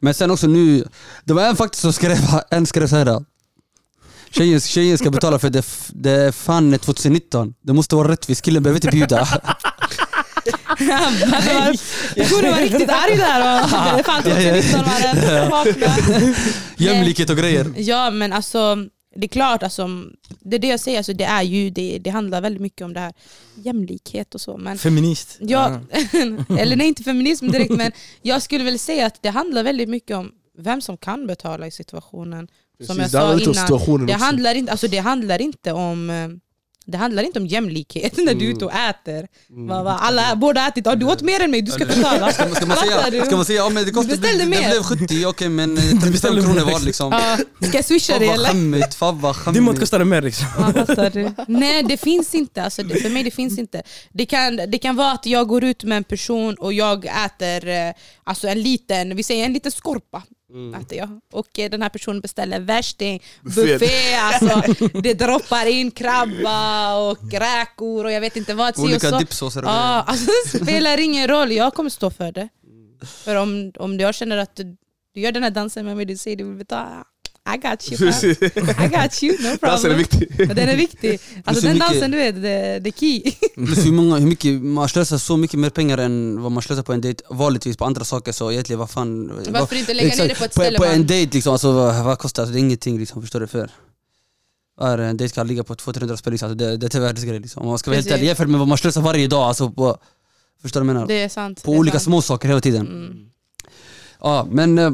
Men 0.00 0.14
sen 0.14 0.30
också 0.30 0.46
nu, 0.46 0.84
det 1.24 1.32
var 1.34 1.42
en 1.42 1.56
faktiskt 1.56 1.82
som 1.82 1.92
skrev, 1.92 2.18
en 2.50 2.66
skrev 2.66 2.86
såhär 2.86 3.24
Tjejen, 4.30 4.60
tjejen 4.60 4.98
ska 4.98 5.10
betala 5.10 5.38
för 5.38 5.50
det, 5.50 5.66
det 5.88 6.10
är 6.10 6.32
fan 6.32 6.78
2019, 6.78 7.54
det 7.62 7.72
måste 7.72 7.96
vara 7.96 8.08
rättvist, 8.08 8.42
killen 8.42 8.62
behöver 8.62 8.78
inte 8.78 8.96
bjuda 8.96 9.28
Personen 12.14 12.50
var 12.50 12.60
riktigt 12.60 12.90
arg 12.90 13.16
där 13.16 13.40
och 13.40 13.96
det 13.96 14.04
fanns 14.04 14.26
också 14.26 14.38
19 14.38 14.84
mannen. 14.86 16.34
Jämlikhet 16.76 17.30
och 17.30 17.36
grejer. 17.36 17.72
Ja 17.76 18.10
men 18.10 18.32
alltså 18.32 18.76
det 19.16 19.26
är 19.26 19.28
klart, 19.28 19.62
alltså, 19.62 19.88
det 20.40 20.56
är 20.56 20.60
det 20.60 20.66
jag 20.66 20.80
säger, 20.80 20.98
alltså, 20.98 21.12
det 21.12 21.24
är 21.24 21.42
ju 21.42 21.70
det, 21.70 21.98
det 21.98 22.10
handlar 22.10 22.40
väldigt 22.40 22.62
mycket 22.62 22.84
om 22.84 22.92
det 22.92 23.00
här 23.00 23.12
jämlikhet 23.54 24.34
och 24.34 24.40
så. 24.40 24.56
Men 24.56 24.78
Feminist. 24.78 25.38
Ja, 25.40 25.80
eller 26.58 26.76
nej 26.76 26.88
inte 26.88 27.02
feminism 27.02 27.48
direkt 27.48 27.70
men 27.70 27.92
jag 28.22 28.42
skulle 28.42 28.64
väl 28.64 28.78
säga 28.78 29.06
att 29.06 29.22
det 29.22 29.28
handlar 29.28 29.62
väldigt 29.62 29.88
mycket 29.88 30.16
om 30.16 30.32
vem 30.58 30.80
som 30.80 30.96
kan 30.96 31.26
betala 31.26 31.66
i 31.66 31.70
situationen. 31.70 32.48
Som 32.86 32.96
jag 32.96 32.96
Precis, 32.96 33.12
det 33.12 33.18
sa 33.18 33.88
innan, 33.88 34.06
det 34.06 34.12
handlar, 34.12 34.54
inte, 34.54 34.72
alltså 34.72 34.88
det 34.88 34.98
handlar 34.98 35.40
inte 35.40 35.72
om 35.72 36.10
eh, 36.10 36.28
det 36.86 36.98
handlar 36.98 37.22
inte 37.22 37.38
om 37.38 37.46
jämlikhet 37.46 38.16
när 38.24 38.34
du 38.34 38.46
är 38.46 38.50
ute 38.50 38.64
och 38.64 38.72
äter. 38.72 39.26
Mm. 39.50 39.66
Va, 39.66 39.82
va, 39.82 39.98
alla 40.00 40.36
borde 40.36 40.60
ha 40.60 40.68
ätit, 40.68 40.86
"Ja, 40.86 40.94
du 40.94 41.06
åt 41.06 41.22
mer 41.22 41.40
än 41.40 41.50
mig, 41.50 41.62
du 41.62 41.72
ska 41.72 41.84
betala. 41.86 42.32
Ska, 42.32 42.54
ska, 42.54 42.66
man 42.66 42.76
säga, 42.76 43.10
du? 43.10 43.20
ska 43.20 43.36
man 43.36 43.44
säga 43.44 43.56
ja, 43.62 43.68
men 43.68 43.84
det, 43.84 43.90
kostade, 43.90 44.32
Du 44.32 44.38
det 44.38 44.46
mer. 44.46 44.70
blev 44.70 44.82
70, 44.82 45.26
okej 45.26 45.48
men 45.48 45.76
eh, 45.78 45.82
35 45.82 46.12
beställde 46.12 46.42
kronor 46.42 46.60
var 46.60 46.80
liksom. 46.80 47.12
Ska 47.60 47.76
jag 47.78 47.84
swisha 47.84 48.18
dig 48.18 48.28
eller? 48.28 48.48
skämmigt, 48.48 48.98
Din 49.54 49.64
mat 49.64 49.80
kostade 49.80 50.04
mer 50.04 50.22
liksom. 50.22 50.46
Nej 51.48 51.82
det 51.82 51.96
finns 51.96 52.34
inte, 52.34 52.62
alltså, 52.62 52.82
det, 52.82 53.00
för 53.00 53.10
mig 53.10 53.22
det 53.22 53.30
finns 53.30 53.58
inte. 53.58 53.82
Det 54.12 54.26
kan, 54.26 54.56
det 54.56 54.78
kan 54.78 54.96
vara 54.96 55.12
att 55.12 55.26
jag 55.26 55.48
går 55.48 55.64
ut 55.64 55.84
med 55.84 55.96
en 55.96 56.04
person 56.04 56.54
och 56.54 56.72
jag 56.72 57.04
äter 57.24 57.68
eh, 57.68 57.92
alltså 58.24 58.48
en 58.48 58.62
liten, 58.62 59.16
vi 59.16 59.22
säger 59.22 59.44
en 59.44 59.52
liten 59.52 59.72
skorpa. 59.72 60.22
Äter 60.80 60.98
jag. 60.98 61.20
Och 61.32 61.58
eh, 61.58 61.70
den 61.70 61.82
här 61.82 61.88
personen 61.88 62.20
beställer 62.20 62.60
värsting, 62.60 63.22
Buffé. 63.42 63.78
buffé, 63.78 64.14
alltså, 64.14 64.72
det 65.02 65.14
droppar 65.14 65.66
in 65.66 65.90
krabba 65.90 66.94
och 66.96 67.32
räkor 67.32 68.04
och 68.04 68.12
jag 68.12 68.20
vet 68.20 68.36
inte 68.36 68.54
vad. 68.54 68.78
Olika 68.78 69.10
så. 69.10 69.18
dipsåser 69.18 69.62
och 69.62 69.68
Ja, 69.70 69.72
grejer. 69.72 70.02
alltså, 70.06 70.58
det 70.58 70.64
spelar 70.64 70.98
ingen 71.00 71.28
roll, 71.28 71.52
jag 71.52 71.74
kommer 71.74 71.90
stå 71.90 72.10
för 72.10 72.32
det. 72.32 72.48
För 73.24 73.36
om, 73.36 73.72
om 73.78 73.98
jag 73.98 74.14
känner 74.14 74.36
att 74.36 74.56
du, 74.56 74.76
du 75.14 75.20
gör 75.20 75.32
den 75.32 75.42
här 75.42 75.50
dansen 75.50 75.86
med 75.86 75.96
mig, 75.96 76.04
du 76.06 76.16
säger 76.16 76.36
du 76.36 76.44
vill 76.44 76.56
betala, 76.58 77.04
I 77.48 77.56
got 77.56 77.92
you. 77.92 78.08
I 78.08 78.88
got 78.88 79.22
you, 79.22 79.36
no 79.42 79.56
Dansen 79.60 79.90
är 79.90 79.94
problem. 79.94 79.98
viktig. 79.98 80.46
Men 80.46 80.56
Den 80.56 80.68
är 80.68 80.76
viktig. 80.76 81.20
Alltså 81.44 81.66
den 81.66 81.78
dansen 81.78 82.10
du 82.10 82.16
vet, 82.16 82.34
det, 82.34 82.78
det 82.78 82.90
är 82.90 82.92
key. 82.92 83.22
Plus 83.66 83.86
hur, 83.86 83.92
många, 83.92 84.16
hur 84.16 84.26
mycket, 84.26 84.62
man 84.62 84.88
slösar 84.88 85.18
så 85.18 85.36
mycket 85.36 85.60
mer 85.60 85.70
pengar 85.70 85.98
än 85.98 86.42
vad 86.42 86.52
man 86.52 86.62
slösar 86.62 86.82
på 86.82 86.92
en 86.92 87.00
dejt 87.00 87.24
vanligtvis 87.30 87.76
på 87.76 87.84
andra 87.84 88.04
saker 88.04 88.32
så 88.32 88.52
egentligen 88.52 88.78
vad 88.78 88.90
fan 88.90 89.32
Varför 89.48 89.76
inte 89.76 89.94
lägga 89.94 90.16
ner 90.16 90.28
det 90.28 90.34
på 90.38 90.44
ett 90.44 90.54
på, 90.54 90.60
ställe 90.60 90.78
på 90.78 90.84
en 90.84 91.06
dejt 91.06 91.34
liksom, 91.34 91.52
alltså, 91.52 91.72
vad, 91.72 92.04
vad 92.04 92.18
kostar 92.18 92.42
det? 92.42 92.44
Alltså, 92.44 92.52
det 92.52 92.58
är 92.58 92.60
ingenting 92.60 92.98
liksom, 92.98 93.22
förstår 93.22 93.40
du? 93.40 93.46
För 93.46 93.70
är 94.80 94.98
en 94.98 95.16
dejt 95.16 95.34
kan 95.34 95.46
ligga 95.46 95.64
på 95.64 95.74
200-300 95.74 96.16
spänn 96.16 96.32
liksom, 96.32 96.50
alltså, 96.50 96.66
det, 96.66 96.76
det 96.76 96.94
är 96.94 97.00
världsgrej 97.00 97.40
liksom. 97.40 97.62
Om 97.62 97.68
man 97.68 97.78
ska 97.78 97.90
vara 97.90 97.96
helt 97.96 98.10
ärlig 98.10 98.26
jämfört 98.26 98.48
med 98.48 98.58
vad 98.58 98.68
man 98.68 98.78
slösar 98.78 99.00
varje 99.00 99.26
dag 99.28 99.42
alltså, 99.42 99.70
på, 99.70 99.98
Förstår 100.62 100.80
du 100.80 100.86
vad 100.86 100.90
jag 100.90 100.94
menar? 100.94 101.08
Det 101.08 101.22
är 101.22 101.28
sant. 101.28 101.62
på 101.62 101.72
olika 101.72 101.98
sant. 101.98 102.04
små 102.04 102.22
saker 102.22 102.48
hela 102.48 102.60
tiden 102.60 102.86
Mm. 102.86 103.26
Ja 104.20 104.46
men 104.50 104.78
eh, 104.78 104.90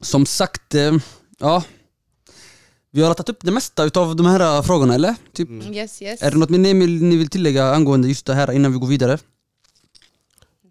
som 0.00 0.26
sagt, 0.26 0.74
eh, 0.74 0.92
ja 1.44 1.62
Vi 2.90 3.02
har 3.02 3.14
tagit 3.14 3.28
upp 3.28 3.38
det 3.44 3.50
mesta 3.52 3.84
utav 3.84 4.16
de 4.16 4.26
här 4.26 4.40
eh, 4.56 4.62
frågorna 4.62 4.94
eller? 4.94 5.14
Typ, 5.32 5.48
Yes, 5.50 6.02
yes. 6.02 6.22
Är 6.22 6.30
det 6.30 6.36
något 6.36 6.50
ni, 6.50 6.74
ni 6.74 7.16
vill 7.16 7.28
tillägga 7.28 7.64
angående 7.74 8.08
just 8.08 8.26
det 8.26 8.34
här 8.34 8.52
innan 8.52 8.72
vi 8.72 8.78
går 8.78 8.86
vidare? 8.86 9.18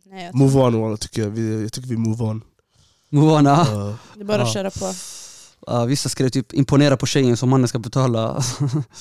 Nej, 0.06 0.26
jag 0.26 0.36
Move 0.36 0.60
on 0.60 0.82
walla, 0.82 0.98
tycker 0.98 1.22
jag. 1.22 1.30
Vi, 1.30 1.62
jag 1.62 1.74
tycker 1.74 1.88
vi 1.90 1.98
move 1.98 2.24
on. 2.24 2.42
Movana, 3.10 3.62
Uh, 3.62 3.96
det 4.16 4.22
är 4.22 4.26
bara 4.26 4.42
att 4.42 4.48
Ja. 4.48 4.54
köra 4.54 4.72
på. 4.72 4.94
ja, 5.68 5.86
vissa 5.86 6.10
skrev 6.10 6.30
typ 6.30 6.54
imponera 6.54 6.98
på 6.98 7.06
tjejen 7.06 7.38
som 7.38 7.50
mannen 7.50 7.68
ska 7.68 7.80
betala 7.80 8.44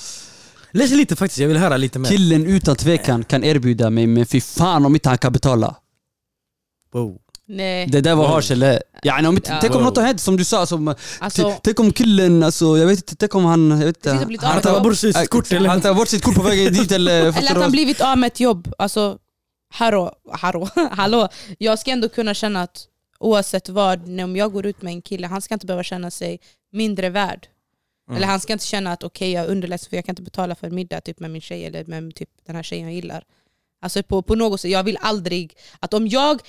Läs 0.73 0.91
lite 0.91 1.17
faktiskt, 1.17 1.39
jag 1.39 1.49
vill 1.49 1.57
höra 1.57 1.77
lite 1.77 1.99
mer. 1.99 2.09
Killen 2.11 2.47
utan 2.47 2.77
tvekan 2.77 3.25
kan 3.25 3.45
erbjuda 3.45 3.91
mig 3.91 4.07
men 4.07 4.27
fy 4.27 4.41
fan 4.41 4.87
om 4.87 4.95
inte 4.95 5.09
han 5.09 5.19
kan 5.19 5.33
betala 5.33 5.77
Wow. 6.93 7.19
Nej. 7.53 7.87
Det 7.87 8.01
där 8.01 8.15
var 8.15 8.53
eller? 8.53 8.83
Ja, 9.03 9.29
om, 9.29 9.39
Ja. 9.45 9.59
Tänk 9.61 9.75
om 9.75 9.83
något 9.83 9.97
har 9.97 10.05
hänt 10.05 10.21
som 10.21 10.37
du 10.37 10.45
sa, 10.45 10.67
som, 10.67 10.95
Alltså, 11.19 11.51
t- 11.51 11.59
tänk 11.63 11.81
om 11.81 11.93
killen, 11.93 12.43
alltså, 12.43 12.79
jag 12.79 12.87
vet 12.87 12.99
inte, 12.99 13.17
tänk 13.17 13.35
om 13.35 13.45
han, 13.45 13.71
jag 13.71 13.87
vet 13.87 14.05
har 14.07 14.27
blivit 14.27 14.43
han, 14.43 14.63
tar 14.63 14.73
jobb. 14.75 14.83
bort 14.83 14.99
sitt 14.99 15.29
kort 15.31 15.53
eller? 15.53 15.69
han 15.69 15.81
tar 15.81 15.95
bort 15.95 16.09
sitt 16.09 16.23
kort 16.23 16.35
på 16.35 16.43
vägen 16.43 16.73
dit 16.73 16.93
eller 16.93 17.19
Eller 17.21 17.51
att 17.51 17.63
han 17.63 17.71
blivit 17.71 18.01
av 18.01 18.19
med 18.19 18.27
ett 18.27 18.41
jobb. 18.41 18.75
Alltså, 18.79 19.19
hallå, 19.75 20.13
hallå, 20.33 20.69
hallå. 20.91 21.29
Jag 21.59 21.79
ska 21.79 21.91
ändå 21.91 22.09
kunna 22.09 22.35
känna 22.35 22.63
att 22.63 22.87
oavsett 23.19 23.69
vad, 23.69 24.09
när 24.09 24.25
om 24.25 24.37
jag 24.37 24.53
går 24.53 24.67
ut 24.67 24.83
med 24.83 24.93
en 24.93 25.03
kille, 25.03 25.27
han 25.27 25.43
ska 25.43 25.55
inte 25.55 25.67
behöva 25.67 25.83
känna 25.83 26.11
sig 26.11 26.41
mindre 26.73 27.09
värd. 27.09 27.47
Mm. 28.09 28.17
Eller 28.17 28.27
han 28.27 28.41
ska 28.41 28.53
inte 28.53 28.67
känna 28.67 28.93
att 28.93 29.03
okej 29.03 29.33
jag 29.33 29.45
är 29.45 29.49
underlägsen 29.49 29.91
för 29.91 29.97
jag 29.97 30.05
kan 30.05 30.13
inte 30.13 30.23
betala 30.23 30.55
för 30.55 30.67
en 30.67 30.75
middag 30.75 31.01
typ, 31.01 31.21
med 31.21 31.31
min 31.31 31.43
tjej 31.43 31.65
eller 31.65 31.85
med 31.85 32.15
typ, 32.15 32.29
den 32.47 32.57
här 32.57 32.63
tjejen 32.63 32.85
jag 32.87 32.95
gillar. 32.95 33.25
Alltså 33.83 34.03
på, 34.03 34.23
på 34.23 34.35
något 34.35 34.61
sätt, 34.61 34.71
jag 34.71 34.83
vill 34.83 34.99
aldrig 35.01 35.57
att 35.81 35.95
om 35.95 36.09
jag 36.09 36.41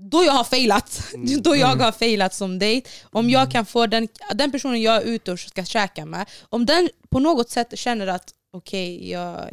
då 0.00 0.24
jag 0.24 0.32
har 0.32 0.44
failat, 0.44 1.02
då 1.38 1.56
jag 1.56 1.76
har 1.76 1.92
failat 1.92 2.34
som 2.34 2.58
dejt, 2.58 2.90
om 3.02 3.30
jag 3.30 3.50
kan 3.50 3.66
få 3.66 3.86
den, 3.86 4.08
den 4.34 4.52
personen 4.52 4.82
jag 4.82 4.96
är 4.96 5.02
ute 5.02 5.32
och 5.32 5.38
ska 5.38 5.64
käka 5.64 6.06
med, 6.06 6.26
om 6.48 6.66
den 6.66 6.88
på 7.10 7.18
något 7.18 7.50
sätt 7.50 7.78
känner 7.78 8.06
att 8.06 8.34
okej, 8.52 9.10
jag, 9.10 9.50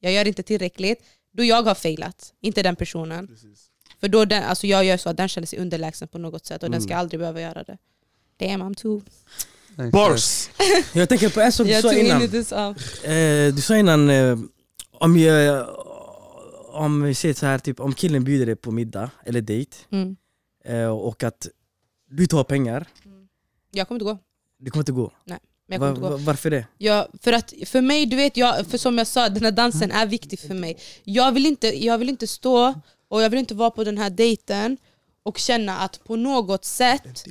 jag 0.00 0.12
gör 0.12 0.28
inte 0.28 0.42
tillräckligt, 0.42 0.98
då 1.32 1.44
jag 1.44 1.62
har 1.62 1.74
failat, 1.74 2.32
inte 2.40 2.62
den 2.62 2.76
personen. 2.76 3.28
För 4.00 4.08
då 4.08 4.24
den, 4.24 4.44
alltså 4.44 4.66
jag 4.66 4.84
gör 4.84 4.96
så 4.96 5.08
att 5.08 5.16
den 5.16 5.28
känner 5.28 5.46
sig 5.46 5.58
underlägsen 5.58 6.08
på 6.08 6.18
något 6.18 6.46
sätt 6.46 6.62
och 6.62 6.70
den 6.70 6.82
ska 6.82 6.96
aldrig 6.96 7.20
behöva 7.20 7.40
göra 7.40 7.62
det. 7.62 7.78
Damn 8.38 8.62
I'm 8.62 8.74
too... 8.74 9.02
bars! 9.92 10.50
Jag 10.92 11.08
tänker 11.08 11.28
på 11.28 11.40
en 11.40 11.52
sak 11.52 11.66
du 11.66 11.82
sa 11.82 11.92
innan. 11.92 12.28
this. 12.28 12.52
Eh, 12.52 13.54
du 13.54 13.60
sa 13.62 13.76
innan, 13.76 14.10
eh, 14.10 14.38
om, 14.92 15.18
jag, 15.18 15.66
om 16.78 17.02
vi 17.02 17.14
säger 17.14 17.34
så 17.34 17.46
här, 17.46 17.58
typ, 17.58 17.80
om 17.80 17.94
killen 17.94 18.24
bjuder 18.24 18.46
dig 18.46 18.56
på 18.56 18.70
middag 18.70 19.10
eller 19.24 19.40
dejt 19.40 19.76
mm. 19.90 20.16
eh, 20.64 20.88
och 20.88 21.24
att 21.24 21.48
du 22.10 22.26
har 22.32 22.44
pengar, 22.44 22.86
Jag 23.70 23.88
kommer 23.88 24.00
inte 24.00 24.12
gå. 24.12 24.18
det 24.58 24.70
kommer 24.70 24.82
inte 24.82 24.92
gå. 24.92 25.12
Men 25.24 25.38
jag 25.66 25.78
kommer 25.80 25.90
inte 25.90 26.00
gå. 26.00 26.08
va, 26.08 26.16
varför 26.16 26.50
det? 26.50 26.66
Ja, 26.78 27.08
för, 27.22 27.32
att, 27.32 27.54
för 27.66 27.80
mig, 27.80 28.06
du 28.06 28.16
vet, 28.16 28.36
jag, 28.36 28.66
för 28.66 28.78
som 28.78 28.98
jag 28.98 29.06
sa, 29.06 29.28
den 29.28 29.44
här 29.44 29.52
dansen 29.52 29.90
är 29.92 30.06
viktig 30.06 30.40
för 30.40 30.54
mig. 30.54 30.78
Jag 31.04 31.32
vill, 31.32 31.46
inte, 31.46 31.84
jag 31.84 31.98
vill 31.98 32.08
inte 32.08 32.26
stå 32.26 32.74
och 33.08 33.22
jag 33.22 33.30
vill 33.30 33.38
inte 33.38 33.54
vara 33.54 33.70
på 33.70 33.84
den 33.84 33.98
här 33.98 34.10
dejten 34.10 34.76
och 35.22 35.38
känna 35.38 35.78
att 35.78 36.04
på 36.04 36.16
något 36.16 36.64
sätt 36.64 37.24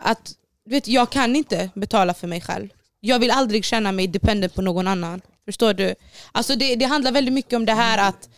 att 0.00 0.34
du 0.64 0.70
vet, 0.70 0.88
jag 0.88 1.10
kan 1.10 1.36
inte 1.36 1.70
betala 1.74 2.14
för 2.14 2.26
mig 2.26 2.40
själv. 2.40 2.68
Jag 3.00 3.18
vill 3.18 3.30
aldrig 3.30 3.64
känna 3.64 3.92
mig 3.92 4.06
dependent 4.06 4.54
på 4.54 4.62
någon 4.62 4.86
annan. 4.88 5.20
Förstår 5.44 5.74
du? 5.74 5.94
Alltså 6.32 6.56
det, 6.56 6.76
det 6.76 6.84
handlar 6.84 7.12
väldigt 7.12 7.34
mycket 7.34 7.52
om 7.52 7.66
det 7.66 7.72
här 7.72 8.08
att 8.08 8.28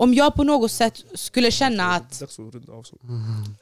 om 0.00 0.14
jag 0.14 0.34
på 0.34 0.44
något 0.44 0.72
sätt 0.72 1.04
skulle 1.14 1.50
känna 1.50 1.84
att 1.84 2.14
så. 2.14 2.26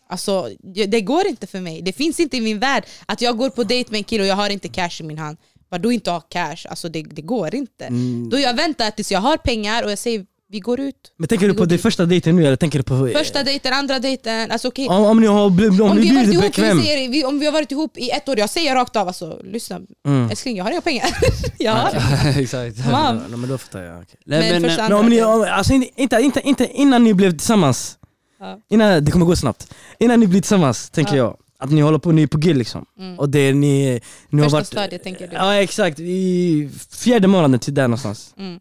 Alltså, 0.09 0.51
det 0.89 1.01
går 1.01 1.27
inte 1.27 1.47
för 1.47 1.61
mig. 1.61 1.83
Det 1.83 1.93
finns 1.93 2.21
inte 2.21 2.37
i 2.37 2.41
min 2.41 2.59
värld 2.59 2.85
att 3.07 3.21
jag 3.21 3.37
går 3.37 3.51
på 3.51 3.65
dejt 3.65 3.91
med 3.91 3.99
en 3.99 4.05
kille 4.05 4.23
och 4.23 4.29
jag 4.29 4.37
har 4.37 4.51
inte 4.51 4.69
cash 4.69 5.01
i 5.01 5.03
min 5.03 5.19
hand. 5.19 5.37
Vad 5.69 5.81
då 5.81 5.93
inte 5.93 6.11
ha 6.11 6.21
cash? 6.21 6.57
Alltså 6.69 6.89
det, 6.89 7.03
det 7.03 7.23
går 7.23 7.55
inte. 7.55 7.85
Mm. 7.85 8.31
Då 8.31 8.39
jag 8.39 8.55
väntar 8.55 8.91
tills 8.91 9.13
jag 9.13 9.21
har 9.21 9.37
pengar 9.37 9.85
och 9.85 9.91
jag 9.91 9.99
säger 9.99 10.27
vi 10.51 10.61
går 10.61 10.81
ut. 10.81 10.95
Men 11.17 11.29
tänker 11.29 11.49
du 11.49 11.55
på 11.55 11.65
det 11.65 11.79
första 11.79 12.07
dejten 12.07 12.37
nu 12.37 12.47
eller 12.47 12.57
tänker 12.57 12.79
du 12.79 12.83
på... 12.83 13.07
eh, 13.07 13.19
Första 13.19 13.43
dejten, 13.43 13.73
andra 13.73 13.99
dejten. 13.99 14.51
Alltså, 14.51 14.69
okej. 14.69 14.89
om, 14.89 15.05
om 15.05 15.21
ni 15.21 15.27
har 15.27 15.51
blivit, 15.51 15.81
om 15.81 15.91
Om, 15.91 15.97
ni 15.97 16.03
vi 16.03 16.09
har 16.09 16.15
varit 16.15 16.27
blivit 16.29 16.43
ihop, 16.45 16.55
bekväm. 16.57 16.79
vi 16.79 16.85
säger, 16.85 17.09
vi, 17.09 17.25
om 17.25 17.39
vi 17.39 17.47
har 17.47 17.53
varit 17.53 17.73
ihop 17.73 17.99
i 17.99 18.11
ett 18.11 18.29
år, 18.29 18.39
jag 18.39 18.51
säger 18.51 18.75
rakt 18.75 18.97
av 18.97 19.07
alltså, 19.09 19.41
lyssna 19.45 19.81
Mm. 20.07 20.31
älskling 20.31 20.57
jag 20.57 20.65
har 20.65 20.71
inga 20.71 20.81
pengar. 20.81 21.05
har 21.75 21.93
det. 22.35 22.41
Exakt. 22.43 22.77
Ja, 22.91 23.17
men 23.29 23.49
då 23.49 23.59
fattar 23.59 23.83
jag. 23.83 23.95
Nej, 24.27 24.53
Men 24.53 24.63
men, 24.63 24.71
första- 24.71 24.83
eh, 24.83 24.89
Men 24.89 24.99
om 24.99 25.09
ni, 25.09 25.21
alltså, 25.21 25.73
inte, 25.97 26.17
inte, 26.21 26.41
inte 26.45 26.67
innan 26.73 27.05
ni 27.05 27.15
blev 27.15 27.31
tillsammans, 27.31 27.99
Ja. 28.41 28.59
innan, 28.71 29.05
det 29.05 29.11
kommer 29.11 29.27
gå 29.27 29.37
snabbt. 29.37 29.75
Innan 29.99 30.21
ni 30.21 30.27
blir 30.27 30.41
tillsammans 30.41 30.91
tänker 30.91 31.17
Ja. 31.17 31.25
jag 31.25 31.37
att 31.61 31.71
ni 31.71 31.81
håller 31.81 31.99
på, 31.99 32.13
ni 32.13 32.23
är 32.23 32.27
på 32.27 32.39
G 32.39 32.55
liksom. 32.55 32.85
Mm. 32.99 33.19
Och 33.19 33.29
det 33.29 33.53
ni, 33.53 34.01
ni 34.31 34.43
har 34.43 34.47
Första 34.47 34.57
varit... 34.57 34.67
stadiet 34.67 35.03
tänker 35.03 35.29
du. 35.29 35.35
Ja 35.37 35.55
exakt, 35.55 36.01
i 36.01 36.71
fjärde 36.91 37.29
månaden 37.29 37.61
till 37.61 37.75
där 37.75 37.83
någonstans. 37.89 38.35
Mm. 38.39 38.61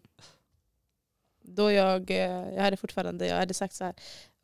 Då 1.58 1.72
jag, 1.72 2.10
eh, 2.10 2.16
jag 2.56 2.62
hade 2.62 2.76
fortfarande 2.76 3.26
jag 3.26 3.36
hade 3.36 3.54
sagt 3.54 3.74
så 3.74 3.84
här. 3.84 3.94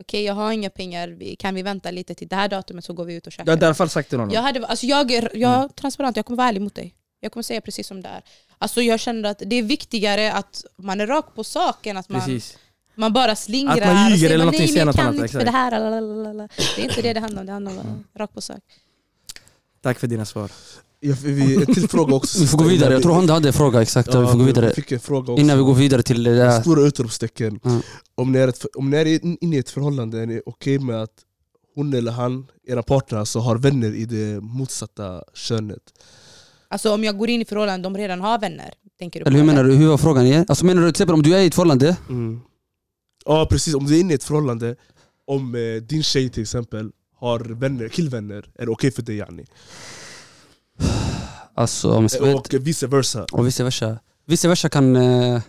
okej 0.00 0.22
jag 0.24 0.34
har 0.34 0.52
inga 0.52 0.70
pengar, 0.70 1.36
kan 1.36 1.54
vi 1.54 1.62
vänta 1.62 1.90
lite 1.90 2.14
till 2.14 2.28
det 2.28 2.36
här 2.36 2.48
datumet 2.48 2.84
så 2.84 2.92
går 2.92 3.04
vi 3.04 3.14
ut 3.14 3.26
och 3.26 3.32
käkar. 3.32 3.44
Du 3.44 3.50
har 3.52 3.58
i 3.62 3.64
alla 3.64 3.74
fall 3.74 3.88
sagt 3.88 4.08
till 4.08 4.18
honom. 4.18 4.34
Jag, 4.34 4.42
hade, 4.42 4.66
alltså 4.66 4.86
jag, 4.86 5.10
är, 5.10 5.30
jag 5.36 5.64
är 5.64 5.68
transparent, 5.68 6.16
jag 6.16 6.26
kommer 6.26 6.36
vara 6.36 6.48
ärlig 6.48 6.62
mot 6.62 6.74
dig. 6.74 6.94
Jag 7.20 7.32
kommer 7.32 7.42
säga 7.42 7.60
precis 7.60 7.86
som 7.86 8.02
det 8.02 8.08
är. 8.08 8.22
Alltså 8.58 8.82
jag 8.82 9.00
känner 9.00 9.28
att 9.30 9.42
det 9.46 9.56
är 9.56 9.62
viktigare 9.62 10.32
att 10.32 10.64
man 10.76 11.00
är 11.00 11.06
rak 11.06 11.34
på 11.34 11.44
sak 11.44 11.86
än 11.86 11.96
att 11.96 12.08
man, 12.08 12.20
Precis. 12.20 12.58
man 12.94 13.12
bara 13.12 13.36
slingrar. 13.36 13.80
Att 13.80 13.86
man 13.86 14.10
ljuger 14.10 14.14
och 14.14 14.18
säger, 14.18 14.34
eller 14.34 14.44
"Nej, 14.52 14.66
men 14.68 14.76
jag 14.76 14.86
något 14.86 14.96
kan 14.96 15.06
annat, 15.06 15.16
inte 15.20 15.28
för 15.28 15.44
det 15.44 15.50
här. 15.50 15.70
lalalala." 15.70 16.48
Det 16.76 16.82
är 16.82 16.84
inte 16.88 17.02
det 17.02 17.12
det 17.12 17.20
handlar 17.20 17.40
om, 17.42 17.46
det 17.46 17.52
handlar 17.52 17.72
om 17.72 17.78
att 17.78 17.84
vara 17.86 18.24
rak 18.24 18.34
på 18.34 18.40
sak. 18.40 18.62
Tack 19.82 19.98
för 19.98 20.06
dina 20.06 20.24
svar. 20.24 20.50
Jag, 21.06 21.14
vi, 21.14 21.54
en 21.54 21.74
till 21.74 21.88
fråga 21.88 22.14
också. 22.14 22.38
vi 22.40 22.46
får 22.46 22.58
gå 22.58 22.64
vidare, 22.64 22.92
jag 22.92 23.02
tror 23.02 23.14
han 23.14 23.28
hade 23.28 23.48
en 23.48 23.52
fråga 23.52 23.82
exakt, 23.82 24.08
Ja, 24.14 24.20
vi 24.20 24.26
får 24.26 24.38
gå 24.38 24.44
vidare 24.44 24.68
Vi 24.68 24.74
fick 24.74 24.92
en 24.92 25.00
fråga 25.00 25.32
också. 25.32 25.42
Innan 25.42 25.58
vi 25.58 25.64
går 25.64 25.74
vidare 25.74 26.02
till 26.02 26.22
det 26.22 26.36
där 26.36 26.60
Stora 26.60 26.82
utropstecken. 26.82 27.60
Mm. 27.64 27.80
Om, 28.14 28.32
ni 28.32 28.38
är 28.38 28.48
ett, 28.48 28.66
om 28.74 28.90
ni 28.90 28.96
är 28.96 29.06
in- 29.06 29.38
inne 29.40 29.56
i 29.56 29.58
ett 29.58 29.70
förhållande, 29.70 30.20
är 30.20 30.26
ni 30.26 30.40
okej 30.46 30.78
med 30.78 31.02
att 31.02 31.10
hon 31.74 31.94
eller 31.94 32.12
han, 32.12 32.46
era 32.66 32.82
partner, 32.82 33.18
alltså, 33.18 33.38
har 33.38 33.56
vänner 33.56 33.94
i 33.94 34.04
det 34.04 34.40
motsatta 34.40 35.22
könet? 35.34 35.82
Alltså 36.68 36.94
om 36.94 37.04
jag 37.04 37.18
går 37.18 37.30
in 37.30 37.42
i 37.42 37.44
förhållanden, 37.44 37.92
de 37.92 37.98
redan 37.98 38.20
har 38.20 38.38
vänner. 38.38 38.74
Tänker 38.98 39.20
du 39.20 39.26
Eller 39.26 39.38
hur 39.38 39.46
menar 39.46 39.64
du, 39.64 39.74
hur 39.74 39.88
var 39.88 39.98
frågan 39.98 40.26
igen? 40.26 40.44
Alltså 40.48 40.64
menar 40.64 40.82
du 40.82 40.88
till 40.88 40.90
exempel 40.90 41.14
om 41.14 41.22
du 41.22 41.34
är 41.36 41.40
i 41.40 41.46
ett 41.46 41.54
förhållande 41.54 41.96
Mm. 42.08 42.40
Ja 43.24 43.46
precis, 43.50 43.74
om 43.74 43.84
du 43.86 43.96
är 43.96 44.00
inne 44.00 44.12
i 44.12 44.14
ett 44.16 44.24
förhållande 44.24 44.76
Om 45.26 45.54
eh, 45.54 45.82
din 45.82 46.02
tjej 46.02 46.28
till 46.28 46.42
exempel 46.42 46.90
har 47.16 47.40
vänner, 47.40 47.88
killvänner, 47.88 48.50
är 48.58 48.66
det 48.66 48.72
okej 48.72 48.90
för 48.90 49.02
dig 49.02 49.16
yani? 49.16 49.44
Alltså 51.54 51.92
om 51.92 52.08
jag 52.12 52.34
Och 52.36 52.54
vice 52.60 52.86
versa 52.86 53.26
och 53.32 53.46
vice 53.46 53.64
versa. 53.64 53.98
Vice 54.26 54.48
versa 54.48 54.68
kan 54.68 54.96
uh, 54.96 55.40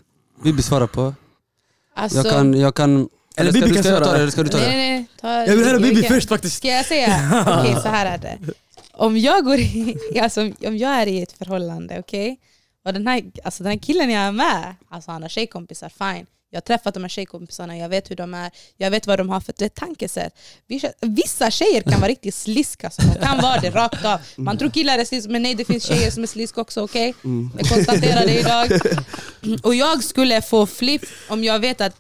Bibi 0.43 0.61
svara 0.61 0.87
på. 0.87 1.13
Alltså, 1.95 2.17
Jag 2.17 2.29
kan, 2.29 2.53
jag 2.59 2.75
kan... 2.75 3.09
Eller 3.37 3.51
ska, 3.51 3.59
Bibi 3.59 3.69
du- 3.69 3.75
kan 3.75 3.83
svara. 3.83 4.17
eller 4.17 4.29
ska 4.29 4.43
du 4.43 4.49
ta 4.49 4.57
nej, 4.57 4.67
det? 4.67 4.75
nej, 4.75 4.89
nej. 4.99 5.05
Ta, 5.21 5.51
Jag 5.51 5.55
vill 5.57 5.65
höra 5.65 5.79
Bibi 5.79 6.03
först 6.03 6.29
faktiskt. 6.29 6.57
Ska 6.57 6.67
jag 6.67 6.85
säga? 6.85 7.43
Okej, 7.59 7.75
så 7.83 7.87
här 7.87 8.05
är 8.05 8.17
det. 8.17 8.37
Om 8.91 9.17
jag, 9.17 9.43
går 9.45 9.59
i, 9.59 9.97
alltså, 10.21 10.41
om 10.41 10.77
jag 10.77 10.91
är 10.91 11.07
i 11.07 11.21
ett 11.21 11.31
förhållande, 11.31 11.99
okej? 11.99 12.39
Och 12.85 12.93
den 12.93 13.07
här, 13.07 13.23
alltså, 13.43 13.63
den 13.63 13.71
här 13.71 13.79
killen 13.79 14.09
jag 14.09 14.23
är 14.23 14.31
med, 14.31 14.75
alltså 14.89 15.11
han 15.11 15.21
har 15.21 15.29
tjejkompisar, 15.29 15.89
fine. 15.89 16.25
Jag 16.55 16.61
har 16.61 16.77
träffat 16.77 16.93
de 16.93 17.03
här 17.03 17.09
tjejkompisarna, 17.09 17.77
jag 17.77 17.89
vet 17.89 18.11
hur 18.11 18.15
de 18.15 18.33
är, 18.33 18.51
jag 18.77 18.91
vet 18.91 19.07
vad 19.07 19.19
de 19.19 19.29
har 19.29 19.39
för 19.39 19.69
tankesätt. 19.69 20.33
Vissa, 21.01 21.51
tjejer 21.51 21.81
kan 21.81 21.99
vara 21.99 22.09
riktigt 22.09 22.35
sliska, 22.35 22.87
alltså, 22.87 23.01
de 23.01 23.25
kan 23.25 23.41
vara 23.41 23.59
det 23.61 23.69
rakt 23.69 24.05
av. 24.05 24.19
Man 24.35 24.57
tror 24.57 24.69
killar 24.69 24.97
är 24.99 25.05
slisk, 25.05 25.29
men 25.29 25.43
nej 25.43 25.55
det 25.55 25.65
finns 25.65 25.83
tjejer 25.83 26.11
som 26.11 26.23
är 26.23 26.27
sliska 26.27 26.61
också, 26.61 26.81
okej? 26.83 27.13
Jag 27.57 27.69
konstaterar 27.69 28.25
det 28.25 28.39
idag. 28.39 28.79
Och 29.63 29.75
jag 29.75 30.03
skulle 30.03 30.41
få 30.41 30.65
flipp 30.65 31.01
om 31.29 31.43
jag 31.43 31.59
vet 31.59 31.81
att 31.81 31.95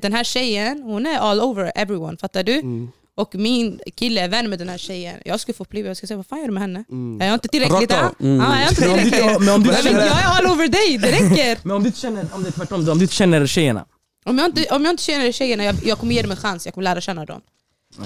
den 0.00 0.12
här 0.12 0.24
tjejen, 0.24 0.82
hon 0.82 1.06
är 1.06 1.18
all 1.18 1.40
over 1.40 1.72
everyone, 1.74 2.16
fattar 2.16 2.42
du? 2.42 2.88
Och 3.14 3.34
min 3.34 3.80
kille 3.96 4.20
är 4.20 4.28
vän 4.28 4.50
med 4.50 4.58
den 4.58 4.68
här 4.68 4.78
tjejen. 4.78 5.14
Jag 5.24 5.40
skulle 5.40 5.54
få 5.56 5.64
flipp, 5.64 5.86
jag 5.86 5.96
skulle 5.96 6.08
säga 6.08 6.16
vad 6.16 6.26
fan 6.26 6.38
gör 6.40 6.46
du 6.46 6.52
med 6.52 6.60
henne? 6.62 6.84
Är 7.20 7.26
jag 7.26 7.34
inte 7.34 7.48
tillräckligt? 7.48 7.90
Ja, 7.90 8.12
Mm. 8.20 8.40
är 8.40 8.60
jag 8.62 8.70
inte 8.70 8.80
Men 8.80 8.90
om 8.90 8.96
du- 9.04 9.10
tillräckligt? 9.10 9.40
men 9.40 9.54
om 9.54 9.62
du 9.62 9.70
Men 9.70 9.82
känner- 9.82 10.06
jag 10.06 10.18
är 10.20 10.24
all 10.24 10.46
over 10.46 10.68
dig, 10.68 10.98
det 10.98 11.10
räcker! 11.12 11.58
Men 11.62 11.76
om 11.76 11.82
du 11.82 11.86
inte 11.88 12.00
känner, 12.00 12.26
om 12.32 12.42
det 12.42 12.48
är 12.48 12.52
tvärtom, 12.52 12.88
om 12.88 12.98
du 12.98 13.04
inte 13.04 13.14
känner 13.14 13.46
tjejerna. 13.46 13.84
Om 14.24 14.38
jag 14.38 14.46
inte, 14.46 14.74
om 14.74 14.84
jag 14.84 14.92
inte 14.92 15.02
känner 15.02 15.32
tjejerna, 15.32 15.64
jag, 15.64 15.76
jag 15.84 15.98
kommer 15.98 16.14
ge 16.14 16.22
dem 16.22 16.30
en 16.30 16.36
chans, 16.36 16.66
jag 16.66 16.74
kommer 16.74 16.84
lära 16.84 17.00
känna 17.00 17.24
dem. 17.24 17.40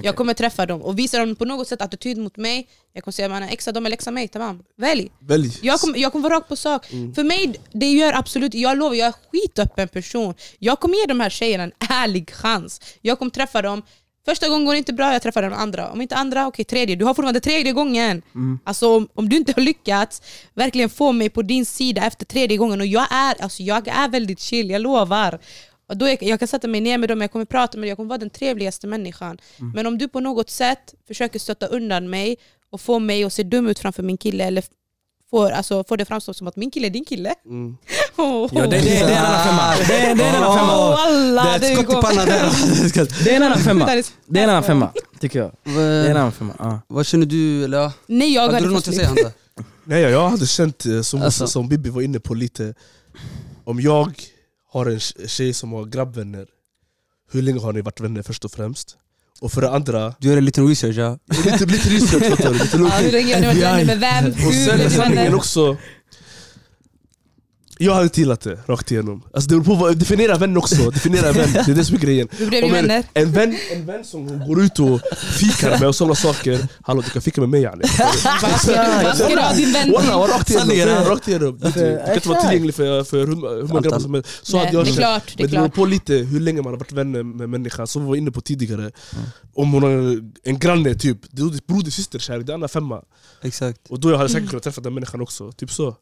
Jag 0.02 0.16
kommer 0.16 0.34
träffa 0.34 0.66
dem 0.66 0.82
och 0.82 0.98
visar 0.98 1.20
de 1.20 1.36
på 1.36 1.44
något 1.44 1.68
sätt 1.68 1.82
attityd 1.82 2.18
mot 2.18 2.36
mig, 2.36 2.68
jag 2.92 3.04
kommer 3.04 3.12
säga 3.12 3.28
mannen 3.28 3.48
exa 3.48 3.72
dem 3.72 3.86
eller 3.86 3.94
exa 3.94 4.10
mig, 4.10 4.28
tamam. 4.28 4.62
Välj! 4.76 5.10
Välj 5.20 5.58
Jag 5.62 5.80
kommer, 5.80 5.98
jag 5.98 6.12
kommer 6.12 6.28
vara 6.28 6.36
rakt 6.36 6.48
på 6.48 6.56
sak. 6.56 6.86
För 7.14 7.24
mig, 7.24 7.54
det 7.72 7.90
gör 7.90 8.12
absolut, 8.12 8.54
jag 8.54 8.78
lovar, 8.78 8.94
jag 8.94 9.06
är 9.06 9.12
en 9.12 9.12
skitöppen 9.32 9.88
person. 9.88 10.34
Jag 10.58 10.80
kommer 10.80 10.94
ge 10.96 11.06
de 11.06 11.20
här 11.20 11.30
tjejerna 11.30 11.64
en 11.64 11.72
ärlig 11.90 12.30
chans. 12.34 12.80
Jag 13.00 13.18
kommer 13.18 13.30
träffa 13.30 13.62
dem, 13.62 13.82
första 14.24 14.48
gången 14.48 14.64
går 14.64 14.72
det 14.72 14.78
inte 14.78 14.92
bra, 14.92 15.12
jag 15.12 15.22
träffar 15.22 15.42
den 15.42 15.52
andra. 15.52 15.90
Om 15.90 16.00
inte 16.00 16.14
andra, 16.16 16.46
okej 16.46 16.64
tredje. 16.64 16.96
Du 16.96 17.04
har 17.04 17.14
fortfarande 17.14 17.40
tredje 17.40 17.72
gången. 17.72 18.22
Alltså 18.64 18.96
om, 18.96 19.08
om 19.14 19.28
du 19.28 19.36
inte 19.36 19.52
har 19.56 19.62
lyckats 19.62 20.22
verkligen 20.54 20.90
få 20.90 21.12
mig 21.12 21.30
på 21.30 21.42
din 21.42 21.66
sida 21.66 22.06
efter 22.06 22.26
tredje 22.26 22.56
gången, 22.56 22.80
och 22.80 22.86
jag 22.86 23.06
är, 23.10 23.42
alltså, 23.42 23.62
jag 23.62 23.88
är 23.88 24.08
väldigt 24.08 24.40
chill, 24.40 24.70
jag 24.70 24.82
lovar. 24.82 25.38
Och 25.88 25.96
då 25.96 26.08
jag, 26.08 26.22
jag 26.22 26.38
kan 26.38 26.48
sätta 26.48 26.68
mig 26.68 26.80
ner 26.80 26.98
med 26.98 27.08
dem, 27.08 27.20
jag 27.20 27.32
kommer 27.32 27.44
prata 27.44 27.78
med 27.78 27.82
dem, 27.84 27.88
jag 27.88 27.96
kommer 27.96 28.08
vara 28.08 28.18
den 28.18 28.30
trevligaste 28.30 28.86
människan. 28.86 29.38
Men 29.74 29.86
om 29.86 29.98
du 29.98 30.08
på 30.08 30.20
något 30.20 30.50
sätt 30.50 30.94
försöker 31.08 31.38
stötta 31.38 31.66
undan 31.66 32.10
mig 32.10 32.36
och 32.70 32.80
få 32.80 32.98
mig 32.98 33.24
att 33.24 33.32
se 33.32 33.42
dum 33.42 33.66
ut 33.66 33.78
framför 33.78 34.02
min 34.02 34.16
kille 34.16 34.44
eller 34.44 34.64
får, 35.30 35.50
alltså, 35.50 35.84
får 35.84 35.96
det 35.96 36.04
framstå 36.04 36.34
som 36.34 36.46
att 36.46 36.56
min 36.56 36.70
kille 36.70 36.86
är 36.86 36.90
din 36.90 37.04
kille. 37.04 37.34
Mm. 37.46 37.76
Oh. 38.16 38.50
Ja, 38.52 38.60
det, 38.66 38.66
det, 38.66 38.78
det 38.82 38.96
är 38.98 39.10
en 39.18 39.24
annan 39.24 39.44
femma. 39.46 39.74
Det, 39.88 39.94
är- 39.94 40.14
det 40.14 40.24
är 40.24 40.28
en 40.28 40.34
annan 40.42 40.58
femma. 40.58 40.94
Oh, 40.94 41.58
Det 41.60 41.66
är 41.66 41.72
ett 41.72 41.78
skott 41.78 41.90
i 41.90 41.94
går- 41.94 42.02
pannan 42.02 42.26
där. 42.26 43.24
Det 43.24 43.30
är 43.32 43.36
en 43.36 43.42
annan 43.42 43.58
femma. 43.58 43.86
Det 44.26 44.38
är- 44.40 44.44
en 44.44 44.50
annan 44.50 44.62
femma, 44.62 44.92
tycker 45.20 45.38
jag. 45.38 45.52
Det 45.64 45.80
är 45.82 46.10
en 46.10 46.16
annan 46.16 46.32
femma. 46.32 46.54
Ja. 46.58 46.80
Vad 46.88 47.06
känner 47.06 47.26
du? 47.26 47.64
Eller, 47.64 47.78
ja? 47.78 47.92
Nej 48.06 48.32
jag 48.34 48.42
Hade 48.42 48.54
hade 48.54 48.66
du 48.66 48.72
något 48.72 48.88
att 48.88 48.94
säga. 48.94 49.06
Hanta? 49.06 49.30
Nej 49.84 50.02
jag 50.02 50.28
hade 50.28 50.46
känt, 50.46 50.86
eh, 50.86 51.00
som, 51.00 51.22
Alltså. 51.22 51.46
som 51.46 51.68
Bibi 51.68 51.90
var 51.90 52.02
inne 52.02 52.20
på 52.20 52.34
lite 52.34 52.74
Om 53.64 53.80
jag 53.80 54.22
har 54.74 54.86
en 54.86 55.00
tjej 55.28 55.52
som 55.54 55.72
har 55.72 55.84
grabbvänner 55.84 56.46
Hur 57.32 57.42
länge 57.42 57.60
har 57.60 57.72
ni 57.72 57.80
varit 57.80 58.00
vänner 58.00 58.22
först 58.22 58.44
och 58.44 58.52
främst? 58.52 58.96
Och 59.40 59.52
för 59.52 59.60
det 59.60 59.70
andra, 59.70 60.14
Du 60.20 60.28
gör 60.28 60.36
en 60.36 60.44
liten 60.44 60.68
research 60.68 60.96
ja. 60.96 61.18
lite, 61.44 61.66
lite 61.66 61.88
research 61.88 62.24
fattar 62.30 62.52
du? 62.52 62.58
Lite 62.58 62.76
Ja, 62.76 62.88
hur 63.00 63.12
länge 63.12 63.34
har 63.34 63.40
ni 63.40 63.46
varit 63.46 63.62
vänner 63.62 63.84
med 63.84 64.00
vem? 64.00 64.46
Och 64.46 64.54
sen 64.54 65.14
vänner? 65.14 65.34
också 65.34 65.76
Jag 67.78 67.94
hade 67.94 68.10
gillat 68.14 68.40
det 68.40 68.58
rakt 68.66 68.90
igenom. 68.90 69.22
Alltså 69.34 69.50
det 69.50 69.54
beror 69.54 69.64
på 69.64 69.74
vad, 69.74 69.98
definiera 69.98 70.38
vän 70.38 70.56
också, 70.56 70.90
definiera 70.90 71.32
vän, 71.32 71.52
det 71.52 71.68
är 71.68 71.74
det 71.74 71.84
som 71.84 71.96
är 71.96 72.00
grejen. 72.00 72.28
Hur 72.30 72.46
blev 72.46 72.62
ni 72.62 72.70
vänner? 72.70 73.04
en, 73.14 73.32
vän, 73.32 73.56
en 73.72 73.86
vän 73.86 74.04
som 74.04 74.28
hon 74.28 74.48
går 74.48 74.62
ut 74.62 74.78
och 74.78 75.00
fikar 75.38 75.70
med 75.70 75.88
och 75.88 75.96
sådana 75.96 76.14
saker. 76.14 76.68
Hallå 76.82 77.00
du 77.00 77.10
kan 77.10 77.22
fika 77.22 77.40
med 77.40 77.50
mig 77.50 77.62
yani 77.62 77.84
Vad 78.42 79.16
ska 79.16 79.28
du 79.28 79.40
ha 79.40 79.52
din 79.52 79.72
vän. 79.72 79.92
Walla, 79.92 80.38
till? 80.44 80.56
rakt 80.56 80.72
igenom, 80.72 81.04
rakt 81.04 81.26
Du, 81.26 81.58
kan 82.06 82.14
inte 82.14 82.28
vara 82.28 82.40
tillgänglig 82.40 82.74
för, 82.74 83.04
för 83.04 83.18
hur, 83.18 83.66
många 83.66 83.80
grabbar 83.80 83.98
som 83.98 84.14
helst 84.14 84.28
Så 84.42 84.58
hade 84.58 84.72
jag 84.72 84.86
känt. 84.86 85.38
Men 85.38 85.50
det 85.50 85.56
beror 85.56 85.68
på 85.68 85.84
lite 85.84 86.14
hur 86.14 86.40
länge 86.40 86.62
man 86.62 86.72
har 86.72 86.78
varit 86.78 86.92
vänner 86.92 87.22
med 87.22 87.48
människan, 87.48 87.86
som 87.86 88.02
vi 88.02 88.08
var 88.08 88.16
inne 88.16 88.30
på 88.30 88.40
tidigare. 88.40 88.90
Om 89.54 89.72
hon 89.72 89.82
har 89.82 89.90
en 90.42 90.58
granne 90.58 90.94
typ, 90.94 91.18
det 91.30 91.42
är 91.42 91.66
broder 91.66 91.90
systerkärlek, 91.90 92.46
det 92.46 92.52
är 92.52 92.54
andra 92.54 92.68
femma. 92.68 93.02
Exakt, 93.42 93.78
Och 93.88 94.00
då 94.00 94.08
hade 94.08 94.22
jag 94.22 94.30
säkert 94.30 94.48
kunnat 94.48 94.62
träffa 94.62 94.80
den 94.80 94.94
människan 94.94 95.20
också, 95.20 95.52
typ 95.52 95.72
så 95.72 95.96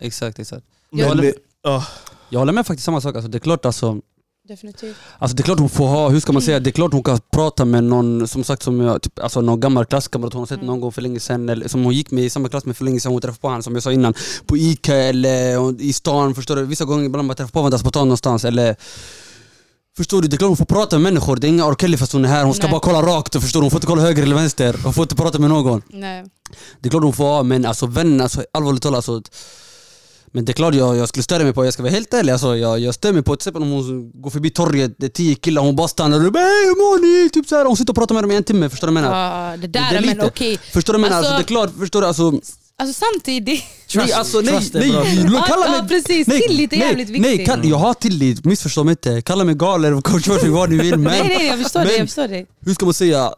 exakt, 0.00 0.38
exakt. 0.38 0.66
Men, 0.90 1.08
håller- 1.08 1.24
eh, 1.24 1.32
ja, 1.62 1.86
Jag 2.28 2.38
håller 2.38 2.52
med 2.52 2.66
faktiskt 2.66 2.84
samma 2.84 3.00
sak. 3.00 3.14
Alltså, 3.14 3.28
det 3.30 3.38
är 3.38 3.40
klart 3.40 3.66
alltså, 3.66 4.00
Definitivt. 4.48 4.96
Alltså 5.18 5.36
det 5.36 5.40
är 5.40 5.44
klart 5.44 5.58
hon 5.58 5.68
får 5.68 5.86
ha, 5.86 6.08
hur 6.08 6.20
ska 6.20 6.32
man 6.32 6.42
säga, 6.42 6.60
det 6.60 6.70
är 6.70 6.72
klart 6.72 6.92
hon 6.92 7.02
kan 7.02 7.20
prata 7.32 7.64
med 7.64 7.84
någon 7.84 8.28
som 8.28 8.44
sagt 8.44 8.62
som 8.62 8.80
jag, 8.80 9.02
typ, 9.02 9.18
alltså 9.18 9.40
någon 9.40 9.60
gammal 9.60 9.84
klasskamrat 9.86 10.32
hon 10.32 10.40
har 10.40 10.46
sett 10.46 10.62
någon 10.62 10.80
gång 10.80 10.92
för 10.92 11.02
länge 11.02 11.20
sedan, 11.20 11.48
eller 11.48 11.68
som 11.68 11.84
hon 11.84 11.94
gick 11.94 12.10
med 12.10 12.24
i 12.24 12.30
samma 12.30 12.48
klass 12.48 12.64
med 12.64 12.76
för 12.76 12.84
länge 12.84 13.00
sedan, 13.00 13.12
hon 13.12 13.20
träffade 13.20 13.40
på 13.40 13.48
honom 13.48 13.62
som 13.62 13.74
jag 13.74 13.82
sa 13.82 13.92
innan, 13.92 14.14
på 14.46 14.56
Ica 14.56 14.94
eller 14.96 15.80
i 15.82 15.92
stan, 15.92 16.34
förstår 16.34 16.56
du? 16.56 16.64
Vissa 16.64 16.84
gånger 16.84 17.04
ibland 17.04 17.26
man 17.26 17.36
träffar 17.36 17.50
på 17.50 17.58
varandra 17.58 17.78
på 17.78 17.88
stan 17.88 18.08
någonstans 18.08 18.44
eller 18.44 18.76
Förstår 19.96 20.22
du? 20.22 20.28
Det 20.28 20.36
är 20.36 20.38
klart 20.38 20.48
hon 20.48 20.56
får 20.56 20.64
prata 20.64 20.98
med 20.98 21.02
människor, 21.12 21.36
det 21.36 21.46
är 21.46 21.48
ingen 21.48 21.66
R. 21.66 21.74
Kelly 21.80 21.96
fast 21.96 22.12
hon 22.12 22.24
är 22.24 22.28
här, 22.28 22.44
hon 22.44 22.54
ska 22.54 22.62
Nej. 22.62 22.70
bara 22.70 22.80
kolla 22.80 23.02
rakt, 23.02 23.42
förstår 23.42 23.60
du? 23.60 23.64
Hon 23.64 23.70
får 23.70 23.78
inte 23.78 23.86
kolla 23.86 24.02
höger 24.02 24.22
eller 24.22 24.36
vänster, 24.36 24.76
hon 24.84 24.94
får 24.94 25.02
inte 25.02 25.16
prata 25.16 25.38
med 25.38 25.50
någon 25.50 25.82
Nej. 25.88 26.24
Det 26.80 26.88
är 26.88 26.90
klart 26.90 27.02
hon 27.02 27.12
får 27.12 27.24
ha, 27.24 27.42
men 27.42 27.66
alltså 27.66 27.86
vänner, 27.86 28.22
alltså, 28.24 28.44
allvarligt 28.52 28.82
talat 28.82 28.96
alltså, 28.96 29.22
men 30.32 30.44
det 30.44 30.52
är 30.52 30.54
klart 30.54 30.74
jag, 30.74 30.96
jag 30.96 31.08
skulle 31.08 31.22
störa 31.22 31.42
mig 31.44 31.52
på, 31.52 31.64
jag 31.64 31.72
ska 31.74 31.82
vara 31.82 31.92
helt 31.92 32.14
ärlig, 32.14 32.32
alltså, 32.32 32.56
jag, 32.56 32.78
jag 32.80 32.94
stör 32.94 33.12
mig 33.12 33.22
på 33.22 33.36
till 33.36 33.40
exempel 33.40 33.62
om 33.62 33.70
hon 33.70 34.10
går 34.22 34.30
förbi 34.30 34.50
torget, 34.50 34.94
det 34.98 35.06
är 35.06 35.10
tio 35.10 35.34
killar, 35.34 35.62
hon 35.62 35.76
bara 35.76 35.88
stannar 35.88 36.26
och 36.26 36.32
bara 36.32 36.42
"Hej, 36.42 36.64
hur 36.64 36.76
mår 36.76 37.22
ni? 37.24 37.30
Typ 37.30 37.48
så 37.48 37.56
här, 37.56 37.64
hon 37.64 37.76
sitter 37.76 37.90
och 37.92 37.96
pratar 37.96 38.14
med 38.14 38.24
dem 38.24 38.30
i 38.30 38.36
en 38.36 38.44
timme, 38.44 38.68
förstår 38.70 38.88
du 38.88 38.94
vad 38.94 39.02
jag 39.02 39.10
menar? 39.10 39.50
Ja, 39.50 39.56
det 39.56 39.66
Det 39.66 39.66
där, 39.66 39.88
är 39.94 40.00
men 40.00 40.02
lite. 40.10 40.26
okej. 40.26 40.58
Förstår 40.72 40.92
du 40.92 40.98
vad 40.98 41.04
jag 41.06 41.10
menar? 41.10 41.16
Alltså- 41.18 41.32
Alltså, 41.32 41.52
det 41.52 41.60
är 41.60 41.66
klart, 41.66 41.78
förstår 41.78 42.00
du? 42.00 42.06
Alltså, 42.06 42.32
Alltså 42.80 43.04
samtidigt... 43.12 43.62
nej, 43.94 44.12
alltså, 44.12 44.40
nej, 44.40 44.54
trust 44.54 44.74
nej, 44.74 44.90
bra. 44.92 45.02
nej, 45.02 45.42
kalla 45.46 45.70
mig, 45.70 45.78
ja, 45.82 45.86
precis. 45.88 46.26
nej, 46.26 46.40
Tillit 46.48 46.72
är 46.72 46.76
nej, 46.78 46.88
jävligt 46.88 47.08
Nej, 47.10 47.20
viktigt. 47.30 47.46
kall, 47.48 47.68
jag 47.68 47.76
har 47.76 47.94
tillit, 47.94 48.44
missförstå 48.44 48.84
mig 48.84 48.92
inte. 48.92 49.22
Kalla 49.22 49.44
mig 49.44 49.54
galen, 49.54 50.02
coach 50.08 50.28
Murphy, 50.28 50.48
vad 50.48 50.70
ni 50.70 50.76
vill 50.76 50.96
men, 50.98 51.02
nej, 51.12 51.34
nej, 51.38 51.46
jag 51.46 51.58
förstår 51.62 51.80
men, 51.80 51.88
det. 51.88 51.96
Jag 51.96 52.06
förstår 52.08 52.28
det. 52.28 52.46
hur 52.60 52.74
ska 52.74 52.84
man 52.84 52.94
säga? 52.94 53.32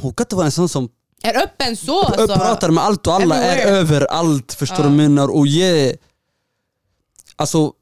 Hon 0.00 0.14
kan 0.14 0.24
inte 0.24 0.36
vara 0.36 0.46
en 0.46 0.52
sån 0.52 0.68
som 0.68 0.88
Är 1.24 1.42
öppen 1.42 1.76
så 1.76 2.02
alltså. 2.02 2.26
pratar 2.38 2.70
med 2.70 2.84
allt 2.84 3.06
och 3.06 3.14
alla, 3.14 3.36
är 3.36 3.66
överallt, 3.66 4.54
förstår 4.54 4.78
Ja. 4.78 4.82
du 4.82 4.88
jag 4.88 4.96
menar? 4.96 5.28
Och 5.36 5.46
ge... 5.46 5.96
Alltså, 7.36 7.72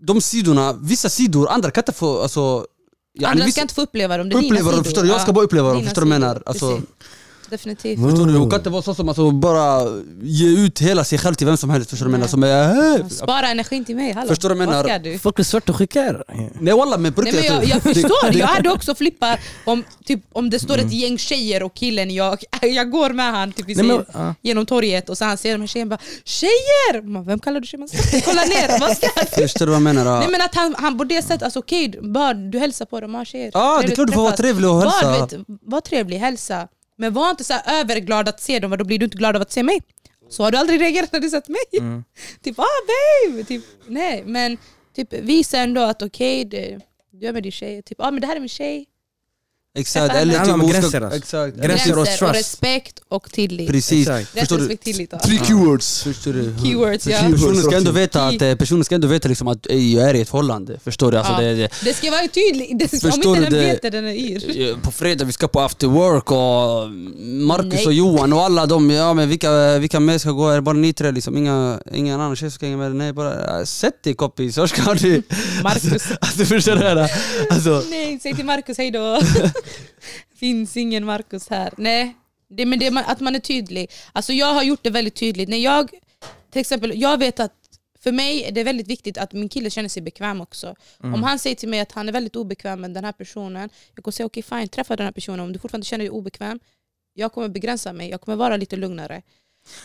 de 0.00 0.20
sidorna, 0.20 0.72
vissa 0.72 1.08
sidor, 1.08 1.48
andra 1.48 1.70
kan 1.70 1.82
inte 1.82 1.92
få... 1.92 2.22
Alltså, 2.22 2.66
ja, 3.12 3.28
Andra 3.28 3.48
ska 3.48 3.60
inte 3.60 3.74
få 3.74 3.80
uppleva 3.82 4.16
dem, 4.18 4.28
det 4.28 4.34
är 4.34 4.40
dina 4.40 4.46
uppleva 4.54 4.70
dem, 4.70 4.72
sidor. 4.72 4.84
förstår 4.84 5.02
du? 5.02 5.08
Jag 5.08 5.20
ska 5.20 5.28
Ja, 5.30 5.34
bara 5.34 5.44
uppleva 5.44 5.68
dem, 5.68 5.76
dina 5.78 5.88
förstår 5.88 6.02
du 6.02 6.08
menar? 6.08 6.42
Alltså, 6.46 6.68
precis. 6.70 6.88
Definitivt. 7.50 8.00
förstår 8.00 8.26
du? 8.26 8.32
Hon 8.36 8.50
kan 8.50 8.58
inte 8.60 8.70
vara 8.70 8.82
så 8.82 8.94
som 8.94 9.08
alltså, 9.08 9.30
bara 9.30 9.86
ge 10.22 10.48
ut 10.48 10.80
hela 10.80 11.04
sig 11.04 11.18
själv 11.18 11.34
till 11.34 11.46
vem 11.46 11.56
som 11.56 11.70
helst, 11.70 11.90
förstår 11.90 12.06
du 12.06 12.12
vad 12.12 12.14
jag 12.14 12.18
menar? 12.18 12.28
Som 12.28 12.42
är, 12.42 13.00
äh, 13.00 13.08
Spara 13.08 13.48
energin 13.48 13.84
till 13.84 13.96
mig, 13.96 14.12
hallå. 14.12 14.28
Förstår 14.28 14.48
du 14.48 14.54
vad 14.54 14.62
jag 14.66 14.84
menar? 14.84 15.18
Folk 15.18 15.38
är 15.38 15.42
svartsjuka 15.42 16.00
här. 16.02 16.24
Nej 16.60 16.74
walla 16.74 16.98
men 16.98 17.12
på 17.12 17.22
Nej, 17.22 17.32
men 17.32 17.42
riktigt, 17.42 17.68
jag, 17.68 17.76
jag 17.76 17.82
förstår, 17.82 18.36
jag 18.36 18.46
hade 18.46 18.70
också 18.70 18.94
flippat 18.94 19.38
om, 19.64 19.84
typ, 20.04 20.20
om 20.32 20.50
det 20.50 20.58
står 20.58 20.78
ett 20.78 20.92
gäng 20.92 21.18
tjejer 21.18 21.62
och 21.62 21.74
killen 21.74 22.10
jag, 22.10 22.38
jag 22.62 22.90
går 22.90 23.10
med 23.10 23.32
han 23.32 23.52
typ, 23.52 23.66
Nej, 23.66 23.76
men, 23.76 23.86
ser, 23.86 24.06
ja. 24.12 24.34
genom 24.42 24.66
torget 24.66 25.08
och 25.08 25.18
så 25.18 25.24
han 25.24 25.38
ser 25.38 25.52
de 25.52 25.60
här 25.60 25.66
tjejerna 25.66 25.88
bara 25.90 25.98
Tjejer! 26.24 27.02
Man, 27.02 27.24
Vem 27.24 27.38
kallar 27.38 27.60
du 27.60 27.66
tjejer? 27.66 27.78
Man 27.78 27.88
ska 27.88 28.20
kolla 28.20 28.42
ner, 28.42 28.80
vad 28.80 28.96
ska 28.96 29.08
Förstår 29.42 29.66
du 29.66 29.72
vad 29.72 29.76
jag 29.76 29.82
menar? 29.82 30.18
Nej 30.18 30.28
men 30.30 30.40
att 30.40 30.54
han, 30.54 30.74
han 30.78 30.98
på 30.98 31.04
det 31.04 31.22
sättet, 31.22 31.42
alltså 31.42 31.58
okej, 31.58 31.98
bara 32.02 32.34
du 32.34 32.58
hälsar 32.58 32.84
på 32.86 33.00
dem, 33.00 33.14
ja 33.14 33.24
tjejer. 33.24 33.50
Ja, 33.54 33.82
det 33.82 33.92
är 33.92 33.94
klart 33.94 34.06
du 34.06 34.12
får 34.12 34.22
vara 34.22 34.36
trevlig 34.36 34.70
och 34.70 34.76
Var, 34.76 34.82
hälsa. 34.82 35.36
vet, 35.36 35.46
var 35.62 35.80
trevlig, 35.80 36.18
hälsa. 36.18 36.68
Men 37.00 37.12
var 37.12 37.30
inte 37.30 37.44
så 37.44 37.54
överglad 37.66 38.28
att 38.28 38.40
se 38.40 38.58
dem, 38.58 38.70
då 38.78 38.84
blir 38.84 38.98
du 38.98 39.04
inte 39.04 39.16
glad 39.18 39.36
av 39.36 39.42
att 39.42 39.52
se 39.52 39.62
mig. 39.62 39.82
Så 40.28 40.42
har 40.42 40.50
du 40.50 40.58
aldrig 40.58 40.80
reagerat 40.80 41.12
när 41.12 41.20
du 41.20 41.30
sett 41.30 41.48
mig. 41.48 41.60
Mm. 41.78 42.04
typ 42.42 42.58
ah 42.58 42.64
babe! 42.90 43.44
Typ, 43.44 43.64
nej, 43.86 44.22
men 44.26 44.56
typ, 44.96 45.12
visa 45.12 45.58
ändå 45.58 45.80
att 45.80 46.02
okej, 46.02 46.44
det- 46.44 46.80
du 47.12 47.26
är 47.26 47.32
med 47.32 47.42
din 47.42 47.52
tjej. 47.52 47.82
Typ, 47.82 48.00
ah, 48.00 48.10
men 48.10 48.20
det 48.20 48.26
här 48.26 48.36
är 48.36 48.40
min 48.40 48.48
tjej. 48.48 48.86
Exakt, 49.78 50.12
Det 50.14 50.18
eller 50.20 50.38
handlar 50.38 50.54
om 50.54 50.66
gränser, 50.70 51.00
alltså. 51.00 51.18
Exakt. 51.18 51.56
Gränser 51.56 51.98
och 51.98 52.06
trust. 52.06 52.34
respekt 52.34 53.00
och 53.08 53.30
tillit. 53.32 53.70
Precis. 53.70 54.08
Exakt. 54.08 54.36
Respekt, 54.52 54.84
tillit. 54.84 55.10
Tre 55.22 55.38
keywords! 55.46 56.02
Förstår 56.02 56.32
du? 56.32 56.54
Keywords 56.62 57.06
ja. 57.06 57.18
Personen 57.30 57.56
ska 57.62 57.76
ändå 57.76 57.90
veta 57.90 58.26
att, 58.28 58.42
eh, 58.42 58.54
personen 58.54 58.84
ska 58.84 58.94
ändå 58.94 59.08
veta 59.08 59.28
liksom 59.28 59.48
att 59.48 59.66
ey, 59.66 59.94
jag 59.94 60.10
är 60.10 60.14
i 60.14 60.20
ett 60.20 60.28
förhållande. 60.28 60.78
Förstår 60.84 61.12
du? 61.12 61.18
Alltså, 61.18 61.32
Ja. 61.32 61.40
det, 61.40 61.54
det, 61.54 61.70
Det 61.84 61.94
ska 61.94 62.10
vara 62.10 62.28
tydligt, 62.28 62.78
det, 62.78 63.04
om 63.04 63.12
inte 63.14 63.40
den 63.40 63.52
det? 63.52 63.58
vet 63.58 63.82
det, 63.82 63.90
den 63.90 64.04
är 64.06 64.14
yr. 64.14 64.68
Eh, 64.70 64.76
På 64.78 64.90
fredag 64.90 65.24
vi 65.24 65.32
ska 65.32 65.48
på 65.48 65.60
after 65.60 65.86
work 65.86 66.30
och 66.30 66.90
Marcus 67.46 67.72
Nej. 67.72 67.86
och 67.86 67.92
Johan 67.92 68.32
och 68.32 68.42
alla 68.42 68.66
de, 68.66 68.90
ja 68.90 69.14
men 69.14 69.28
vilka, 69.28 69.78
vilka 69.78 70.00
mer 70.00 70.18
ska 70.18 70.30
gå? 70.30 70.48
Är 70.48 70.54
det 70.54 70.62
bara 70.62 70.74
ni 70.76 70.92
tre 70.92 71.10
liksom? 71.10 71.36
Inga, 71.36 71.80
ingen 71.92 72.20
annan 72.20 72.36
tjej 72.36 72.50
ska 72.50 72.66
hänga 72.66 72.78
med? 72.78 72.94
Nej 72.94 73.12
bara, 73.12 73.66
sätt 73.66 74.02
dig 74.02 74.14
kompis, 74.14 74.54
så 74.54 74.68
ska 74.68 74.94
du... 74.94 75.22
Marcus. 75.62 76.02
Alltså 76.20 76.44
förstår 76.44 76.72
du? 76.76 76.80
det? 76.80 77.08
Alltså, 77.50 77.82
Nej, 77.90 78.18
säg 78.22 78.34
till 78.34 78.44
Marcus 78.44 78.78
hejdå. 78.78 79.20
Finns 80.36 80.76
ingen 80.76 81.04
Marcus 81.04 81.48
här. 81.48 81.74
Nej, 81.76 82.16
det, 82.48 82.66
men 82.66 82.78
det, 82.78 83.04
att 83.06 83.20
man 83.20 83.34
är 83.34 83.40
tydlig. 83.40 83.90
Alltså 84.12 84.32
jag 84.32 84.54
har 84.54 84.62
gjort 84.62 84.82
det 84.82 84.90
väldigt 84.90 85.14
tydligt. 85.14 85.48
När 85.48 85.56
jag, 85.56 85.90
till 86.50 86.60
exempel, 86.60 87.00
jag 87.00 87.18
vet 87.18 87.40
att 87.40 87.52
för 88.02 88.12
mig 88.12 88.44
är 88.44 88.52
det 88.52 88.64
väldigt 88.64 88.88
viktigt 88.88 89.18
att 89.18 89.32
min 89.32 89.48
kille 89.48 89.70
känner 89.70 89.88
sig 89.88 90.02
bekväm 90.02 90.40
också. 90.40 90.74
Om 90.98 91.22
han 91.22 91.38
säger 91.38 91.56
till 91.56 91.68
mig 91.68 91.80
att 91.80 91.92
han 91.92 92.08
är 92.08 92.12
väldigt 92.12 92.36
obekväm 92.36 92.80
med 92.80 92.90
den 92.90 93.04
här 93.04 93.12
personen, 93.12 93.70
jag 93.94 94.04
kommer 94.04 94.12
säga 94.12 94.26
okej 94.26 94.42
fine, 94.42 94.68
träffa 94.68 94.96
den 94.96 95.06
här 95.06 95.12
personen. 95.12 95.40
Om 95.40 95.52
du 95.52 95.58
fortfarande 95.58 95.86
känner 95.86 96.04
dig 96.04 96.10
obekväm, 96.10 96.60
jag 97.14 97.32
kommer 97.32 97.48
begränsa 97.48 97.92
mig, 97.92 98.10
jag 98.10 98.20
kommer 98.20 98.36
vara 98.36 98.56
lite 98.56 98.76
lugnare. 98.76 99.22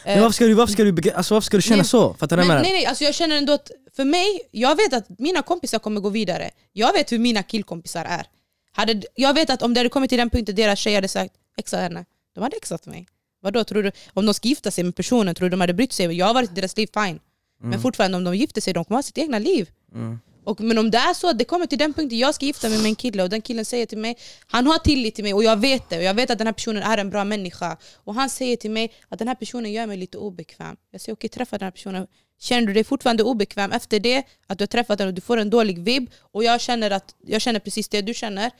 Men 0.06 0.22
varför 0.22 0.34
ska 0.34 0.46
du, 0.46 0.54
varför 0.54 0.74
ska 0.74 0.84
du, 0.84 1.12
alltså, 1.12 1.34
varför 1.34 1.46
ska 1.46 1.58
du 1.58 1.62
känna 1.62 1.78
Nej, 1.78 1.86
så? 1.86 2.14
Fattar 2.14 2.38
du 2.38 2.44
Men, 2.46 2.62
nej 2.62 2.72
nej, 2.72 2.86
alltså 2.86 3.04
jag 3.04 3.16
känner 3.16 3.36
ändå 3.36 3.54
att 3.54 3.72
för 3.96 4.06
mig, 4.06 4.42
jag 4.52 4.76
vet 4.76 4.94
att 4.94 5.20
mina 5.20 5.42
kompisar 5.42 5.80
kommer 5.80 6.02
gå 6.02 6.10
vidare. 6.10 6.52
Jag 6.74 6.94
vet 6.94 7.12
hur 7.12 7.20
mina 7.20 7.44
killkompisar 7.44 8.06
är. 8.06 8.28
Hade, 8.76 9.02
jag 9.16 9.34
vet 9.34 9.50
att 9.50 9.62
om 9.62 9.74
det 9.74 9.80
hade 9.80 9.90
kommit 9.90 10.10
till 10.10 10.18
den 10.18 10.30
punkten 10.30 10.56
deras 10.56 10.80
tjej 10.80 10.96
hade 10.96 11.08
sagt 11.08 11.34
exa 11.58 11.78
henne, 11.78 12.06
de 12.34 12.44
hade 12.44 12.58
exat 12.58 12.86
mig. 12.86 13.08
Vadå, 13.42 13.64
tror 13.64 13.84
du, 13.84 13.92
om 14.14 14.26
de 14.26 14.34
ska 14.34 14.48
gifta 14.48 14.72
sig 14.72 14.84
med 14.84 14.96
personen, 14.96 15.36
tror 15.36 15.46
du 15.46 15.50
de 15.50 15.62
hade 15.62 15.74
brytt 15.74 15.94
sig? 15.94 16.18
Jag 16.18 16.26
har 16.26 16.34
varit 16.34 16.52
i 16.52 16.54
deras 16.54 16.78
liv, 16.78 16.90
fine. 16.94 17.20
Men 17.62 17.82
fortfarande 17.82 18.18
om 18.18 18.24
de 18.24 18.36
gifter 18.36 18.62
sig, 18.62 18.74
de 18.74 18.86
kommer 18.86 18.98
ha 18.98 19.04
sitt 19.04 19.18
egna 19.18 19.40
liv. 19.40 19.70
Mm. 19.94 20.20
Och, 20.44 20.62
men 20.62 20.78
om 20.78 20.92
det 20.92 20.98
är 20.98 21.14
så 21.14 21.30
att 21.30 21.38
det 21.38 21.46
kommer 21.46 21.66
till 21.66 21.78
den 21.78 21.94
punkten 21.94 22.20
jag 22.20 22.36
ska 22.36 22.46
gifta 22.46 22.70
mig 22.70 22.78
med 22.78 22.86
en 22.86 22.96
kille 22.96 23.24
och 23.24 23.30
den 23.30 23.42
killen 23.42 23.66
säger 23.66 23.86
till 23.86 23.98
mig, 23.98 24.18
han 24.48 24.68
har 24.68 24.78
tillit 24.78 25.16
till 25.16 25.24
mig 25.24 25.34
och 25.34 25.44
jag 25.44 25.60
vet 25.60 25.90
det 25.90 25.98
och 25.98 26.04
jag 26.04 26.14
vet 26.14 26.30
att 26.30 26.38
den 26.38 26.48
här 26.48 26.54
personen 26.54 26.84
är 26.84 26.98
en 26.98 27.10
bra 27.10 27.24
människa 27.24 27.78
och 27.96 28.16
han 28.16 28.30
säger 28.30 28.58
till 28.58 28.72
mig 28.72 28.94
att 29.10 29.20
den 29.20 29.28
här 29.28 29.36
personen 29.36 29.72
gör 29.72 29.88
mig 29.88 29.98
lite 29.98 30.18
obekväm. 30.18 30.76
Jag 30.92 31.02
säger 31.02 31.14
okej, 31.14 31.30
träffa 31.30 31.58
den 31.58 31.66
här 31.66 31.72
personen. 31.72 32.08
Känner 32.40 32.68
du 32.68 32.74
dig 32.74 32.84
fortfarande 32.84 33.24
obekväm 33.24 33.72
efter 33.72 34.00
det, 34.00 34.24
att 34.48 34.58
du 34.58 34.62
har 34.62 34.68
träffat 34.68 34.98
den 34.98 35.08
och 35.08 35.14
du 35.14 35.22
får 35.22 35.38
en 35.38 35.50
dålig 35.50 35.80
vibb 35.80 36.10
och 36.20 36.44
jag 36.44 36.62
känner, 36.62 36.92
att, 36.92 37.16
jag 37.26 37.42
känner 37.42 37.60
precis 37.60 37.90
det 37.90 38.02
du 38.02 38.14
känner, 38.14 38.52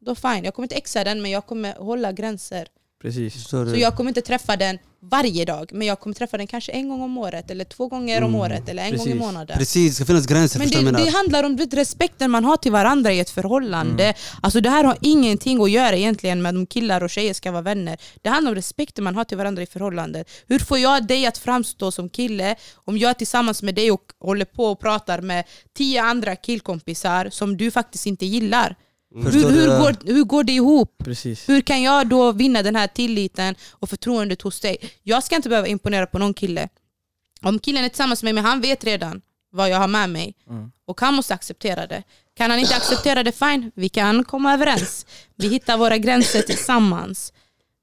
då 0.00 0.14
fine. 0.14 0.44
Jag 0.44 0.54
kommer 0.54 0.64
inte 0.64 0.74
exa 0.74 1.04
den 1.04 1.22
men 1.22 1.30
jag 1.30 1.46
kommer 1.46 1.74
hålla 1.74 2.12
gränser. 2.12 2.68
Precis. 3.06 3.50
du? 3.50 3.70
Så 3.70 3.76
jag 3.76 3.96
kommer 3.96 4.10
inte 4.10 4.22
träffa 4.22 4.56
den 4.56 4.78
varje 5.00 5.44
dag, 5.44 5.70
men 5.72 5.86
jag 5.86 6.00
kommer 6.00 6.14
träffa 6.14 6.36
den 6.36 6.46
kanske 6.46 6.72
en 6.72 6.88
gång 6.88 7.02
om 7.02 7.18
året, 7.18 7.50
eller 7.50 7.64
två 7.64 7.88
gånger 7.88 8.22
om 8.22 8.34
året, 8.34 8.68
eller 8.68 8.82
en 8.82 8.90
gång 8.90 9.00
i 9.00 9.04
precis. 9.04 9.20
månaden. 9.20 9.58
Precis, 9.58 9.90
det 9.90 9.94
ska 9.94 10.04
finnas 10.04 10.26
gränser 10.26 10.58
Men 10.58 10.94
det, 10.94 11.04
det 11.04 11.10
handlar 11.10 11.44
om 11.44 11.56
vet, 11.56 11.74
respekten 11.74 12.30
man 12.30 12.44
har 12.44 12.56
till 12.56 12.72
varandra 12.72 13.12
i 13.12 13.20
ett 13.20 13.30
förhållande. 13.30 14.14
Alltså 14.42 14.60
det 14.60 14.70
här 14.70 14.84
har 14.84 14.96
ingenting 15.00 15.62
att 15.62 15.70
göra 15.70 15.96
egentligen 15.96 16.42
med 16.42 16.56
om 16.56 16.66
killar 16.66 17.02
och 17.02 17.10
tjejer 17.10 17.34
ska 17.34 17.50
vara 17.50 17.62
vänner. 17.62 17.98
Det 18.22 18.28
handlar 18.28 18.50
om 18.50 18.54
respekten 18.54 19.04
man 19.04 19.14
har 19.14 19.24
till 19.24 19.38
varandra 19.38 19.62
i 19.62 19.66
förhållandet. 19.66 20.30
Hur 20.46 20.58
får 20.58 20.78
jag 20.78 21.06
dig 21.06 21.26
att 21.26 21.38
framstå 21.38 21.92
som 21.92 22.08
kille 22.08 22.56
om 22.74 22.98
jag 22.98 23.10
är 23.10 23.14
tillsammans 23.14 23.62
med 23.62 23.74
dig 23.74 23.90
och 23.90 24.04
håller 24.20 24.44
på 24.44 24.64
och 24.64 24.80
pratar 24.80 25.20
med 25.20 25.44
tio 25.76 26.02
andra 26.02 26.36
killkompisar 26.36 27.28
som 27.30 27.56
du 27.56 27.70
faktiskt 27.70 28.06
inte 28.06 28.26
gillar? 28.26 28.76
Hur, 29.24 29.32
du 29.32 29.38
hur, 29.38 29.68
det? 29.68 29.78
går, 29.78 30.14
hur 30.14 30.24
går 30.24 30.44
det 30.44 30.52
ihop? 30.52 30.94
Precis. 31.04 31.48
Hur 31.48 31.60
kan 31.60 31.82
jag 31.82 32.08
då 32.08 32.32
vinna 32.32 32.62
den 32.62 32.76
här 32.76 32.86
tilliten 32.86 33.54
och 33.70 33.90
förtroendet 33.90 34.42
hos 34.42 34.60
dig? 34.60 34.76
Jag 35.02 35.24
ska 35.24 35.36
inte 35.36 35.48
behöva 35.48 35.68
imponera 35.68 36.06
på 36.06 36.18
någon 36.18 36.34
kille. 36.34 36.68
Om 37.42 37.58
killen 37.58 37.84
är 37.84 37.88
tillsammans 37.88 38.22
med 38.22 38.34
mig, 38.34 38.44
han 38.44 38.60
vet 38.60 38.84
redan 38.84 39.20
vad 39.52 39.70
jag 39.70 39.78
har 39.78 39.88
med 39.88 40.10
mig. 40.10 40.34
Och 40.86 41.00
han 41.00 41.14
måste 41.14 41.34
acceptera 41.34 41.86
det. 41.86 42.02
Kan 42.36 42.50
han 42.50 42.60
inte 42.60 42.76
acceptera 42.76 43.22
det, 43.22 43.32
fine. 43.32 43.70
Vi 43.74 43.88
kan 43.88 44.24
komma 44.24 44.54
överens. 44.54 45.06
Vi 45.36 45.48
hittar 45.48 45.78
våra 45.78 45.98
gränser 45.98 46.42
tillsammans. 46.42 47.32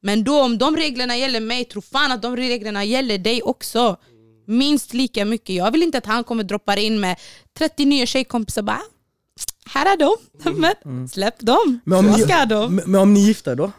Men 0.02 0.24
då 0.24 0.42
om 0.42 0.58
de 0.58 0.76
reglerna 0.78 1.18
gäller 1.18 1.40
mig, 1.40 1.66
tro 1.66 1.82
fan 1.82 2.12
att 2.12 2.22
de 2.22 2.38
reglerna 2.38 2.84
gäller 2.84 3.18
dig 3.18 3.42
också. 3.42 3.98
Minst 4.48 4.94
lika 4.94 5.26
mycket. 5.26 5.56
Jag 5.56 5.72
vill 5.72 5.84
inte 5.84 5.98
att 5.98 6.06
han 6.06 6.24
kommer 6.24 6.44
droppa 6.44 6.78
in 6.78 7.00
med 7.00 7.20
30 7.58 7.86
nya 7.86 8.06
tjejkompisar 8.06 8.62
bara 8.62 8.82
här 9.66 9.94
är 9.94 9.98
de, 9.98 10.16
men 10.62 11.08
släpp 11.10 11.40
dem. 11.40 11.80
Men 11.86 12.00
om, 12.00 12.06
ni, 12.06 12.20
ska 12.20 12.46
de? 12.46 12.76
men, 12.76 12.92
men 12.92 13.02
om 13.02 13.14
ni 13.14 13.24
är 13.24 13.28
gifta 13.28 13.56
då? 13.56 13.72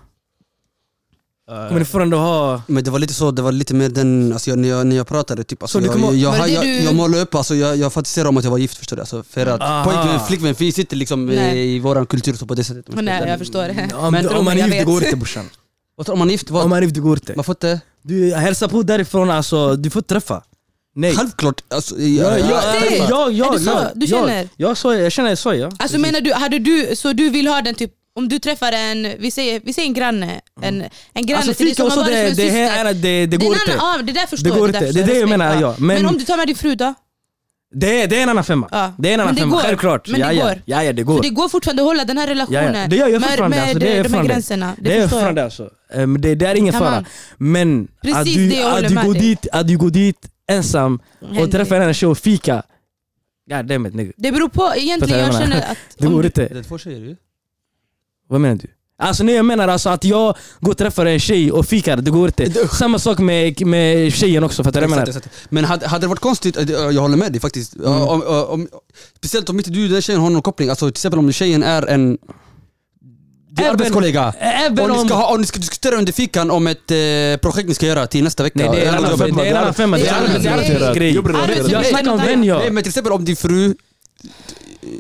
Kommer 1.49 1.79
ni 1.79 1.85
fortfarande 1.85 2.17
ha... 2.17 2.63
Men 2.67 2.85
det 2.85 2.91
var 2.91 2.99
lite 2.99 3.15
så, 3.15 3.31
det 3.31 3.43
var 3.43 3.53
lite 3.53 3.75
mer 3.75 3.89
den, 3.89 4.33
alltså 4.33 4.51
jag, 4.51 4.59
när, 4.59 4.69
jag, 4.69 4.87
när 4.87 4.97
jag 4.97 5.07
pratade 5.07 5.45
typ, 5.45 5.63
alltså 5.63 5.81
jag, 5.81 6.15
jag, 6.15 6.39
jag, 6.39 6.49
jag, 6.49 6.67
jag, 6.83 6.95
målade 6.95 7.23
upp, 7.23 7.35
alltså 7.35 7.55
jag, 7.55 7.77
jag 7.77 7.93
fantiserade 7.93 8.29
om 8.29 8.37
att 8.37 8.45
jag 8.45 8.51
var 8.51 8.59
gift 8.59 8.79
förstår 8.79 8.97
du 8.97 9.03
alltså, 9.03 9.23
För 9.23 9.47
att 9.47 9.85
pojkvän, 9.85 10.21
flickvän, 10.27 10.55
vi 10.59 10.73
sitter 10.73 10.97
liksom 10.97 11.31
i, 11.31 11.37
Nej. 11.37 11.77
i 11.77 11.79
våran 11.79 12.07
kultur 12.07 12.35
så 12.35 12.47
på 12.47 12.55
det 12.55 12.65
sättet 12.65 12.95
Nej, 12.95 13.29
jag 13.29 13.39
förstår 13.39 13.63
det. 13.63 13.95
Om, 13.97 14.13
Men 14.13 14.29
om 14.29 14.45
man 14.45 14.59
är 14.59 14.67
gift, 14.67 14.79
det 14.79 14.85
går 14.85 15.05
inte 15.05 15.17
brorsan. 15.17 15.49
Om 15.97 16.19
man 16.19 16.29
är 16.29 16.33
gift, 16.33 16.51
vad? 16.51 16.65
Om 16.65 16.71
man 16.71 16.79
är 16.79 16.83
gift, 16.83 16.95
det 16.95 17.01
går 17.01 17.17
inte. 17.17 17.33
man 17.37 17.45
får 17.45 17.53
inte? 17.53 17.81
Du 18.03 18.35
hälsar 18.35 18.69
på 18.69 18.83
därifrån, 18.83 19.31
alltså, 19.31 19.77
du 19.77 19.91
får 19.91 20.03
träffa. 20.03 20.43
Nej. 20.97 21.15
Självklart! 21.17 21.61
Alltså, 21.69 21.95
Ja, 21.99 22.39
ja, 22.39 22.39
ja, 22.39 22.63
ja, 22.75 22.81
det- 22.91 22.97
ja, 22.97 23.07
ja, 23.09 23.31
ja, 23.31 23.49
Är 23.49 23.53
det 23.53 23.65
så? 23.65 23.71
ja, 23.71 23.91
Du 23.95 24.07
känner? 24.07 24.49
Ja, 24.57 24.75
så, 24.75 24.95
jag 24.95 25.13
känner 25.13 25.35
så 25.35 25.55
ja. 25.55 25.71
Alltså 25.79 25.99
menar 25.99 26.21
du, 26.21 26.33
hade 26.33 26.59
du, 26.59 26.97
så 26.97 27.13
du 27.13 27.31
vill 27.31 27.47
ha 27.47 27.63
den 27.63 27.75
typ, 27.75 27.91
om 28.17 28.29
du 28.29 28.39
träffar 28.39 28.73
en, 28.73 29.09
vi 29.19 29.31
säger, 29.31 29.61
vi 29.65 29.73
säger 29.73 29.89
en 29.89 29.95
granne, 29.95 30.41
en, 30.63 30.85
en 31.15 31.27
granne 31.27 31.39
Alltså 31.39 31.55
till 31.55 31.67
dig 31.67 31.75
som 31.75 31.85
har 31.85 31.91
så, 31.91 32.01
varit 32.03 32.37
det, 32.37 32.43
det, 32.45 32.51
här, 32.51 32.85
är- 32.85 32.95
det, 32.95 33.27
det 33.27 33.37
går 33.37 33.47
inte. 33.55 33.73
annan, 33.79 33.97
ja, 33.99 34.03
det 34.03 34.13
där 34.13 34.27
förstår 34.27 34.51
Det 34.51 34.57
går 34.59 34.69
jag, 34.75 34.83
inte. 34.83 34.93
Det 34.93 35.01
är 35.01 35.07
det 35.07 35.19
jag 35.19 35.29
menar, 35.29 35.61
ja. 35.61 35.75
Men, 35.79 35.87
Men- 36.03 36.07
om 36.07 36.19
du 36.19 36.25
tar 36.25 36.37
med 36.37 36.47
din 36.47 36.57
fru 36.57 36.75
då? 36.75 36.95
Det, 37.77 38.03
är- 38.03 38.07
det 38.09 38.19
är 38.19 38.23
en 38.23 38.29
annan 38.29 38.45
femma. 38.45 38.69
Ja. 38.73 38.93
Det 38.99 39.11
är 39.11 39.15
en 39.15 39.21
annan 39.21 39.37
femma, 39.37 39.57
går. 39.57 39.63
självklart. 39.63 40.09
Men 40.09 40.21
det 40.21 40.33
ja, 40.33 40.45
går. 40.45 40.63
Ja, 40.65 40.83
ja, 40.85 40.93
det 40.93 41.03
Så 41.03 41.07
går. 41.07 41.23
det 41.23 41.29
går 41.31 41.49
fortfarande 41.49 41.83
att 41.83 41.89
hålla 41.89 42.05
den 42.05 42.19
här 42.19 42.27
relationen 42.27 42.75
ja. 42.75 42.87
Det 42.89 42.97
gör 42.97 43.09
jag 43.09 43.21
med, 43.21 43.31
fortfarande. 43.31 43.57
med 43.57 43.65
alltså, 43.65 43.79
det 43.79 43.97
är 43.97 44.03
de 44.05 44.15
här 44.15 44.25
gränserna. 44.25 44.75
Det, 44.79 44.89
Det 44.89 44.97
är 44.97 45.01
jag. 45.01 45.11
fortfarande 45.11 45.45
alltså. 45.45 45.69
Um, 45.95 46.21
det, 46.21 46.35
det 46.35 46.47
är 46.47 46.55
ingen 46.55 46.73
fara. 46.73 47.05
Men 47.37 47.89
Precis 48.03 48.19
att 48.19 48.25
du, 48.25 48.55
jag 48.55 48.85
att, 48.85 49.05
går 49.07 49.15
dit, 49.15 49.47
att 49.53 49.69
du 49.69 49.77
går 49.79 49.91
dit 49.91 50.17
ensam 50.49 51.01
och 51.41 51.51
träffar 51.51 51.81
en 51.81 51.95
tjej 51.95 52.09
och 52.09 52.19
fika. 52.19 52.63
God 53.51 53.67
damn 53.67 53.87
it 53.87 53.95
nigga. 53.95 54.13
Det 54.17 54.33
beror 54.33 54.49
på, 54.49 54.73
egentligen 54.77 55.19
jag 55.19 55.29
jag 55.29 55.41
känner 55.41 55.71
att... 55.71 55.79
Det 55.99 56.07
går 56.07 56.23
du- 56.23 56.27
inte. 56.27 56.49
Det 56.49 56.59
är 56.59 56.63
två 56.63 56.79
tjejer 56.79 56.99
ju 56.99 57.17
Vad 58.29 58.41
menar 58.41 58.55
du? 58.57 58.69
Alltså 58.97 59.25
nej, 59.25 59.35
jag 59.35 59.45
menar 59.45 59.69
alltså 59.69 59.89
att 59.89 60.05
jag 60.05 60.37
går 60.61 60.71
och 60.73 60.79
träffar 60.79 61.07
en 61.07 61.21
tjej 61.21 61.53
och 61.53 61.67
fikar, 61.67 61.97
det 61.97 62.11
går 62.11 62.27
inte. 62.27 62.69
Samma 62.69 62.99
sak 62.99 63.19
med, 63.19 63.67
med 63.67 64.13
tjejen 64.13 64.45
också, 64.45 64.65
fattar 64.65 64.81
du 64.81 64.87
vad 64.87 64.99
jag 64.99 65.07
menar? 65.07 65.23
Men 65.49 65.65
hade, 65.65 65.89
hade 65.89 66.05
det 66.05 66.09
varit 66.09 66.19
konstigt, 66.19 66.57
eh, 66.57 66.71
jag 66.71 67.03
håller 67.03 67.17
med 67.17 67.33
dig 67.33 67.41
faktiskt. 67.41 67.77
Mm. 67.77 67.93
Om, 67.93 68.23
om, 68.23 68.45
om, 68.45 68.69
speciellt 69.17 69.49
om 69.49 69.59
inte 69.59 69.71
du 69.71 69.85
och 69.85 69.91
den 69.91 70.03
tjejen 70.03 70.21
har 70.21 70.31
någon 70.31 70.43
koppling, 70.43 70.69
alltså 70.69 70.87
till 70.87 70.93
exempel 70.93 71.19
om 71.19 71.33
tjejen 71.33 71.63
är 71.63 71.87
en 71.87 72.19
din 73.57 73.65
Även- 73.65 73.71
arbetskollega. 73.75 74.35
Även 74.39 74.79
Och 74.85 74.91
ni, 74.91 74.99
om... 74.99 75.09
ska 75.09 75.17
ha, 75.17 75.33
och 75.33 75.41
ni 75.41 75.47
ska 75.47 75.59
diskutera 75.59 75.97
under 75.97 76.13
fikan 76.13 76.51
om 76.51 76.67
ett 76.67 76.91
eh, 76.91 76.97
projekt 77.43 77.69
ni 77.69 77.75
ska 77.75 77.87
göra 77.87 78.07
till 78.07 78.25
nästa 78.25 78.43
vecka. 78.43 78.59
Nej 78.59 78.69
det 78.73 78.85
är 78.85 78.89
en 78.89 78.95
annan 79.05 79.19
femma, 79.75 79.97
det 79.97 80.09
är 80.09 80.15
en 80.15 80.57
annan 80.57 80.95
grej. 80.95 81.15
Jag 81.73 81.87
snackar 81.87 82.11
om 82.13 82.19
vän 82.19 82.41
Nej 82.41 82.49
ja. 82.49 82.63
men 82.71 82.83
till 82.83 82.91
exempel 82.91 83.13
om 83.13 83.25
din 83.25 83.37
fru 83.37 83.75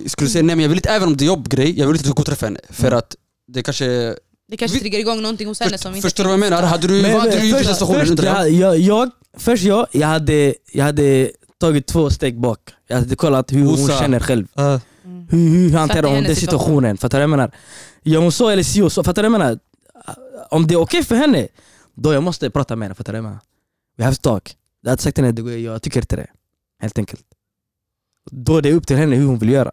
skulle 0.06 0.30
säga 0.30 0.42
nej 0.42 0.56
men 0.56 0.62
jag 0.62 0.68
vill 0.68 0.78
inte, 0.78 0.88
även 0.90 1.08
om 1.08 1.16
det 1.16 1.24
är 1.24 1.26
jobbgrej, 1.26 1.78
jag 1.78 1.86
vill 1.86 1.96
inte 1.96 2.00
att 2.00 2.04
du 2.04 2.08
ska 2.08 2.14
gå 2.14 2.20
och 2.20 2.26
träffa 2.26 2.46
henne. 2.46 2.60
För 2.70 2.86
Mm. 2.86 2.98
att 2.98 3.16
det 3.52 3.62
kanske... 3.62 4.14
Det 4.48 4.56
kanske 4.56 4.78
triggar 4.78 4.98
igång 4.98 5.22
någonting 5.22 5.46
hos 5.48 5.60
henne 5.60 5.78
som 5.78 5.94
inte 5.94 6.02
förstår 6.02 6.24
du 6.24 6.28
vad 6.28 6.32
jag 6.32 6.40
menar? 6.40 6.62
Hade 6.62 6.86
du, 6.88 7.02
Men- 7.02 7.12
vad 7.12 7.20
hade 7.22 7.36
du 7.40 7.46
gjort 7.48 7.60
i 7.60 7.64
den 7.64 7.74
situationen 7.74 8.06
först, 8.06 8.22
jag? 8.22 8.50
jag, 8.50 8.50
jag, 8.50 8.78
jag, 8.78 9.10
först 9.38 9.64
jag, 9.64 9.86
jag 9.92 10.06
hade, 10.08 10.54
jag 10.72 10.84
hade 10.84 11.30
tagit 11.60 11.86
två 11.86 12.10
steg 12.10 12.40
bak. 12.40 12.58
Jag 12.88 12.96
hade 12.96 13.16
kollat 13.16 13.52
hur 13.52 13.64
hon 13.64 13.88
känner 13.88 14.20
själv. 14.20 14.46
Hur, 15.30 15.38
hur 15.38 15.70
hanterar 15.76 16.02
hon 16.08 16.22
den 16.22 16.36
situation. 16.36 16.60
situationen? 16.60 16.96
Fattar 16.96 17.18
du 17.18 17.26
vad 17.26 17.30
jag 17.32 17.36
menar? 17.36 17.50
Gör 18.04 18.20
hon 18.20 18.32
så 18.32 18.48
eller 18.48 18.62
si 18.62 18.82
och 18.82 18.92
så? 18.92 19.04
Fattar 19.04 19.22
du 19.22 19.28
vad 19.28 19.40
jag 19.40 19.46
menar? 19.46 19.58
Om 20.50 20.66
det 20.66 20.74
är 20.74 20.78
okej 20.78 21.04
för 21.04 21.14
henne, 21.16 21.48
då 21.94 22.12
jag 22.12 22.22
måste 22.22 22.50
prata 22.50 22.76
med 22.76 22.86
henne. 22.86 22.94
Fattar 22.94 23.12
du 23.12 23.18
vad 23.18 23.24
jag 23.24 23.30
menar? 23.30 23.40
We 23.96 24.04
have 24.04 24.16
to 24.16 24.20
talk. 24.22 24.56
Jag 24.82 24.90
hade 24.90 25.02
sagt 25.02 25.14
till 25.14 25.24
henne, 25.24 25.52
jag 25.52 25.82
tycker 25.82 26.00
inte 26.00 26.16
det. 26.16 26.26
Helt 26.80 26.98
enkelt. 26.98 27.22
Då 28.30 28.56
är 28.56 28.62
det 28.62 28.72
upp 28.72 28.86
till 28.86 28.96
henne 28.96 29.16
hur 29.16 29.26
hon 29.26 29.38
vill 29.38 29.48
göra. 29.48 29.70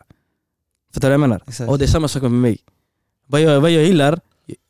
Fattar 0.93 1.09
du 1.09 1.09
vad 1.09 1.13
jag 1.13 1.29
menar? 1.29 1.43
exakt. 1.47 1.69
Och 1.69 1.79
det 1.79 1.85
är 1.85 1.87
samma 1.87 2.07
sak 2.07 2.21
med 2.21 2.31
mig. 2.31 2.57
Vad 3.27 3.41
jag, 3.41 3.61
vad 3.61 3.71
jag 3.71 3.83
gillar, 3.83 4.19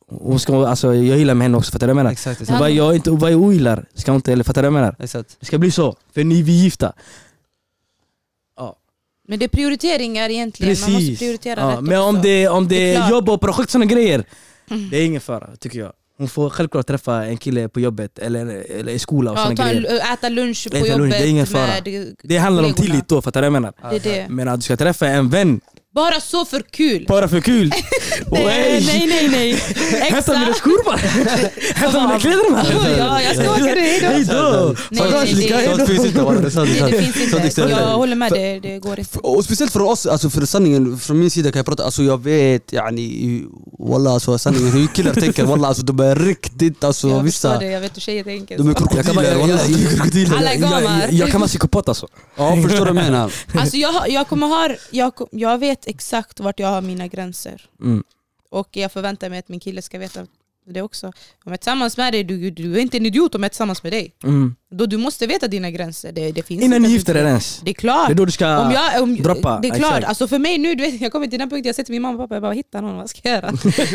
hon 0.07 0.39
ska, 0.39 0.67
alltså, 0.67 0.93
jag 0.93 1.17
gillar 1.17 1.33
med 1.33 1.45
henne 1.45 1.57
också. 1.57 1.71
Fattar 1.71 1.88
du 1.88 1.93
vad 1.93 1.99
jag 1.99 2.03
menar? 2.03 2.11
Exakt, 2.11 2.41
exakt. 2.41 2.59
vad 2.59 2.71
jag, 2.71 2.95
inte, 2.95 3.11
vad 3.11 3.31
jag 3.31 3.41
ogillar, 3.41 3.85
ska 3.93 4.11
hon 4.11 4.15
inte, 4.17 4.33
eller 4.33 4.43
fattar 4.43 4.61
du 4.61 4.69
vad 4.69 4.77
jag 4.77 4.81
menar? 4.81 4.95
exakt. 4.99 5.38
Det 5.39 5.45
ska 5.45 5.57
bli 5.57 5.71
så, 5.71 5.95
för 6.13 6.23
ni 6.23 6.41
vi 6.41 6.59
är 6.59 6.63
gifta. 6.63 6.93
Men 9.31 9.39
det 9.39 9.45
är 9.45 9.49
prioriteringar 9.49 10.29
egentligen, 10.29 10.77
man 10.81 10.91
måste 10.91 10.97
Precis. 11.07 11.19
prioritera 11.19 11.59
Ja, 11.61 11.67
rätt 11.77 11.81
men 11.83 11.99
om 12.01 12.15
också. 12.15 12.21
det, 12.27 12.47
om 12.47 12.67
det 12.67 12.75
Det 12.75 12.93
är 12.93 13.09
jobb 13.09 13.29
och 13.29 13.41
projekt 13.41 13.69
såna 13.71 13.85
grejer, 13.85 14.23
Mm. 14.71 14.89
det 14.89 14.97
är 14.97 15.05
ingen 15.05 15.21
fara 15.21 15.47
tycker 15.59 15.79
jag. 15.79 15.91
Hon 16.17 16.29
får 16.29 16.49
självklart 16.49 16.87
träffa 16.87 17.25
en 17.25 17.37
kille 17.37 17.69
på 17.69 17.79
jobbet 17.79 18.19
eller, 18.19 18.45
eller 18.79 18.91
i 18.91 18.99
skola 18.99 19.31
och 19.31 19.37
Ja, 19.37 19.49
en, 19.49 19.55
grejer. 19.55 20.13
äta 20.13 20.29
lunch 20.29 20.67
på 20.71 20.77
Äta 20.77 20.85
lunch, 20.85 20.97
jobbet 20.97 21.11
det 21.11 21.25
är 21.25 21.29
ingen 21.29 21.47
fara. 21.47 21.69
Det 22.23 22.37
handlar 22.37 22.63
om 22.63 22.73
tillit 22.73 23.07
då, 23.07 23.21
fattar 23.21 23.41
du 23.41 23.49
vad 23.49 23.55
jag 23.55 23.61
menar? 23.61 23.73
Det 23.89 23.95
är 23.95 23.99
det. 24.13 24.27
Men 24.29 24.47
att 24.47 24.55
du 24.59 24.61
ska 24.61 24.77
träffa 24.77 25.07
en 25.07 25.29
vän 25.29 25.61
Bara 25.95 26.19
så 26.22 26.45
för 26.45 26.61
kul. 26.72 27.05
Bara 27.07 27.27
för 27.27 27.41
kul. 27.41 27.72
Nej, 28.31 28.84
nej, 28.88 29.07
nej, 29.07 29.30
nej. 29.31 29.53
Hämta 30.11 30.39
mina 30.39 30.53
skor 30.53 30.84
bara. 30.85 30.97
Hämta 31.76 32.01
mina 32.07 32.19
kläder 32.19 32.51
bara. 32.51 32.97
Ja, 32.97 33.22
jag 33.22 33.35
ska 33.35 33.51
åka 33.51 33.63
nu, 33.63 33.81
hejdå. 33.81 34.07
Hejdå. 34.07 34.76
Nej, 34.89 35.11
nej, 35.11 35.34
Lika, 35.34 35.57
det- 35.57 35.61
hejdå. 35.61 35.76
Sånt 35.77 35.89
finns 35.89 36.05
inte 36.05 36.22
Nej, 36.23 36.91
det 36.91 37.01
finns 37.03 37.34
inte. 37.34 37.61
Jag 37.69 37.77
håller 37.97 38.15
med, 38.15 38.31
det, 38.31 38.59
det 38.59 38.80
går 38.80 38.99
inte. 38.99 39.19
Och 39.19 39.45
speciellt 39.45 39.72
för 39.72 39.81
oss, 39.81 40.05
alltså 40.05 40.30
för 40.30 40.45
sanningen, 40.45 40.99
från 40.99 41.19
min 41.19 41.31
sida 41.31 41.51
kan 41.51 41.59
jag 41.59 41.65
prata, 41.65 41.84
alltså 41.84 42.03
jag 42.03 42.23
vet 42.23 42.73
yani, 42.73 43.43
Wallah 43.80 44.13
alltså 44.13 44.38
sanningen, 44.38 44.72
hur 44.72 44.88
killar 44.88 45.13
tänker 45.13 45.43
wallah 45.43 45.68
alltså 45.68 45.84
de 45.84 45.99
är 45.99 46.15
riktigt 46.15 46.84
alltså 46.84 47.07
Jag 47.09 47.23
vissa 47.23 47.49
förstår 47.49 47.65
det, 47.65 47.72
jag 47.72 47.81
vet 47.81 47.95
hur 47.95 48.01
tjejer 48.01 48.23
tänker. 48.23 48.57
De 48.57 48.69
är 48.69 48.76
Jag 48.95 49.05
kan 49.05 49.15
bara- 49.15 49.26
krokodiler 49.26 49.31
jag- 49.31 49.39
wallah, 49.39 49.68
de 49.68 49.73
är 49.85 49.95
krokodiler 49.95 50.38
Alla 50.38 50.53
Jag, 50.53 50.61
gamar. 50.61 50.81
jag, 51.01 51.13
jag 51.13 51.31
kan 51.31 51.39
vara 51.41 51.47
psykopat 51.47 51.88
alltså. 51.89 52.07
Ja 52.38 52.55
förstår 52.55 52.69
du 52.69 52.77
vad 52.80 52.88
jag 52.88 52.95
menar? 52.95 53.31
Alltså 53.55 53.77
jag, 53.77 54.09
jag, 54.09 54.27
kommer 54.27 54.47
ha, 54.47 54.69
jag, 54.91 55.13
jag 55.31 55.57
vet 55.81 55.95
exakt 55.95 56.39
vart 56.39 56.59
jag 56.59 56.67
har 56.67 56.81
mina 56.81 57.07
gränser. 57.07 57.69
Mm. 57.81 58.03
Och 58.49 58.69
jag 58.71 58.91
förväntar 58.91 59.29
mig 59.29 59.39
att 59.39 59.49
min 59.49 59.59
kille 59.59 59.81
ska 59.81 59.99
veta 59.99 60.27
det 60.65 60.81
också. 60.81 61.07
Om 61.07 61.13
jag 61.45 61.53
är 61.53 61.57
tillsammans 61.57 61.97
med 61.97 62.13
dig, 62.13 62.23
du, 62.23 62.49
du 62.51 62.75
är 62.75 62.79
inte 62.79 62.97
en 62.97 63.05
idiot 63.05 63.35
om 63.35 63.43
jag 63.43 63.45
är 63.45 63.49
tillsammans 63.49 63.83
med 63.83 63.91
dig. 63.91 64.13
Mm. 64.23 64.55
Då 64.71 64.85
du 64.85 64.97
måste 64.97 65.27
veta 65.27 65.47
dina 65.47 65.71
gränser. 65.71 66.11
Det, 66.11 66.31
det 66.31 66.43
finns 66.43 66.63
Innan 66.63 66.81
ni 66.81 66.89
gifter 66.89 67.15
er 67.15 67.25
ens. 67.25 67.61
Det 67.63 67.71
är 67.71 67.73
klart. 67.73 68.07
Det 68.07 68.13
är 68.13 68.15
då 68.15 68.25
du 68.25 68.31
ska... 68.31 68.59
om 68.59 68.71
jag, 68.71 69.03
om, 69.03 69.15
droppa, 69.15 69.59
Det 69.61 69.67
är 69.67 69.75
klart. 69.75 69.91
exakt. 69.91 70.07
Alltså 70.07 70.27
för 70.27 70.39
mig 70.39 70.57
nu, 70.57 70.75
du 70.75 70.83
vet, 70.83 71.01
jag 71.01 71.11
kommer 71.11 71.27
till 71.27 71.39
den 71.39 71.49
punkten 71.49 71.67
jag 71.67 71.75
säger 71.75 71.85
till 71.85 71.93
min 71.93 72.01
mamma 72.01 72.13
och 72.13 72.23
pappa, 72.23 72.35
jag 72.35 72.41
bara 72.41 72.53
hitta 72.53 72.81
någon, 72.81 72.95
vad 72.95 73.09
ska 73.09 73.19
jag 73.23 73.35
göra? 73.35 73.47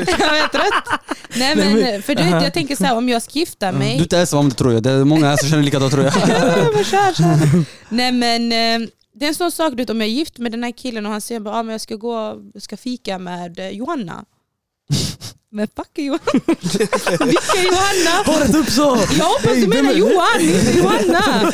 jag 0.07 0.39
är 0.39 0.49
trött. 0.49 1.01
Nej 1.37 1.57
men, 1.57 2.03
för 2.03 2.15
du 2.15 2.23
vet, 2.23 2.43
jag 2.43 2.55
tänker 2.55 2.77
så 2.77 2.85
här, 2.85 2.97
om 2.97 3.09
jag 3.09 3.23
ska 3.23 3.39
gifta 3.39 3.73
mig 3.73 3.93
Du 3.93 3.99
är 3.99 4.03
inte 4.03 4.19
ensam 4.19 4.39
om 4.39 4.49
det 4.49 4.55
tror 4.55 4.73
jag, 4.73 4.83
det 4.83 4.91
är 4.91 5.05
många 5.05 5.27
här 5.27 5.37
som 5.37 5.49
känner 5.49 5.63
likadant 5.63 5.93
tror 5.93 6.05
jag. 6.05 6.15
Nej 7.89 8.13
men 8.13 8.53
eh, 8.53 8.89
det 9.19 9.25
är 9.25 9.29
en 9.29 9.35
sån 9.35 9.53
sak, 9.53 9.71
du 9.71 9.77
vet, 9.77 9.91
om 9.91 10.01
jag 10.01 10.09
är 10.09 10.13
gift 10.13 10.39
med 10.39 10.53
den 10.53 10.65
här 10.65 10.71
killen 10.73 11.07
och 11.07 11.13
han 11.13 11.21
säger 11.21 11.41
att 11.41 11.47
ah, 11.47 11.63
men 11.63 11.73
jag 11.73 11.81
ska 11.81 11.97
gå 11.97 12.43
jag 12.55 12.63
ska 12.63 12.77
fika 12.77 13.19
med 13.19 13.59
eh, 13.59 13.69
Johanna. 13.71 14.25
Men 15.51 15.69
fuck 15.77 15.99
Johanna. 15.99 16.21
Vilka 17.27 17.63
Johanna? 17.65 18.23
Håret 18.27 18.55
upp 18.55 18.71
så! 18.71 18.99
Jag 19.19 19.25
hoppas 19.25 19.55
du 19.55 19.67
menar 19.67 19.93
Johan, 19.93 20.41
inte 20.41 20.79
Johanna. 20.79 21.53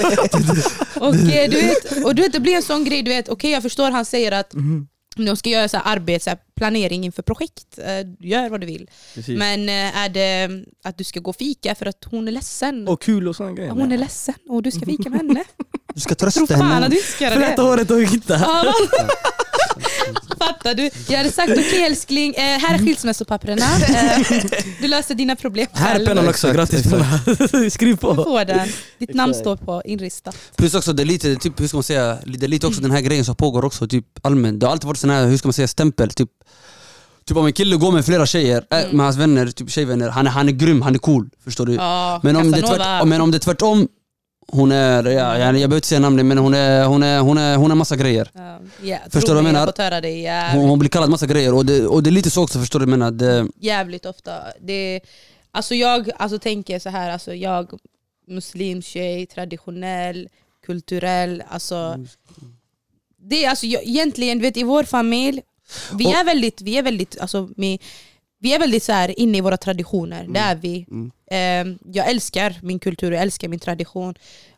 Och, 1.07 1.15
eh, 1.15 1.51
du 1.51 1.57
vet, 1.57 2.05
och 2.05 2.15
du 2.15 2.23
vet, 2.23 2.33
det 2.33 2.41
blir 2.41 2.57
en 2.57 2.63
sån 2.63 2.85
grej, 2.85 3.03
du 3.03 3.11
vet, 3.11 3.29
okej 3.29 3.51
jag 3.51 3.63
förstår 3.63 3.91
han 3.91 4.05
säger 4.05 4.33
att 4.33 4.55
Mhm. 4.55 4.89
de 5.17 5.37
ska 5.37 5.51
göra 5.51 5.69
så 5.69 5.77
här 5.77 5.97
arbete, 5.97 6.25
så 6.25 6.31
här 6.31 6.39
planering 6.57 7.05
inför 7.05 7.23
projekt, 7.23 7.79
Eh, 7.79 8.07
gör 8.29 8.49
vad 8.51 8.61
du 8.61 8.67
vill. 8.67 8.91
Precis. 9.15 9.39
Men 9.39 9.69
är 9.69 10.09
det 10.09 10.65
att 10.85 10.99
du 10.99 11.05
ska 11.05 11.21
gå 11.21 11.31
och 11.31 11.37
fika 11.37 11.75
för 11.75 11.87
att 11.87 12.05
hon 12.05 12.29
är 12.29 12.33
ledsen? 12.33 12.89
Och 12.89 13.03
kul 13.03 13.29
och 13.29 13.37
sådana 13.37 13.55
grejer. 13.55 13.71
hon 13.71 13.93
är 13.93 13.99
ledsen 13.99 14.35
och 14.49 14.63
du 14.63 14.71
ska 14.71 14.87
fika 14.87 15.11
med 15.11 15.19
henne? 15.19 15.45
Du 15.95 16.01
ska 16.01 16.15
Tror 16.15 16.31
trösta 16.31 16.59
fan 16.59 16.71
henne 16.71 16.87
att 16.87 16.91
du 16.93 16.97
inte 16.99 17.11
ska 17.13 17.25
göra 17.25 17.35
det. 17.35 17.47
Fläta 17.47 17.63
håret 17.63 17.91
och 17.91 18.03
hitta. 18.03 18.39
Ja. 18.39 18.75
Fattar 20.39 20.75
du? 20.75 20.91
Jag 21.09 21.17
hade 21.19 21.33
sagt 21.33 21.53
okej 21.53 21.85
älskling, 21.85 22.35
eh, 22.35 22.43
här 22.43 22.75
är 22.75 22.79
skilsmässopapperna. 22.79 23.67
Eh, 23.83 24.65
du 24.81 24.89
löser 24.89 25.15
dina 25.15 25.37
problem 25.37 25.67
Här 25.73 25.91
är 25.91 25.95
själv. 25.95 26.07
pennan 26.07 26.29
också, 26.29 26.53
gratis 26.53 26.83
penna. 26.91 27.71
Skriv 27.71 27.91
Du 27.91 27.97
på. 27.97 28.15
får 28.15 28.45
den. 28.45 28.69
Ditt 28.99 29.15
namn 29.15 29.35
står 29.35 29.57
på 29.57 29.83
inristat. 29.85 30.37
Plus 30.57 30.75
också 30.75 30.93
det 30.93 31.03
är 31.03 31.05
lite, 31.05 31.37
typ, 31.37 31.61
hur 31.61 31.69
ska 31.69 31.77
man 31.77 31.85
säga, 31.85 32.19
det 32.25 32.47
är 32.47 32.49
lite 32.49 32.67
också 32.67 32.81
den 32.81 32.91
här 32.91 33.01
grejen 33.01 33.25
som 33.25 33.37
pågår 33.37 33.65
också 33.65 33.89
typ 33.89 34.05
allmänt 34.23 34.61
Det 34.61 34.67
har 34.67 34.73
alltid 34.73 34.87
varit 34.87 34.99
sån 34.99 35.11
här, 35.11 35.27
hur 35.27 35.37
ska 35.37 35.49
man 35.49 35.53
säga, 35.53 35.69
stämpel 35.69 36.11
typ 36.11 36.29
Typ 37.27 37.37
om 37.37 37.47
en 37.47 37.53
kille 37.53 37.77
går 37.77 37.93
med 37.93 38.05
flera 38.05 38.27
tjejer, 38.27 38.65
äh, 38.71 38.79
Mm. 38.85 38.97
med 38.97 39.07
hans 39.07 39.17
vänner, 39.17 39.47
typ 39.47 39.71
tjejvänner, 39.71 40.09
han 40.09 40.27
är, 40.27 40.31
han 40.31 40.49
är 40.49 40.53
grym, 40.53 40.83
han 40.83 40.95
är 40.95 40.99
cool 40.99 41.29
Förstår 41.45 41.67
du? 41.67 41.75
Ja, 41.75 42.21
Men 42.23 42.37
om, 42.37 42.51
det 42.51 42.59
är 42.59 42.63
Casanova. 42.63 42.85
tvärt, 42.99 43.09
men 43.09 43.21
om 43.21 43.31
det 43.31 43.37
är 43.37 43.41
tvärtom 43.41 43.89
Hon 44.49 44.73
är, 44.73 45.05
ja, 45.05 45.39
jag, 45.39 45.55
behöver 45.55 45.75
inte 45.75 45.89
säga 45.89 46.01
namnet 46.01 46.27
men 46.27 46.39
hon 46.39 46.55
är, 46.55 46.85
hon 46.85 47.03
är, 47.03 47.21
hon 47.21 47.39
är, 47.39 47.57
hon 47.57 47.71
är 47.71 47.75
massa 47.75 47.97
grejer 47.97 48.31
Ja, 48.35 48.59
ja, 48.83 48.99
Förstår 49.11 49.29
du 49.29 49.35
vad 49.35 49.45
jag 49.45 49.53
menar? 49.53 50.01
det 50.01 50.59
hon, 50.59 50.69
hon 50.69 50.79
blir 50.79 50.91
kallad 50.91 51.11
massa 51.11 51.27
grejer 51.27 51.55
och 51.55 51.67
det, 51.67 51.87
och 51.87 52.03
det 52.03 52.11
är 52.11 52.13
lite 52.13 52.31
så 52.31 52.43
också 52.43 52.59
förstår 52.59 52.81
du 52.81 52.87
vad 52.87 52.93
jag 52.93 52.99
menar? 52.99 53.11
Det, 53.11 53.49
jävligt 53.61 54.07
ofta. 54.07 54.33
Det, 54.61 55.01
alltså 55.51 55.75
jag 55.75 56.11
alltså, 56.17 56.39
tänker 56.39 56.79
så 56.79 56.89
här, 56.89 57.11
alltså 57.11 57.35
jag 57.35 57.71
muslim 58.27 58.83
tjej, 58.83 59.27
traditionell, 59.27 60.29
kulturell. 60.67 61.43
Alltså, 61.49 62.07
det 63.19 63.45
är 63.45 63.51
alltså, 63.51 63.67
jag, 63.67 63.83
egentligen, 63.83 64.41
vet, 64.41 64.57
i 64.57 64.63
vår 64.63 64.85
familj, 64.85 65.43
vi 65.93 66.07
Och- 66.07 66.15
är 66.15 66.25
väldigt, 66.25 66.61
vi 66.61 66.79
är 66.79 66.83
väldigt, 66.83 67.19
alltså, 67.21 67.49
vi, 67.57 67.81
vi 68.43 68.55
är 68.55 68.59
väldigt 68.59 68.83
så 68.83 68.93
här, 68.93 69.21
inne 69.21 69.39
i 69.39 69.41
våra 69.41 69.57
traditioner. 69.57 70.27
Det 70.29 70.41
är 70.41 70.55
vi. 70.55 70.87
Mm. 70.91 71.11
Eh, 71.31 71.77
jag 71.93 72.11
älskar 72.11 72.57
min 72.63 72.79
kultur, 72.79 73.13
jag 73.13 73.23
älskar 73.23 73.49
min 73.49 73.61
tradition. 73.61 74.15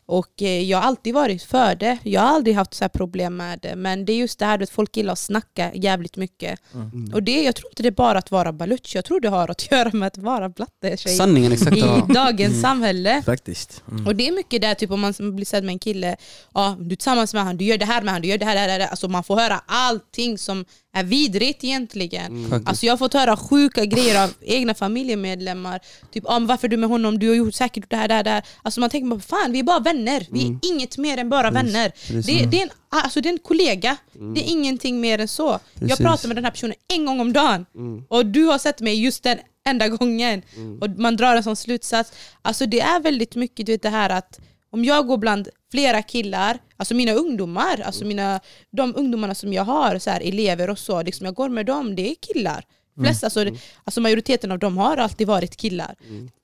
Och 0.07 0.41
eh, 0.41 0.61
jag 0.61 0.77
har 0.77 0.87
alltid 0.87 1.13
varit 1.13 1.43
för 1.43 1.75
det. 1.75 1.97
Jag 2.03 2.21
har 2.21 2.27
aldrig 2.27 2.55
haft 2.55 2.73
så 2.73 2.83
här 2.83 2.89
problem 2.89 3.35
med 3.37 3.59
det. 3.61 3.75
Men 3.75 4.05
det 4.05 4.13
är 4.13 4.17
just 4.17 4.39
det 4.39 4.45
här 4.45 4.63
att 4.63 4.69
folk 4.69 4.97
gillar 4.97 5.13
att 5.13 5.19
snacka 5.19 5.71
jävligt 5.73 6.17
mycket. 6.17 6.59
Mm. 6.73 7.13
Och 7.13 7.23
det, 7.23 7.43
jag 7.43 7.55
tror 7.55 7.71
inte 7.71 7.83
det 7.83 7.89
är 7.89 7.91
bara 7.91 8.17
att 8.17 8.31
vara 8.31 8.53
baluch, 8.53 8.91
jag 8.95 9.05
tror 9.05 9.19
det 9.19 9.29
har 9.29 9.51
att 9.51 9.67
göra 9.71 9.89
med 9.93 10.07
att 10.07 10.17
vara 10.17 10.49
blatte 10.49 10.97
tjej 10.97 11.15
sanningen 11.15 11.51
exakt 11.51 11.77
i 11.77 12.03
dagens 12.13 12.61
samhälle. 12.61 13.23
Faktiskt. 13.25 13.83
Mm. 13.91 14.07
Och 14.07 14.15
det 14.15 14.27
är 14.27 14.31
mycket 14.31 14.61
där, 14.61 14.73
typ 14.73 14.91
om 14.91 15.01
man 15.01 15.13
blir 15.17 15.45
sedd 15.45 15.63
med 15.63 15.73
en 15.73 15.79
kille, 15.79 16.15
ja, 16.53 16.75
du 16.79 16.85
är 16.85 16.95
tillsammans 16.95 17.33
med 17.33 17.43
honom, 17.43 17.57
du 17.57 17.65
gör 17.65 17.77
det 17.77 17.85
här 17.85 18.01
med 18.01 18.13
honom, 18.13 18.21
du 18.21 18.27
gör 18.27 18.37
det 18.37 18.45
här, 18.45 18.55
det 18.55 18.59
här, 18.59 18.67
det 18.67 18.83
här. 18.83 18.91
Alltså 18.91 19.07
man 19.07 19.23
får 19.23 19.35
höra 19.35 19.61
allting 19.65 20.37
som 20.37 20.65
är 20.95 21.03
vidrigt 21.03 21.63
egentligen. 21.63 22.49
Faktiskt. 22.49 22.69
Alltså 22.69 22.85
jag 22.85 22.93
har 22.93 22.97
fått 22.97 23.13
höra 23.13 23.37
sjuka 23.37 23.85
grejer 23.85 24.23
av 24.23 24.33
egna 24.41 24.73
familjemedlemmar. 24.73 25.79
Typ 26.11 26.23
ah, 26.27 26.39
varför 26.39 26.67
är 26.67 26.69
du 26.69 26.77
med 26.77 26.89
honom, 26.89 27.19
du 27.19 27.27
har 27.27 27.35
gjort 27.35 27.55
säkert 27.55 27.77
gjort 27.77 27.89
det 27.89 27.97
här, 27.97 28.07
det 28.07 28.13
här, 28.13 28.23
det 28.23 28.29
här. 28.29 28.43
Alltså 28.61 28.79
man 28.79 28.89
tänker 28.89 29.09
bara 29.09 29.19
fan 29.19 29.51
vi 29.51 29.59
är 29.59 29.63
bara 29.63 29.79
vänner, 29.79 30.27
vi 30.31 30.47
är 30.47 30.73
inget 30.73 30.97
mer 30.97 31.17
än 31.17 31.29
bara 31.29 31.51
vänner. 31.51 31.89
precis. 31.89 32.25
Det, 32.25 32.45
det, 32.45 32.57
är 32.59 32.63
en, 32.63 32.69
alltså, 32.89 33.21
det 33.21 33.29
är 33.29 33.33
en 33.33 33.39
kollega, 33.39 33.97
det 34.35 34.41
är 34.41 34.51
ingenting 34.51 35.01
mer 35.01 35.19
än 35.19 35.27
så. 35.27 35.59
Precis. 35.73 35.89
Jag 35.89 35.97
pratar 35.97 36.27
med 36.27 36.37
den 36.37 36.43
här 36.43 36.51
personen 36.51 36.75
en 36.93 37.05
gång 37.05 37.19
om 37.19 37.33
dagen 37.33 37.65
och 38.09 38.25
du 38.25 38.43
har 38.45 38.57
sett 38.57 38.81
mig 38.81 39.03
just 39.03 39.23
den 39.23 39.37
enda 39.65 39.87
gången. 39.87 40.41
Och 40.81 40.89
man 40.89 41.15
drar 41.15 41.35
en 41.35 41.43
sån 41.43 41.55
slutsats. 41.55 42.11
Alltså 42.41 42.65
det 42.65 42.81
är 42.81 42.99
väldigt 42.99 43.35
mycket 43.35 43.65
du 43.65 43.71
vet, 43.71 43.81
det 43.81 43.89
här 43.89 44.09
att 44.09 44.39
om 44.75 44.85
jag 44.85 45.07
går 45.07 45.17
bland 45.17 45.49
flera 45.71 46.01
killar, 46.01 46.57
alltså 46.77 46.93
mina 46.95 47.11
ungdomar, 47.11 47.81
alltså 47.85 48.05
mina, 48.05 48.39
de 48.71 48.93
ungdomarna 48.95 49.35
som 49.35 49.53
jag 49.53 49.63
har, 49.63 49.99
så 49.99 50.09
här, 50.09 50.21
elever 50.21 50.69
och 50.69 50.79
så, 50.79 51.01
liksom 51.01 51.25
jag 51.25 51.35
går 51.35 51.49
med 51.49 51.65
dem, 51.65 51.95
det 51.95 52.11
är 52.11 52.15
killar. 52.15 52.63
Flest, 53.03 53.23
alltså, 53.23 53.45
alltså 53.83 54.01
majoriteten 54.01 54.51
av 54.51 54.59
dem 54.59 54.77
har 54.77 54.97
alltid 54.97 55.27
varit 55.27 55.55
killar. 55.57 55.95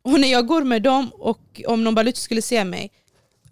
Och 0.03 0.19
när 0.19 0.27
jag 0.27 0.47
går 0.47 0.63
med 0.63 0.81
dem 0.81 1.11
och 1.13 1.61
om 1.67 1.83
någon 1.83 1.95
balut 1.95 2.17
skulle 2.17 2.41
se 2.41 2.63
mig, 2.65 2.91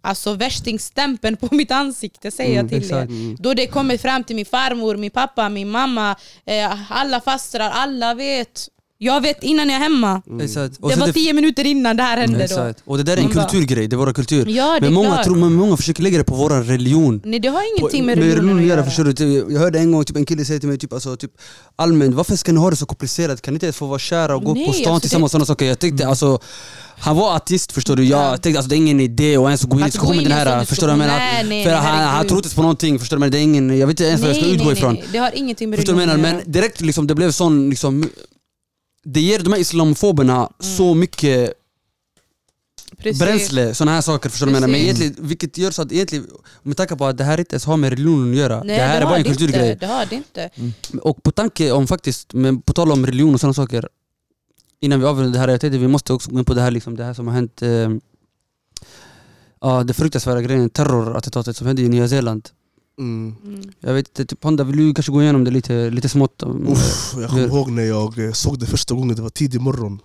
Alltså 0.01 0.33
värstingstämpeln 0.33 1.37
på 1.37 1.47
mitt 1.55 1.71
ansikte 1.71 2.31
säger 2.31 2.55
jag 2.55 2.69
till 2.69 2.77
exakt. 2.77 3.11
er. 3.11 3.35
Då 3.39 3.53
det 3.53 3.67
kommer 3.67 3.97
fram 3.97 4.23
till 4.23 4.35
min 4.35 4.45
farmor, 4.45 4.97
min 4.97 5.11
pappa, 5.11 5.49
min 5.49 5.69
mamma, 5.69 6.15
eh, 6.45 6.91
alla 6.91 7.21
fastrar, 7.21 7.69
alla 7.69 8.13
vet. 8.13 8.69
Jag 9.01 9.21
vet 9.21 9.43
innan 9.43 9.69
jag 9.69 9.75
är 9.75 9.79
hemma. 9.83 10.21
Och 10.79 10.89
Det 10.89 10.95
var 10.99 11.11
tio 11.11 11.33
minuter 11.33 11.65
innan 11.65 11.97
det 11.97 12.03
här 12.03 12.17
hände 12.17 12.47
då. 12.49 12.73
Och 12.91 12.97
det 12.97 13.03
där 13.03 13.17
är 13.17 13.21
en 13.21 13.29
kulturgrej, 13.29 13.87
det 13.87 13.95
är 13.95 13.97
vår 13.97 14.13
kultur 14.13 14.45
Ja, 14.49 14.65
det 14.71 14.77
är 14.77 14.81
men, 14.81 14.93
många 14.93 15.07
klart. 15.09 15.23
tror, 15.25 15.35
men 15.35 15.53
många 15.53 15.77
försöker 15.77 16.03
lägga 16.03 16.17
det 16.17 16.23
på 16.23 16.35
vår 16.35 16.49
religion 16.63 17.21
Nej 17.25 17.39
det 17.39 17.47
har 17.47 17.63
ingenting 17.77 18.05
med 18.05 18.17
med 18.17 18.23
religionen 18.25 18.49
religion 18.49 18.71
att 18.71 18.77
göra. 18.77 18.85
förstår 18.85 19.03
du? 19.03 19.13
Typ, 19.13 19.51
Jag 19.51 19.59
hörde 19.59 19.79
en 19.79 19.91
gång 19.91 20.03
typ, 20.05 20.15
en 20.15 20.25
kille 20.25 20.45
säga 20.45 20.59
till 20.59 20.69
mig 20.69 20.77
typ, 20.77 20.93
alltså, 20.93 21.15
typ, 21.17 21.31
allmänt, 21.75 22.15
varför 22.15 22.35
ska 22.35 22.51
ni 22.51 22.59
ha 22.59 22.69
det 22.69 22.75
så 22.75 22.85
komplicerat? 22.85 23.41
Kan 23.41 23.53
ni 23.53 23.55
inte 23.55 23.65
ens 23.65 23.75
få 23.77 23.85
vara 23.85 23.99
kära 23.99 24.35
och 24.35 24.43
gå 24.43 24.53
Nej, 24.53 24.65
på 24.67 24.73
stan 24.73 24.93
alltså 24.93 25.01
tillsammans 25.01 25.27
och 25.27 25.31
sådana 25.31 25.45
saker? 25.45 25.65
Jag 25.65 25.79
tyckte 25.79 26.07
alltså 26.07 26.39
han 26.97 27.15
var 27.15 27.35
artist 27.35 27.71
förstår 27.71 27.95
du, 27.95 28.03
jag 28.03 28.21
Ja. 28.33 28.37
tänkte 28.37 28.59
alltså 28.59 28.69
det 28.69 28.75
är 28.75 28.77
ingen 28.77 28.99
idé 28.99 29.37
att 29.37 29.43
ens 29.45 29.63
gå 29.63 29.77
in 29.77 29.81
i 29.81 29.85
diskussion 29.85 30.15
med 30.15 30.25
den 30.25 30.31
här, 30.33 30.65
förstår 30.65 30.87
du 30.87 30.95
menar? 30.95 31.17
Nej, 31.17 31.45
nej, 31.49 31.63
För 31.63 31.71
nej, 31.71 31.79
han, 31.79 32.07
han 32.07 32.27
tror 32.27 32.37
inte 32.39 32.55
på 32.55 32.61
någonting, 32.61 32.99
förstår 32.99 33.17
du? 33.17 33.19
Men 33.19 33.31
det 33.31 33.39
är 33.39 33.41
ingen, 33.41 33.77
jag 33.77 33.87
vet 33.87 33.93
inte 33.99 34.03
ens 34.03 34.21
vad 34.21 34.29
jag 34.29 34.37
ska 34.37 34.45
utgå 34.45 34.63
nej, 34.65 34.73
ifrån 34.73 34.93
nej. 34.93 35.03
Det 35.11 35.17
har 35.17 35.31
ingenting 35.35 35.69
med 35.69 35.79
Förstår 35.79 35.93
du 35.93 35.97
menar? 35.99 36.17
Men 36.17 36.35
direkt 36.45 36.81
liksom, 36.81 37.07
det 37.07 37.15
blev 37.15 37.31
sån 37.31 37.69
liksom 37.69 38.09
det 39.13 39.21
ger 39.21 39.39
de 39.39 39.53
här 39.53 39.59
islamofoberna 39.59 40.35
Mm. 40.37 40.75
så 40.77 40.93
mycket 40.93 41.53
Precis. 42.97 43.19
bränsle, 43.19 43.73
såna 43.75 43.91
här 43.91 44.01
saker 44.01 44.29
förstår 44.29 44.47
du 44.47 44.51
vad 44.53 44.61
jag 44.61 44.69
menar? 44.69 44.71
Men 44.79 44.81
egentligen, 44.81 45.15
vilket 45.27 45.57
gör 45.57 45.71
så 45.71 45.81
att 45.81 45.91
egentligen, 45.91 46.27
med 46.63 46.77
tanke 46.77 46.95
på 46.95 47.05
att 47.05 47.17
det 47.17 47.23
här 47.23 47.39
inte 47.39 47.53
ens 47.53 47.65
har 47.65 47.77
med 47.77 47.89
religionen 47.89 48.31
att 48.31 48.37
göra 48.37 48.63
Nej, 48.63 48.77
Det 48.77 48.83
här 48.83 48.97
är 48.97 49.01
har 49.01 49.09
bara 49.11 49.17
en 49.17 49.23
det 49.23 49.29
kulturgrej 49.29 49.77
Det 49.79 49.85
har 49.85 50.05
det 50.05 50.15
inte. 50.15 50.49
Och 51.01 51.23
på 51.23 51.31
tanke 51.31 51.71
om 51.71 51.87
faktiskt, 51.87 52.33
men 52.33 52.61
på 52.61 52.73
tal 52.73 52.91
om 52.91 53.05
religion 53.05 53.33
och 53.33 53.39
sådana 53.39 53.53
saker 53.53 53.87
Innan 54.81 54.99
vi 54.99 55.05
avrundar 55.05 55.31
det 55.33 55.39
här, 55.39 55.47
jag 55.47 55.61
tänkte 55.61 55.77
vi 55.77 55.87
måste 55.87 56.13
också 56.13 56.31
gå 56.31 56.39
in 56.39 56.45
på 56.45 56.53
det 56.53 56.61
här, 56.61 56.71
liksom, 56.71 56.95
det 56.95 57.03
här 57.03 57.13
som 57.13 57.27
har 57.27 57.33
hänt 57.33 57.61
eh, 57.61 57.89
Ja, 59.61 59.83
det 59.83 59.93
fruktansvärda 59.93 60.41
grejen, 60.41 60.69
terrorattentatet 60.69 61.57
som 61.57 61.67
hände 61.67 61.81
i 61.81 61.89
Nya 61.89 62.07
Zeeland 62.07 62.49
Mm. 62.99 63.35
Mm. 63.45 63.61
Jag 63.79 63.93
vet 63.93 64.07
inte, 64.07 64.25
typ 64.25 64.39
Panda, 64.39 64.63
vill 64.63 64.77
du 64.77 64.93
kanske 64.93 65.11
gå 65.11 65.21
igenom 65.21 65.43
det 65.43 65.51
lite, 65.51 65.89
lite 65.89 66.09
smått? 66.09 66.43
om- 66.43 66.67
Uff, 66.67 67.13
jag 67.17 67.29
kommer 67.29 67.47
ihåg 67.47 67.69
när 67.71 67.83
jag 67.83 68.25
eh, 68.25 68.31
såg 68.31 68.59
det 68.59 68.65
första 68.65 68.93
gången, 68.95 69.15
det 69.15 69.21
var 69.21 69.29
tidig 69.29 69.61
morgon. 69.61 69.99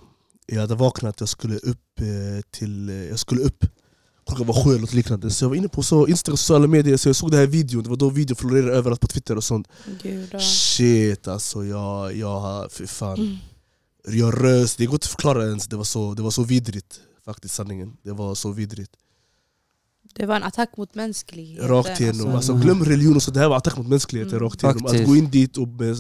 Jag 0.47 0.61
hade 0.61 0.75
vaknat, 0.75 1.21
jag 1.21 1.29
skulle 1.29 1.57
upp 1.57 2.01
eh, 2.01 2.43
till... 2.51 2.89
eh, 2.89 2.95
Jag 2.95 3.19
skulle 3.19 3.41
upp. 3.43 3.66
Klockan 4.27 4.47
var 4.47 4.65
sju 4.65 4.71
eller 4.71 4.81
något 4.81 4.93
liknande. 4.95 5.31
Så 5.31 5.45
jag 5.45 5.49
var 5.49 5.57
inne 5.57 5.69
på 5.69 5.83
så 5.83 6.07
Instagram 6.07 6.37
sociala 6.37 6.66
medier, 6.66 6.97
så 6.97 7.09
jag 7.09 7.16
såg 7.16 7.31
den 7.31 7.41
här 7.41 7.47
videon. 7.47 7.83
Det 7.83 7.89
var 7.89 7.97
då 7.97 8.09
videon 8.11 8.37
florerade 8.37 8.73
överallt 8.73 9.01
på 9.01 9.07
Twitter 9.07 9.37
och 9.37 9.45
sånt. 9.45 9.69
Gud. 10.03 10.41
Shit 10.41 11.29
alltså, 11.29 11.65
jag, 11.65 12.16
jag. 12.16 12.73
Fy 12.73 12.87
fan. 12.87 13.19
Mm. 13.19 13.37
Jag 14.09 14.45
rös, 14.45 14.77
det 14.77 14.87
går 14.87 14.95
inte 14.95 15.05
att 15.05 15.11
förklara 15.11 15.45
ens. 15.47 15.66
Det 15.66 15.77
var 15.77 15.85
så, 15.85 16.15
det 16.15 16.23
var 16.23 16.31
så 16.31 16.43
vidrigt. 16.45 17.01
Faktiskt 17.25 17.55
sanningen. 17.55 17.93
Det 18.03 18.12
var 18.12 18.35
så 18.35 18.53
vidrigt. 18.53 18.91
Det 20.16 20.27
var 20.27 20.36
en 20.36 20.43
attack 20.43 20.77
mot 20.77 20.95
mänskligheten. 20.95 21.69
Rakt 21.69 22.01
igenom. 22.01 22.20
alltså, 22.20 22.36
Alltså, 22.36 22.53
mm. 22.53 22.65
glöm 22.65 22.85
religion 22.85 23.16
och 23.16 23.23
så, 23.23 23.31
det 23.31 23.41
här 23.41 23.49
var 23.49 23.57
attack 23.57 23.77
mot 23.77 23.89
mänskligheten 23.89 24.32
Mm. 24.32 24.45
rakt 24.45 24.62
igenom. 24.62 24.77
Att 24.85 24.91
Faktiskt. 24.91 25.09
gå 25.09 25.16
in 25.16 25.31
dit 25.31 25.57
och... 25.57 25.69
Med, 25.69 25.97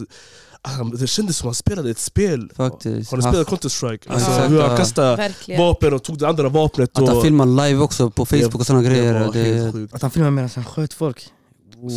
ah, 0.62 0.84
det 0.84 1.06
kändes 1.06 1.36
som 1.36 1.46
att 1.46 1.48
han 1.48 1.54
spelade 1.54 1.90
ett 1.90 1.98
spel. 1.98 2.50
Faktiskt. 2.56 3.10
Har 3.10 3.16
ni 3.18 3.22
spelat 3.22 3.46
Counter-Strike? 3.48 3.98
Ja, 4.06 4.12
Alltså, 4.14 4.30
exakt, 4.30 4.50
hur 4.50 4.60
han 4.60 4.70
ja. 4.70 4.76
kastade 4.76 5.16
Verkligen. 5.16 5.60
vapen 5.60 5.92
och 5.94 6.02
tog 6.02 6.18
det 6.18 6.28
andra 6.28 6.48
vapnet. 6.48 6.98
Att 6.98 7.08
han 7.08 7.16
och, 7.16 7.22
filmar 7.22 7.46
live 7.66 7.80
också 7.80 8.10
på 8.10 8.26
Facebook 8.26 8.54
och 8.54 8.66
sådana 8.66 8.82
det 8.82 8.88
grejer. 8.88 9.72
Det. 9.72 9.94
Att 9.94 10.02
han 10.02 10.10
filmade 10.10 10.30
medan 10.30 10.50
han 10.54 10.64
sköt 10.64 10.92
folk. 10.94 11.28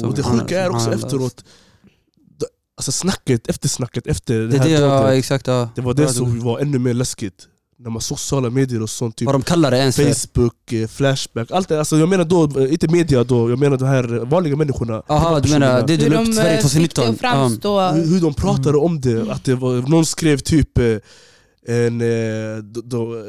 Så- 0.01 0.07
Och 0.07 0.15
det 0.15 0.21
han- 0.25 0.39
sjuka 0.39 0.61
är 0.61 0.69
också 0.69 0.89
han- 0.89 0.93
efteråt, 0.93 1.43
alltså 2.77 2.91
snacket, 2.91 3.47
eftersnacket 3.47 4.07
efter 4.07 4.33
det, 4.39 4.47
Det 4.47 4.55
är 4.55 4.59
här 4.59 4.67
det, 4.69 4.73
ja, 4.85 5.13
exakt. 5.13 5.47
Ja. 5.47 5.69
det 5.75 5.81
var 5.81 5.93
det 5.93 6.01
Ja, 6.03 6.09
som 6.09 6.39
var 6.39 6.59
ännu 6.59 6.79
mer 6.79 6.93
läskigt. 6.93 7.47
När 7.79 7.89
man 7.89 8.01
såg 8.01 8.19
sociala 8.19 8.49
medier 8.49 8.81
och 8.81 8.89
sånt, 8.89 9.15
typ 9.15 9.25
Vad 9.25 9.35
de 9.35 9.41
kallar 9.41 9.71
det 9.71 9.77
ens. 9.77 9.95
Facebook, 9.95 10.73
eh, 10.73 10.87
Flashback, 10.87 11.51
allt 11.51 11.69
det. 11.69 11.79
Alltså 11.79 11.97
jag 11.97 12.09
menar 12.09 12.25
då, 12.25 12.59
eh, 12.61 12.71
inte 12.71 12.87
media 12.87 13.23
då, 13.23 13.49
jag 13.49 13.59
menar 13.59 13.77
de 13.77 13.85
här 13.85 14.03
vanliga 14.25 14.55
människorna. 14.55 15.03
Jaha, 15.07 15.39
du 15.39 15.49
menar 15.49 15.87
det 15.87 15.97
du 15.97 16.09
la 16.09 16.21
upp 16.21 16.33
Sverige 16.33 16.57
eh, 16.57 16.63
fick 16.67 16.73
det 16.73 16.87
2019? 16.93 17.09
att 17.09 17.19
framstå... 17.19 17.81
Hur, 17.81 18.05
hur 18.05 18.21
de 18.21 18.33
pratade 18.33 18.77
om 18.77 19.01
det, 19.01 19.31
att 19.31 19.43
det 19.43 19.55
var, 19.55 19.89
någon 19.89 20.05
skrev 20.05 20.37
typ 20.37 20.77
eh, 20.77 20.85
en... 21.67 22.01
eh, 22.01 22.57
Då, 22.63 22.81
då, 22.81 23.15
eh. 23.15 23.21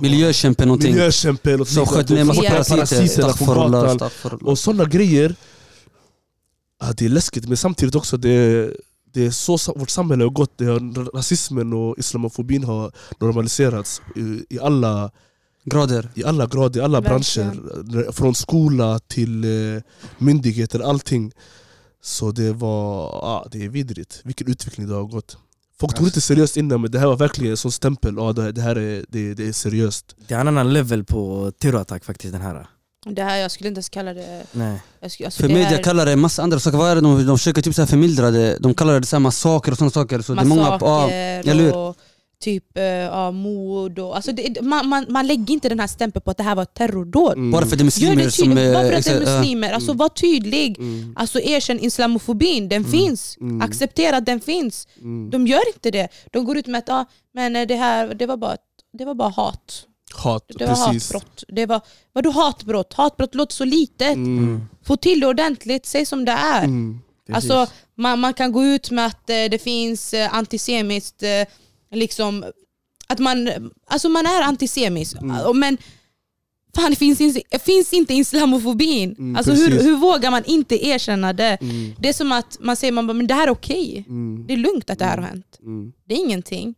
Miljökämpe 0.00 0.64
någonting. 0.66 0.94
miljökämpe 0.94 1.52
eller 1.52 1.64
Som 1.64 1.86
sköt 1.86 2.08
ner 2.08 2.24
massa 2.24 2.42
parasiter. 2.42 3.34
Och 4.48 4.58
sådana 4.58 4.84
grejer, 4.84 5.34
ja, 6.80 6.92
det 6.96 7.04
är 7.04 7.08
läskigt 7.08 7.48
men 7.48 7.56
samtidigt 7.56 7.94
också 7.94 8.16
det, 8.16 8.70
det 9.16 9.26
är 9.26 9.30
så 9.30 9.72
vårt 9.76 9.90
samhälle 9.90 10.24
har 10.24 10.30
gått. 10.30 10.58
Det 10.58 10.64
har, 10.64 11.12
rasismen 11.16 11.72
och 11.72 11.98
islamofobin 11.98 12.64
har 12.64 12.92
normaliserats 13.20 14.02
i, 14.16 14.54
i, 14.54 14.58
alla, 14.58 15.10
Grader. 15.64 16.10
i 16.14 16.24
alla 16.24 16.46
grader, 16.46 16.80
i 16.80 16.84
alla 16.84 17.00
branscher. 17.00 18.12
Från 18.12 18.34
skola 18.34 18.98
till 18.98 19.44
eh, 19.44 19.82
myndigheter, 20.18 20.80
allting. 20.80 21.32
Så 22.02 22.30
det 22.32 22.52
var, 22.52 23.10
ja, 23.10 23.46
det 23.50 23.64
är 23.64 23.68
vidrigt. 23.68 24.20
Vilken 24.24 24.48
utveckling 24.50 24.88
det 24.88 24.94
har 24.94 25.04
gått. 25.04 25.38
Folk 25.80 25.94
tog 25.94 26.06
inte 26.06 26.20
seriöst 26.20 26.56
innan 26.56 26.80
men 26.80 26.90
det 26.90 26.98
här 26.98 27.06
var 27.06 27.16
verkligen 27.16 27.50
en 27.50 27.56
sån 27.56 27.72
stämpel. 27.72 28.14
Det, 28.14 28.52
det 28.52 28.60
här 28.60 28.76
är, 28.76 29.04
det, 29.08 29.34
det 29.34 29.48
är 29.48 29.52
seriöst. 29.52 30.16
Det 30.28 30.34
är 30.34 30.40
en 30.40 30.48
annan 30.48 30.72
level 30.72 31.04
på 31.04 31.52
terrorattack 31.58 32.04
faktiskt 32.04 32.32
den 32.32 32.42
här. 32.42 32.66
Det 33.10 33.22
här, 33.22 33.36
jag 33.36 33.50
skulle 33.50 33.68
inte 33.68 33.78
ens 33.78 33.88
kalla 33.88 34.14
det... 34.14 34.42
Nej. 34.52 34.78
Jag 35.00 35.10
skulle, 35.10 35.26
alltså 35.26 35.40
För 35.40 35.48
det 35.48 35.54
media 35.54 35.68
här, 35.68 35.82
kallar 35.82 36.06
det 36.06 36.16
massa 36.16 36.42
andra 36.42 36.60
saker. 36.60 36.78
Vad 36.78 36.90
är 36.90 36.94
det 36.94 37.00
de, 37.00 37.26
de 37.26 37.38
försöker 37.38 37.62
typ 37.62 37.74
så 37.74 37.82
här 37.82 37.86
förmildra 37.86 38.30
det? 38.30 38.58
De 38.58 38.74
kallar 38.74 39.00
det 39.00 39.06
så 39.06 39.16
här 39.16 39.20
massaker 39.20 39.72
och 39.72 39.78
sådana 39.78 39.90
saker. 39.90 40.20
Så 40.20 40.34
det 40.34 40.40
är 40.40 40.44
många, 40.44 40.62
ja, 40.62 40.70
massaker 40.70 41.50
eller 41.50 41.62
hur? 41.62 41.94
typ 42.40 42.78
eh, 42.78 42.84
ja, 42.84 43.30
mord. 43.30 43.98
Och, 43.98 44.16
alltså 44.16 44.32
det, 44.32 44.62
man, 44.62 44.88
man, 44.88 45.06
man 45.08 45.26
lägger 45.26 45.54
inte 45.54 45.68
den 45.68 45.80
här 45.80 45.86
stämpeln 45.86 46.22
på 46.22 46.30
att 46.30 46.36
det 46.36 46.42
här 46.42 46.54
var 46.54 46.62
ett 46.62 46.74
terrordåd. 46.74 47.32
Mm. 47.32 47.50
bara 47.50 47.66
för 47.66 47.72
att 47.72 47.78
det 47.78 47.82
är 47.82 47.84
muslimer 47.84 48.16
det 48.16 48.30
som... 48.30 48.48
tydligt, 48.48 48.74
bara 48.74 48.88
för 48.88 48.92
att 48.92 49.04
det 49.04 49.10
är 49.10 49.38
muslimer. 49.38 49.72
Alltså 49.72 49.92
var 49.92 50.08
tydlig. 50.08 50.78
Mm. 50.78 51.14
Alltså 51.16 51.40
erkänn 51.40 51.80
islamofobin, 51.80 52.68
den 52.68 52.84
finns. 52.84 53.36
Mm. 53.40 53.60
Acceptera 53.60 54.16
att 54.16 54.26
den 54.26 54.40
finns. 54.40 54.88
Mm. 54.98 55.30
De 55.30 55.46
gör 55.46 55.68
inte 55.74 55.90
det. 55.90 56.08
De 56.32 56.44
går 56.44 56.58
ut 56.58 56.66
med 56.66 56.78
att 56.78 56.88
ah, 56.88 57.04
men 57.34 57.68
det 57.68 57.76
här 57.76 58.14
det 58.14 58.26
var 58.26 58.36
bara, 58.36 58.56
det 58.98 59.04
var 59.04 59.14
bara 59.14 59.28
hat. 59.28 59.85
Hat, 60.14 60.44
Det 60.58 60.66
var 60.66 60.74
precis. 60.86 61.12
hatbrott. 61.12 61.44
Det 61.48 61.66
var, 61.66 61.80
vadå 62.12 62.30
hatbrott? 62.30 62.92
Hatbrott 62.92 63.34
låter 63.34 63.54
så 63.54 63.64
litet. 63.64 64.14
Mm. 64.14 64.62
Få 64.84 64.96
till 64.96 65.20
det 65.20 65.26
ordentligt, 65.26 65.86
säg 65.86 66.06
som 66.06 66.24
det 66.24 66.32
är. 66.32 66.64
Mm. 66.64 66.98
Precis. 67.26 67.50
Alltså, 67.50 67.74
man, 67.94 68.20
man 68.20 68.34
kan 68.34 68.52
gå 68.52 68.64
ut 68.64 68.90
med 68.90 69.06
att 69.06 69.30
eh, 69.30 69.44
det 69.50 69.62
finns 69.62 70.14
eh, 70.14 70.34
antisemiskt, 70.34 71.22
eh, 71.22 71.44
liksom, 71.98 72.44
att 73.08 73.18
man, 73.18 73.50
alltså 73.86 74.08
man 74.08 74.26
är 74.26 74.42
antisemisk, 74.42 75.16
Mm. 75.22 75.60
Men 75.60 75.78
fan 76.76 76.90
det 76.90 76.96
finns, 76.96 77.20
inte- 77.20 77.58
finns 77.58 77.92
inte 77.92 78.14
islamofobin. 78.14 79.14
Mm, 79.18 79.36
alltså 79.36 79.52
hur, 79.52 79.68
precis. 79.68 79.86
hur 79.86 79.96
vågar 79.96 80.30
man 80.30 80.44
inte 80.44 80.86
erkänna 80.86 81.32
det? 81.32 81.58
Mm. 81.60 81.92
Det 81.98 82.08
är 82.08 82.12
som 82.12 82.32
att 82.32 82.56
man 82.60 82.76
säger 82.76 82.92
man 82.92 83.06
bara, 83.06 83.12
men 83.12 83.26
det 83.26 83.34
här 83.34 83.46
är 83.46 83.50
okej. 83.50 84.04
Mm. 84.08 84.44
Det 84.46 84.52
är 84.52 84.56
lugnt 84.56 84.90
att 84.90 84.98
det 84.98 85.04
här 85.04 85.16
har 85.18 85.24
hänt. 85.24 85.58
Mm. 85.62 85.92
Det 86.04 86.14
är 86.14 86.18
ingenting. 86.18 86.74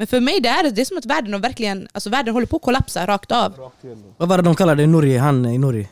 Mm. 0.00 0.06
Men 0.06 0.06
för 0.06 0.20
mig 0.20 0.40
det 0.40 0.48
är 0.48 0.70
det 0.70 0.80
är 0.80 0.84
som 0.84 0.98
att 0.98 1.06
världen, 1.06 1.40
verkligen, 1.40 1.88
alltså 1.92 2.10
världen 2.10 2.34
håller 2.34 2.46
på 2.46 2.56
att 2.56 2.62
kollapsa 2.62 3.06
rakt 3.06 3.32
av. 3.32 3.70
Vad 4.16 4.28
var 4.28 4.36
det 4.36 4.42
de 4.42 4.54
kallade 4.54 4.86
Nuri, 4.86 5.16
han 5.18 5.46
i 5.46 5.58
Nuri? 5.58 5.88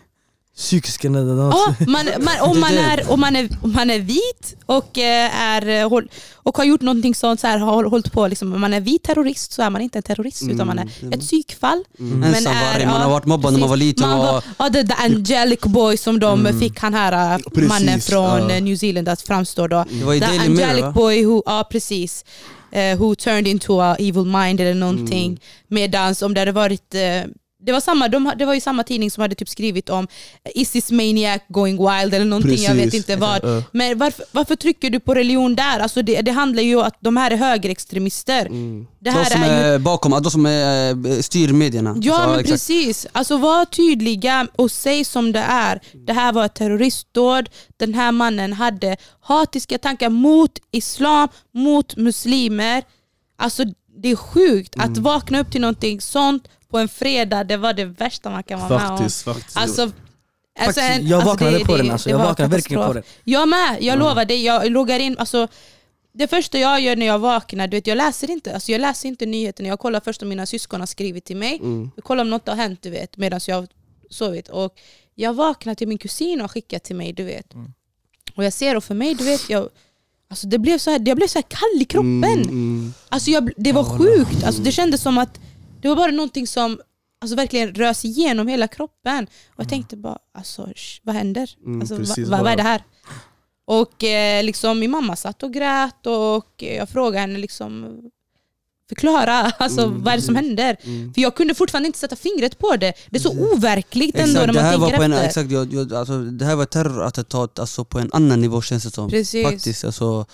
Psykiska... 0.56 1.08
Ja. 1.08 1.18
Ja, 1.18 1.74
man, 1.86 2.06
man, 2.20 2.34
om, 2.50 2.60
man 2.60 2.70
Det- 2.70 2.76
det- 2.76 3.02
är, 3.02 3.10
om, 3.10 3.20
man 3.20 3.36
är, 3.36 3.48
om 3.62 3.72
man 3.72 3.90
är 3.90 3.98
vit 3.98 4.56
och, 4.66 4.98
eh, 4.98 5.40
är, 5.42 5.68
eh, 5.68 5.92
och 6.34 6.56
har 6.56 6.64
gjort 6.64 6.80
någonting 6.80 7.14
sånt, 7.14 7.40
så 7.40 7.46
här, 7.46 7.58
har 7.58 7.84
hållit 7.84 8.12
på, 8.12 8.26
liksom, 8.28 8.54
om 8.54 8.60
man 8.60 8.74
är 8.74 8.80
vit 8.80 9.02
terrorist 9.02 9.52
så 9.52 9.62
är 9.62 9.70
man 9.70 9.82
inte 9.82 9.98
en 9.98 10.02
terrorist 10.02 10.42
utan 10.42 10.66
man 10.66 10.78
är 10.78 10.88
ett 11.14 11.20
psykfall. 11.20 11.84
Mm. 11.98 12.18
Men 12.18 12.34
är- 12.46 12.86
man 12.86 13.00
har 13.02 13.10
varit 13.10 13.26
mobbad 13.26 13.52
när 13.52 13.60
man 13.60 13.68
var 13.68 13.76
liten. 13.76 14.08
Man 14.08 14.18
och, 14.18 14.24
var, 14.26 14.44
ja, 14.58 14.70
the, 14.70 14.86
the 14.86 14.94
angelic 14.94 15.60
boy 15.60 15.96
som 15.96 16.20
de 16.20 16.46
fick 16.60 16.80
han 16.80 16.94
här 16.94 17.34
eh, 17.34 17.38
Precis, 17.54 17.68
mannen 17.68 18.00
från 18.00 18.24
ja. 18.40 18.50
eh, 18.50 18.62
New 18.62 18.76
Zealand 18.76 19.08
att 19.08 19.22
framstå 19.22 19.66
då. 19.66 19.84
det 19.90 20.04
var 20.04 20.14
i 20.14 20.20
The 20.20 20.26
angelic 20.26 20.48
Mirror 20.76 20.92
boy 20.92 21.24
who, 21.26 21.42
ja 21.46 21.68
precis, 21.70 22.24
eh, 22.72 22.98
who 22.98 23.14
turned 23.14 23.48
into 23.48 23.80
a 23.80 23.96
evil 23.98 24.24
mind 24.24 24.60
eller 24.60 24.74
någonting. 24.74 25.30
Mm. 25.30 25.40
Medans 25.68 26.22
om 26.22 26.34
det 26.34 26.40
hade 26.40 26.52
varit 26.52 26.94
eh, 26.94 27.22
det 27.60 27.72
var, 27.72 27.80
samma, 27.80 28.08
de, 28.08 28.32
det 28.38 28.44
var 28.46 28.54
ju 28.54 28.60
samma 28.60 28.84
tidning 28.84 29.10
som 29.10 29.20
hade 29.20 29.34
typ 29.34 29.48
skrivit 29.48 29.88
om 29.90 30.08
eh, 30.44 30.50
Is 30.54 30.70
this 30.70 30.90
maniac 30.90 31.40
going 31.48 31.76
wild 31.76 32.14
eller 32.14 32.24
någonting, 32.24 32.62
jag 32.62 32.74
vet 32.74 32.84
Precis. 32.84 32.94
inte 33.10 33.16
vad. 33.16 33.64
Men 33.72 33.98
varför, 33.98 34.24
varför 34.32 34.56
trycker 34.56 34.90
du 34.90 35.00
på 35.00 35.14
religion 35.14 35.54
där? 35.54 35.78
Alltså 35.80 36.02
det, 36.02 36.20
det 36.22 36.30
handlar 36.30 36.62
ju 36.62 36.76
om 36.76 36.82
att 36.82 36.96
de 37.00 37.16
här 37.16 37.30
är 37.30 37.36
högerextremister. 37.36 38.46
Mm. 38.46 38.86
Det 38.98 39.10
De 39.10 39.16
här 39.16 39.24
som 39.24 39.42
är 39.42 39.72
ju 39.72 39.78
bakom, 39.78 40.22
de 40.22 40.30
som 40.30 40.46
är, 40.46 41.22
styr 41.22 41.52
medierna. 41.52 41.96
Ja 42.02 42.16
Så, 42.16 42.20
men 42.30 42.30
exakt. 42.40 42.48
precis, 42.50 43.06
alltså 43.12 43.36
var 43.36 43.64
tydliga 43.64 44.46
och 44.56 44.70
säg 44.70 45.04
som 45.04 45.32
det 45.32 45.44
är. 45.48 45.80
Det 46.06 46.12
här 46.12 46.32
var 46.32 46.44
ett 46.44 46.54
terroristdåd, 46.54 47.48
den 47.76 47.94
här 47.94 48.12
mannen 48.12 48.52
hade 48.52 48.96
hatiska 49.20 49.78
tankar 49.78 50.08
mot 50.10 50.58
islam, 50.70 51.28
mot 51.54 51.96
muslimer. 51.96 52.82
Alltså 53.38 53.64
det 54.02 54.10
är 54.10 54.16
sjukt 54.16 54.74
att 54.76 54.86
Mm. 54.86 55.02
vakna 55.02 55.40
upp 55.40 55.52
till 55.52 55.60
någonting 55.60 56.00
sånt 56.00 56.48
på 56.70 56.78
en 56.78 56.88
fredag, 56.88 57.44
det 57.44 57.56
var 57.56 57.72
det 57.72 57.84
värsta 57.84 58.30
man 58.30 58.42
kan 58.42 58.60
vara 58.60 58.68
med 58.78 58.90
om. 58.90 58.98
Faktiskt, 58.98 59.22
faktiskt. 59.22 59.56
Alltså, 59.56 59.82
alltså 59.82 59.94
Faktiskt, 60.58 60.78
en- 61.00 61.06
jag 61.08 61.16
alltså, 61.16 61.28
vaknade 61.32 61.58
det- 61.58 61.64
på 61.64 61.76
det- 61.76 61.82
den 61.82 61.90
alltså. 61.92 62.08
det 62.08 62.12
Jag 62.12 62.18
vaknade 62.18 62.50
verkligen 62.56 62.86
på 62.86 62.92
den. 62.92 63.02
Jag 63.24 63.48
med, 63.48 63.76
jag 63.80 63.98
lovar 63.98 64.24
dig. 64.24 64.44
Jag 64.44 64.70
loggar 64.70 64.98
in, 65.00 65.18
alltså, 65.18 65.48
det 66.12 66.28
första 66.28 66.58
jag 66.58 66.80
gör 66.80 66.96
när 66.96 67.06
jag 67.06 67.18
vaknar, 67.18 67.68
du 67.68 67.76
vet, 67.76 67.86
jag 67.86 67.96
läser 67.96 68.30
inte 68.30 68.54
alltså, 68.54 68.72
jag 68.72 68.80
läser 68.80 69.08
inte 69.08 69.26
nyheterna. 69.26 69.68
Jag 69.68 69.78
kollar 69.78 70.00
först 70.00 70.22
om 70.22 70.28
mina 70.28 70.46
syskon 70.46 70.80
har 70.80 70.86
skrivit 70.86 71.24
till 71.24 71.36
mig. 71.36 71.56
Mm. 71.62 71.90
Jag 71.96 72.04
kollar 72.04 72.22
om 72.22 72.30
något 72.30 72.48
har 72.48 72.54
hänt 72.56 72.82
du 72.82 72.90
vet, 72.90 73.16
medan 73.16 73.40
jag 73.46 73.56
har 73.56 73.68
sovit. 74.10 74.48
Och 74.48 74.74
jag 75.14 75.34
vaknar 75.34 75.74
till 75.74 75.88
min 75.88 75.98
kusin 75.98 76.38
och 76.38 76.42
har 76.42 76.48
skickat 76.48 76.84
till 76.84 76.96
mig. 76.96 77.12
du 77.12 77.24
vet. 77.24 77.54
Mm. 77.54 77.72
Och 78.34 78.44
jag 78.44 78.52
ser, 78.52 78.76
och 78.76 78.84
för 78.84 78.94
mig, 78.94 79.14
du 79.14 79.24
vet, 79.24 79.50
jag, 79.50 79.68
alltså, 80.30 80.46
det 80.46 80.58
blev 80.58 80.78
så 80.78 80.90
här, 80.90 81.02
jag 81.06 81.16
blev 81.16 81.26
så 81.26 81.38
här 81.38 81.42
kall 81.48 81.82
i 81.82 81.84
kroppen. 81.84 82.24
Mm, 82.24 82.48
mm. 82.48 82.94
Alltså, 83.08 83.30
jag, 83.30 83.50
det 83.56 83.72
var 83.72 83.98
sjukt. 83.98 84.44
Alltså, 84.44 84.62
det 84.62 84.72
kändes 84.72 85.02
som 85.02 85.18
att 85.18 85.40
det 85.80 85.88
var 85.88 85.96
bara 85.96 86.10
någonting 86.10 86.46
som 86.46 86.80
alltså, 87.20 87.36
verkligen 87.36 87.74
rös 87.74 88.04
igenom 88.04 88.48
hela 88.48 88.68
kroppen. 88.68 89.26
Och 89.48 89.60
jag 89.60 89.68
tänkte 89.68 89.96
bara, 89.96 90.18
alltså, 90.34 90.72
vad 91.02 91.14
händer? 91.14 91.50
Mm, 91.66 91.80
alltså, 91.80 91.94
va, 91.94 92.00
precis, 92.00 92.28
va, 92.28 92.36
vad 92.36 92.44
bara- 92.44 92.52
är 92.52 92.56
det 92.56 92.62
här? 92.62 92.82
Och 93.64 94.04
eh, 94.04 94.44
liksom, 94.44 94.78
min 94.78 94.90
mamma 94.90 95.16
satt 95.16 95.42
och 95.42 95.52
grät 95.52 96.06
och 96.06 96.54
jag 96.56 96.88
frågade 96.88 97.18
henne 97.20 97.38
liksom, 97.38 98.00
förklara 98.88 99.32
alltså, 99.58 99.82
Mm, 99.84 100.02
vad 100.02 100.12
är 100.12 100.16
det 100.16 100.22
som 100.22 100.36
händer. 100.36 100.76
Mm. 100.82 101.14
För 101.14 101.20
jag 101.20 101.34
kunde 101.34 101.54
fortfarande 101.54 101.86
inte 101.86 101.98
sätta 101.98 102.16
fingret 102.16 102.58
på 102.58 102.76
det. 102.76 102.92
Det 103.10 103.16
är 103.16 103.20
så 103.20 103.52
overkligt 103.54 104.14
ändå 104.16 104.30
Exakt, 104.30 104.46
när 104.46 104.46
det 104.46 104.52
man 104.52 104.64
här 104.64 104.78
var 104.78 104.86
tänker 104.86 104.96
på 104.98 105.02
en, 105.04 105.12
efter. 105.12 105.26
exakt, 105.26 105.50
jag, 105.50 105.72
jag, 105.72 105.94
alltså, 105.94 106.18
det 106.18 106.44
här 106.44 106.56
var 106.56 106.64
terrorattentat 106.64 107.58
alltså, 107.58 107.84
på 107.84 107.98
en 107.98 108.10
annan 108.12 108.40
nivå 108.40 108.62
känns 108.62 108.84
det 108.84 108.90
som. 108.90 109.10
Precis. 109.10 109.46
Faktiskt, 109.46 109.84
alltså, 109.84 110.26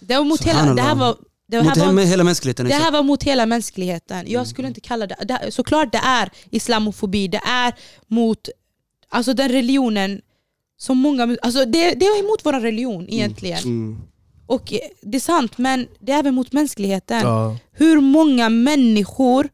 Det 0.00 0.16
var 0.16 0.24
mot 0.24 0.42
hela, 0.42 0.74
det 0.74 0.82
här 0.82 0.94
var, 0.94 1.16
det 1.48 1.56
här 1.56 1.64
mot 1.64 1.76
var, 1.76 1.86
hela, 1.86 2.00
hela 2.00 2.24
mänskligheten. 2.24 2.66
det 2.66 2.74
här 2.74 2.92
var 2.92 3.02
mot 3.02 3.22
hela 3.22 3.46
mänskligheten. 3.46 4.24
Jag 4.28 4.46
skulle 4.46 4.68
inte 4.68 4.80
kalla 4.80 5.06
det, 5.06 5.16
det 5.24 5.50
såklart 5.50 5.92
det 5.92 6.00
är 6.04 6.30
islamofobi, 6.50 7.28
det 7.28 7.40
är 7.46 7.74
mot 8.06 8.48
alltså 9.08 9.34
den 9.34 9.48
religionen 9.48 10.20
som 10.78 10.98
många, 10.98 11.36
alltså 11.42 11.64
det, 11.64 11.94
det 11.94 12.06
är 12.06 12.24
emot 12.24 12.40
vår 12.44 12.52
religion 12.52 13.06
egentligen. 13.08 13.58
Mm. 13.58 13.98
Och 14.46 14.72
eh, 14.72 14.78
det 15.02 15.18
är 15.18 15.20
sant 15.20 15.58
men 15.58 15.88
det 15.98 16.12
är 16.12 16.18
även 16.18 16.34
mot 16.34 16.52
mänskligheten. 16.52 17.20
Ja. 17.20 17.56
hur 17.72 18.00
många 18.00 18.48
människor, 18.48 19.48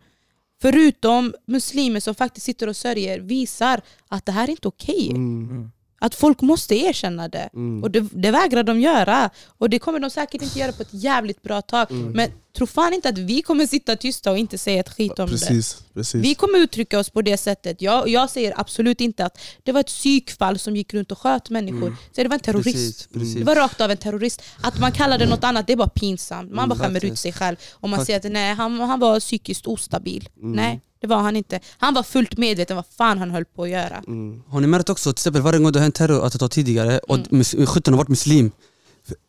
förutom 0.62 1.34
muslimer 1.46 2.00
som 2.00 2.14
faktiskt 2.14 2.46
sitter 2.46 2.68
och 2.68 2.76
sörjer, 2.76 3.20
visar 3.20 3.80
att 4.08 4.26
det 4.26 4.32
här 4.32 4.44
är 4.44 4.50
inte 4.50 4.68
okej. 4.68 5.10
Mm. 5.10 5.70
Att 6.04 6.14
folk 6.14 6.40
måste 6.40 6.74
erkänna 6.74 7.28
det. 7.28 7.48
Mm. 7.54 7.82
Och 7.82 7.90
det, 7.90 8.00
det 8.12 8.30
vägrar 8.30 8.62
de 8.62 8.80
göra. 8.80 9.30
Och 9.58 9.70
det 9.70 9.78
kommer 9.78 10.00
de 10.00 10.10
säkert 10.10 10.42
inte 10.42 10.58
göra 10.58 10.72
på 10.72 10.82
ett 10.82 10.94
jävligt 10.94 11.42
bra 11.42 11.62
tag. 11.62 11.90
Mm. 11.90 12.12
Men 12.12 12.30
tro 12.56 12.66
fan 12.66 12.92
inte 12.94 13.08
att 13.08 13.18
vi 13.18 13.42
kommer 13.42 13.66
sitta 13.66 13.96
tysta 13.96 14.30
och 14.30 14.38
inte 14.38 14.58
säga 14.58 14.80
ett 14.80 14.88
skit 14.88 15.18
om 15.18 15.26
det. 15.26 15.32
Precis, 15.32 15.84
precis. 15.94 16.24
Vi 16.24 16.34
kommer 16.34 16.58
uttrycka 16.58 16.98
oss 16.98 17.10
på 17.10 17.22
det 17.22 17.36
sättet. 17.36 17.82
Jag, 17.82 18.08
jag 18.08 18.30
säger 18.30 18.60
absolut 18.60 19.00
inte 19.00 19.24
att 19.26 19.38
det 19.62 19.72
var 19.72 19.80
ett 19.80 19.86
psykfall 19.86 20.58
som 20.58 20.76
gick 20.76 20.94
runt 20.94 21.12
och 21.12 21.18
sköt 21.18 21.50
människor. 21.50 21.96
Så 22.12 22.22
det 22.22 22.28
var 22.28 22.34
en 22.34 22.40
terrorist. 22.40 22.74
Precis, 22.74 23.06
precis. 23.12 23.34
Det 23.34 23.44
var 23.44 23.54
rakt 23.54 23.80
av 23.80 23.90
en 23.90 23.96
terrorist. 23.96 24.42
Att 24.62 24.78
man 24.80 24.92
kallar 24.92 25.18
det 25.18 25.26
något 25.26 25.44
annat, 25.44 25.66
det 25.66 25.72
är 25.72 25.76
bara 25.76 25.88
pinsamt. 25.88 26.52
Man 26.52 26.68
bara 26.68 26.74
Mm, 26.74 26.86
skämmer 26.86 27.04
ut 27.04 27.18
sig 27.18 27.32
själv. 27.32 27.56
Om 27.72 27.90
man 27.90 28.06
säger 28.06 28.18
att 28.18 28.32
nej, 28.32 28.54
han, 28.54 28.80
han 28.80 29.00
var 29.00 29.20
psykiskt 29.20 29.66
ostabil. 29.66 30.28
Mm. 30.36 30.52
Nej, 30.52 30.80
Det 31.04 31.08
var 31.08 31.22
han 31.22 31.36
inte. 31.36 31.60
Han 31.78 31.94
var 31.94 32.02
fullt 32.02 32.38
medveten 32.38 32.76
vad 32.76 32.84
fan 32.98 33.18
han 33.18 33.30
höll 33.30 33.44
på 33.44 33.62
att 33.62 33.68
göra. 33.70 34.02
Mm. 34.06 34.42
Har 34.48 34.60
ni 34.60 34.66
märkt 34.66 34.88
också, 34.88 35.12
till 35.12 35.20
exempel 35.20 35.42
varje 35.42 35.58
gång 35.58 35.72
det 35.72 35.78
har 35.78 35.82
hänt 35.82 35.94
terrorattentat 35.94 36.50
tidigare 36.52 36.98
och 36.98 37.18
Mm. 37.32 37.66
skytten 37.66 37.94
har 37.94 37.98
varit 37.98 38.08
muslim. 38.08 38.50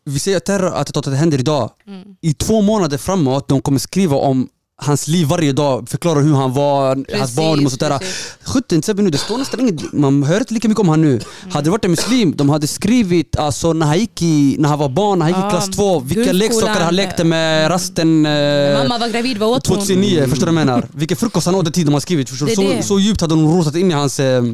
Vi 0.04 0.18
säger 0.18 0.36
att 0.36 0.44
terrorattentatet 0.44 1.14
händer 1.18 1.38
idag. 1.38 1.70
Mm. 1.86 2.16
I 2.20 2.34
två 2.34 2.60
månader 2.62 2.98
framåt, 2.98 3.48
de 3.48 3.60
kommer 3.62 3.78
skriva 3.78 4.16
om 4.16 4.48
hans 4.78 5.08
liv 5.08 5.26
varje 5.26 5.52
dag, 5.52 5.88
förklara 5.88 6.20
hur 6.20 6.34
han 6.34 6.52
var, 6.52 7.04
hans 7.18 7.36
barn 7.36 7.66
och 7.66 7.72
sådär. 7.72 7.98
precis. 7.98 8.36
Skytten 8.42 8.68
till 8.68 8.78
exempel 8.78 9.04
nu, 9.04 9.10
det 9.10 9.18
står 9.18 9.38
nästan 9.38 9.60
inget, 9.60 9.92
man 9.92 10.22
hör 10.22 10.38
inte 10.38 10.54
lika 10.54 10.68
mycket 10.68 10.80
om 10.80 10.88
han 10.88 11.02
nu. 11.02 11.20
Hade 11.50 11.64
det 11.64 11.70
varit 11.70 11.84
en 11.84 11.90
muslim, 11.90 12.36
de 12.36 12.48
hade 12.50 12.66
skrivit 12.66 13.36
alltså, 13.36 13.72
när, 13.72 13.86
han 13.86 13.98
gick 13.98 14.22
i, 14.22 14.56
när 14.58 14.68
han 14.68 14.78
var 14.78 14.88
barn, 14.88 15.18
när 15.18 15.26
han 15.26 15.32
gick 15.32 15.42
Ja, 15.42 15.48
i 15.48 15.50
klass 15.50 15.76
två, 15.76 16.00
vilka 16.00 16.32
leksaker 16.32 16.80
han 16.80 16.96
lekte 16.96 17.24
med, 17.24 17.70
rasten 17.70 18.26
eh, 18.26 18.78
Mamma 18.78 18.98
var 18.98 19.08
gravid, 19.08 19.38
vad 19.38 19.48
åt 19.48 19.66
hon? 19.66 19.76
2009, 19.76 20.26
förstår 20.28 20.46
du 20.46 20.52
vad 20.52 20.60
jag 20.60 20.66
menar? 20.66 20.88
Vilken 20.92 21.16
frukost 21.16 21.46
han 21.46 21.54
åt 21.54 21.64
den 21.64 21.72
tid 21.72 21.86
de 21.86 21.92
har 21.92 22.00
skrivit? 22.00 22.30
Det 22.30 22.54
Så, 22.54 22.62
det. 22.62 22.82
så 22.82 22.98
djupt 23.00 23.20
hade 23.20 23.34
de 23.34 23.58
rotat 23.58 23.76
in 23.76 23.90
i 23.90 23.94
hans 23.94 24.20
eh, 24.20 24.44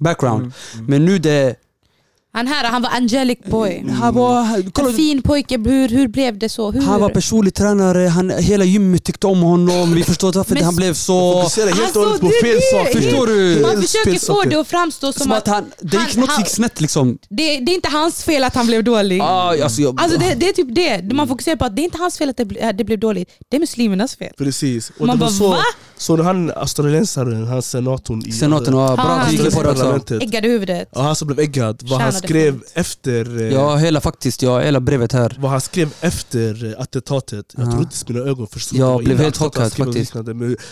background. 0.00 0.52
Men 0.88 1.04
nu 1.04 1.18
det... 1.18 1.56
Han 2.36 2.46
här, 2.46 2.64
han 2.64 2.82
var 2.82 2.90
angelic 2.90 3.38
boy. 3.50 3.84
Han 4.00 4.14
var, 4.14 4.62
kolla, 4.72 4.88
En 4.88 4.94
fin 4.94 5.22
pojke, 5.22 5.58
hur, 5.58 5.88
hur 5.88 6.08
blev 6.08 6.38
det 6.38 6.48
så? 6.48 6.70
Hur? 6.70 6.80
han 6.82 7.00
var 7.00 7.08
personlig 7.08 7.54
tränare, 7.54 8.08
han, 8.08 8.30
hela 8.30 8.64
gymmet 8.64 9.04
tyckte 9.04 9.26
om 9.26 9.40
honom, 9.42 9.94
vi 9.94 10.04
förstår 10.04 10.28
inte 10.28 10.38
varför 10.38 10.54
Men- 10.54 10.64
han 10.64 10.76
blev 10.76 10.94
så... 10.94 11.32
Fokuserar 11.40 11.66
helt 11.66 11.80
Alltså, 11.80 11.98
och 12.00 12.06
hållet 12.06 12.20
på 12.20 12.30
fel 12.42 12.58
saker. 12.72 13.00
Förstår 13.00 13.26
du? 13.26 13.60
Man 13.62 13.82
försöker 13.82 14.26
få 14.26 14.42
det 14.42 14.56
att 14.60 14.68
framstå 14.68 15.12
som, 15.12 15.22
Som 15.22 15.32
att 15.32 15.46
han, 15.46 15.64
det 15.80 15.96
gick, 15.96 16.14
han- 16.14 16.20
något 16.20 16.38
gick 16.38 16.48
snett 16.48 16.80
liksom. 16.80 17.18
det, 17.28 17.58
det 17.60 17.72
är 17.72 17.74
inte 17.74 17.88
hans 17.88 18.24
fel 18.24 18.44
att 18.44 18.54
han 18.54 18.66
blev 18.66 18.84
dålig. 18.84 19.20
Ah, 19.20 19.54
alltså, 19.64 19.82
jag, 19.82 20.00
Alltså 20.00 20.18
det, 20.18 20.34
det 20.34 20.48
är 20.48 20.52
typ 20.52 20.74
det, 20.74 21.14
man 21.14 21.28
fokuserar 21.28 21.56
på 21.56 21.64
att 21.64 21.76
det 21.76 21.82
är 21.82 21.84
inte 21.84 21.98
hans 21.98 22.18
fel 22.18 22.28
att 22.30 22.36
det, 22.36 22.72
det 22.72 22.84
blev 22.84 22.98
dåligt, 22.98 23.30
det 23.48 23.56
är 23.56 23.60
muslimernas 23.60 24.16
fel. 24.16 24.32
Precis. 24.38 24.92
Och 24.98 25.06
Man 25.06 25.18
bara, 25.18 25.30
så, 25.30 25.48
va? 25.50 25.56
Så 25.96 26.22
han 26.22 26.50
australiensaren, 26.56 27.46
han 27.46 27.62
senatorn 27.62 28.22
i 28.26 28.32
Senaten 28.32 28.74
var 28.74 28.96
bra, 28.96 29.04
han- 29.04 29.32
gick 29.32 29.54
på 29.54 29.62
det 29.62 29.70
också. 29.70 30.14
Äggade 30.20 30.48
huvudet. 30.48 30.88
ja, 30.92 31.02
han 31.02 31.16
som 31.16 31.26
blev 31.26 31.38
äggad, 31.40 31.82
vad 31.90 32.00
han 32.00 32.12
skrev 32.12 32.52
fint. 32.52 32.64
efter 32.74 33.40
eh, 33.40 33.52
Ja, 33.52 33.76
hela 33.76 34.00
faktiskt, 34.00 34.42
ja, 34.42 34.60
hela 34.60 34.80
brevet 34.80 35.12
här. 35.12 35.36
vad 35.40 35.50
han 35.50 35.60
skrev 35.60 35.94
efter 36.00 36.64
eh, 36.64 36.80
attentatet, 36.80 37.54
jag 37.56 37.66
Ja. 37.66 37.70
trodde 37.70 37.82
inte 37.82 38.12
mina 38.12 38.24
ögon 38.24 38.46
förstod 38.46 38.78
Jag 38.78 39.04
blev 39.04 39.18
helt 39.18 39.36
chockad 39.36 39.72
faktiskt. 39.72 40.16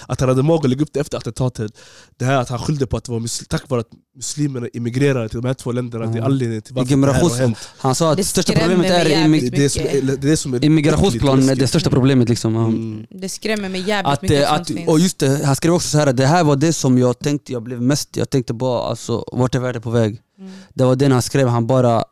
Att 0.06 0.20
han 0.20 0.28
hade 0.28 0.42
mage 0.42 0.60
att 0.64 0.70
lägga 0.70 0.82
upp 0.82 0.92
det 0.92 1.00
efter 1.00 1.18
attentatet 1.18 1.72
Det 2.18 2.24
här 2.24 2.36
att 2.40 2.48
han 2.48 2.58
skyllde 2.58 2.86
på 2.86 2.96
att 2.96 3.04
det 3.04 3.12
var 3.12 3.48
tack 3.48 3.68
vare 3.70 3.80
att 3.80 3.88
muslimerna 4.16 4.66
immigrerade 4.72 5.28
till 5.28 5.40
de 5.40 5.46
här 5.46 5.54
två 5.54 5.72
länderna 5.72 6.06
Det 6.06 6.18
är 6.18 6.22
anledningen 6.22 6.62
till 6.62 6.74
varför 6.74 6.96
det 6.96 7.12
här 7.12 7.22
har 7.22 7.36
hänt 7.36 7.58
Han 7.78 7.94
sa 7.94 8.10
att 8.10 8.16
Det 8.16 8.22
det 8.22 8.26
största 8.26 8.52
problemet 8.52 8.90
är 8.90 9.04
mig 9.04 9.14
Det 9.14 9.24
immig- 9.24 9.46
är 9.46 9.50
det 9.50 9.68
som 9.70 9.82
är, 9.82 10.02
det 10.02 10.16
det 10.16 10.36
som 10.36 10.54
är 10.54 10.64
immigrationsplan, 10.64 11.38
äckligt 11.38 11.50
och 11.50 11.56
det 11.56 11.62
läskigt. 11.62 11.68
största 11.68 11.90
problemet 11.90 12.28
liksom. 12.28 12.54
ja. 12.54 12.64
Mm. 12.66 13.06
Det 13.10 13.28
skrämmer 13.28 13.68
mig 13.68 13.80
jävligt 13.88 14.12
Att, 14.12 14.22
mycket 14.22 14.42
eh, 14.42 14.52
att, 14.52 14.66
finns. 14.68 14.88
och 14.88 15.00
just 15.00 15.18
det, 15.18 15.44
han 15.44 15.56
skrev 15.56 15.74
också 15.74 15.88
så 15.88 15.98
här 15.98 16.12
det 16.12 16.26
här 16.26 16.44
var 16.44 16.56
det 16.56 16.72
som 16.72 16.98
jag 16.98 17.18
tänkte, 17.18 17.52
jag 17.52 17.62
blev 17.62 17.82
mest, 17.82 18.16
jag 18.16 18.30
tänkte 18.30 18.52
bara 18.54 18.82
alltså, 18.88 19.24
vart 19.32 19.54
är 19.54 19.58
världen 19.60 19.82
på 19.82 19.90
väg? 19.90 20.20
Mm. 20.38 20.50
Det 20.74 20.84
var 20.84 20.96
det 20.96 21.08
han 21.12 21.22
skrev, 21.22 21.48
han 21.48 21.66
bara 21.66 22.04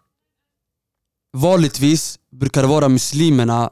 Vanligtvis 1.36 2.18
brukar 2.32 2.62
det 2.62 2.68
vara 2.68 2.88
muslimerna 2.88 3.70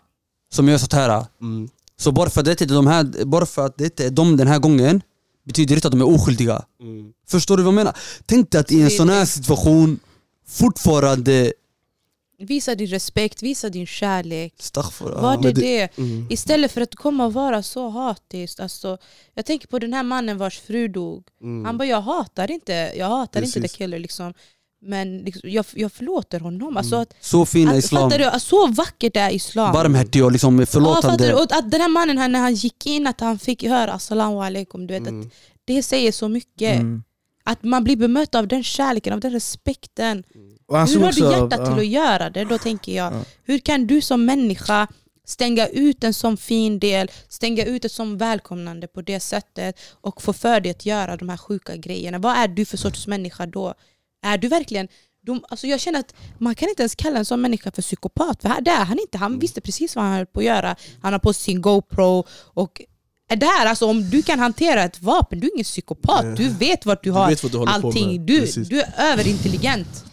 som 0.55 0.68
gör 0.68 0.78
sånt 0.78 0.92
här 0.92 1.26
Mm. 1.40 1.68
Så 2.00 2.12
bara 2.12 2.30
för, 2.30 2.40
att 2.40 2.44
det 2.44 2.50
inte 2.50 2.64
är 2.64 2.66
de 2.76 2.86
här, 2.86 3.24
bara 3.24 3.46
för 3.46 3.66
att 3.66 3.78
det 3.78 3.84
inte 3.84 4.06
är 4.06 4.10
de 4.10 4.36
den 4.36 4.46
här 4.46 4.59
gången 4.59 5.00
Betyder 5.48 5.68
det 5.68 5.74
inte 5.74 5.88
att 5.88 5.92
de 5.92 6.00
är 6.00 6.14
oskyldiga 6.14 6.64
Mm. 6.80 7.12
Förstår 7.28 7.56
du 7.56 7.62
vad 7.62 7.70
jag 7.70 7.74
menar? 7.74 7.96
Tänk 8.26 8.50
dig 8.50 8.60
att 8.60 8.72
i 8.72 8.82
en 8.82 8.90
sån 8.90 9.08
här 9.08 9.24
situation 9.24 9.98
Fortfarande 10.46 11.52
Visa 12.40 12.74
din 12.74 12.86
respekt, 12.86 13.42
visa 13.42 13.68
din 13.68 13.86
kärlek. 13.86 14.54
Var 15.00 15.42
det 15.42 15.52
det- 15.52 15.60
det? 15.60 15.98
Mm. 15.98 16.26
Istället 16.30 16.72
för 16.72 16.80
att 16.80 16.94
komma 16.94 17.26
och 17.26 17.32
vara 17.32 17.62
så 17.62 17.88
hatiskt. 17.88 18.60
Alltså, 18.60 18.98
jag 19.34 19.46
tänker 19.46 19.68
på 19.68 19.78
den 19.78 19.92
här 19.92 20.02
mannen 20.02 20.38
vars 20.38 20.60
fru 20.60 20.88
dog. 20.88 21.24
Mm. 21.42 21.64
Han 21.64 21.78
bara, 21.78 21.84
jag 21.88 22.00
hatar 22.00 22.50
inte, 22.50 22.92
jag 22.96 23.06
hatar 23.08 23.42
inte 23.42 23.60
the 23.60 23.68
killer. 23.68 23.98
Liksom. 23.98 24.34
Men 24.80 25.18
liksom, 25.18 25.50
jag, 25.50 25.64
jag 25.74 25.92
förlåter 25.92 26.40
honom. 26.40 26.76
Alltså, 26.76 26.96
att, 26.96 27.14
Så 27.20 27.46
fin 27.46 27.68
är 27.68 27.72
att, 27.72 27.78
islam 27.78 28.10
fattar 28.10 28.18
du? 28.18 28.24
Att 28.24 28.42
Så 28.42 28.66
vackert 28.66 29.16
är 29.16 29.30
islam. 29.30 29.72
Barmhärtig 29.72 30.24
och 30.24 30.32
liksom 30.32 30.59
Ja, 30.60 30.66
förlåtande 30.66 31.26
du? 31.26 31.32
Och 31.34 31.42
att 31.52 31.70
den 31.70 31.80
här 31.80 31.88
mannen 31.88 32.18
här, 32.18 32.28
när 32.28 32.40
han 32.40 32.55
gick 32.55 32.86
in, 32.86 33.06
att 33.06 33.20
han 33.20 33.38
fick 33.38 33.62
höra 33.64 33.92
assalamu 33.92 34.38
alaikum. 34.40 34.86
Du 34.86 34.94
vet, 34.94 35.09
Mm. 35.09 35.20
att 35.20 35.32
det 35.64 35.82
säger 35.82 36.12
så 36.12 36.28
mycket. 36.28 36.74
Mm. 36.80 37.02
Att 37.44 37.62
man 37.64 37.84
blir 37.84 37.96
bemött 37.96 38.34
av 38.34 38.48
den 38.48 38.64
kärleken, 38.64 39.12
av 39.12 39.20
den 39.20 39.32
respekten. 39.32 40.24
Och 40.66 40.78
han 40.78 40.88
Hur 40.88 41.00
har 41.00 41.12
du 41.12 41.20
hjärtat 41.20 41.60
ja. 41.60 41.66
till 41.66 41.78
att 41.78 41.86
göra 41.86 42.30
det? 42.30 42.44
Då 42.44 42.59
tänker 42.59 42.96
jag, 42.96 43.12
Ja. 43.12 43.22
hur 43.44 43.59
kan 43.59 43.86
du 43.86 44.00
som 44.00 44.24
människa 44.24 44.86
stänga 45.26 45.66
ut 45.66 46.05
en 46.05 46.14
sån 46.14 46.36
fin 46.36 46.78
del, 46.78 47.10
stänga 47.28 47.64
ut 47.64 47.84
ett 47.84 47.92
sån 47.92 48.18
välkomnande 48.18 48.86
på 48.86 49.02
det 49.02 49.20
sättet 49.20 49.80
och 50.00 50.22
få 50.22 50.32
för 50.32 50.60
dig 50.60 50.70
att 50.70 50.86
göra 50.86 51.16
de 51.16 51.28
här 51.28 51.36
sjuka 51.36 51.76
grejerna? 51.76 52.18
Vad 52.18 52.36
är 52.36 52.48
du 52.48 52.64
för 52.64 52.76
sorts 52.76 53.06
människa 53.06 53.46
då? 53.46 53.74
Är 54.22 54.38
du 54.38 54.48
verkligen... 54.48 54.88
De, 55.26 55.44
alltså 55.48 55.66
jag 55.66 55.80
känner 55.80 56.00
att 56.00 56.14
man 56.38 56.54
kan 56.54 56.68
inte 56.68 56.82
ens 56.82 56.94
kalla 56.94 57.18
en 57.18 57.24
sån 57.24 57.40
människa 57.40 57.70
för 57.70 57.82
psykopat, 57.82 58.42
för 58.42 58.60
det 58.60 58.70
är 58.70 58.84
han 58.84 58.98
inte. 58.98 59.18
Han 59.18 59.38
visste 59.38 59.60
precis 59.60 59.96
vad 59.96 60.04
han 60.04 60.14
höll 60.14 60.26
på 60.26 60.40
att 60.40 60.46
göra. 60.46 60.76
Han 61.02 61.12
har 61.12 61.20
på 61.20 61.32
sig 61.32 61.42
sin 61.42 61.62
GoPro 61.62 62.26
och 62.54 62.82
är 63.28 63.36
där, 63.36 63.66
alltså 63.66 63.86
om 63.86 64.10
du 64.10 64.22
kan 64.22 64.38
hantera 64.38 64.82
ett 64.84 65.02
vapen, 65.02 65.40
du 65.40 65.46
är 65.46 65.54
ingen 65.54 65.64
psykopat. 65.64 66.36
Du 66.36 66.48
vet 66.48 66.86
vart 66.86 67.04
du 67.04 67.10
Du 67.10 67.14
har 67.14 67.28
vet 67.28 67.42
vad 67.42 67.52
du 67.52 67.70
allting. 67.70 68.26
Du, 68.26 68.46
du 68.46 68.80
är 68.80 68.94
överintelligent. 69.12 70.04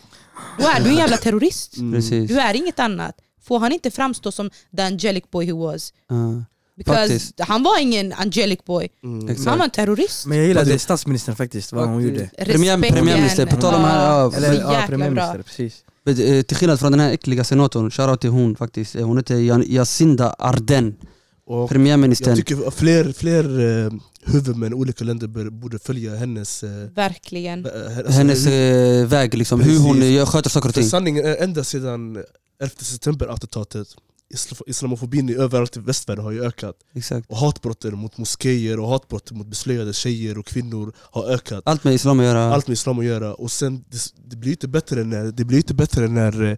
Då 0.59 0.67
är 0.67 0.83
du 0.83 0.89
en 0.89 0.95
jävla 0.95 1.17
terrorist. 1.17 1.77
Mm. 1.77 2.27
Du 2.27 2.39
är 2.39 2.53
inget 2.53 2.79
annat. 2.79 3.15
Får 3.41 3.59
han 3.59 3.71
inte 3.71 3.91
framstå 3.91 4.31
som 4.31 4.49
the 4.77 4.81
angelic 4.81 5.23
boy 5.31 5.45
he 5.45 5.53
was? 5.53 5.93
Ja. 6.09 6.43
Because 6.77 6.97
Faktiskt. 6.99 7.39
han 7.39 7.63
var 7.63 7.79
ingen 7.81 8.13
angelic 8.13 8.59
boy. 8.65 8.87
Mm. 9.03 9.35
Han 9.45 9.57
var 9.57 9.65
en 9.65 9.71
terrorist. 9.71 10.25
Men 10.25 10.37
jag 10.37 10.47
gillade 10.47 10.65
Faktiskt. 10.65 10.83
statsministern 10.83 11.35
faktiskt, 11.35 11.71
vad 11.73 11.87
hon 11.87 12.03
gjorde. 12.03 12.29
Premiär- 12.39 12.91
premiärminister, 12.91 13.45
på 13.45 13.55
tal 13.61 13.73
om 13.75 13.81
här, 13.83 14.05
ja, 14.09 14.33
Eller 14.35 14.53
ja, 14.53 14.83
premiärminister, 14.87 15.41
precis. 15.43 15.83
Eh, 16.19 16.41
Till 16.41 16.57
skillnad 16.57 16.79
från 16.79 16.91
den 16.91 16.99
här 17.01 17.11
äckliga 17.11 17.43
senatorn, 17.43 17.91
shoutout 17.91 18.21
till 18.21 18.29
hon 18.29 18.55
faktiskt 18.55 18.95
Eh, 18.95 19.05
Hon 19.07 19.17
heter 19.17 19.63
Jacinda 19.73 20.35
Ardern, 20.39 20.95
Och 21.47 21.69
premiärministern 21.69 22.29
jag 22.37 22.37
tycker 22.47 22.71
fler, 22.71 23.13
fler 23.13 23.59
eh, 23.85 23.91
huvudmän 24.25 24.71
i 24.71 24.75
olika 24.75 25.03
länder 25.03 25.27
bör, 25.27 25.49
borde 25.49 25.79
följa 25.79 26.15
hennes, 26.15 26.63
eh, 26.63 26.69
Verkligen. 26.95 27.65
alltså, 27.97 28.11
Hennes 28.11 28.45
eh, 28.47 29.05
väg 29.07 29.33
liksom, 29.33 29.61
hur 29.61 29.79
hon 29.79 30.25
sköter 30.25 30.49
saker 30.49 30.69
och 30.69 30.73
För 30.75 30.81
ting 30.81 30.89
sanningen 30.89 31.25
är 31.25 31.43
ända 31.43 31.63
sedan 31.63 32.15
11 32.61 32.73
september-attentatet 32.79 33.87
Islamofobin 34.67 35.29
i 35.29 35.35
överallt 35.35 35.77
i 35.77 35.79
västvärlden 35.79 36.25
har 36.25 36.31
ju 36.31 36.43
ökat. 36.43 36.75
Exakt. 36.93 37.29
Och 37.29 37.37
hatbrotten 37.37 37.97
mot 37.97 38.17
moskéer 38.17 38.79
och 38.79 38.89
hatbrott 38.89 39.31
mot 39.31 39.47
beslöjade 39.47 39.93
tjejer 39.93 40.37
och 40.37 40.45
kvinnor 40.45 40.93
har 40.97 41.25
ökat. 41.25 41.63
Allt 41.65 41.83
med 41.83 41.93
islam 41.93 42.19
att 42.19 42.25
göra. 42.25 42.53
Allt 42.53 42.67
med 42.67 42.73
islam 42.73 42.99
att 42.99 43.05
göra. 43.05 43.33
Och 43.33 43.51
sen 43.51 43.85
det, 43.89 43.97
det 44.25 44.35
blir 44.35 44.51
inte 44.51 44.67
bättre 44.67 45.03
när, 45.03 45.31
det 45.31 45.45
blir 45.45 45.57
inte 45.57 45.73
bättre 45.73 46.07
när 46.07 46.43
eh, 46.43 46.57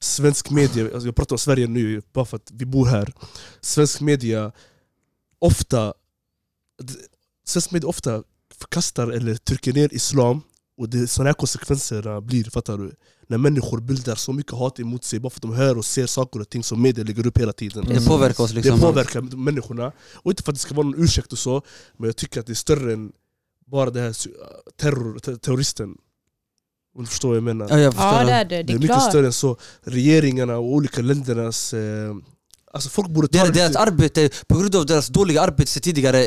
svensk 0.00 0.50
media, 0.50 0.84
alltså 0.84 1.08
jag 1.08 1.16
pratar 1.16 1.34
om 1.34 1.38
Sverige 1.38 1.66
nu 1.66 2.02
bara 2.12 2.24
för 2.24 2.36
att 2.36 2.50
vi 2.52 2.66
bor 2.66 2.86
här. 2.86 3.12
Svensk 3.60 4.00
media 4.00 4.52
ofta 5.38 5.94
Svensk 7.44 7.70
media 7.70 7.88
ofta 7.88 8.22
förkastar 8.58 9.08
eller 9.08 9.34
trycker 9.34 9.72
ner 9.72 9.94
islam 9.94 10.40
och 10.76 10.88
det 10.88 10.98
är 10.98 11.06
sådana 11.06 11.28
här 11.28 11.34
konsekvenserna 11.34 12.20
blir, 12.20 12.44
fattar 12.44 12.78
du? 12.78 12.94
När 13.32 13.38
människor 13.38 13.80
bildar 13.80 14.14
så 14.14 14.32
mycket 14.32 14.52
hat 14.52 14.80
emot 14.80 15.04
sig 15.04 15.20
bara 15.20 15.30
för 15.30 15.38
att 15.38 15.42
de 15.42 15.52
hör 15.52 15.78
och 15.78 15.84
ser 15.84 16.06
saker 16.06 16.40
och 16.40 16.48
ting 16.48 16.62
som 16.64 16.82
media 16.82 17.04
lägger 17.04 17.26
upp 17.26 17.38
hela 17.38 17.52
tiden. 17.52 17.84
Det 17.88 18.06
påverkar 18.06 18.44
oss 18.44 18.52
liksom. 18.52 18.76
det 18.76 18.82
påverkar 18.82 19.20
människorna, 19.20 19.92
och 20.14 20.30
inte 20.32 20.42
för 20.42 20.52
att 20.52 20.56
det 20.56 20.60
ska 20.62 20.74
vara 20.74 20.86
någon 20.86 21.02
ursäkt 21.04 21.32
och 21.32 21.38
så 21.38 21.62
Men 21.96 22.06
jag 22.08 22.16
tycker 22.16 22.40
att 22.40 22.46
det 22.46 22.52
är 22.52 22.54
större 22.54 22.92
än 22.92 23.12
bara 23.66 23.90
det 23.90 24.00
här 24.00 24.16
terror, 24.80 25.18
ter- 25.18 25.36
terroristen. 25.36 25.88
Om 26.96 27.02
du 27.04 27.06
förstår 27.08 27.28
vad 27.28 27.36
jag 27.36 27.44
menar. 27.44 27.66
Ja 27.70 27.78
jag 27.78 27.94
förstår. 27.94 28.08
Ja 28.12 28.24
det 28.24 28.32
är 28.32 28.44
det, 28.44 28.56
Det 28.56 28.62
det 28.62 28.72
är 28.72 28.76
är 28.76 28.78
mycket 28.80 28.96
klart. 28.96 29.10
större 29.10 29.26
än 29.26 29.32
så. 29.32 29.56
Regeringarna 29.82 30.56
och 30.56 30.64
olika 30.72 31.00
ländernas 31.02 31.74
eh, 31.74 32.14
Alltså 32.74 32.88
folk 32.90 33.08
borde 33.08 33.28
ta 33.28 33.38
Deras, 33.38 33.56
deras 33.56 33.76
arbete, 33.76 34.30
på 34.46 34.58
grund 34.58 34.76
av 34.76 34.86
deras 34.86 35.08
dåliga 35.08 35.40
arbete 35.42 35.80
tidigare 35.80 36.18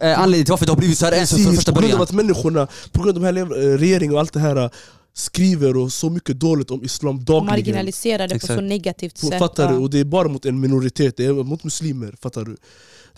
är 0.00 0.14
anledningen 0.14 0.44
till 0.44 0.52
varför 0.52 0.66
det 0.66 0.72
har 0.72 0.76
blivit 0.76 0.98
så 0.98 1.04
här 1.04 1.12
ens 1.12 1.30
från 1.30 1.54
första 1.56 1.72
på 1.72 1.80
grund 1.80 1.92
av 1.92 1.98
början. 1.98 2.02
att 2.02 2.12
människorna, 2.26 2.68
på 2.92 3.02
grund 3.02 3.16
av 3.18 3.22
de 3.22 3.40
här 3.40 3.58
eh, 3.72 3.78
regeringen 3.78 4.14
och 4.14 4.20
allt 4.20 4.32
det 4.32 4.40
här 4.40 4.56
eh, 4.56 4.70
Skriver 5.14 5.76
och 5.76 5.92
så 5.92 6.10
mycket 6.10 6.40
dåligt 6.40 6.70
om 6.70 6.84
islam 6.84 7.24
dagligen 7.24 7.46
Marginaliserade 7.46 8.28
på 8.28 8.36
Exakt. 8.36 8.54
så 8.54 8.60
negativt 8.60 9.18
sätt. 9.18 9.38
Fattar 9.38 9.68
du? 9.68 9.74
ja. 9.74 9.80
Och 9.80 9.90
det 9.90 9.98
är 9.98 10.04
bara 10.04 10.28
mot 10.28 10.46
en 10.46 10.60
minoritet, 10.60 11.16
det 11.16 11.24
är 11.24 11.32
mot 11.32 11.64
muslimer, 11.64 12.14
fattar 12.20 12.44
du? 12.44 12.56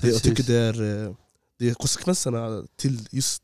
Det, 0.01 0.09
jag 0.09 0.23
tycker 0.23 0.43
det 0.43 0.57
är, 0.57 1.07
eh, 1.07 1.15
det 1.59 1.69
är 1.71 1.75
konsekvenserna 1.75 2.63
till 2.77 2.99
just 3.11 3.43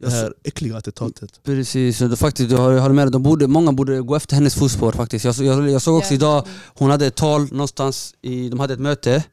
det 0.00 0.10
här 0.10 0.34
äckliga 0.44 0.76
attentatet 0.76 1.40
Precis, 1.42 1.98
det, 1.98 2.16
faktiskt, 2.16 2.50
jag 2.50 2.58
håller 2.58 2.94
med 2.94 3.06
dig. 3.06 3.12
de 3.12 3.22
borde, 3.22 3.46
många 3.46 3.72
borde 3.72 4.00
gå 4.00 4.16
efter 4.16 4.34
hennes 4.34 4.54
fotspår 4.54 4.92
faktiskt 4.92 5.24
jag, 5.24 5.34
jag, 5.34 5.70
jag 5.70 5.82
såg 5.82 5.98
också 5.98 6.14
idag, 6.14 6.46
hon 6.74 6.90
hade 6.90 7.06
ett 7.06 7.14
tal 7.14 7.42
någonstans, 7.52 8.14
i, 8.22 8.48
de 8.48 8.60
hade 8.60 8.74
ett 8.74 8.80
möte 8.80 9.24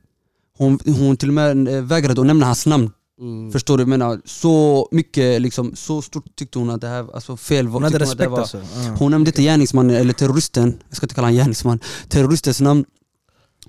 Hon, 0.57 0.79
hon 0.85 1.17
till 1.17 1.29
och 1.29 1.33
med 1.33 1.67
eh, 1.67 1.81
vägrade 1.81 2.21
att 2.21 2.27
nämna 2.27 2.45
hans 2.45 2.65
namn 2.65 2.91
mm. 3.21 3.51
Förstår 3.51 3.77
du? 3.77 3.85
menar, 3.85 4.21
så 4.25 4.87
mycket, 4.91 5.41
liksom, 5.41 5.75
så 5.75 6.01
stort 6.01 6.35
tyckte 6.35 6.59
hon 6.59 6.69
att 6.69 6.81
det 6.81 6.87
här, 6.87 7.15
alltså 7.15 7.37
fel 7.37 7.67
Hon 7.67 7.83
hade 7.83 7.99
tyckte 7.99 8.05
hon 8.05 8.17
det 8.17 8.23
respekt 8.23 8.31
var, 8.31 8.39
alltså. 8.39 8.57
Ja. 8.57 8.95
Hon 8.99 9.11
nämnde 9.11 9.29
inte 9.29 9.41
gärningsmannen 9.43 9.95
eller 9.95 10.13
terroristen, 10.13 10.79
jag 10.87 10.97
ska 10.97 11.05
inte 11.05 11.15
kalla 11.15 11.27
honom 11.27 11.37
gärningsman, 11.37 11.79
terroristens 12.09 12.61
namn 12.61 12.85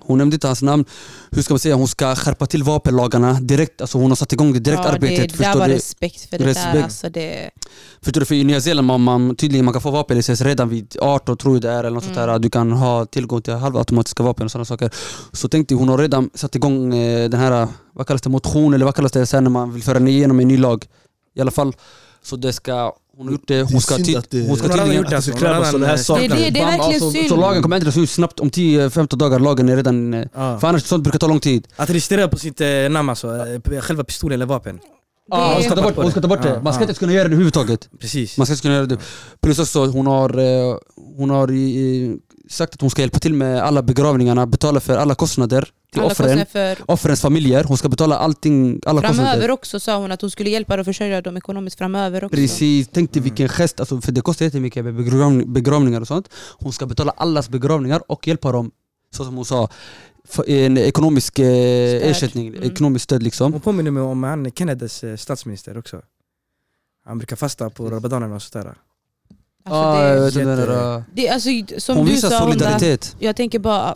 hon 0.05 0.17
nämnde 0.17 0.33
inte 0.35 0.47
hans 0.47 0.61
namn. 0.61 0.85
Hur 1.31 1.41
ska 1.41 1.53
man 1.53 1.59
säga, 1.59 1.75
hon 1.75 1.87
ska 1.87 2.15
skärpa 2.15 2.45
till 2.45 2.63
vapenlagarna 2.63 3.33
direkt. 3.33 3.81
Alltså 3.81 3.97
hon 3.97 4.11
har 4.11 4.15
satt 4.15 4.33
igång 4.33 4.53
det 4.53 4.59
direkt 4.59 4.81
ja, 4.85 4.89
arbetet. 4.91 5.31
det, 5.31 5.37
det 5.37 5.43
där 5.43 5.55
var 5.59 5.67
du? 5.67 5.73
respekt 5.73 6.29
för 6.29 6.37
det 6.37 6.45
Respekt. 6.45 6.73
där. 6.73 6.83
Alltså 6.83 7.09
det, 7.09 7.49
Förstår 8.01 8.19
du? 8.19 8.25
För 8.25 8.35
i 8.35 8.43
Nya 8.43 8.61
Zeeland 8.61 8.87
man, 8.87 9.01
man, 9.01 9.35
tydligen 9.35 9.65
man 9.65 9.73
kan 9.73 9.81
få 9.81 9.91
vapenlicens 9.91 10.41
redan 10.41 10.69
vid 10.69 10.97
18 11.01 11.37
tror 11.37 11.55
jag 11.55 11.61
det 11.61 11.69
är 11.69 11.79
eller 11.79 11.89
något 11.89 12.03
sånt 12.03 12.17
Mm. 12.17 12.29
där. 12.29 12.39
Du 12.39 12.49
kan 12.49 12.71
ha 12.71 13.05
tillgång 13.05 13.41
till 13.41 13.53
halvautomatiska 13.53 14.23
vapen 14.23 14.45
och 14.45 14.51
sådana 14.51 14.65
saker. 14.65 14.89
Så 15.31 15.47
tänkte 15.47 15.75
hon 15.75 15.89
har 15.89 15.97
redan 15.97 16.29
satt 16.33 16.55
igång 16.55 16.93
eh, 16.95 17.29
den 17.29 17.39
här, 17.39 17.67
vad 17.93 18.07
kallas 18.07 18.21
det, 18.21 18.29
motion 18.29 18.73
eller 18.73 18.85
vad 18.85 18.95
kallas 18.95 19.11
det 19.11 19.25
sen 19.25 19.43
när 19.43 19.51
man 19.51 19.73
vill 19.73 19.83
föra 19.83 19.99
igenom 19.99 20.39
en 20.39 20.47
ny 20.47 20.57
lag. 20.57 20.85
I 21.35 21.41
alla 21.41 21.51
fall. 21.51 21.75
Så 22.23 22.35
det 22.35 22.53
ska, 22.53 22.93
hon 23.17 23.25
har 23.27 23.31
gjort 23.31 23.47
det, 23.47 23.61
hon 23.61 23.81
ska, 23.81 23.95
ty- 23.97 24.03
det- 24.03 24.13
hon 24.13 24.21
tydligen 24.29 24.57
ska 24.57 24.67
Hon 24.67 24.67
här 25.87 25.97
saker. 25.97 26.29
Det 26.29 26.35
är 26.35 26.37
det, 26.43 26.49
det 26.49 26.59
är 26.59 26.63
Bam, 26.65 26.71
verkligen 26.77 27.03
alltså, 27.03 27.11
synd. 27.11 27.29
Så 27.29 27.35
lagen 27.35 27.61
kommer 27.63 27.75
ändras 27.75 27.97
ut 27.97 28.09
snabbt, 28.09 28.39
om 28.39 28.49
10-15 28.49 29.15
dagar, 29.15 29.39
lagen 29.39 29.69
är 29.69 29.75
redan... 29.75 30.13
eh. 30.13 30.27
För 30.33 30.65
annars 30.67 30.83
sånt 30.83 31.03
brukar 31.03 31.19
ta 31.19 31.27
lång 31.27 31.39
tid. 31.39 31.67
Att 31.75 31.89
registrera 31.89 32.27
på 32.27 32.37
sitt 32.37 32.61
eh, 32.61 32.67
namn 32.89 33.09
alltså, 33.09 33.27
eh, 33.73 33.81
själva 33.81 34.03
pistolen 34.03 34.33
eller 34.35 34.45
vapen. 34.45 34.79
Ah, 35.31 35.53
hon, 35.53 35.63
ska 35.63 35.75
ta 35.75 35.81
bort, 35.81 35.95
hon 35.95 36.11
ska 36.11 36.21
ta 36.21 36.27
bort 36.27 36.41
det. 36.43 36.61
Man 36.63 36.73
ska 36.73 36.83
inte 36.83 36.93
kunna 36.93 37.13
göra 37.13 37.23
det 37.23 37.27
överhuvudtaget. 37.27 37.89
Precis. 37.99 38.37
Man 38.37 38.45
ska 38.47 38.53
inte 38.53 38.61
kunna 38.61 38.75
göra 38.75 38.85
det. 38.85 38.97
Plus 39.41 39.59
också, 39.59 39.85
hon 39.85 40.07
har, 40.07 40.29
hon 41.17 41.29
har 41.29 41.47
sagt 42.49 42.73
att 42.73 42.81
hon 42.81 42.89
ska 42.89 43.01
hjälpa 43.01 43.19
till 43.19 43.33
med 43.33 43.61
alla 43.63 43.81
begravningarna, 43.81 44.45
betala 44.47 44.79
för 44.79 44.97
alla 44.97 45.15
kostnader 45.15 45.61
till 45.91 46.01
Alla 46.01 46.11
offren, 46.11 46.39
kostnader 46.39 46.75
för 46.77 46.91
offrens 46.91 47.21
familjer. 47.21 47.63
Hon 47.63 47.77
ska 47.77 47.89
betala 47.89 48.17
allting, 48.17 48.79
alla 48.85 49.01
framöver 49.01 49.23
kostnader. 49.25 49.51
också 49.51 49.79
sa 49.79 49.97
hon 49.97 50.11
att 50.11 50.21
hon 50.21 50.31
skulle 50.31 50.49
hjälpa 50.49 50.79
och 50.79 50.85
försörja 50.85 51.21
dem 51.21 51.37
ekonomiskt 51.37 51.77
framöver 51.77 52.23
också. 52.23 52.35
Precis, 52.35 52.87
tänk 52.91 53.13
dig 53.13 53.19
Mm. 53.19 53.23
vilken 53.23 53.49
gest, 53.49 53.79
alltså, 53.79 54.01
för 54.01 54.11
det 54.11 54.21
kostar 54.21 54.45
jättemycket 54.45 54.85
med 54.85 54.95
begravning, 54.95 55.53
begravningar 55.53 56.01
och 56.01 56.07
sånt. 56.07 56.29
Hon 56.59 56.73
ska 56.73 56.85
betala 56.85 57.11
allas 57.17 57.49
begravningar 57.49 58.01
och 58.11 58.27
hjälpa 58.27 58.51
dem, 58.51 58.71
så 59.15 59.25
som 59.25 59.35
hon 59.35 59.45
sa, 59.45 59.69
en 60.47 60.77
ekonomisk 60.77 61.39
eh, 61.39 62.09
ersättning, 62.09 62.47
Mm. 62.47 62.63
ekonomiskt 62.63 63.03
stöd 63.03 63.23
liksom. 63.23 63.51
Hon 63.53 63.61
påminner 63.61 63.91
mig 63.91 64.03
om 64.03 64.23
han 64.23 64.51
Kennedys 64.51 65.03
eh, 65.03 65.15
statsminister 65.17 65.77
också. 65.77 66.01
Han 67.05 67.17
brukar 67.17 67.35
fasta 67.35 67.69
på 67.69 67.89
rabadanerna 67.89 68.35
och 68.35 68.41
sådär. 68.41 68.73
Alltså, 69.65 69.79
ah, 69.79 70.01
det, 70.01 70.09
jag 70.09 70.21
vet 70.21 70.33
den 70.33 70.47
där, 70.47 71.03
det, 71.13 71.29
alltså, 71.29 71.49
som 71.77 71.97
hon 71.97 72.05
du 72.05 72.11
visar 72.11 72.29
sa, 72.29 72.39
Honda, 72.39 72.53
solidaritet. 72.53 73.15
jag 73.19 73.35
tänker 73.35 73.59
bara 73.59 73.95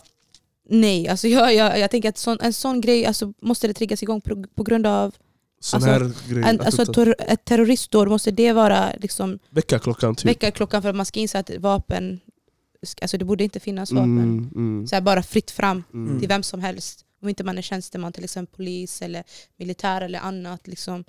nej. 0.70 1.08
Alltså, 1.08 1.28
jag, 1.28 1.56
jag, 1.56 1.80
jag 1.80 1.92
tänker 1.92 2.10
att 2.10 2.18
sån, 2.18 2.38
en 2.42 2.54
sån 2.54 2.82
grej 2.82 3.06
alltså, 3.06 3.34
måste 3.42 3.68
det 3.68 3.74
triggas 3.74 4.04
igång 4.04 4.22
på, 4.22 4.44
på 4.56 4.64
grund 4.64 4.88
av 4.88 5.16
Sån 5.60 5.78
Alltså, 5.78 5.90
här 5.92 6.12
grejer. 6.30 6.48
en, 6.50 6.62
alltså, 6.62 6.82
ett, 6.82 6.90
terror- 6.90 7.16
ett 7.20 7.46
terroristdåd. 7.46 8.08
Måste 8.08 8.32
det 8.32 8.54
vara 8.54 8.94
liksom, 9.00 9.40
Väckarklockan 9.50 10.16
typ. 10.16 10.30
väckarklockan 10.30 10.82
för 10.82 10.90
att 10.90 10.96
man 10.96 11.06
ska 11.06 11.20
inse 11.20 11.40
att 11.40 11.52
vapen, 11.60 12.20
alltså, 13.02 13.18
det 13.18 13.26
borde 13.26 13.44
inte 13.44 13.60
finnas 13.60 13.92
vapen. 13.92 14.20
Mm, 14.20 14.52
mm, 14.56 14.88
Så 14.88 14.96
här, 14.96 15.02
bara 15.02 15.24
fritt 15.24 15.52
fram 15.52 15.84
mm. 15.94 16.20
till 16.20 16.28
vem 16.28 16.44
som 16.44 16.60
helst. 16.62 17.06
Om 17.22 17.30
inte 17.30 17.44
man 17.44 17.58
är 17.58 17.62
tjänsteman, 17.62 18.14
till 18.14 18.24
exempel 18.24 18.56
polis 18.56 19.02
eller 19.02 19.24
militär 19.60 20.02
eller 20.02 20.20
annat. 20.20 20.68
Liksom. 20.68 21.04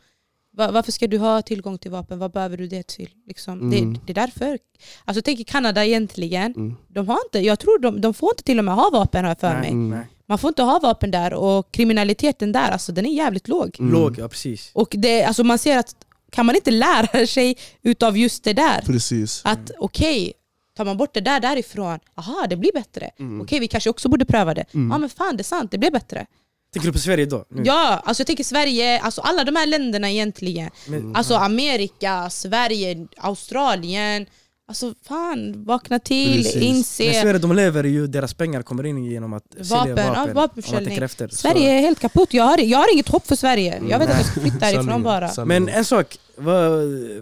Va- 0.59 0.71
Varför 0.71 0.93
ska 0.93 1.07
du 1.07 1.19
ha 1.19 1.43
tillgång 1.43 1.79
till 1.79 1.91
vapen? 1.91 2.19
Vad 2.19 2.31
behöver 2.33 2.57
du 2.57 2.67
det 2.67 2.87
till? 2.87 3.11
Liksom? 3.27 3.61
Mm. 3.61 3.71
Det, 3.95 4.01
det 4.07 4.13
är 4.21 4.27
därför. 4.27 4.59
Alltså, 5.05 5.23
tänk 5.23 5.41
i 5.41 5.45
Kanada 5.45 5.85
egentligen. 5.85 6.53
Mm. 6.57 6.77
De 6.89 7.09
har 7.09 7.19
inte, 7.27 7.39
jag 7.39 7.59
tror 7.59 7.79
de, 7.79 8.01
de 8.01 8.15
får 8.15 8.31
inte 8.33 8.43
till 8.43 8.59
och 8.59 8.65
med 8.65 8.75
ha 8.75 8.91
vapen 8.91 9.25
här 9.25 9.35
för 9.35 9.49
Nej, 9.53 9.61
mig. 9.61 9.71
Mm. 9.71 9.89
nej. 9.91 10.07
Man 10.27 10.39
får 10.39 10.49
inte 10.49 10.63
ha 10.63 10.79
vapen 10.79 11.11
där 11.11 11.35
och 11.35 11.73
kriminaliteten 11.73 12.53
där, 12.53 12.71
alltså, 12.71 12.93
den 12.93 13.07
är 13.07 13.11
jävligt 13.13 13.49
låg. 13.49 13.77
Mm. 13.81 13.93
Låg, 13.93 14.19
ja 14.19 14.29
precis. 14.29 14.71
Och 14.75 14.89
det, 14.99 15.25
alltså, 15.25 15.45
man 15.45 15.59
ser 15.59 15.79
att 15.79 15.97
kan 16.31 16.47
man 16.47 16.55
inte 16.55 16.71
lära 16.71 17.27
sig 17.37 17.57
utav 17.83 18.17
just 18.19 18.45
det 18.45 18.53
där, 18.53 18.83
Precis. 18.87 19.43
att 19.45 19.71
okej, 19.79 20.33
tar 20.77 20.85
man 20.85 20.97
bort 20.97 21.15
det 21.15 21.21
där 21.21 21.41
därifrån, 21.41 21.99
aha 22.15 22.47
det 22.51 22.57
blir 22.57 22.73
bättre. 22.73 23.11
Mm. 23.19 23.41
Okej 23.41 23.61
vi 23.61 23.69
kanske 23.69 23.91
också 23.91 24.09
borde 24.09 24.25
pröva 24.25 24.55
det. 24.55 24.65
Mm. 24.75 24.91
Ja 24.91 24.99
men 24.99 25.09
fan 25.11 25.37
det 25.37 25.41
är 25.41 25.45
sant, 25.45 25.71
det 25.71 25.79
blir 25.79 25.91
bättre. 25.91 26.27
Tänker 26.73 26.87
du 26.89 26.93
på 26.93 26.99
Sverige 26.99 27.27
då? 27.27 27.45
Nu? 27.51 27.63
Ja, 27.65 28.03
alltså 28.05 28.21
jag 28.21 28.27
tänker 28.27 28.45
Sverige, 28.45 29.01
alltså 29.01 29.21
alla 29.21 29.45
de 29.45 29.57
här 29.57 29.67
länderna 29.67 30.11
egentligen. 30.11 30.71
Men, 30.89 31.17
Alltså 31.17 31.35
Amerika, 31.35 32.31
Sverige, 32.31 33.07
Australien. 33.17 34.27
Alltså 34.69 34.95
fan, 35.09 35.65
vakna 35.65 35.99
till, 35.99 36.37
Precis. 36.37 36.55
men 36.55 36.63
inse. 36.65 37.13
Sverige 37.23 37.39
de 37.39 37.53
lever 37.57 37.85
ju, 37.85 38.07
deras 38.07 38.35
pengar 38.35 38.63
kommer 38.63 38.87
in 38.87 39.05
genom 39.05 39.33
att 39.33 39.45
Vapen, 39.57 39.65
sälja 39.97 40.05
ja, 40.05 40.15
vapen. 40.15 40.35
vapenförsäljning. 40.35 40.77
och 40.77 40.83
man 40.83 40.85
tänker 40.91 41.03
efter. 41.05 41.29
Så- 41.29 41.37
Sverige 41.37 41.71
är 41.71 41.81
helt 41.81 42.01
kaputt, 42.01 42.35
jag 42.35 42.45
har, 42.45 42.59
jag 42.59 42.79
har 42.79 42.93
inget 42.93 43.09
hopp 43.09 43.27
för 43.27 43.37
Sverige. 43.37 43.83
Jag 43.89 43.99
vet 43.99 44.11
att 44.11 44.17
jag 44.17 44.27
ska 44.27 44.41
flytta 44.41 44.65
härifrån 44.67 44.85
Sanningen, 44.85 45.03
bara. 45.37 45.45
Men 45.45 45.69
en 45.69 45.85
sak, 45.85 46.19
vad, 46.37 46.71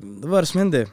vad 0.02 0.30
var 0.30 0.40
det 0.40 0.46
som 0.46 0.58
hände? 0.58 0.86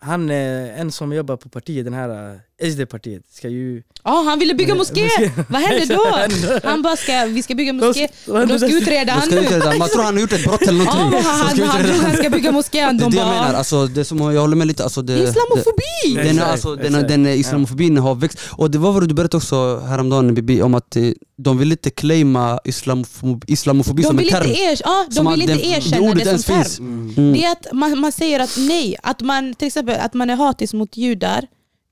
Han, 0.00 0.30
eh, 0.30 0.80
en 0.80 0.92
som 0.92 1.12
jobbar 1.12 1.36
på 1.36 1.48
partiet, 1.48 1.84
den 1.84 1.94
här 1.94 2.40
SD-partiet, 2.62 3.22
ska 3.32 3.48
ju... 3.48 3.82
Ja, 4.04 4.22
han 4.26 4.38
ville 4.38 4.54
bygga 4.54 4.74
moské! 4.80 5.02
Moské. 5.02 5.30
Vad 5.48 5.62
hände 5.62 5.94
då? 5.94 6.16
Han 6.68 6.82
bara, 6.82 6.96
ska, 6.96 7.24
vi 7.24 7.42
ska 7.42 7.54
bygga 7.54 7.72
moské, 7.72 8.08
de 8.26 8.58
ska 8.58 8.68
utreda 8.68 9.04
De 9.04 9.10
han 9.20 9.28
nu. 9.72 9.78
man 9.78 9.88
tror 9.88 10.02
han 10.02 10.14
har 10.14 10.20
gjort 10.20 10.32
ett 10.32 10.44
brott 10.44 10.62
eller 10.62 10.84
Ja, 10.84 10.94
någonting. 10.94 11.22
Så 11.22 11.28
han, 11.28 11.40
han 11.40 11.52
utreda. 11.80 11.94
tror 11.94 12.02
han 12.08 12.16
ska 12.16 12.30
bygga 12.30 12.52
moskén. 12.52 12.96
Det 12.96 13.04
är 13.04 13.04
De 13.04 13.16
det 13.16 13.16
jag 13.22 13.28
menar, 13.28 13.54
alltså, 13.54 13.86
det 13.86 14.04
som, 14.04 14.18
jag 14.34 14.40
håller 14.40 14.56
med 14.56 14.66
lite. 14.66 14.84
Alltså, 14.84 15.02
det, 15.02 15.14
det, 15.14 15.22
islamofobi! 15.22 16.28
den, 16.28 16.42
alltså, 16.42 16.76
den, 16.76 16.92
den 16.92 17.26
islamofobin 17.26 17.96
har 17.98 18.14
växt. 18.14 18.38
Och 18.50 18.70
det 18.70 18.78
var 18.78 18.92
vad 18.92 19.08
du 19.08 19.14
berättade 19.14 19.36
också 19.36 19.78
häromdagen 19.78 20.34
Bibi, 20.34 20.62
om 20.62 20.74
att 20.74 20.96
eh, 20.96 21.02
de 21.38 21.58
vill 21.58 21.72
inte 21.72 21.90
claima 21.90 22.60
islamofobi, 22.64 23.52
islamofobi 23.52 24.02
De 24.02 24.08
som 24.08 24.18
en 24.18 24.28
term. 24.28 24.46
inte, 24.46 24.60
er, 24.60 24.80
ja, 24.84 25.06
Som 25.10 25.24
de 25.24 25.26
att 25.26 25.34
vill 25.34 25.42
inte 25.42 25.54
det- 25.54 25.60
det 25.60 25.66
erkänna 25.66 26.14
det, 26.14 26.20
ens 26.26 26.44
som 26.44 26.62
term. 26.62 27.14
Mm. 27.16 27.32
Det 27.32 27.44
är 27.44 27.52
att 27.52 27.66
man, 27.72 27.98
man 28.00 28.12
säger 28.12 28.40
att 28.40 28.56
nej, 28.58 28.96
att 29.02 29.20
man, 29.20 29.54
till 29.54 29.66
exempel 29.66 29.96
att 30.00 30.14
man 30.14 30.30
är 30.30 30.36
hatisk 30.36 30.72
mot 30.74 30.96
judar. 30.96 31.46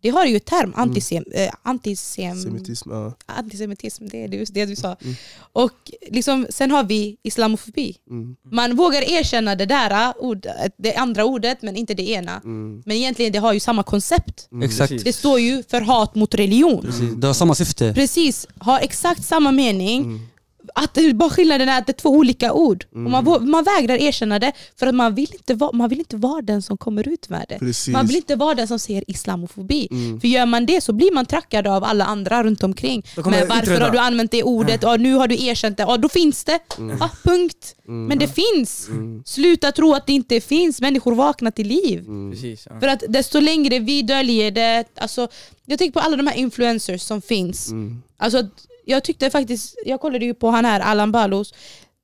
Det 0.04 0.10
har 0.10 0.26
ju 0.26 0.36
ett 0.36 0.44
term, 0.44 0.72
antisem, 0.76 1.24
eh, 1.32 1.50
antisem, 1.62 2.42
Semitism, 2.42 2.90
ja. 2.90 3.14
antisemitism, 3.26 4.06
det 4.10 4.24
är 4.24 4.28
just 4.28 4.54
det 4.54 4.66
du 4.66 4.76
sa. 4.76 4.96
Mm. 5.02 5.14
Och 5.36 5.92
liksom, 6.10 6.46
sen 6.50 6.70
har 6.70 6.84
vi 6.84 7.16
islamofobi. 7.22 7.96
Mm. 8.10 8.36
Man 8.52 8.76
vågar 8.76 9.02
erkänna 9.02 9.54
det 9.54 9.66
där 9.66 9.90
eh, 9.90 10.12
ord, 10.18 10.46
det 10.76 10.94
andra 10.94 11.24
ordet 11.24 11.62
men 11.62 11.76
inte 11.76 11.94
det 11.94 12.10
ena. 12.10 12.40
Mm. 12.44 12.82
Men 12.86 12.96
egentligen 12.96 13.32
det 13.32 13.38
har 13.38 13.52
ju 13.52 13.60
samma 13.60 13.82
koncept. 13.82 14.48
Mm. 14.52 14.62
Exakt. 14.62 15.04
Det 15.04 15.12
står 15.12 15.40
ju 15.40 15.62
för 15.62 15.80
hat 15.80 16.14
mot 16.14 16.34
religion. 16.34 16.82
Precis. 16.82 17.10
Det 17.16 17.26
har 17.26 17.34
samma 17.34 17.54
syfte. 17.54 17.94
Precis, 17.94 18.46
har 18.58 18.80
exakt 18.80 19.24
samma 19.24 19.52
mening. 19.52 20.28
Mm. 20.76 20.84
Att 20.84 20.94
det, 20.94 21.14
bara 21.14 21.30
skillnaden 21.30 21.68
är 21.68 21.78
att 21.78 21.86
det 21.86 21.90
är 21.90 21.94
två 22.02 22.10
olika 22.10 22.52
ord. 22.52 22.84
Mm. 22.94 23.14
Och 23.14 23.24
man, 23.24 23.50
man 23.50 23.64
vägrar 23.64 23.96
erkänna 23.96 24.38
det 24.38 24.52
för 24.78 24.86
att 24.86 24.94
man 24.94 25.14
vill, 25.14 25.30
inte 25.32 25.54
vara, 25.54 25.72
man 25.72 25.88
vill 25.88 25.98
inte 25.98 26.16
vara 26.16 26.42
den 26.42 26.62
som 26.62 26.76
kommer 26.76 27.08
ut 27.08 27.28
med 27.28 27.46
det. 27.48 27.58
Precis. 27.58 27.92
Man 27.92 28.06
vill 28.06 28.16
inte 28.16 28.36
vara 28.36 28.54
den 28.54 28.68
som 28.68 28.78
säger 28.78 29.04
islamofobi. 29.06 29.88
Mm. 29.90 30.20
För 30.20 30.28
gör 30.28 30.46
man 30.46 30.66
det 30.66 30.80
så 30.80 30.92
blir 30.92 31.14
man 31.14 31.26
trackad 31.26 31.66
av 31.66 31.84
alla 31.84 32.04
andra 32.04 32.44
runt 32.44 32.62
omkring. 32.62 33.02
Men 33.16 33.24
varför 33.24 33.62
utreda. 33.62 33.84
har 33.84 33.92
du 33.92 33.98
använt 33.98 34.30
det 34.30 34.42
ordet? 34.42 34.82
Ja, 34.82 34.96
nu 34.96 35.14
har 35.14 35.28
du 35.28 35.44
erkänt 35.44 35.76
det. 35.76 35.82
Ja, 35.82 35.96
då 35.96 36.08
finns 36.08 36.44
det. 36.44 36.58
Ja, 37.00 37.10
punkt. 37.22 37.74
Mm. 37.88 38.06
Men 38.06 38.18
det 38.18 38.28
finns. 38.28 38.88
Mm. 38.88 39.22
Sluta 39.26 39.72
tro 39.72 39.94
att 39.94 40.06
det 40.06 40.12
inte 40.12 40.40
finns. 40.40 40.80
Människor 40.80 41.14
vaknar 41.14 41.50
till 41.50 41.66
liv. 41.66 41.98
Mm. 41.98 42.32
Precis, 42.32 42.66
ja. 42.70 42.80
För 42.80 42.88
att 42.88 43.02
desto 43.08 43.40
längre 43.40 43.78
vi 43.78 44.02
döljer 44.02 44.50
det, 44.50 44.84
alltså, 44.96 45.28
jag 45.66 45.78
tänker 45.78 45.92
på 45.92 46.00
alla 46.00 46.16
de 46.16 46.26
här 46.26 46.36
influencers 46.36 47.02
som 47.02 47.22
finns. 47.22 47.70
Mm. 47.70 48.02
Alltså, 48.16 48.42
jag 48.84 49.04
tyckte 49.04 49.30
faktiskt, 49.30 49.74
jag 49.84 50.00
kollade 50.00 50.24
ju 50.24 50.34
på 50.34 50.50
han 50.50 50.64
här 50.64 50.80
Allan 50.80 51.12
Balos 51.12 51.54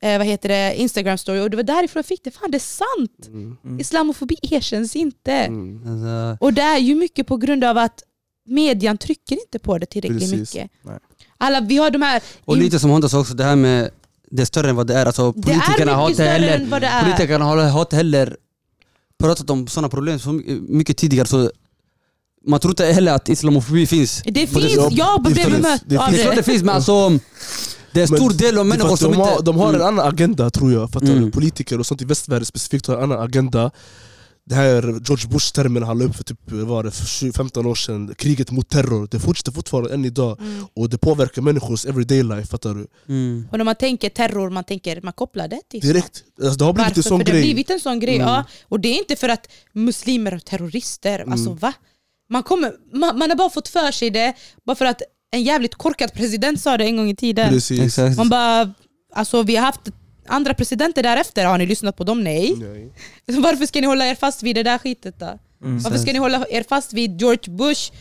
eh, 0.03 0.19
vad 0.19 0.27
heter 0.27 0.49
det, 0.49 0.75
Instagram 0.77 1.19
story 1.19 1.41
och 1.41 1.51
det 1.51 1.57
var 1.57 1.65
därifrån 1.65 1.99
jag 1.99 2.07
fick 2.07 2.25
det. 2.25 2.31
Fan 2.31 2.51
det 2.51 2.57
är 2.57 2.59
sant! 2.59 3.27
Mm. 3.27 3.81
Islamofobi 3.81 4.37
erkänns 4.43 4.97
inte. 4.97 5.33
Mm. 5.33 5.77
Alltså, 5.77 6.45
Och 6.45 6.53
det 6.53 6.63
är 6.63 6.79
ju 6.79 6.95
mycket 6.95 7.27
på 7.27 7.37
grund 7.37 7.65
av 7.65 7.79
att 7.79 8.03
median 8.47 8.99
trycker 8.99 9.37
inte 9.41 9.59
på 9.59 9.79
det 9.79 9.87
tillräckligt 9.87 10.31
Precis. 10.31 10.55
mycket. 10.55 10.71
Nej. 10.83 10.99
Alla, 11.39 11.61
vi 11.61 11.77
har 11.77 11.91
de 11.91 12.03
här... 12.03 12.23
och 12.45 12.57
lite 12.57 12.79
som 12.79 12.91
Honda 12.91 13.09
sa 13.09 13.21
också, 13.21 13.35
det 13.35 13.45
här 13.45 13.57
med 13.57 13.91
det 14.31 14.43
är 14.43 14.47
större 14.47 14.71
än 14.71 14.77
vad 14.77 14.87
det 14.87 14.95
är. 14.95 15.07
Alltså, 15.07 15.33
politikerna 15.33 15.95
har 15.95 16.11
inte 16.11 16.25
heller, 16.25 17.03
politikerna 17.05 17.45
har, 17.45 17.57
har 17.57 17.81
inte 17.81 17.97
heller 17.97 18.37
pratat 19.19 19.51
om 19.51 19.67
sådana 19.67 19.89
problem 19.89 20.19
så 20.19 20.33
mycket 20.69 20.97
tidigare. 20.97 21.27
Så 21.27 21.51
man 22.47 22.61
tror 22.61 22.73
inte 22.73 22.85
heller 22.87 23.13
att 23.13 23.29
islamofobi 23.29 23.87
finns. 23.87 24.23
Det 24.25 24.47
finns, 24.47 24.75
Ja, 24.77 24.89
jag 24.93 25.25
det 25.25 25.31
blev 25.31 25.45
finns. 25.45 25.57
bemött 25.57 25.83
Det 25.87 25.97
av 25.97 26.11
Det 26.13 26.19
är 26.19 26.23
klart 26.23 26.35
det. 26.35 26.41
det 26.41 26.43
finns 26.45 26.63
men 26.63 26.75
alltså 26.75 27.09
det 27.93 28.01
är 28.01 28.05
en 28.05 28.11
Men 28.11 28.19
stor 28.19 28.31
del 28.31 28.59
av 28.59 28.65
Det 28.65 28.69
människor 28.69 28.97
som 28.97 29.13
de, 29.13 29.19
har, 29.21 29.31
inte... 29.33 29.43
de 29.45 29.57
har 29.59 29.69
en 29.69 29.75
Mm. 29.75 29.87
annan 29.87 30.09
agenda 30.09 30.51
tror 30.51 30.73
jag, 30.73 30.91
fattar 30.91 31.07
Mm. 31.07 31.25
du? 31.25 31.31
Politiker 31.31 31.79
och 31.81 31.87
sånt 31.87 32.03
i 32.03 32.05
västvärlden 32.05 32.47
specifikt 32.47 32.87
har 32.87 32.97
en 32.97 33.03
annan 33.03 33.21
agenda 33.21 33.71
det 34.47 34.55
här 34.55 34.83
George 34.83 35.29
Bush-termen 35.29 35.83
han 35.83 35.99
la 35.99 36.05
upp 36.05 36.17
för 36.17 36.25
typ 36.25 36.39
var 36.53 36.85
det, 36.85 36.91
för 36.91 37.07
20 37.07 37.33
15 37.33 37.67
år 37.67 37.75
sedan, 37.75 38.15
kriget 38.19 38.51
mot 38.51 38.69
terror, 38.69 39.09
det 39.11 39.21
fortsätter 39.21 39.53
fortfarande 39.53 39.95
än 39.95 40.05
idag 40.05 40.41
Mm. 40.41 40.67
och 40.77 40.91
det 40.91 40.99
påverkar 40.99 41.43
människors 41.43 41.87
everyday 41.87 42.23
life, 42.23 42.47
fattar 42.47 42.75
du? 42.75 42.87
Mm. 43.09 43.49
Och 43.53 43.59
när 43.59 43.65
man 43.65 43.75
tänker 43.75 44.09
terror, 44.09 44.51
man 44.51 44.65
tänker 44.65 45.01
man 45.03 45.13
kopplar 45.13 45.49
det 45.49 45.61
till 45.71 45.81
Direkt, 45.81 46.23
alltså, 46.43 46.59
det 46.59 46.65
har 46.65 46.73
blivit 46.73 46.89
Varför? 46.97 46.99
en 47.01 47.03
sån 47.03 47.19
för 47.19 47.25
det 47.25 47.31
har 47.33 47.35
grej 47.39 47.43
blivit 47.43 47.71
en 47.71 47.81
sån 47.81 48.01
grej. 48.01 48.15
Mm. 48.17 48.29
Ja. 48.29 48.45
Och 48.69 48.81
det 48.81 48.89
är 48.89 48.99
inte 48.99 49.17
för 49.17 49.29
att 49.29 49.49
muslimer 49.73 50.33
är 50.33 50.39
terrorister. 50.39 51.25
Alltså 51.33 51.53
va? 51.53 51.73
Man, 52.31 52.43
kommer, 52.43 52.73
man, 52.93 53.19
man 53.19 53.31
har 53.31 53.37
bara 53.37 53.51
fått 53.51 53.69
för 53.69 53.93
sig 53.93 54.11
det 54.11 54.35
bara 54.67 54.77
för 54.77 54.85
att 54.85 55.03
en 55.33 55.43
jävligt 55.43 55.75
korkad 55.75 56.13
president 56.13 56.61
sa 56.61 56.77
det 56.77 56.85
en 56.85 56.97
gång 56.97 57.11
i 57.11 57.17
tiden. 57.17 57.49
Precis 57.49 57.81
Exakt. 57.81 58.17
Man 58.17 58.29
bara, 58.29 58.75
alltså 59.15 59.43
vi 59.43 59.57
har 59.57 59.65
haft 59.65 59.81
andra 60.27 60.55
presidenter 60.55 61.03
därefter, 61.03 61.45
har 61.45 61.59
ni 61.59 61.67
lyssnat 61.67 61.97
på 61.97 62.05
dem? 62.05 62.25
Nej. 62.25 62.57
Nej. 62.57 62.93
Varför 63.41 63.67
ska 63.67 63.81
ni 63.81 63.87
hålla 63.87 64.07
er 64.07 64.15
fast 64.15 64.43
vid 64.43 64.57
det 64.57 64.63
där 64.63 64.79
skitet 64.79 65.21
då? 65.21 65.39
Mm. 65.65 65.79
Varför 65.79 65.99
ska 65.99 66.13
ni 66.13 66.19
hålla 66.19 66.47
er 66.51 66.65
fast 66.69 66.93
vid 66.93 67.21
George 67.21 67.53
Bush? 67.57 67.93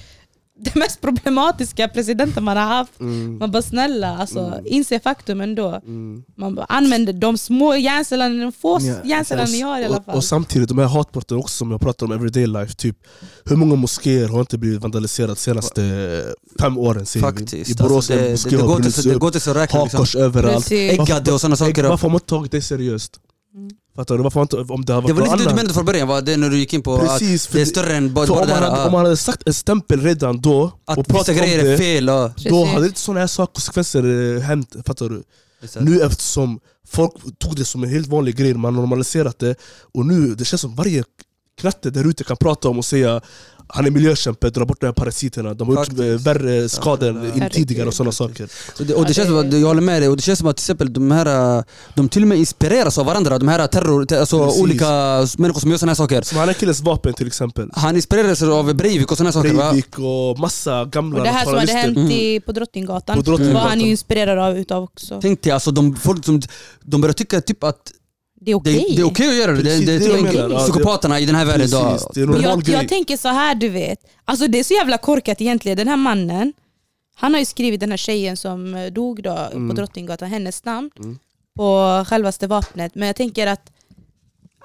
Den 0.61 0.73
mest 0.75 1.01
problematiska 1.01 1.87
presidenten 1.87 2.43
man 2.43 2.57
har 2.57 2.63
haft. 2.65 2.99
Mm. 2.99 3.37
Man 3.37 3.51
bara 3.51 3.61
snälla, 3.61 4.17
alltså, 4.17 4.59
inse 4.65 4.99
faktum 4.99 5.41
ändå. 5.41 5.81
Mm. 5.85 6.23
Man 6.37 6.55
bara 6.55 6.65
använder 6.65 7.13
de 7.13 7.37
små 7.37 7.75
hjärncellerna, 7.75 8.43
de 8.43 8.51
få 8.51 8.77
Ja, 8.81 8.93
hjärncellerna 9.03 9.45
precis. 9.45 9.55
ni 9.59 9.61
har 9.61 9.79
i 9.79 9.85
alla 9.85 9.97
Och, 9.97 10.05
fall. 10.05 10.15
och 10.15 10.23
samtidigt, 10.23 10.69
de 10.69 10.77
här 10.77 10.85
hatbrotten 10.85 11.37
också 11.37 11.57
som 11.57 11.71
jag 11.71 11.81
pratar 11.81 12.05
om 12.05 12.11
everyday 12.11 12.47
life, 12.47 12.73
typ 12.75 12.97
hur 13.45 13.55
många 13.55 13.75
moskéer 13.75 14.27
har 14.27 14.39
inte 14.39 14.57
blivit 14.57 14.81
vandaliserade 14.81 15.33
de 15.33 15.39
senaste 15.39 16.23
fem 16.59 16.77
åren? 16.77 17.05
Säger 17.05 17.25
Faktiskt. 17.25 17.71
I 17.71 17.75
Borås 17.75 17.95
alltså, 17.95 18.13
en 18.13 18.23
det, 18.23 18.31
moské 18.31 18.49
det, 18.49 18.55
det, 18.55 18.61
har 18.61 18.67
går 18.67 18.75
inte, 18.75 18.81
brunnits 18.81 18.95
så- 19.03 19.09
det 19.09 19.15
upp, 19.15 19.21
går 19.21 19.27
inte 19.27 19.39
så 19.39 19.53
räkna 19.53 19.83
liksom. 19.83 19.97
hakkors 19.97 20.15
överallt. 20.15 20.71
Äggade 20.71 21.31
och 21.31 21.41
sådana 21.41 21.55
saker. 21.55 21.83
Varför 21.83 22.01
har 22.07 22.09
man 22.09 22.15
inte 22.15 22.25
tagit 22.29 22.51
det 22.51 22.61
seriöst? 22.61 23.19
Mm. 23.55 23.69
Fattar 23.99 24.17
du? 24.17 24.23
Varför 24.23 24.41
inte, 24.41 24.57
om 24.57 24.85
det 24.85 24.93
Det 24.93 25.13
var 25.13 25.21
lite 25.21 25.35
det 25.37 25.43
du 25.49 25.55
menade 25.55 25.73
från 25.73 25.85
början, 25.85 26.07
va? 26.07 26.21
det 26.21 26.33
är 26.33 26.37
när 26.37 26.49
du 26.49 26.57
gick 26.57 26.73
in 26.73 26.81
på 26.81 26.99
Precis, 26.99 27.45
att 27.45 27.51
för 27.51 27.57
det 27.57 27.61
är 27.61 27.65
större 27.65 27.95
än 27.95 28.13
bara, 28.13 28.27
För 28.27 28.33
bara 28.33 28.41
om 28.41 28.47
det 28.47 28.53
man, 28.53 28.63
här. 28.63 28.69
hade, 28.69 28.85
om 28.85 28.91
man 28.91 29.05
hade 29.05 29.17
sagt 29.17 29.47
en 29.47 29.53
stämpel 29.53 30.01
redan 30.01 30.41
då 30.41 30.61
och 30.61 30.71
att 30.85 30.97
vissa 30.97 31.13
pratat 31.13 31.29
om 31.37 31.43
är 31.43 31.63
det, 31.63 31.77
fel. 31.77 32.07
ja. 32.07 32.27
då 32.27 32.33
Precis. 32.43 32.73
hade 32.73 32.85
inte 32.85 32.99
sådana 32.99 33.19
här 33.19 33.27
saker, 33.27 33.53
konsekvenser 33.53 34.35
eh, 34.35 34.41
hänt. 34.41 34.75
Fattar 34.85 35.09
du? 35.09 35.23
Det. 35.61 35.79
Nu 35.81 36.01
eftersom 36.01 36.59
folk 36.87 37.13
tog 37.39 37.55
det 37.55 37.65
som 37.65 37.83
en 37.83 37.89
helt 37.89 38.07
vanlig 38.07 38.35
grej, 38.35 38.53
man 38.53 38.75
har 38.75 38.81
normaliserat 38.81 39.39
det 39.39 39.55
och 39.93 40.05
nu 40.05 40.35
det 40.35 40.45
känns 40.45 40.61
som 40.61 40.75
varje 40.75 41.03
knatte 41.61 41.89
där 41.89 42.09
ute 42.09 42.23
kan 42.23 42.37
prata 42.37 42.69
om 42.69 42.77
och 42.77 42.85
säga 42.85 43.21
han 43.73 43.85
är 43.85 43.91
miljökämpe, 43.91 44.49
dra 44.49 44.65
bort 44.65 44.79
de 44.81 44.85
här 44.85 44.93
parasiterna, 44.93 45.53
de 45.53 45.67
har 45.67 45.75
gjort 45.75 45.85
Faktiskt. 45.87 46.01
eh, 46.27 46.33
värre 46.33 46.69
skador 46.69 47.09
än 47.09 47.17
Herregud. 47.17 47.51
tidigare 47.51 47.87
och 47.87 47.93
sådana 47.93 48.11
saker. 48.11 48.49
Och 48.79 48.85
det, 48.85 48.93
och 48.93 49.03
det 49.03 49.09
Ja, 49.09 49.13
känns 49.13 49.27
som 49.27 49.37
att, 49.37 49.51
det- 49.51 49.57
jag 49.59 49.67
håller 49.67 49.81
med 49.81 50.01
dig, 50.01 50.09
och 50.09 50.15
det 50.15 50.21
känns 50.21 50.39
som 50.39 50.47
att 50.47 50.57
till 50.57 50.63
exempel 50.63 50.93
de 50.93 51.11
här, 51.11 51.63
de 51.95 52.09
till 52.09 52.21
och 52.21 52.27
med 52.27 52.37
inspireras 52.37 52.97
av 52.97 53.05
varandra, 53.05 53.37
de 53.39 53.47
här 53.47 53.67
terror, 53.67 54.05
te- 54.05 54.19
alltså 54.19 54.45
Precis. 54.45 54.61
olika 54.61 54.87
människor 55.37 55.59
som 55.59 55.71
gör 55.71 55.77
sådana 55.77 55.89
här 55.91 55.95
saker. 55.95 56.21
Som 56.21 56.37
han 56.37 56.47
här 56.47 56.53
killens 56.53 56.81
vapen 56.81 57.13
till 57.13 57.27
exempel. 57.27 57.69
Han 57.73 57.95
inspireras 57.95 58.41
av 58.41 58.73
Breivik 58.75 59.11
och 59.11 59.17
sådana 59.17 59.27
här 59.27 59.33
saker 59.41 59.53
va? 59.53 59.69
Breivik 59.71 59.99
och 59.99 60.39
massa 60.39 60.85
gamla 60.85 61.17
Och 61.19 61.23
det 61.25 61.29
här 61.31 61.45
som 61.45 61.55
hade 61.55 61.71
hänt 61.71 61.97
i, 62.11 62.39
på 62.39 62.51
Drottninggatan, 62.51 63.15
På 63.15 63.21
Drottninggatan. 63.21 63.63
var 63.63 63.69
han 63.69 63.79
ju 63.81 63.89
inspirerad 63.89 64.39
av 64.39 64.57
utav 64.57 64.83
också. 64.83 65.19
Tänk 65.21 65.41
dig 65.43 65.51
alltså, 65.51 65.71
de, 65.71 65.95
folk 65.95 66.25
som, 66.25 66.41
de 66.83 67.01
börjar 67.01 67.13
tycka 67.13 67.41
typ 67.41 67.63
att 67.63 67.91
Det 68.41 68.51
är 68.51 68.53
det, 68.53 68.55
okej. 68.55 68.93
det 68.95 69.01
är 69.01 69.05
okej 69.05 69.29
att 69.29 69.35
göra 69.35 69.51
det, 69.51 69.57
det, 69.57 69.63
Precis, 69.63 69.85
det 69.85 70.21
det. 70.21 70.33
Ja, 70.37 70.47
det- 70.47 70.57
psykopaterna 70.57 71.19
i 71.19 71.25
den 71.25 71.35
här 71.35 71.45
världen 71.45 71.67
idag. 71.67 71.99
Det 72.13 72.19
Jag, 72.21 72.67
jag 72.69 72.87
tänker 72.89 73.17
så 73.17 73.27
här 73.27 73.55
du 73.55 73.69
vet, 73.69 73.99
alltså 74.25 74.47
det 74.47 74.59
är 74.59 74.63
så 74.63 74.73
jävla 74.73 74.97
korkat 74.97 75.41
egentligen. 75.41 75.77
Den 75.77 75.87
här 75.87 75.97
mannen, 75.97 76.53
han 77.15 77.33
har 77.33 77.39
ju 77.39 77.45
skrivit 77.45 77.79
den 77.79 77.89
här 77.89 77.97
tjejen 77.97 78.37
som 78.37 78.75
eh, 78.75 78.85
dog 78.91 79.23
då 79.23 79.37
Mm. 79.51 79.69
på 79.69 79.75
Drottninggatan, 79.75 80.29
hennes 80.29 80.65
namn 80.65 80.91
Mm. 80.99 81.19
på 81.55 82.05
självaste 82.07 82.47
vapnet. 82.47 82.95
Men 82.95 83.07
jag 83.07 83.15
tänker 83.15 83.47
att 83.47 83.71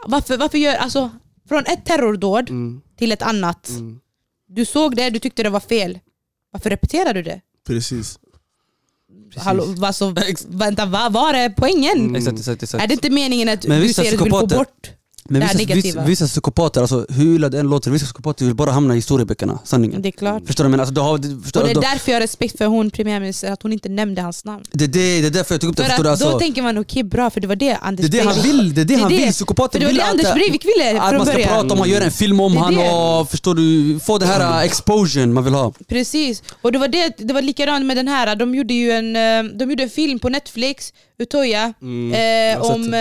varför, 0.07 0.37
varför 0.37 0.59
gör, 0.59 0.75
alltså 0.75 1.11
från 1.49 1.65
ett 1.67 1.85
terrordåd 1.85 2.51
Mm, 2.51 2.81
till 2.99 3.13
ett 3.13 3.23
annat. 3.23 3.69
mm, 3.69 4.01
Du 4.49 4.65
såg 4.65 4.97
det, 4.97 5.11
du 5.11 5.19
tyckte 5.19 5.43
det 5.43 5.51
var 5.51 5.61
fel. 5.61 5.99
Varför 6.51 6.71
repeterar 6.71 7.15
du 7.15 7.23
det? 7.23 7.41
precis. 7.67 8.19
Hallå, 9.37 9.75
alltså, 9.83 10.15
vänta, 10.49 10.87
vad 10.87 11.13
var 11.13 11.35
är 11.35 11.49
poängen? 11.49 11.99
Mm. 11.99 12.17
Exakt, 12.17 12.39
exakt, 12.39 12.63
exakt. 12.63 12.85
Är 12.85 12.89
det 12.89 12.95
inte 12.95 13.11
meningen 13.11 13.49
att 13.49 13.67
Men 13.67 13.81
du 13.81 13.89
ser 13.89 14.03
att 14.03 14.11
du 14.11 14.17
vill 14.25 14.33
få 14.33 14.47
bort 14.47 14.91
Men 15.29 15.43
vissa, 15.43 15.75
vissa, 15.75 16.01
vissa 16.05 16.27
psykopater, 16.27 16.81
alltså, 16.81 17.07
hur 17.09 17.35
illa 17.35 17.49
det 17.49 17.59
än 17.61 17.69
låter, 17.71 17.91
vissa 17.91 18.05
psykopater 18.05 18.45
vill 18.45 18.55
bara 18.55 18.71
hamna 18.71 18.95
i 18.95 18.97
historieböckerna, 18.97 19.59
sanningen. 19.65 20.03
Det 20.03 20.09
är 20.09 20.11
klart. 20.11 20.43
Förstår 20.47 20.65
du? 20.65 20.71
Men 20.71 20.81
alltså, 20.81 20.95
du 20.95 21.01
har, 21.01 21.43
förstår, 21.43 21.61
Och 21.61 21.67
det 21.67 21.73
är 21.73 21.75
du, 21.75 21.81
därför 21.81 22.13
jag 22.13 22.17
har 22.17 22.21
respekt 22.21 22.59
för 22.59 22.67
hon 22.67 22.91
premiärministern, 22.91 23.53
att 23.53 23.63
hon 23.63 23.73
inte 23.73 23.89
nämnde 23.89 24.23
hans 24.23 24.45
namn. 24.45 24.65
det, 24.73 24.87
det, 24.87 25.21
det 25.21 25.27
är 25.27 25.31
därför 25.31 25.55
jag 25.55 25.61
tog 25.61 25.71
upp 25.71 25.77
det. 25.77 25.83
För 25.85 25.91
Förstår 25.91 26.11
att 26.13 26.19
då 26.21 26.25
Alltså, 26.27 26.39
tänker 26.39 26.63
man 26.63 26.79
okej 26.79 27.03
bra, 27.03 27.31
för 27.31 27.41
det 27.41 27.47
var 27.47 27.57
det 27.57 27.77
Anders 27.77 28.11
det 28.11 28.19
är 28.19 28.23
det 28.23 28.29
han 28.29 28.37
Breivik- 28.39 28.53
vill, 28.53 28.75
det 28.75 28.81
är 28.81 28.85
det 28.85 28.95
han 28.95 29.09
vill. 29.09 29.21
Var 29.21 29.87
vill 29.87 30.01
att, 30.01 30.11
Anders 30.11 30.33
Breivik 30.35 30.65
ville 30.65 31.01
att 31.01 31.09
från 31.09 31.17
man 31.19 31.27
ska 31.27 31.35
början. 31.35 31.49
prata 31.49 31.73
om 31.75 31.79
han, 31.81 31.91
göra 31.91 32.05
en 32.05 32.11
film 32.11 32.41
om 32.41 32.57
han 32.57 32.79
och 32.79 33.31
förstår 33.31 33.55
du, 33.55 34.01
få 34.01 34.19
det 34.19 34.27
här 34.27 34.41
uh, 34.59 34.65
exposure 34.65 35.27
man 35.27 35.45
vill 35.45 35.55
ha. 35.55 35.73
Precis, 35.89 36.43
och 36.63 36.73
det 36.73 36.79
var, 36.79 36.89
det, 36.89 37.15
det 37.19 37.33
var 37.35 37.43
likadant 37.43 37.87
med 37.87 37.97
den 37.97 38.09
här, 38.09 38.37
de 38.37 38.55
gjorde 38.55 38.75
ju 38.75 38.91
en, 38.91 39.17
eh, 39.17 39.53
de 39.59 39.71
gjorde 39.71 39.83
en 39.83 39.91
film 39.91 40.19
på 40.19 40.29
Netflix, 40.29 40.93
Utoya, 41.19 41.73
Mm, 41.83 42.13
eh, 42.55 42.63
om 42.63 42.95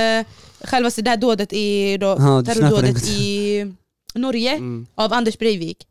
själva 0.63 0.89
det 0.95 1.01
där 1.01 1.17
dådet 1.17 1.53
i, 1.53 1.97
då, 1.97 2.05
Ja, 2.05 2.43
terrordådet 2.45 3.09
i 3.09 3.73
Norge 4.15 4.51
Mm. 4.51 4.87
av 4.95 5.13
Anders 5.13 5.37
Breivik. 5.37 5.87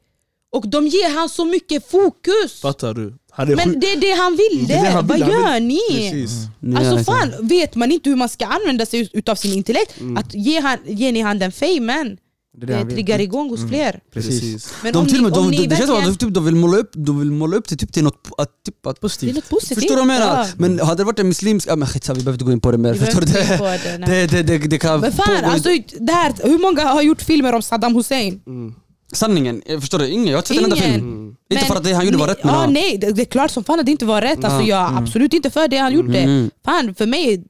Och 0.52 0.68
de 0.68 0.86
ger 0.86 1.14
han 1.18 1.28
så 1.28 1.44
mycket 1.44 1.90
fokus! 1.90 2.60
Fattar 2.60 2.94
du? 2.94 3.14
Men 3.56 3.80
det 3.80 3.86
är 3.92 4.00
det 4.00 4.10
han 4.22 4.36
ville! 4.36 4.66
Det 4.66 4.74
det 4.82 4.90
han 4.90 5.06
Vad 5.06 5.16
vill, 5.18 5.22
han 5.22 5.32
gör 5.52 5.60
ni? 5.60 5.80
Precis. 5.90 6.30
Ja, 6.60 6.78
Alltså 6.78 7.12
fan, 7.12 7.32
vet 7.48 7.74
man 7.74 7.92
inte 7.92 8.10
hur 8.10 8.16
man 8.16 8.28
ska 8.28 8.46
använda 8.46 8.86
sig 8.86 9.10
utav 9.12 9.34
sin 9.34 9.52
intellekt, 9.52 10.00
Mm. 10.00 10.16
att 10.16 10.34
ge, 10.34 10.60
han, 10.60 10.78
ge 10.86 11.12
ni 11.12 11.20
han 11.20 11.38
den 11.38 11.52
famen, 11.52 12.18
Det 12.54 12.74
är 12.74 12.84
det 12.84 12.90
triggar 12.90 13.18
igång 13.18 13.50
hos 13.50 13.68
fler. 13.68 14.00
Precis. 14.12 14.72
Men 14.82 14.92
De, 14.92 14.98
om 14.98 15.06
till 15.06 15.16
ni, 15.16 15.22
med, 15.22 15.32
om 15.38 15.50
de, 15.50 15.56
ni 15.56 15.66
det 15.66 15.76
känns 15.76 15.88
som 15.88 15.98
att 15.98 16.04
de, 16.04 16.16
typ, 16.16 16.34
de, 16.34 16.44
vill 16.44 16.54
måla 16.56 16.76
upp, 16.78 16.90
de 16.94 17.18
vill 17.18 17.30
måla 17.30 17.56
upp 17.56 17.68
det 17.68 17.76
typ 17.76 17.92
till 17.92 18.04
något 18.04 18.28
att, 18.38 18.48
typ, 18.66 18.86
att, 18.86 18.94
Det 18.94 18.98
är 18.98 19.00
Positivt. 19.00 19.34
något 19.34 19.48
positivt. 19.48 19.78
Förstår 19.78 19.96
du 19.96 20.02
vad 20.06 20.14
jag 20.14 20.20
menar? 20.20 20.38
Ja. 20.38 20.46
Men 20.56 20.80
hade 20.80 21.00
det 21.00 21.04
varit 21.04 21.18
en 21.18 21.28
muslimsk... 21.28 21.68
Ja, 21.68 21.76
men 21.76 21.88
skitsamma, 21.88 22.18
vi 22.18 22.24
behöver 22.24 22.34
inte 22.36 22.44
gå 22.44 22.52
in 22.52 22.60
på 22.60 22.70
det 22.70 22.78
mer. 22.78 22.94
Förstår 22.94 23.20
du? 23.20 23.26
Det, 23.26 24.06
det, 24.06 24.26
det, 24.26 24.42
det, 24.42 24.58
det, 24.58 24.68
det 24.68 24.78
kan 24.78 25.00
Men 25.00 25.12
fan, 25.12 25.44
alltså, 25.44 25.68
det 26.00 26.12
här, 26.12 26.32
hur 26.42 26.58
många 26.58 26.82
har 26.88 27.02
gjort 27.02 27.22
filmer 27.22 27.52
om 27.54 27.62
Saddam 27.62 27.94
Hussein? 27.94 28.40
Mm. 28.46 28.74
Sanningen, 29.12 29.62
jag 29.66 29.80
förstår 29.80 29.98
du? 29.98 30.08
Ingen, 30.08 30.26
jag 30.26 30.32
har 30.32 30.38
inte 30.38 30.48
sett 30.48 30.58
en 30.58 30.64
enda 30.64 30.76
film. 30.76 30.94
Mm. 30.94 31.36
Inte 31.52 31.64
för 31.64 31.76
att 31.76 31.84
det 31.84 31.92
han 31.92 32.04
gjorde 32.04 32.16
var 32.18 32.28
rätt 32.28 32.44
men 32.44 32.54
ja, 32.54 32.62
ja. 32.64 32.70
nej, 32.70 32.98
det, 32.98 33.12
det 33.12 33.22
är 33.22 33.26
klart 33.26 33.50
som 33.50 33.64
fan 33.64 33.80
att 33.80 33.86
det 33.86 33.92
inte 33.92 34.04
var 34.04 34.20
rätt. 34.22 34.44
Alltså, 34.44 34.60
Ja. 34.60 34.66
jag 34.66 34.92
är 34.92 34.98
absolut 34.98 35.32
inte 35.34 35.50
för 35.50 35.68
det 35.68 35.76
han 35.76 35.92
gjorde. 35.92 36.18
Mm. 36.18 36.50
Fan, 36.64 36.94
för 36.94 37.06
mig, 37.06 37.44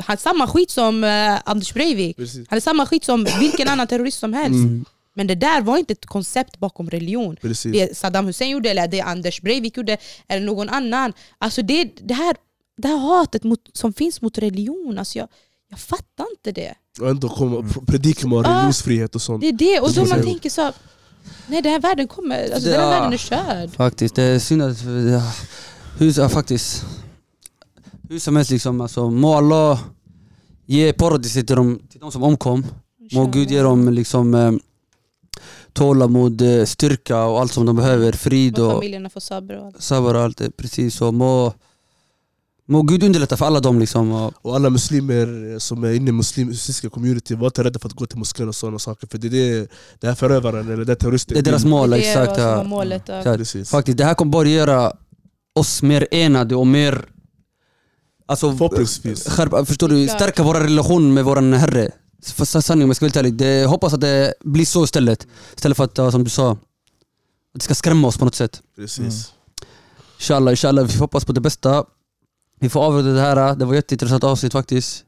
han 0.00 0.14
är 0.14 0.20
samma 0.20 0.46
skit 0.46 0.70
som 0.70 1.04
eh, 1.04 1.38
Anders 1.44 1.74
Breivik. 1.74 2.16
Precis. 2.16 2.46
Han 2.48 2.56
är 2.56 2.60
samma 2.60 2.86
skit 2.86 3.04
som 3.04 3.26
vilken 3.40 3.68
annan 3.68 3.86
terrorist 3.86 4.18
som 4.18 4.32
helst. 4.32 4.54
Mm. 4.54 4.84
Men 5.14 5.26
det 5.26 5.34
där 5.34 5.60
var 5.60 5.78
inte 5.78 5.92
ett 5.92 6.06
koncept 6.06 6.58
bakom 6.58 6.90
religion. 6.90 7.36
Precis. 7.36 7.72
Det 7.72 7.96
Saddam 7.96 8.26
Hussein 8.26 8.50
gjorde, 8.50 8.70
eller 8.70 8.88
det 8.88 9.00
Anders 9.00 9.40
Breivik 9.42 9.76
gjorde, 9.76 9.96
eller 10.28 10.46
någon 10.46 10.68
annan. 10.68 11.12
Alltså 11.38 11.62
det, 11.62 11.84
det, 11.84 12.14
här, 12.14 12.36
det 12.76 12.88
här 12.88 12.96
hatet 12.98 13.44
mot, 13.44 13.60
som 13.72 13.92
finns 13.92 14.22
mot 14.22 14.38
religion, 14.38 14.98
alltså 14.98 15.18
jag, 15.18 15.28
jag 15.70 15.78
fattar 15.78 16.26
inte 16.38 16.52
det. 16.60 16.74
Och 17.00 17.08
ändå 17.10 17.64
predikar 17.86 18.28
man 18.28 18.46
Ah. 18.46 18.48
religionsfrihet 18.54 19.14
och 19.14 19.22
sånt. 19.22 19.40
Det 19.40 19.48
är 19.48 19.52
det, 19.52 19.80
och 19.80 19.92
då 19.92 20.04
man 20.04 20.22
tänker 20.22 20.50
så 20.50 20.72
nej 21.46 21.62
den 21.62 21.72
här 21.72 21.80
världen 21.80 22.08
kommer, 22.08 22.44
alltså 22.54 22.70
den 22.70 22.80
här 22.80 22.86
Ja. 22.86 22.90
världen 22.90 23.12
är 23.12 23.16
körd. 23.16 23.70
Faktiskt, 23.76 24.14
det 24.14 24.22
är 24.22 24.38
synd 24.38 24.62
att... 24.62 24.78
Ja, 25.12 25.32
hur, 25.98 26.18
ja, 26.18 26.28
faktiskt. 26.28 26.84
Hur 28.08 28.18
som 28.18 28.36
helst 28.36 28.50
liksom, 28.50 28.80
alltså, 28.80 29.10
må 29.10 29.34
Allah 29.34 29.80
ge 30.66 30.92
paradiset 30.92 31.46
till 31.46 31.56
de, 31.56 31.80
till 31.90 32.00
de 32.00 32.12
som 32.12 32.22
omkom. 32.22 32.66
Må 33.12 33.26
Gud 33.26 33.50
ge 33.50 33.62
dem 33.62 33.88
liksom 33.88 34.34
eh, 34.34 34.52
tålamod, 35.72 36.42
eh, 36.42 36.64
styrka 36.64 37.24
och 37.24 37.40
allt 37.40 37.52
som 37.52 37.66
de 37.66 37.76
behöver. 37.76 38.12
Frid 38.12 38.58
Och 38.58 38.66
och 38.66 38.72
familjerna 38.72 39.10
får 39.10 39.20
sabr 39.20 39.54
och 39.54 39.66
allt. 39.66 39.82
sabr 39.82 40.14
och 40.14 40.20
allt 40.20 40.36
det. 40.38 40.50
Precis. 40.56 41.00
Och 41.00 41.14
må, 41.14 41.52
må 42.68 42.82
Gud 42.82 43.02
underlätta 43.02 43.36
för 43.36 43.46
alla 43.46 43.60
dem 43.60 43.78
liksom. 43.80 44.12
Och, 44.12 44.32
Och 44.42 44.54
alla 44.56 44.70
muslimer 44.70 45.58
som 45.58 45.84
är 45.84 45.92
inne 45.92 46.08
i 46.08 46.12
muslimska 46.12 46.90
community, 46.90 47.34
var 47.34 47.46
inte 47.46 47.64
rädda 47.64 47.78
för 47.78 47.88
att 47.88 47.94
gå 47.94 48.06
till 48.06 48.18
moskén 48.18 48.48
och 48.48 48.54
sådana 48.54 48.78
saker. 48.78 49.06
För 49.06 49.18
det 49.18 49.26
är 49.26 49.30
det, 49.30 49.68
det 50.00 50.06
här 50.06 50.14
förövaren 50.14 50.72
eller 50.72 50.84
det 50.84 50.94
terroristen 50.96 51.34
det 51.34 51.40
är 51.40 51.44
deras 51.44 51.64
mål, 51.64 51.90
det 51.90 51.96
exakt. 51.98 52.38
var 52.38 52.48
Ja. 52.48 52.62
målet. 52.64 53.02
ja. 53.06 53.34
Exakt. 53.34 53.68
Faktiskt, 53.68 53.98
det 53.98 54.04
här 54.04 54.14
kommer 54.14 54.32
bara 54.32 54.48
göra 54.48 54.92
oss 55.54 55.82
mer 55.82 56.08
enade 56.10 56.54
och 56.56 56.66
mer... 56.66 57.04
Alltså, 58.32 58.52
Förhoppningsvis. 58.56 59.28
skärpa, 59.28 59.64
förstår 59.64 59.88
du? 59.88 60.08
Stärka 60.08 60.42
vår 60.42 60.54
relation 60.54 61.14
med 61.14 61.24
vår 61.24 61.52
Herre. 61.56 61.90
För 62.24 62.44
sa- 62.44 62.62
sanning 62.62 62.84
om 62.84 62.88
jag 62.90 62.96
ska 62.96 63.04
vara 63.06 63.12
helt 63.22 63.42
ärlig, 63.42 63.64
hoppas 63.66 63.92
att 63.92 64.00
det 64.00 64.34
blir 64.40 64.64
så 64.66 64.84
istället. 64.84 65.26
Istället 65.56 65.76
för 65.76 65.84
att, 65.84 65.96
som 66.12 66.24
du 66.24 66.30
sa, 66.30 66.50
att 66.52 66.58
det 67.54 67.60
ska 67.60 67.74
skrämma 67.74 68.08
oss 68.08 68.18
på 68.18 68.24
något 68.24 68.34
sätt. 68.34 68.62
Precis. 68.76 69.32
Inshallah, 70.18 70.52
inshallah, 70.52 70.84
vi 70.86 70.98
hoppas 70.98 71.24
på 71.24 71.32
det 71.32 71.40
bästa. 71.40 71.84
Vi 72.60 72.68
får 72.68 72.80
avrunda 72.80 73.12
det 73.12 73.20
här, 73.20 73.54
det 73.54 73.64
var 73.64 73.72
ett 73.74 73.76
jätteintressant 73.76 74.24
avsnitt 74.24 74.52
faktiskt. 74.52 75.04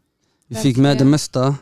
Vi 0.49 0.57
fick 0.57 0.77
med 0.77 0.99
det 0.99 1.05
mesta. 1.05 1.57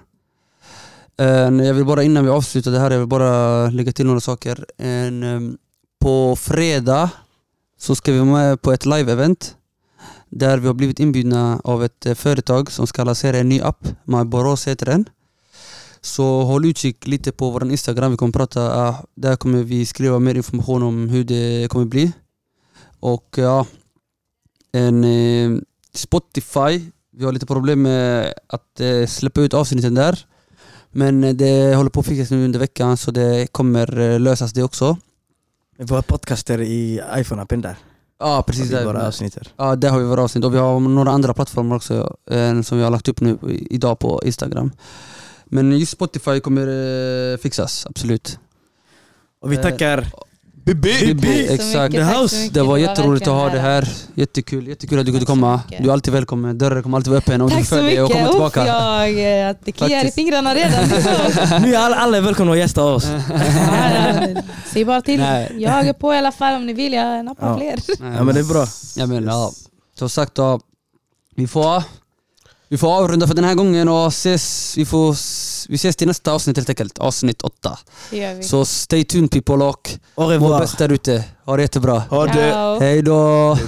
Eh, 1.19 1.27
jag 1.67 1.75
vill 1.75 1.85
bara 1.85 2.03
innan 2.03 2.25
vi 2.25 2.31
avslutar 2.31 2.71
det 2.71 2.79
här, 2.79 2.91
jag 2.91 2.99
vill 2.99 3.09
bara 3.09 3.71
lägga 3.71 3.93
till 3.93 4.07
några 4.07 4.21
saker. 4.21 4.67
Ehm, 4.79 5.57
på 6.01 6.37
fredag 6.37 7.11
så 7.79 7.95
ska 7.95 8.13
vi 8.13 8.19
vara 8.19 8.31
med 8.31 8.63
på 8.63 8.73
ett 8.73 8.87
live-event 8.87 9.51
där 10.33 10.59
vi 10.59 10.67
har 10.67 10.75
blivit 10.75 11.01
inbjudna 11.01 11.61
av 11.65 11.85
ett 11.85 12.07
eh, 12.07 12.15
företag 12.15 12.73
som 12.73 12.87
ska 12.87 13.05
lansera 13.05 13.39
en 13.39 13.49
ny 13.49 13.61
app, 13.61 13.89
My 14.05 14.25
Borås 14.25 14.69
heter 14.69 14.87
den. 14.87 15.09
Så 16.01 16.43
håll 16.43 16.65
utkik 16.65 17.07
lite 17.07 17.33
på 17.33 17.51
vår 17.51 17.71
Instagram, 17.71 18.11
vi 18.11 18.17
kommer 18.17 18.33
prata, 18.33 18.89
ah, 18.89 19.05
där 19.15 19.37
kommer 19.37 19.63
vi 19.63 19.87
skriva 19.87 20.19
mer 20.19 20.35
information 20.35 20.83
om 20.83 21.09
hur 21.09 21.25
det 21.25 21.71
kommer 21.71 21.87
bli. 21.87 22.13
Och 23.01 23.39
eh, 23.39 23.45
ja, 23.45 23.67
en 24.73 25.05
eh, 25.05 25.61
Spotify, 25.95 26.81
vi 27.13 27.25
har 27.25 27.33
lite 27.33 27.47
problem 27.47 27.83
med 27.83 28.35
att 28.47 28.81
eh, 28.81 29.07
släppa 29.07 29.41
ut 29.41 29.55
avsnitten 29.55 29.95
där. 29.95 30.27
Men 30.91 31.25
eh, 31.25 31.35
det 31.35 31.75
håller 31.75 31.91
på 31.91 32.01
att 32.01 32.07
fixas 32.07 32.31
nu 32.31 32.45
under 32.45 32.59
veckan 32.59 32.97
så 32.97 33.11
det 33.11 33.53
kommer 33.53 34.19
lösas 34.19 34.53
det 34.53 34.63
också. 34.63 34.97
Våra 35.79 36.03
podcaster 36.03 36.61
i 36.61 37.01
iPhone-appen 37.01 37.63
där. 37.63 37.77
Ja 38.23 38.43
precis, 38.47 38.71
där, 38.71 38.95
avsnitt. 38.95 39.39
ja, 39.57 39.77
där 39.77 39.91
har 39.91 39.99
vi 39.99 40.05
våra 40.05 40.23
avsnitt 40.23 40.45
och 40.45 40.55
vi 40.55 40.59
har 40.59 40.81
några 40.81 41.11
andra 41.11 41.35
plattformar 41.35 41.77
också 41.77 42.17
eh, 42.31 42.61
som 42.63 42.79
vi 42.79 42.85
har 42.85 42.91
lagt 42.91 43.09
upp 43.09 43.21
nu 43.21 43.39
idag 43.71 43.99
på 43.99 44.21
Instagram. 44.25 44.71
Men 45.45 45.79
just 45.79 45.93
Spotify 45.93 46.41
kommer 46.41 46.67
eh, 47.33 47.37
fixas, 47.39 47.87
absolut. 47.87 48.39
Och 49.41 49.53
vi 49.53 49.57
Eh, 49.57 49.63
tackar 49.63 50.07
Bibi! 50.65 51.15
Bibi, 51.15 51.47
Tack 51.49 51.49
så 51.49 51.53
exakt. 51.55 51.93
mycket, 51.93 52.07
The 52.07 52.13
tack 52.13 52.17
så 52.17 52.23
house. 52.23 52.37
mycket. 52.37 52.55
Det 52.55 52.63
var 52.63 52.77
jätteroligt 52.79 53.27
att 53.29 53.35
ha 53.35 53.45
det 53.49 53.53
ära. 53.59 53.61
här. 53.61 53.89
Jättekul, 54.15 54.69
jättekul 54.69 54.99
att 54.99 55.07
du 55.07 55.13
kunde 55.13 55.27
Tack 55.27 55.29
så 55.29 55.33
komma. 55.41 55.61
mycket. 55.67 55.83
Du 55.83 55.89
är 55.89 55.93
alltid 55.93 56.13
välkommen. 56.13 56.59
Dörren 56.59 56.83
kommer 56.83 56.97
alltid 56.99 57.11
vara 57.11 57.19
öppen 57.19 57.41
om 57.41 57.49
du 57.49 57.55
Tack 57.57 57.67
så 57.67 57.75
för 57.77 57.83
dig 57.83 58.03
och 58.03 58.09
mycket. 58.09 58.17
komma 58.17 58.29
Uff, 58.29 58.53
tillbaka. 58.53 58.67
jag, 58.67 59.49
eh, 59.49 59.57
det 59.65 59.73
kliar 59.73 60.05
i 60.05 60.11
fingrarna 60.11 60.55
redan. 60.55 60.89
Nu 61.63 61.75
är 61.75 61.79
alla, 61.79 61.97
alla 61.97 62.17
är 62.17 62.21
välkomna 62.21 62.53
att 62.53 62.59
gästa 62.59 62.85
oss. 62.85 63.07
Säg 64.73 64.85
bara 64.85 65.03
till. 65.03 65.21
Nej. 65.21 65.53
Jag 65.59 65.87
är 65.89 65.93
på 65.93 66.15
i 66.15 66.19
alla 66.19 66.33
fall 66.33 66.55
om 66.55 66.67
ni 66.67 66.73
vill. 66.73 66.93
Jag 66.93 67.25
nappar 67.25 67.49
Ja. 67.49 67.57
fler. 67.57 67.97
Ja 68.17 68.25
men 68.25 68.35
det 68.35 68.41
är 68.41 68.45
bra. 68.45 68.67
Ja. 69.33 69.53
Som 69.99 70.09
sagt 70.11 70.35
då, 70.35 70.61
vi 71.37 71.47
får, 71.47 71.83
vi 72.73 72.79
får 72.79 72.89
avrunda 72.95 73.27
för 73.27 73.35
den 73.35 73.45
här 73.45 73.55
gången 73.55 73.89
och 73.89 74.07
ses, 74.07 74.75
vi, 74.77 74.85
får, 74.85 75.17
vi 75.69 75.75
ses 75.75 75.97
till 75.97 76.07
nästa 76.07 76.33
avsnitt 76.33 76.57
helt 76.57 76.69
enkelt. 76.69 76.99
Avsnitt 76.99 77.43
åtta. 77.43 77.79
Det 78.11 78.17
gör 78.17 78.35
vi. 78.35 78.43
Så 78.43 78.65
stay 78.65 79.05
tuned 79.05 79.31
people 79.31 79.65
och 79.65 79.99
må 80.15 80.59
bäst 80.59 80.79
där 80.79 80.93
ute. 80.93 81.25
Ha 81.45 81.57
det 81.57 81.63
jättebra. 81.63 81.99
Ha 81.99 82.27
det! 82.27 82.79
Hej 82.81 83.03
då! 83.03 83.59